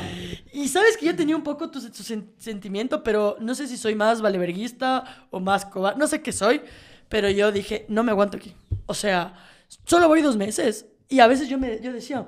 y 0.54 0.68
sabes 0.68 0.98
que 0.98 1.06
yo 1.06 1.16
tenía 1.16 1.36
un 1.36 1.44
poco 1.44 1.70
tu, 1.70 1.80
tu 1.82 2.04
sen- 2.04 2.30
sentimiento, 2.38 3.04
pero 3.04 3.38
no 3.40 3.54
sé 3.56 3.68
si 3.68 3.78
soy 3.78 3.96
más 3.96 4.22
valeverguista 4.22 5.28
o 5.30 5.40
más 5.40 5.66
cobarde, 5.66 6.00
no 6.00 6.08
sé 6.08 6.22
qué 6.22 6.32
soy, 6.32 6.62
pero 7.10 7.30
yo 7.30 7.52
dije, 7.52 7.86
no 7.90 8.04
me 8.04 8.12
aguanto 8.12 8.38
aquí. 8.38 8.56
O 8.86 8.94
sea, 8.94 9.34
solo 9.86 10.08
voy 10.08 10.22
dos 10.22 10.38
meses. 10.38 10.86
Y 11.10 11.20
a 11.20 11.28
veces 11.28 11.50
yo, 11.50 11.58
me, 11.58 11.80
yo 11.82 11.92
decía, 11.92 12.28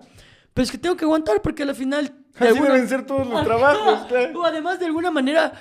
pero 0.54 0.64
es 0.64 0.72
que 0.72 0.78
tengo 0.78 0.98
que 0.98 1.06
aguantar 1.06 1.42
porque 1.42 1.64
al 1.64 1.74
final... 1.76 2.06
de 2.08 2.48
Así 2.48 2.48
alguna- 2.48 2.74
deben 2.74 2.90
ser 2.90 3.06
todos 3.06 3.26
los 3.28 3.36
Ajá. 3.36 3.46
trabajos. 3.46 4.08
claro. 4.08 4.40
O 4.42 4.44
además, 4.46 4.80
de 4.80 4.86
alguna 4.88 5.12
manera, 5.12 5.54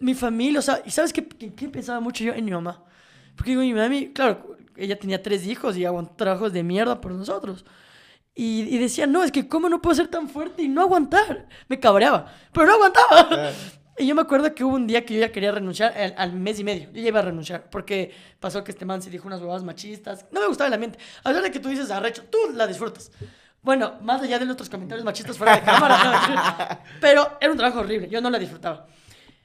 mi 0.00 0.14
familia, 0.14 0.58
o 0.58 0.62
sea, 0.62 0.82
¿y 0.84 0.90
sabes 0.90 1.12
qué, 1.12 1.26
qué, 1.26 1.54
qué 1.54 1.68
pensaba 1.68 2.00
mucho 2.00 2.24
yo 2.24 2.32
en 2.34 2.44
mi 2.44 2.50
mamá? 2.50 2.82
Porque 3.36 3.50
digo, 3.52 3.62
mi 3.62 3.72
mami, 3.74 4.12
claro, 4.12 4.56
ella 4.76 4.98
tenía 4.98 5.22
tres 5.22 5.46
hijos 5.46 5.76
y 5.76 5.84
aguantó 5.84 6.14
trabajos 6.16 6.52
de 6.52 6.62
mierda 6.62 7.00
por 7.00 7.12
nosotros. 7.12 7.64
Y, 8.34 8.62
y 8.62 8.78
decía, 8.78 9.06
no, 9.06 9.22
es 9.22 9.30
que 9.30 9.46
cómo 9.48 9.68
no 9.68 9.80
puedo 9.80 9.94
ser 9.94 10.08
tan 10.08 10.28
fuerte 10.28 10.62
y 10.62 10.68
no 10.68 10.80
aguantar. 10.82 11.46
Me 11.68 11.78
cabreaba, 11.78 12.26
pero 12.52 12.66
no 12.66 12.72
aguantaba. 12.74 13.28
Claro. 13.28 13.52
Y 13.96 14.06
yo 14.06 14.14
me 14.14 14.22
acuerdo 14.22 14.52
que 14.54 14.64
hubo 14.64 14.74
un 14.74 14.86
día 14.86 15.04
que 15.04 15.14
yo 15.14 15.20
ya 15.20 15.30
quería 15.30 15.52
renunciar 15.52 15.96
al, 15.96 16.14
al 16.16 16.32
mes 16.32 16.58
y 16.58 16.64
medio. 16.64 16.90
Yo 16.92 17.00
ya 17.00 17.08
iba 17.08 17.20
a 17.20 17.22
renunciar 17.22 17.70
porque 17.70 18.12
pasó 18.40 18.64
que 18.64 18.72
este 18.72 18.84
man 18.84 19.00
se 19.02 19.10
dijo 19.10 19.26
unas 19.26 19.40
huevadas 19.40 19.62
machistas. 19.62 20.26
No 20.32 20.40
me 20.40 20.48
gustaba 20.48 20.68
el 20.68 20.74
ambiente. 20.74 20.98
Hablar 21.22 21.42
de 21.42 21.50
que 21.50 21.60
tú 21.60 21.68
dices 21.68 21.90
arrecho, 21.90 22.24
tú 22.30 22.38
la 22.54 22.66
disfrutas. 22.66 23.12
Bueno, 23.62 23.94
más 24.02 24.20
allá 24.20 24.38
de 24.38 24.44
nuestros 24.44 24.68
comentarios 24.68 25.04
machistas 25.04 25.38
fuera 25.38 25.56
de 25.56 25.62
cámara. 25.62 25.98
no, 26.28 26.78
pero 27.00 27.38
era 27.40 27.50
un 27.50 27.56
trabajo 27.56 27.80
horrible. 27.80 28.08
Yo 28.08 28.20
no 28.20 28.30
la 28.30 28.38
disfrutaba. 28.38 28.86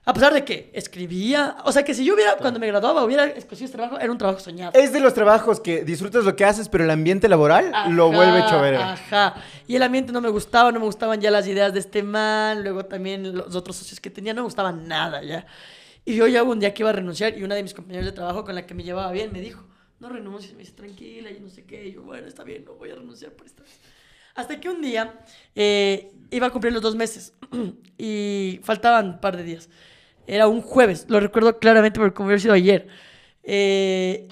A 0.10 0.14
pesar 0.14 0.34
de 0.34 0.43
que 0.43 0.72
escribía. 0.74 1.57
O 1.66 1.72
sea, 1.72 1.84
que 1.84 1.93
si 1.93 2.03
yo 2.03 2.16
hubiera, 2.16 2.36
cuando 2.38 2.60
me 2.60 2.66
graduaba, 2.66 3.03
hubiera 3.03 3.26
escogido 3.26 3.66
este 3.66 3.78
trabajo, 3.78 3.99
era 3.99 4.12
un 4.12 4.18
trabajo 4.18 4.39
soñado. 4.39 4.72
Es 4.74 4.91
de 4.91 4.99
los 4.99 5.14
trabajos 5.14 5.60
que 5.60 5.84
disfrutas 5.84 6.26
lo 6.26 6.36
que 6.36 6.45
haces, 6.45 6.68
pero 6.68 6.84
el 6.84 6.89
ambiente 6.89 7.30
laboral 7.30 7.72
lo 7.89 8.07
Ajá, 8.07 8.18
vuelve 8.18 8.49
chover. 8.49 8.76
Ajá. 8.78 9.36
Y 9.68 9.76
el 9.76 9.84
ambiente 9.84 10.12
no 10.12 10.20
me 10.20 10.30
gustaba, 10.30 10.72
no 10.72 10.80
me 10.80 10.88
gustaban 10.88 11.22
ya 11.22 11.30
las 11.30 11.47
ideas 11.47 11.74
de 11.74 11.80
este 11.80 12.01
man, 12.01 12.64
luego 12.64 12.86
también 12.86 13.38
los 13.38 13.55
otros 13.55 13.76
socios 13.76 13.99
que 13.99 14.10
tenía, 14.10 14.34
no 14.34 14.41
me 14.41 14.45
gustaban 14.45 14.88
nada 14.88 15.22
ya. 15.22 15.45
Y 16.05 16.16
yo 16.16 16.26
ya 16.26 16.41
hubo 16.41 16.53
un 16.53 16.60
día 16.60 16.74
que 16.74 16.82
iba 16.82 16.89
a 16.89 16.93
renunciar 16.93 17.38
y 17.38 17.43
una 17.43 17.53
de 17.53 17.62
mis 17.62 17.76
compañeros 17.76 18.07
de 18.07 18.12
trabajo 18.12 18.43
con 18.43 18.55
la 18.55 18.66
que 18.66 18.74
me 18.74 18.82
llevaba 18.82 19.12
bien 19.12 19.32
me 19.32 19.41
dijo, 19.41 19.64
no 19.99 20.10
renuncies, 20.10 20.53
me 20.53 20.62
dice, 20.62 20.72
tranquila, 20.72 21.30
y 21.30 21.39
no 21.39 21.49
sé 21.49 21.66
qué. 21.66 21.86
Y 21.86 21.93
yo, 21.93 22.01
bueno, 22.01 22.28
está 22.28 22.43
bien, 22.43 22.66
no 22.66 22.74
voy 22.74 22.89
a 22.89 22.95
renunciar 22.95 23.34
por 23.34 23.45
esta 23.45 23.62
vez. 23.62 23.80
Hasta 24.34 24.60
que 24.60 24.70
un 24.70 24.82
día 24.82 25.20
eh, 25.53 26.12
iba 26.32 26.47
a 26.47 26.49
cumplir 26.49 26.74
los 26.74 26.82
dos 26.82 26.95
meses 26.95 27.34
y 27.99 28.60
faltaban 28.64 29.05
un 29.05 29.20
par 29.20 29.38
de 29.38 29.43
días. 29.43 29.70
Era 30.30 30.47
un 30.47 30.61
jueves, 30.61 31.07
lo 31.09 31.19
recuerdo 31.19 31.57
claramente 31.57 31.99
porque 31.99 32.21
hubiera 32.21 32.39
sido 32.39 32.53
ayer. 32.53 32.88
Eh, 33.41 34.27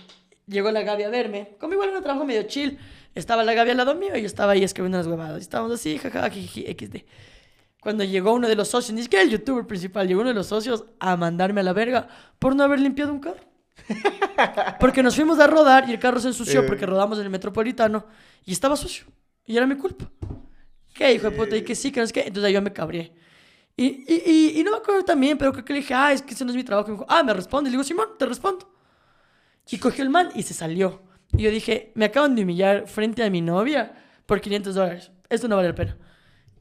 llegó 0.45 0.69
la 0.69 0.83
Gaby 0.83 1.01
a 1.01 1.09
verme, 1.09 1.55
como 1.59 1.73
igual 1.73 1.89
era 1.89 1.97
un 1.97 2.03
trabajo 2.03 2.23
medio 2.23 2.43
chill. 2.43 2.77
Estaba 3.15 3.43
la 3.43 3.55
Gaby 3.55 3.71
al 3.71 3.77
lado 3.77 3.95
mío 3.95 4.15
y 4.15 4.21
yo 4.21 4.27
estaba 4.27 4.51
ahí 4.51 4.63
escribiendo 4.63 4.99
las 4.99 5.07
huevadas. 5.07 5.39
Y 5.39 5.41
estábamos 5.41 5.73
así, 5.73 5.97
jajaja, 5.97 6.29
XD. 6.29 6.97
Cuando 7.81 8.03
llegó 8.03 8.33
uno 8.33 8.47
de 8.47 8.55
los 8.55 8.67
socios, 8.67 8.93
ni 8.93 9.01
siquiera 9.01 9.23
el 9.23 9.31
youtuber 9.31 9.65
principal, 9.65 10.07
llegó 10.07 10.21
uno 10.21 10.29
de 10.29 10.35
los 10.35 10.45
socios 10.45 10.85
a 10.99 11.17
mandarme 11.17 11.61
a 11.61 11.63
la 11.63 11.73
verga 11.73 12.07
por 12.37 12.55
no 12.55 12.63
haber 12.63 12.79
limpiado 12.79 13.11
un 13.11 13.19
carro. 13.19 13.41
Porque 14.79 15.01
nos 15.01 15.15
fuimos 15.15 15.39
a 15.39 15.47
rodar 15.47 15.89
y 15.89 15.93
el 15.93 15.99
carro 15.99 16.19
se 16.19 16.27
ensució 16.27 16.65
porque 16.65 16.85
rodamos 16.85 17.17
en 17.19 17.23
el 17.23 17.29
metropolitano 17.29 18.05
y 18.45 18.51
estaba 18.51 18.75
sucio. 18.75 19.05
Y 19.45 19.57
era 19.57 19.65
mi 19.65 19.75
culpa. 19.75 20.11
¿Qué, 20.93 21.13
hijo 21.13 21.31
de 21.31 21.35
puta? 21.35 21.55
Y 21.55 21.63
que 21.63 21.73
sí, 21.73 21.91
que 21.91 22.01
no 22.01 22.03
es 22.03 22.13
que. 22.13 22.21
Entonces 22.21 22.51
yo 22.51 22.61
me 22.61 22.73
cabré. 22.73 23.13
Y, 23.77 23.85
y, 23.85 24.23
y, 24.25 24.59
y 24.59 24.63
no 24.63 24.71
me 24.71 24.77
acuerdo 24.77 25.05
también, 25.05 25.37
pero 25.37 25.53
creo 25.53 25.63
que 25.63 25.73
le 25.73 25.79
dije, 25.79 25.93
ah, 25.93 26.11
es 26.11 26.23
que 26.23 26.33
ese 26.33 26.43
no 26.43 26.49
es 26.49 26.57
mi 26.57 26.63
trabajo. 26.63 26.89
Y 26.89 26.91
me 26.91 26.97
dijo, 26.97 27.05
ah, 27.07 27.21
me 27.23 27.33
responde. 27.33 27.69
Y 27.69 27.71
le 27.71 27.75
digo, 27.75 27.83
Simón, 27.83 28.09
te 28.17 28.25
respondo. 28.25 28.67
Y 29.69 29.77
cogió 29.77 30.03
el 30.03 30.09
man 30.09 30.31
y 30.33 30.43
se 30.43 30.55
salió. 30.55 31.03
Y 31.33 31.43
yo 31.43 31.51
dije, 31.51 31.91
me 31.95 32.05
acaban 32.05 32.35
de 32.35 32.43
humillar 32.43 32.87
frente 32.87 33.23
a 33.23 33.29
mi 33.29 33.41
novia 33.41 33.93
por 34.25 34.41
500 34.41 34.73
dólares. 34.75 35.11
Esto 35.29 35.47
no 35.47 35.57
vale 35.57 35.69
la 35.69 35.75
pena. 35.75 35.97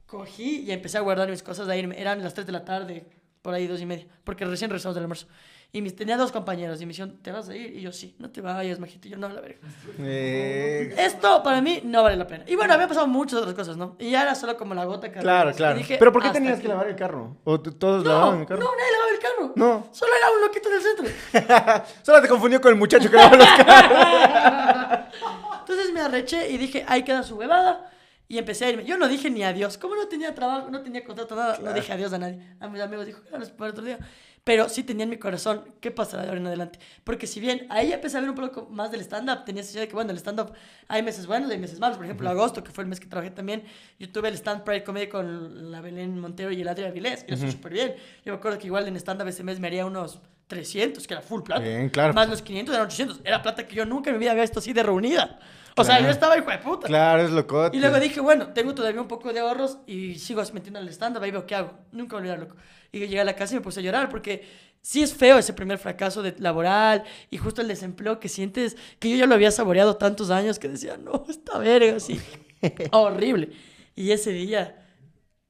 Cogí 0.07 0.61
y 0.61 0.71
empecé 0.73 0.99
a 0.99 1.01
guardar 1.01 1.31
mis 1.31 1.43
cosas 1.43 1.69
a 1.69 1.77
irme. 1.77 1.99
Eran 1.99 2.23
las 2.23 2.35
3 2.35 2.47
de 2.47 2.53
la 2.53 2.64
tarde, 2.64 3.07
por 3.43 3.55
ahí 3.55 3.67
dos 3.67 3.81
y 3.81 3.87
media, 3.87 4.07
porque 4.23 4.45
recién 4.45 4.71
regresamos 4.71 4.95
del 4.95 5.05
almuerzo. 5.05 5.27
Y 5.73 5.83
mis, 5.83 5.95
tenía 5.95 6.17
dos 6.17 6.33
compañeros 6.33 6.81
y 6.81 6.87
me 6.87 6.91
dijeron, 6.93 7.19
¿te 7.21 7.31
vas 7.33 7.49
a 7.51 7.55
ir? 7.57 7.77
Y 7.77 7.83
yo, 7.83 7.93
sí, 7.93 8.17
no 8.19 8.31
te 8.31 8.41
vayas, 8.41 8.79
majito. 8.79 9.09
Y 9.09 9.11
yo, 9.11 9.19
no, 9.19 9.29
la 9.29 9.41
verga. 9.43 9.59
Eh, 9.99 10.95
Esto 10.97 11.43
para 11.43 11.61
mí 11.61 11.81
no 11.85 12.03
vale 12.03 12.17
la 12.17 12.27
pena. 12.27 12.45
Y 12.47 12.55
bueno, 12.57 12.73
había 12.73 12.89
pasado 12.89 13.07
muchas 13.07 13.41
otras 13.41 13.55
cosas, 13.55 13.77
¿no? 13.77 13.95
Y 13.99 14.11
ya 14.11 14.23
era 14.23 14.35
solo 14.35 14.57
como 14.57 14.75
la 14.75 14.85
gota 14.87 15.12
que 15.12 15.19
claro, 15.21 15.53
claro. 15.53 15.77
dije, 15.77 15.97
pero 15.99 16.12
¿por 16.12 16.23
qué 16.23 16.31
tenías 16.31 16.55
aquí. 16.55 16.62
que 16.62 16.69
lavar 16.69 16.89
el 16.89 16.97
carro? 16.97 17.37
¿O 17.45 17.61
todos 17.61 18.05
No, 18.05 18.11
lavaban 18.11 18.35
no, 18.37 18.41
el 18.43 18.47
carro? 18.47 18.61
nadie 18.62 18.93
lavaba 18.93 19.11
el 19.12 19.19
carro. 19.19 19.53
No. 19.57 19.89
Solo 19.93 20.12
era 20.17 20.31
un 20.31 20.41
loquito 20.41 20.71
del 20.71 20.81
centro. 20.81 21.85
Solo 22.03 22.23
te 22.23 22.29
confundió 22.29 22.61
con 22.61 22.73
el 22.73 22.79
muchacho 22.79 23.11
que 23.11 23.17
lavaba 23.17 23.37
los 23.37 23.49
carros. 23.64 25.01
Entonces 25.61 25.93
me 25.93 26.01
arreché 26.01 26.49
y 26.51 26.57
dije, 26.59 26.85
ahí 26.89 27.03
queda 27.03 27.23
su 27.23 27.37
huevada. 27.37 27.91
Y 28.29 28.39
empecé 28.39 28.64
a 28.64 28.71
irme. 28.71 28.85
Yo 28.85 28.97
no 28.99 29.07
dije 29.09 29.31
ni 29.31 29.45
adiós. 29.45 29.79
Como 29.79 29.95
no 29.95 30.09
tenía 30.09 30.35
trabajo, 30.35 30.69
no 30.71 30.81
tenía 30.81 31.05
contrato, 31.05 31.37
nada, 31.37 31.59
no 31.62 31.73
dije 31.73 31.93
adiós 31.93 32.12
a 32.12 32.19
nadie. 32.19 32.41
A 32.61 32.67
mis 32.69 32.81
amigos 32.81 33.07
dijo, 33.07 33.21
claro, 33.23 33.43
es 33.45 33.51
para 33.51 33.71
otro 33.71 33.85
día. 33.85 33.99
Pero 34.47 34.68
sí 34.68 34.84
tenía 34.84 35.03
en 35.03 35.11
mi 35.11 35.16
corazón, 35.16 35.64
¿qué 35.80 35.90
pasará 35.90 36.22
de 36.22 36.28
ahora 36.28 36.40
en 36.40 36.47
adelante? 36.47 36.78
Porque 37.03 37.26
si 37.26 37.40
bien 37.40 37.66
ahí 37.68 37.92
empecé 37.92 38.16
a 38.16 38.20
ver 38.20 38.30
un 38.30 38.36
poco 38.36 38.68
más 38.70 38.92
del 38.92 39.01
stand-up, 39.01 39.44
tenía 39.44 39.61
esa 39.61 39.72
idea 39.72 39.80
de 39.80 39.88
que, 39.88 39.94
bueno, 39.94 40.12
el 40.12 40.18
stand-up 40.18 40.53
hay 40.86 41.03
meses 41.03 41.26
buenos 41.26 41.51
y 41.51 41.55
hay 41.55 41.59
meses 41.59 41.80
malos. 41.80 41.97
Por 41.97 42.07
ejemplo, 42.07 42.30
agosto, 42.30 42.62
que 42.62 42.70
fue 42.70 42.84
el 42.84 42.88
mes 42.88 43.01
que 43.01 43.09
trabajé 43.09 43.32
también, 43.32 43.64
yo 43.99 44.09
tuve 44.12 44.28
el 44.28 44.34
stand 44.34 44.62
Pride 44.62 44.84
Comedy 44.84 45.09
con 45.09 45.72
la 45.72 45.80
Belén 45.80 46.20
Montero 46.20 46.53
y 46.53 46.61
el 46.61 46.68
Adrián 46.68 46.94
Vilés, 46.94 47.24
y 47.26 47.34
eso 47.34 47.51
súper 47.51 47.72
bien. 47.72 47.97
Yo 48.24 48.34
me 48.34 48.38
acuerdo 48.38 48.57
que 48.61 48.68
igual 48.68 48.86
en 48.86 48.94
stand-up 48.94 49.26
ese 49.26 49.42
mes 49.42 49.59
me 49.59 49.66
haría 49.66 49.84
unos 49.84 50.20
300, 50.47 51.05
que 51.09 51.14
era 51.14 51.22
full 51.22 51.42
plata. 51.42 51.62
Bien, 51.62 51.88
claro. 51.88 52.14
Más 52.14 52.28
los 52.28 52.40
500 52.40 52.72
eran 52.72 52.86
800. 52.86 53.22
Era 53.24 53.42
plata 53.42 53.66
que 53.66 53.74
yo 53.74 53.84
nunca 53.84 54.11
en 54.11 54.16
mi 54.16 54.20
vida 54.20 54.30
había 54.30 54.44
visto 54.44 54.61
así 54.61 54.72
de 54.72 54.84
reunida. 54.84 55.40
O 55.77 55.85
sea, 55.85 56.01
yo 56.01 56.09
estaba 56.09 56.39
hijo 56.39 56.51
de 56.51 56.59
puta. 56.59 56.87
Claro, 56.87 57.22
es 57.22 57.31
locote. 57.31 57.77
Y 57.77 57.81
luego 57.81 58.01
dije, 58.01 58.20
bueno, 58.20 58.49
tengo 58.49 58.74
todavía 58.74 59.01
un 59.01 59.09
poco 59.09 59.33
de 59.33 59.41
ahorros 59.41 59.79
y 59.87 60.14
sigo 60.18 60.43
metiendo 60.53 60.79
al 60.79 60.89
stand-up, 60.89 61.22
ahí 61.22 61.31
veo 61.31 61.47
qué 61.47 61.55
hago. 61.55 61.72
Nunca 61.93 62.16
olvidar, 62.16 62.39
loco. 62.39 62.57
Y 62.93 63.01
llegué 63.01 63.20
a 63.20 63.24
la 63.24 63.37
casa 63.37 63.55
y 63.55 63.59
me 63.59 63.62
puse 63.62 63.81
a 63.81 63.83
llorar 63.83 64.09
porque 64.09 64.47
sí 64.81 65.03
es 65.03 65.12
feo 65.12 65.37
ese 65.37 65.53
primer 65.53 65.79
fracaso 65.79 66.22
de 66.22 66.35
laboral 66.39 67.05
y 67.31 67.37
justo 67.37 67.61
el 67.61 67.68
desempleo 67.68 68.20
que 68.20 68.29
sientes, 68.29 68.77
que 68.99 69.11
yo 69.11 69.16
ya 69.16 69.27
lo 69.27 69.35
había 69.35 69.51
saboreado 69.51 69.97
tantos 69.97 70.31
años 70.31 70.59
que 70.59 70.68
decía, 70.68 70.97
no, 70.97 71.24
esta 71.29 71.59
verga, 71.59 71.97
así. 71.97 72.20
Horrible. 72.93 73.51
Y 73.95 74.12
ese 74.12 74.31
día, 74.31 74.83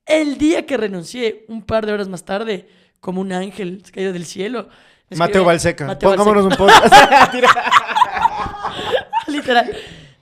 el 0.06 0.38
día 0.38 0.66
que 0.66 0.76
renuncié, 0.76 1.44
un 1.48 1.62
par 1.62 1.86
de 1.86 1.92
horas 1.92 2.08
más 2.08 2.24
tarde, 2.24 2.68
como 3.00 3.20
un 3.20 3.32
ángel 3.32 3.82
caído 3.92 4.12
del 4.12 4.26
cielo. 4.26 4.68
Mateo 5.10 5.44
Balseca. 5.44 5.86
Mateo 5.86 6.10
Pongámonos 6.10 6.58
Balseca. 6.58 6.64
un 6.64 6.70
podcast. 6.70 7.34
Literal. 9.28 9.76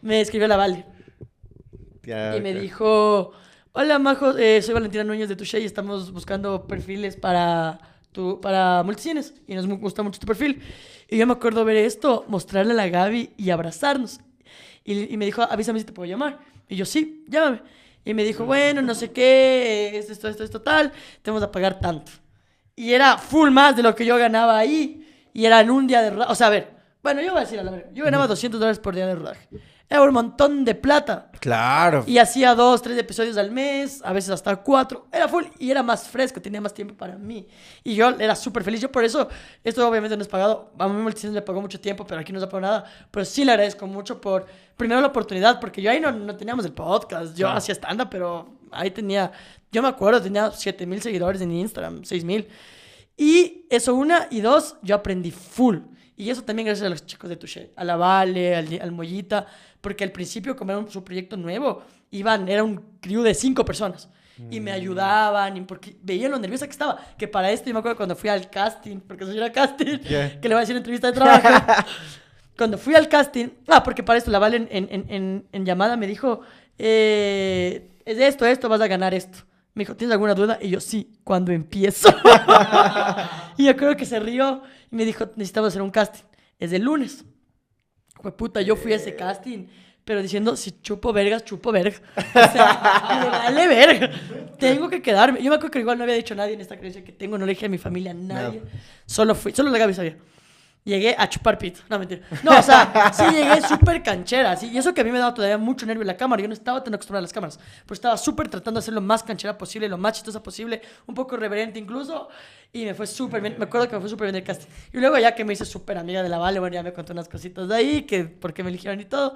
Me 0.05 0.21
escribió 0.21 0.47
la 0.47 0.59
Vale. 0.59 0.85
Y 2.37 2.41
me 2.43 2.53
dijo, 2.53 3.33
hola 3.73 3.99
Majo, 3.99 4.37
eh, 4.37 4.61
soy 4.61 4.75
Valentina 4.75 5.03
Núñez 5.03 5.31
de 5.31 5.35
Touché 5.35 5.61
y 5.61 5.65
estamos 5.65 6.13
buscando 6.13 6.67
perfiles 6.67 7.17
para, 7.17 7.79
tu, 8.13 8.39
para 8.39 8.83
multicines 8.83 9.33
y 9.47 9.55
nos 9.55 9.67
gusta 9.67 10.03
mucho 10.03 10.21
tu 10.21 10.27
perfil. 10.27 10.61
Y 11.09 11.17
yo 11.17 11.27
me 11.27 11.33
acuerdo 11.33 11.65
ver 11.65 11.79
esto, 11.79 12.27
mostrarle 12.29 12.73
a 12.73 12.77
la 12.77 12.89
Gaby 12.91 13.33
y 13.39 13.49
abrazarnos. 13.49 14.21
Y, 14.85 15.11
y 15.11 15.17
me 15.17 15.25
dijo, 15.25 15.41
avísame 15.41 15.79
si 15.79 15.87
te 15.87 15.95
puedo 15.95 16.07
llamar. 16.07 16.39
Y 16.69 16.77
yo, 16.77 16.85
sí, 16.85 17.25
llámame. 17.27 17.63
Y 18.05 18.13
me 18.13 18.25
dijo, 18.25 18.45
bueno, 18.45 18.83
no 18.83 18.95
sé 18.95 19.11
qué, 19.11 19.93
esto, 19.97 20.13
esto, 20.13 20.29
esto, 20.29 20.45
esto, 20.45 20.61
tal, 20.61 20.93
te 21.23 21.31
vamos 21.31 21.43
a 21.43 21.51
pagar 21.51 21.81
tanto. 21.81 22.13
Y 22.77 22.93
era 22.93 23.17
full 23.17 23.49
más 23.49 23.75
de 23.75 23.83
lo 23.83 23.95
que 23.95 24.05
yo 24.05 24.19
ganaba 24.19 24.59
ahí. 24.59 25.09
Y 25.33 25.47
era 25.47 25.63
en 25.63 25.71
un 25.71 25.87
día 25.87 26.03
de 26.03 26.11
rodaje. 26.11 26.31
O 26.31 26.35
sea, 26.35 26.49
a 26.49 26.51
ver, 26.51 26.75
bueno, 27.03 27.23
yo 27.23 27.31
voy 27.31 27.39
a 27.39 27.45
decir 27.45 27.59
a 27.59 27.63
la 27.63 27.71
verga. 27.71 27.89
Yo 27.95 28.05
ganaba 28.05 28.27
200 28.27 28.61
dólares 28.61 28.79
por 28.79 28.95
día 28.95 29.07
de 29.07 29.15
rodaje. 29.15 29.49
Era 29.95 30.03
un 30.03 30.13
montón 30.13 30.65
de 30.65 30.75
plata. 30.75 31.31
Claro. 31.39 32.03
Y 32.05 32.19
hacía 32.19 32.53
dos, 32.57 32.83
tres 32.83 32.99
episodios 32.99 33.37
al 33.37 33.53
mes, 33.53 34.03
a 34.05 34.13
veces 34.13 34.31
hasta 34.31 34.57
cuatro. 34.57 35.07
Era 35.13 35.29
full 35.29 35.45
y 35.57 35.71
era 35.71 35.85
más 35.85 36.09
fresco, 36.09 36.43
tenía 36.43 36.61
más 36.61 36.75
tiempo 36.75 36.97
para 36.97 37.17
mí. 37.17 37.47
Y 37.85 37.95
yo 37.95 38.09
era 38.09 38.35
súper 38.35 38.65
feliz. 38.65 38.81
Yo 38.81 38.91
por 38.91 39.05
eso, 39.05 39.29
esto 39.63 39.89
obviamente 39.89 40.17
no 40.17 40.23
es 40.23 40.27
pagado. 40.27 40.73
A 40.81 40.89
mí 40.89 41.01
Multicines 41.01 41.33
me 41.33 41.43
pagó 41.43 41.61
mucho 41.61 41.79
tiempo, 41.79 42.05
pero 42.05 42.21
aquí 42.21 42.33
no 42.33 42.41
se 42.41 42.47
pagó 42.49 42.63
nada. 42.63 42.85
Pero 43.09 43.25
sí 43.25 43.45
le 43.45 43.53
agradezco 43.53 43.87
mucho 43.87 44.21
por, 44.21 44.47
primero 44.77 45.01
la 45.01 45.07
oportunidad, 45.07 45.61
porque 45.61 45.81
yo 45.81 45.93
ahí 45.93 46.01
no, 46.01 46.11
no 46.11 46.35
teníamos 46.35 46.65
el 46.65 46.73
podcast. 46.73 47.37
Yo 47.37 47.49
hacía 47.49 47.77
stand-up, 47.77 48.09
pero 48.11 48.53
ahí 48.73 48.91
tenía, 48.91 49.31
yo 49.71 49.81
me 49.81 49.87
acuerdo, 49.87 50.21
tenía 50.21 50.51
7 50.51 50.87
mil 50.87 51.01
seguidores 51.01 51.41
en 51.41 51.53
Instagram, 51.53 52.05
6 52.05 52.25
mil. 52.25 52.49
Y 53.17 53.67
eso 53.71 53.95
una, 53.95 54.27
y 54.29 54.41
dos, 54.41 54.75
yo 54.83 54.97
aprendí 54.97 55.31
full. 55.31 55.79
Y 56.17 56.31
eso 56.31 56.43
también 56.43 56.67
gracias 56.67 56.87
a 56.87 56.91
los 56.91 57.05
chicos 57.05 57.29
de 57.29 57.37
Touché, 57.37 57.73
a 57.77 57.85
la 57.85 57.97
Vale, 57.97 58.55
al, 58.55 58.81
al 58.81 58.93
Mollita, 58.93 59.47
porque 59.81 60.05
al 60.05 60.12
principio, 60.12 60.55
como 60.57 60.71
era 60.71 60.79
un, 60.79 60.91
su 60.91 61.03
proyecto 61.03 61.37
nuevo, 61.37 61.83
iban, 62.11 62.49
era 62.49 62.62
un 62.62 62.81
crew 63.01 63.23
de 63.23 63.35
cinco 63.35 63.65
personas. 63.65 64.09
Y 64.51 64.59
me 64.59 64.73
ayudaban, 64.73 65.57
y 65.57 65.61
porque 65.61 65.97
veían 66.03 66.33
lo 66.33 66.39
nerviosa 66.41 66.67
que 66.67 66.73
estaba. 66.73 66.99
Que 67.17 67.29
para 67.29 67.53
esto, 67.53 67.69
yo 67.69 67.73
me 67.73 67.79
acuerdo 67.79 67.97
cuando 67.97 68.17
fui 68.17 68.29
al 68.29 68.51
casting, 68.51 68.99
porque 68.99 69.25
soy 69.25 69.37
era 69.37 69.53
casting, 69.53 69.99
Yeah. 70.01 70.41
que 70.41 70.49
le 70.49 70.55
voy 70.57 70.59
a 70.59 70.61
decir 70.62 70.77
entrevista 70.77 71.07
de 71.07 71.12
trabajo. 71.12 71.49
cuando 72.59 72.77
fui 72.77 72.97
al 72.97 73.09
casting, 73.09 73.49
ah, 73.69 73.85
porque 73.85 74.03
para 74.03 74.19
esto 74.19 74.33
la 74.33 74.41
Vale 74.41 74.57
en, 74.57 74.69
en, 74.71 75.07
en, 75.09 75.47
en 75.53 75.65
llamada 75.65 75.97
me 75.97 76.09
dijo, 76.09 76.41
eh, 76.79 77.91
es 78.05 78.19
esto, 78.19 78.45
esto, 78.45 78.69
vas 78.69 78.81
a 78.81 78.89
ganar 78.89 79.15
esto. 79.15 79.39
Me 79.75 79.83
dijo, 79.83 79.97
¿tienes 79.97 80.12
alguna 80.12 80.35
duda? 80.35 80.59
Y 80.61 80.70
yo, 80.70 80.81
sí, 80.81 81.18
cuando 81.25 81.51
empiezo. 81.51 82.09
y 83.57 83.64
yo 83.64 83.77
creo 83.77 83.97
que 83.97 84.07
se 84.07 84.20
rió 84.20 84.62
y 84.91 84.97
me 84.97 85.05
dijo, 85.05 85.27
necesitamos 85.37 85.68
hacer 85.68 85.83
un 85.83 85.91
casting. 85.91 86.22
Es 86.59 86.72
el 86.72 86.83
lunes. 86.83 87.25
Pues 88.22 88.35
puta, 88.35 88.62
yo 88.62 88.77
fui 88.77 88.93
a 88.93 88.97
ese 88.97 89.16
casting, 89.16 89.66
pero 90.05 90.22
diciendo, 90.22 90.57
si 90.57 90.81
chupo 90.81 91.12
vergas, 91.12 91.45
chupo 91.45 91.72
verga. 91.72 91.97
O 92.16 92.53
sea, 92.53 93.20
me 93.22 93.29
vale 93.29 93.68
verga. 93.68 94.11
Tengo 94.59 94.89
que 94.89 95.03
quedarme. 95.03 95.43
Yo 95.43 95.51
me 95.51 95.57
acuerdo 95.57 95.72
que 95.72 95.81
igual 95.81 95.99
no 95.99 96.05
había 96.05 96.14
dicho 96.14 96.35
a 96.35 96.37
nadie 96.37 96.55
en 96.55 96.61
esta 96.61 96.77
creencia 96.77 97.03
que 97.03 97.12
tengo, 97.12 97.37
no 97.37 97.45
le 97.45 97.53
dije 97.53 97.66
a 97.66 97.68
mi 97.68 97.79
familia, 97.79 98.12
a 98.12 98.14
nadie. 98.14 98.62
Solo 99.07 99.35
fui, 99.35 99.53
solo 99.53 99.70
la 99.70 99.79
Gaby 99.79 99.95
sabía. 99.95 100.16
Llegué 100.85 101.14
a 101.18 101.26
chupar 101.30 101.57
pito. 101.57 101.80
No, 101.89 101.99
mentira. 101.99 102.20
No, 102.43 102.59
o 102.59 102.62
sea, 102.62 103.11
sí 103.14 103.24
llegué 103.35 103.62
súper 103.66 104.03
canchera. 104.03 104.55
¿sí? 104.55 104.68
Y 104.70 104.76
eso 104.76 104.93
que 104.93 105.01
a 105.01 105.05
mí 105.05 105.11
me 105.11 105.18
daba 105.18 105.32
todavía 105.32 105.57
mucho 105.57 105.87
nervio 105.87 106.05
la 106.05 106.14
cámara. 106.16 106.43
Yo 106.43 106.49
no 106.49 106.53
estaba 106.53 106.85
tan 106.85 106.93
acostumbrada 106.93 107.20
a 107.20 107.22
las 107.22 107.32
cámaras. 107.32 107.59
Pero 107.87 107.95
estaba 107.95 108.16
súper 108.18 108.49
tratando 108.49 108.78
de 108.80 108.85
hacer 108.85 108.93
lo 108.93 109.01
más 109.01 109.22
canchera 109.22 109.57
posible, 109.57 109.89
lo 109.89 109.97
más 109.97 110.12
chistosa 110.12 110.43
posible. 110.43 110.82
Un 111.07 111.14
poco 111.14 111.39
reverente 111.39 111.78
incluso. 111.78 112.28
Y 112.70 112.85
me 112.85 112.93
fue 112.93 113.07
súper 113.07 113.41
bien. 113.41 113.55
Me 113.59 113.64
acuerdo 113.64 113.89
que 113.89 113.95
me 113.95 114.01
fue 114.03 114.11
súper 114.11 114.26
bien 114.26 114.37
el 114.37 114.45
casting. 114.45 114.68
Y 114.93 114.99
luego 114.99 115.16
ya 115.18 115.35
que 115.35 115.43
me 115.43 115.55
hice 115.55 115.64
súper 115.64 115.97
amiga 115.97 116.22
de 116.22 116.28
la 116.28 116.37
Vale, 116.37 116.61
bueno, 116.61 116.74
ya 116.74 116.82
me 116.82 116.93
contó 116.93 117.14
unas 117.14 117.30
cositas 117.30 117.66
de 117.66 117.74
ahí, 117.74 118.03
que 118.03 118.24
por 118.24 118.53
qué 118.53 118.62
me 118.62 118.68
eligieron 118.68 119.01
y 119.01 119.07
todo. 119.07 119.35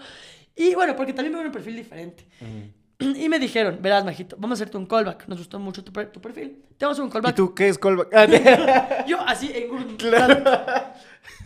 Y 0.54 0.74
bueno, 0.74 0.94
porque 0.96 1.14
también 1.14 1.32
me 1.32 1.38
ven 1.38 1.46
un 1.46 1.52
perfil 1.52 1.76
diferente. 1.76 2.26
Y 3.00 3.28
me 3.28 3.38
dijeron, 3.38 3.78
verás, 3.80 4.04
Majito, 4.04 4.36
vamos 4.38 4.58
a 4.58 4.62
hacerte 4.64 4.76
un 4.76 4.84
callback. 4.84 5.28
Nos 5.28 5.38
gustó 5.38 5.58
mucho 5.60 5.84
tu, 5.84 5.92
per- 5.92 6.10
tu 6.10 6.20
perfil. 6.20 6.64
Te 6.76 6.84
vamos 6.84 6.98
a 6.98 7.00
hacer 7.00 7.04
un 7.04 7.08
¿Y 7.08 7.12
callback. 7.12 7.36
tú 7.36 7.54
qué 7.54 7.68
es 7.68 7.78
callback? 7.78 8.10
Yo 9.06 9.20
así 9.20 9.52
en 9.54 9.68
Google. 9.68 9.96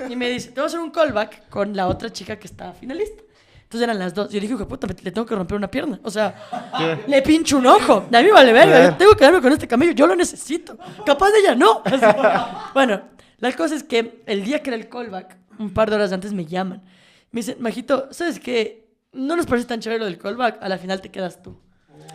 Y 0.08 0.16
me 0.16 0.28
dice, 0.30 0.48
te 0.50 0.54
voy 0.60 0.64
a 0.64 0.66
hacer 0.66 0.80
un 0.80 0.90
callback 0.90 1.48
con 1.48 1.76
la 1.76 1.86
otra 1.88 2.10
chica 2.10 2.36
que 2.38 2.46
está 2.46 2.72
finalista. 2.72 3.22
Entonces 3.64 3.82
eran 3.84 3.98
las 3.98 4.12
dos. 4.12 4.28
Yo 4.30 4.38
dije, 4.38 4.52
"Hijo 4.52 4.68
puta, 4.68 4.86
le 4.86 5.10
tengo 5.10 5.24
que 5.26 5.34
romper 5.34 5.56
una 5.56 5.70
pierna. 5.70 5.98
O 6.02 6.10
sea, 6.10 6.34
le 7.06 7.22
pincho 7.22 7.56
un 7.56 7.66
ojo. 7.66 8.06
A 8.12 8.22
mí 8.22 8.30
vale 8.30 8.52
verga. 8.52 8.90
Yo 8.90 8.96
tengo 8.96 9.14
que 9.14 9.24
darme 9.24 9.40
con 9.40 9.50
este 9.52 9.66
camello. 9.66 9.92
Yo 9.92 10.06
lo 10.06 10.14
necesito. 10.14 10.76
Capaz 11.06 11.30
de 11.30 11.38
ella 11.38 11.54
no. 11.54 11.80
Así. 11.86 12.04
Bueno, 12.74 13.00
la 13.38 13.52
cosa 13.52 13.74
es 13.74 13.82
que 13.82 14.22
el 14.26 14.44
día 14.44 14.62
que 14.62 14.68
era 14.70 14.76
el 14.76 14.88
callback, 14.90 15.36
un 15.58 15.72
par 15.72 15.88
de 15.88 15.96
horas 15.96 16.12
antes 16.12 16.34
me 16.34 16.44
llaman. 16.44 16.82
Me 17.30 17.40
dicen, 17.40 17.56
Majito, 17.60 18.08
¿sabes 18.12 18.38
qué? 18.38 18.90
No 19.12 19.36
nos 19.36 19.46
parece 19.46 19.66
tan 19.66 19.80
chévere 19.80 20.00
lo 20.00 20.04
del 20.04 20.18
callback. 20.18 20.62
A 20.62 20.68
la 20.68 20.76
final 20.76 21.00
te 21.00 21.10
quedas 21.10 21.40
tú. 21.42 21.58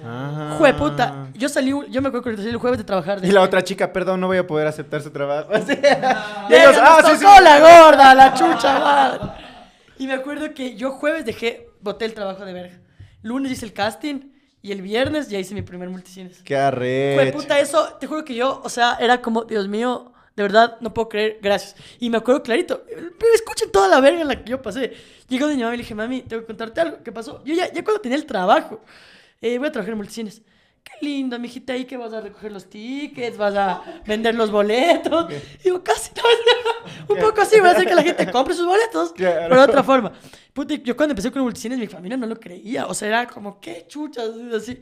Ah. 0.04 0.56
Jue 0.58 0.74
puta. 0.74 1.28
Yo 1.34 1.50
salí, 1.50 1.72
yo 1.90 2.02
me 2.02 2.10
acuerdo 2.10 2.24
que 2.24 2.38
salí 2.38 2.50
el 2.50 2.58
jueves 2.58 2.78
de 2.78 2.84
trabajar. 2.84 3.20
de- 3.20 3.28
Y 3.28 3.32
la 3.32 3.42
otra 3.42 3.64
chica, 3.64 3.92
perdón, 3.92 4.22
no 4.22 4.28
voy 4.28 4.38
a 4.38 4.46
poder 4.46 4.68
aceptar 4.68 5.02
su 5.02 5.10
trabajo. 5.12 5.52
y 6.50 6.54
ellos, 6.54 6.76
ah, 6.82 7.02
sí, 7.06 7.18
sí. 7.18 7.26
la 7.44 7.60
gorda, 7.60 8.14
la 8.14 8.34
chucha 8.34 8.80
madre. 8.80 9.20
Y 9.98 10.08
me 10.08 10.14
acuerdo 10.14 10.54
que 10.54 10.76
yo 10.76 10.92
jueves 10.92 11.26
dejé, 11.26 11.70
boté 11.82 12.06
el 12.06 12.14
trabajo 12.14 12.46
de 12.46 12.54
verga. 12.54 12.78
Lunes 13.24 13.52
hice 13.52 13.66
el 13.66 13.74
casting 13.74 14.32
y 14.62 14.72
el 14.72 14.82
viernes 14.82 15.30
ya 15.30 15.40
hice 15.40 15.56
mi 15.56 15.64
primer 15.64 15.90
multicines. 15.90 16.42
Qué 16.44 16.56
arrecho. 16.56 17.38
puta 17.38 17.60
eso, 17.60 17.94
te 18.00 18.06
juro 18.08 18.24
que 18.24 18.36
yo, 18.36 18.62
o 18.64 18.70
sea, 18.70 18.98
era 19.00 19.22
como, 19.22 19.44
Dios 19.46 19.68
mío, 19.68 20.14
de 20.36 20.44
verdad, 20.44 20.78
no 20.82 20.94
puedo 20.94 21.10
creer, 21.10 21.40
gracias. 21.42 21.76
Y 22.00 22.12
me 22.12 22.18
acuerdo 22.18 22.44
clarito, 22.44 22.84
pero 22.86 23.34
escuchen 23.34 23.72
toda 23.72 23.88
la 23.88 24.00
verga 24.00 24.22
en 24.22 24.28
la 24.28 24.36
que 24.44 24.52
yo 24.52 24.62
pasé. 24.62 24.94
Llegó 25.28 25.48
de 25.48 25.56
mi 25.56 25.64
mamá 25.64 25.74
y 25.74 25.78
le 25.78 25.84
dije, 25.84 25.96
mami, 25.96 26.22
tengo 26.22 26.42
que 26.42 26.48
contarte 26.48 26.80
algo, 26.80 26.98
¿qué 27.04 27.12
pasó? 27.12 27.44
Yo 27.44 27.56
ya, 27.56 27.72
ya 27.74 27.84
cuando 27.84 28.02
tenía 28.02 28.18
el 28.18 28.26
trabajo, 28.26 28.82
eh, 29.42 29.58
voy 29.58 29.68
a 29.68 29.72
trabajar 29.72 29.92
en 29.92 29.98
multicines. 29.98 30.42
Qué 30.84 31.06
lindo, 31.06 31.38
mijita, 31.38 31.74
ahí 31.74 31.84
que 31.84 31.98
vas 31.98 32.14
a 32.14 32.22
recoger 32.22 32.50
los 32.52 32.70
tickets, 32.70 33.38
vas 33.38 33.56
a 33.56 33.82
vender 34.06 34.36
los 34.36 34.50
boletos. 34.50 35.28
Digo, 35.64 35.84
casi 35.84 36.12
no, 36.16 37.14
un 37.16 37.20
poco 37.22 37.42
así, 37.42 37.60
voy 37.60 37.68
a 37.70 37.72
hacer 37.74 37.86
que 37.88 37.96
la 37.96 38.04
gente 38.04 38.32
compre 38.32 38.54
sus 38.54 38.66
boletos, 38.66 39.12
Claro. 39.12 39.48
pero 39.50 39.56
de 39.58 39.68
otra 39.68 39.84
forma. 39.84 40.14
Puta, 40.54 40.76
yo 40.76 40.96
cuando 40.96 41.12
empecé 41.12 41.30
con 41.32 41.42
multicines, 41.42 41.78
mi 41.78 41.88
familia 41.88 42.16
no 42.16 42.26
lo 42.26 42.40
creía, 42.40 42.88
o 42.88 42.94
sea, 42.94 43.10
era 43.10 43.28
como, 43.28 43.60
qué 43.60 43.86
chuchas, 43.88 44.30
así. 44.56 44.80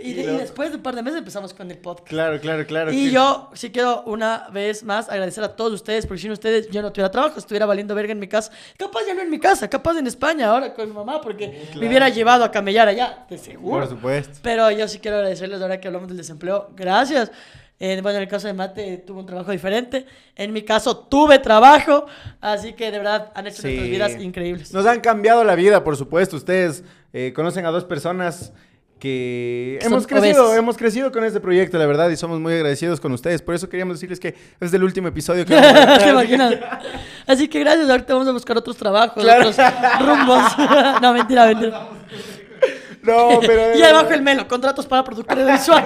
Y, 0.00 0.12
de- 0.12 0.22
y 0.22 0.26
loco. 0.26 0.38
después 0.38 0.70
de 0.70 0.76
un 0.76 0.82
par 0.82 0.94
de 0.94 1.02
meses 1.02 1.18
empezamos 1.18 1.52
con 1.54 1.70
el 1.70 1.78
podcast. 1.78 2.08
Claro, 2.08 2.40
claro, 2.40 2.64
claro. 2.66 2.92
Y 2.92 3.06
que- 3.06 3.10
yo 3.10 3.50
sí 3.54 3.70
quiero 3.70 4.02
una 4.04 4.48
vez 4.52 4.84
más 4.84 5.08
agradecer 5.08 5.42
a 5.42 5.56
todos 5.56 5.72
ustedes, 5.72 6.06
porque 6.06 6.20
sin 6.22 6.30
ustedes 6.30 6.68
yo 6.70 6.82
no 6.82 6.92
tuviera 6.92 7.10
trabajo, 7.10 7.38
estuviera 7.38 7.66
valiendo 7.66 7.94
verga 7.94 8.12
en 8.12 8.18
mi 8.18 8.28
casa. 8.28 8.52
Capaz 8.76 9.00
ya 9.06 9.14
no 9.14 9.22
en 9.22 9.30
mi 9.30 9.40
casa, 9.40 9.68
capaz 9.68 9.98
en 9.98 10.06
España 10.06 10.48
ahora 10.50 10.72
con 10.74 10.88
mi 10.88 10.94
mamá, 10.94 11.20
porque 11.20 11.68
me 11.78 11.88
hubiera 11.88 12.08
llevado 12.10 12.44
a 12.44 12.50
camellar 12.50 12.86
allá, 12.86 13.26
de 13.28 13.38
seguro. 13.38 13.80
Por 13.80 13.88
supuesto. 13.88 14.38
Pero 14.42 14.70
yo 14.70 14.86
sí 14.86 14.98
quiero 14.98 15.16
agradecerles 15.16 15.60
ahora 15.62 15.80
que 15.80 15.88
hablamos 15.88 16.08
del 16.08 16.16
desempleo. 16.18 16.70
Gracias. 16.76 17.32
Eh, 17.80 18.00
bueno, 18.02 18.16
en 18.18 18.24
el 18.24 18.28
caso 18.28 18.48
de 18.48 18.54
Mate 18.54 18.98
tuvo 19.06 19.20
un 19.20 19.26
trabajo 19.26 19.52
diferente. 19.52 20.04
En 20.34 20.52
mi 20.52 20.62
caso 20.62 20.96
tuve 20.98 21.38
trabajo. 21.38 22.06
Así 22.40 22.72
que 22.72 22.90
de 22.90 22.98
verdad 22.98 23.30
han 23.34 23.46
hecho 23.46 23.62
Sí. 23.62 23.68
nuestras 23.68 23.88
vidas 23.88 24.20
increíbles. 24.22 24.72
Nos 24.74 24.84
han 24.84 25.00
cambiado 25.00 25.44
la 25.44 25.54
vida, 25.54 25.82
por 25.84 25.96
supuesto. 25.96 26.36
Ustedes 26.36 26.82
eh, 27.12 27.32
conocen 27.34 27.64
a 27.66 27.70
dos 27.70 27.84
personas 27.84 28.52
que 28.98 29.78
hemos 29.82 30.06
crecido, 30.06 30.54
hemos 30.54 30.76
crecido 30.76 31.12
con 31.12 31.24
este 31.24 31.40
proyecto, 31.40 31.78
la 31.78 31.86
verdad, 31.86 32.08
y 32.10 32.16
somos 32.16 32.40
muy 32.40 32.52
agradecidos 32.54 33.00
con 33.00 33.12
ustedes. 33.12 33.42
Por 33.42 33.54
eso 33.54 33.68
queríamos 33.68 33.96
decirles 33.96 34.20
que 34.20 34.34
es 34.60 34.72
el 34.72 34.82
último 34.82 35.08
episodio 35.08 35.44
que. 35.46 35.54
Así 37.26 37.48
que 37.48 37.60
gracias. 37.60 37.88
Ahorita 37.88 38.12
vamos 38.14 38.28
a 38.28 38.32
buscar 38.32 38.56
otros 38.56 38.76
trabajos, 38.76 39.22
Claro. 39.22 39.48
otros 39.48 39.66
rumbos. 40.00 40.42
no, 41.02 41.12
mentira, 41.12 41.46
mentira. 41.46 41.88
No, 43.02 43.40
pero... 43.40 43.74
Y 43.78 43.82
abajo 43.82 44.10
el 44.10 44.22
melo, 44.22 44.46
contratos 44.48 44.86
para 44.86 45.04
productor 45.04 45.38
audiovisual. 45.38 45.84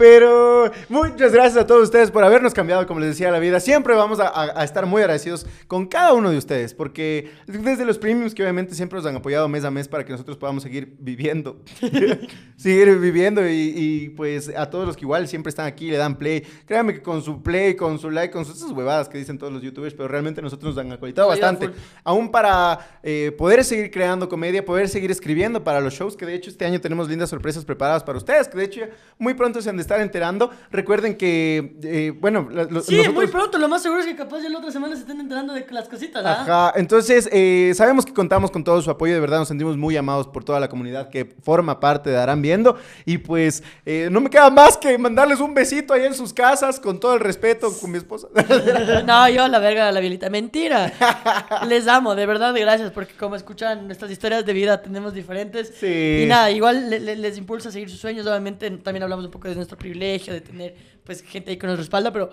Pero 0.00 0.72
muchas 0.88 1.30
gracias 1.30 1.62
a 1.62 1.66
todos 1.66 1.82
ustedes 1.82 2.10
por 2.10 2.24
habernos 2.24 2.54
cambiado, 2.54 2.86
como 2.86 3.00
les 3.00 3.10
decía, 3.10 3.30
la 3.30 3.38
vida. 3.38 3.60
Siempre 3.60 3.94
vamos 3.94 4.18
a, 4.18 4.28
a- 4.28 4.58
a 4.58 4.64
estar 4.64 4.86
muy 4.86 5.02
agradecidos 5.02 5.46
con 5.66 5.86
cada 5.86 6.14
uno 6.14 6.30
de 6.30 6.38
ustedes, 6.38 6.72
porque 6.72 7.30
desde 7.46 7.84
los 7.84 7.98
premiums 7.98 8.34
que 8.34 8.42
obviamente 8.42 8.74
siempre 8.74 8.96
nos 8.96 9.04
han 9.04 9.16
apoyado 9.16 9.46
mes 9.46 9.62
a 9.62 9.70
mes 9.70 9.88
para 9.88 10.02
que 10.06 10.12
nosotros 10.12 10.38
podamos 10.38 10.62
seguir 10.62 10.96
viviendo, 10.98 11.60
seguir 12.56 12.98
viviendo 12.98 13.46
y, 13.46 13.74
y, 13.76 14.08
pues 14.10 14.48
a 14.56 14.70
todos 14.70 14.86
los 14.86 14.96
que 14.96 15.02
igual 15.04 15.28
siempre 15.28 15.50
están 15.50 15.66
aquí, 15.66 15.90
le 15.90 15.98
dan 15.98 16.16
play. 16.16 16.42
Créanme 16.64 16.94
que 16.94 17.02
con 17.02 17.22
su 17.22 17.42
play, 17.42 17.74
con 17.76 17.98
su 17.98 18.10
like, 18.10 18.32
con 18.32 18.46
sus 18.46 18.56
esas 18.56 18.70
huevadas 18.72 19.06
que 19.08 19.18
dicen 19.18 19.36
todos 19.36 19.52
los 19.52 19.60
youtubers, 19.62 19.92
pero 19.92 20.08
realmente 20.08 20.40
nosotros 20.40 20.74
nos 20.74 20.82
han 20.84 20.92
acolitado 20.92 21.28
bastante. 21.28 21.68
full. 21.68 21.76
Aún 22.04 22.30
para 22.30 22.98
eh, 23.02 23.32
poder 23.36 23.64
seguir 23.64 23.90
creando 23.90 24.30
comedia, 24.30 24.64
poder 24.64 24.88
seguir 24.88 25.10
escribiendo 25.10 25.62
para 25.62 25.80
los 25.82 25.92
shows, 25.92 26.16
que 26.16 26.24
de 26.24 26.34
hecho 26.34 26.48
este 26.48 26.64
año 26.64 26.80
tenemos 26.80 27.06
lindas 27.06 27.28
sorpresas 27.28 27.66
preparadas 27.66 28.02
para 28.02 28.16
ustedes, 28.16 28.48
que 28.48 28.56
de 28.56 28.64
hecho 28.64 28.80
ya 28.80 28.88
muy 29.18 29.34
pronto 29.34 29.60
se 29.60 29.68
han 29.68 29.76
estar 29.90 30.00
enterando. 30.00 30.50
Recuerden 30.70 31.16
que, 31.16 31.76
eh, 31.82 32.12
bueno, 32.18 32.48
la- 32.52 32.64
lo- 32.64 32.80
Sí, 32.80 32.92
nosotros- 32.96 33.14
muy 33.14 33.26
pronto. 33.26 33.58
Lo 33.58 33.68
más 33.68 33.82
seguro 33.82 34.00
es 34.00 34.06
que 34.06 34.14
capaz 34.14 34.40
ya 34.40 34.48
la 34.48 34.58
otra 34.58 34.70
semana 34.70 34.94
se 34.94 35.00
estén 35.02 35.18
enterando 35.20 35.52
de 35.52 35.66
las 35.70 35.88
cositas, 35.88 36.24
¿ah? 36.24 36.42
Ajá, 36.42 36.72
entonces 36.76 37.28
eh, 37.32 37.72
sabemos 37.74 38.06
que 38.06 38.12
contamos 38.12 38.50
con 38.52 38.62
todo 38.62 38.80
su 38.82 38.90
apoyo, 38.90 39.14
de 39.14 39.20
verdad 39.20 39.38
nos 39.40 39.48
sentimos 39.48 39.76
muy 39.76 39.96
amados 39.96 40.28
por 40.28 40.44
toda 40.44 40.60
la 40.60 40.68
comunidad 40.68 41.08
que 41.10 41.24
forma 41.42 41.80
parte 41.80 42.08
de 42.10 42.18
Arán 42.18 42.40
Viendo 42.42 42.76
y 43.04 43.18
pues 43.18 43.62
eh, 43.84 44.08
no 44.12 44.20
me 44.20 44.30
queda 44.30 44.48
más 44.50 44.76
que 44.76 44.96
mandarles 44.96 45.40
un 45.40 45.54
besito 45.54 45.92
ahí 45.92 46.04
en 46.04 46.14
sus 46.14 46.32
casas 46.32 46.78
con 46.78 47.00
todo 47.00 47.14
el 47.14 47.20
respeto 47.20 47.72
con 47.80 47.90
mi 47.90 47.98
esposa. 47.98 48.28
No, 49.06 49.28
yo 49.28 49.48
la 49.48 49.58
verga 49.58 49.90
la 49.90 50.00
violita. 50.00 50.30
Mentira. 50.30 50.92
Les 51.66 51.88
amo, 51.88 52.14
de 52.14 52.26
verdad, 52.26 52.54
gracias, 52.56 52.90
porque 52.92 53.14
como 53.14 53.34
escuchan 53.34 53.86
nuestras 53.86 54.10
historias 54.10 54.44
de 54.46 54.52
vida, 54.52 54.80
tenemos 54.82 55.14
diferentes. 55.14 55.72
Sí. 55.80 56.20
Y 56.22 56.26
nada, 56.26 56.50
igual 56.50 56.90
le- 56.90 57.00
le- 57.00 57.16
les 57.16 57.38
impulsa 57.38 57.68
a 57.70 57.72
seguir 57.72 57.90
sus 57.90 57.98
sueños. 58.00 58.26
Obviamente 58.26 58.70
también 58.78 59.02
hablamos 59.02 59.24
un 59.24 59.30
poco 59.30 59.48
de 59.48 59.54
nuestro 59.56 59.76
privilegio, 59.80 60.32
de 60.32 60.40
tener 60.40 60.76
pues 61.02 61.22
gente 61.22 61.50
ahí 61.50 61.56
que 61.56 61.66
nos 61.66 61.78
respalda, 61.78 62.12
pero 62.12 62.30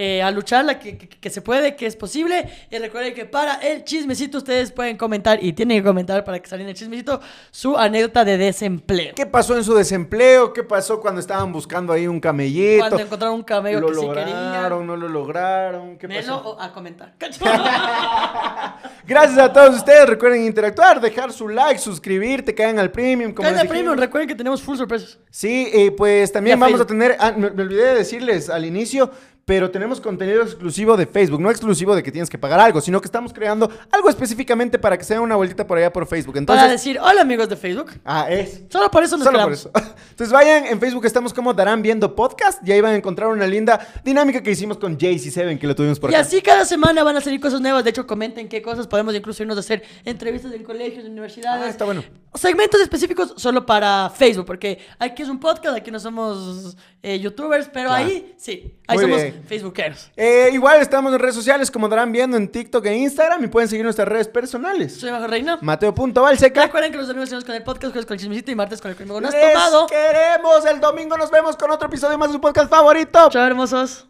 eh, 0.00 0.22
a 0.22 0.30
lucharla, 0.30 0.78
que, 0.78 0.96
que, 0.96 1.08
que 1.08 1.28
se 1.28 1.42
puede, 1.42 1.74
que 1.74 1.84
es 1.84 1.96
posible. 1.96 2.48
Y 2.70 2.78
recuerden 2.78 3.14
que 3.14 3.24
para 3.24 3.54
el 3.54 3.82
chismecito 3.82 4.38
ustedes 4.38 4.70
pueden 4.70 4.96
comentar 4.96 5.42
y 5.42 5.52
tienen 5.54 5.78
que 5.78 5.84
comentar 5.84 6.22
para 6.24 6.38
que 6.38 6.48
salga 6.48 6.68
el 6.68 6.74
chismecito 6.76 7.20
su 7.50 7.76
anécdota 7.76 8.24
de 8.24 8.38
desempleo. 8.38 9.16
¿Qué 9.16 9.26
pasó 9.26 9.56
en 9.56 9.64
su 9.64 9.74
desempleo? 9.74 10.52
¿Qué 10.52 10.62
pasó 10.62 11.00
cuando 11.00 11.20
estaban 11.20 11.52
buscando 11.52 11.92
ahí 11.92 12.06
un 12.06 12.20
camellito? 12.20 12.78
Cuando 12.78 13.00
encontraron 13.00 13.38
un 13.38 13.42
camello 13.42 13.80
¿Lo 13.80 13.88
que 13.88 13.94
sí 13.94 14.00
lograron? 14.02 14.32
querían. 14.32 14.86
¿No 14.86 14.96
lo 14.96 15.08
lograron? 15.08 15.98
¿Qué 15.98 16.06
Melo 16.06 16.36
pasó? 16.44 16.60
a 16.60 16.72
comentar. 16.72 17.14
Gracias 19.04 19.38
a 19.38 19.52
todos 19.52 19.78
ustedes. 19.78 20.08
Recuerden 20.08 20.44
interactuar, 20.44 21.00
dejar 21.00 21.32
su 21.32 21.48
like, 21.48 21.80
suscribirte, 21.80 22.54
caigan 22.54 22.78
al 22.78 22.92
premium. 22.92 23.32
Como 23.32 23.48
Cada 23.48 23.62
les 23.64 23.68
premium, 23.68 23.96
recuerden 23.96 24.28
que 24.28 24.36
tenemos 24.36 24.62
full 24.62 24.76
sorpresas. 24.76 25.18
Sí, 25.28 25.68
eh, 25.72 25.90
pues 25.90 26.30
también 26.30 26.60
vamos 26.60 26.80
a 26.80 26.86
tener, 26.86 27.16
ah, 27.18 27.32
me, 27.36 27.50
me 27.50 27.62
olvidé 27.62 27.86
de 27.86 27.94
decirles 27.96 28.48
al 28.48 28.64
inicio, 28.64 29.10
pero 29.48 29.70
tenemos 29.70 29.98
contenido 29.98 30.42
exclusivo 30.42 30.94
de 30.94 31.06
Facebook, 31.06 31.40
no 31.40 31.50
exclusivo 31.50 31.96
de 31.96 32.02
que 32.02 32.12
tienes 32.12 32.28
que 32.28 32.36
pagar 32.36 32.60
algo, 32.60 32.82
sino 32.82 33.00
que 33.00 33.06
estamos 33.06 33.32
creando 33.32 33.70
algo 33.90 34.10
específicamente 34.10 34.78
para 34.78 34.98
que 34.98 35.04
sea 35.04 35.22
una 35.22 35.36
vueltita 35.36 35.66
por 35.66 35.78
allá 35.78 35.90
por 35.90 36.06
Facebook. 36.06 36.36
Entonces, 36.36 36.60
para 36.62 36.70
decir, 36.72 36.98
hola 37.00 37.22
amigos 37.22 37.48
de 37.48 37.56
Facebook. 37.56 37.92
ah, 38.04 38.26
es. 38.28 38.64
Solo 38.68 38.90
por 38.90 39.02
eso 39.04 39.16
nos 39.16 39.24
Solo 39.24 39.42
por 39.42 39.52
eso. 39.54 39.70
Entonces 40.10 40.30
vayan, 40.32 40.66
en 40.66 40.78
Facebook 40.78 41.06
estamos 41.06 41.32
como 41.32 41.54
Darán 41.54 41.80
Viendo 41.80 42.14
Podcast 42.14 42.60
y 42.68 42.72
ahí 42.72 42.82
van 42.82 42.92
a 42.92 42.96
encontrar 42.96 43.30
una 43.30 43.46
linda 43.46 43.80
dinámica 44.04 44.42
que 44.42 44.50
hicimos 44.50 44.76
con 44.76 44.98
JC7 44.98 45.58
que 45.58 45.66
lo 45.66 45.74
tuvimos 45.74 45.98
por 45.98 46.10
Y 46.10 46.14
acá. 46.14 46.26
así 46.26 46.42
cada 46.42 46.66
semana 46.66 47.02
van 47.02 47.16
a 47.16 47.22
salir 47.22 47.40
cosas 47.40 47.62
nuevas. 47.62 47.84
De 47.84 47.88
hecho, 47.88 48.06
comenten 48.06 48.50
qué 48.50 48.60
cosas 48.60 48.86
podemos 48.86 49.14
incluso 49.14 49.42
irnos 49.42 49.56
a 49.56 49.60
hacer 49.60 49.82
entrevistas 50.04 50.52
en 50.52 50.62
colegios, 50.62 51.06
en 51.06 51.12
universidades. 51.12 51.64
Ah, 51.64 51.70
está 51.70 51.86
bueno. 51.86 52.04
Segmentos 52.34 52.82
específicos 52.82 53.32
solo 53.38 53.64
para 53.64 54.10
Facebook, 54.14 54.44
porque 54.44 54.78
aquí 54.98 55.22
es 55.22 55.30
un 55.30 55.40
podcast, 55.40 55.74
aquí 55.74 55.90
no 55.90 55.98
somos 55.98 56.76
eh, 57.02 57.18
youtubers, 57.18 57.70
pero 57.72 57.88
Claro. 57.88 58.04
ahí 58.04 58.34
sí, 58.36 58.74
ahí 58.86 58.96
Muy 58.98 59.04
somos 59.04 59.22
bien. 59.22 59.37
Facebookeros. 59.44 60.10
Eh, 60.16 60.50
igual 60.52 60.80
estamos 60.80 61.12
en 61.12 61.18
redes 61.18 61.34
sociales 61.34 61.70
como 61.70 61.88
Darán 61.88 62.12
Viendo 62.12 62.36
en 62.36 62.48
TikTok 62.48 62.84
e 62.86 62.94
Instagram 62.96 63.44
y 63.44 63.46
pueden 63.48 63.68
seguir 63.68 63.84
nuestras 63.84 64.08
redes 64.08 64.28
personales. 64.28 64.98
Soy 64.98 65.10
Majo 65.10 65.26
Reina. 65.26 65.58
Mateo.valseca. 65.60 66.64
Recuerden 66.64 66.92
que 66.92 66.98
los 66.98 67.06
domingos 67.08 67.28
tenemos 67.28 67.44
con 67.44 67.54
el 67.54 67.62
podcast, 67.62 67.92
jueves 67.92 68.06
con 68.06 68.14
el 68.14 68.20
chismecito 68.20 68.50
y 68.50 68.54
martes 68.54 68.80
con 68.80 68.90
el 68.90 68.96
crimen 68.96 69.20
no 69.22 69.28
has 69.28 69.34
Les 69.34 69.52
tomado. 69.52 69.86
queremos. 69.86 70.64
El 70.66 70.80
domingo 70.80 71.16
nos 71.16 71.30
vemos 71.30 71.56
con 71.56 71.70
otro 71.70 71.88
episodio 71.88 72.18
más 72.18 72.28
de 72.28 72.34
su 72.34 72.40
podcast 72.40 72.70
favorito. 72.70 73.28
Chao, 73.30 73.46
hermosos. 73.46 74.06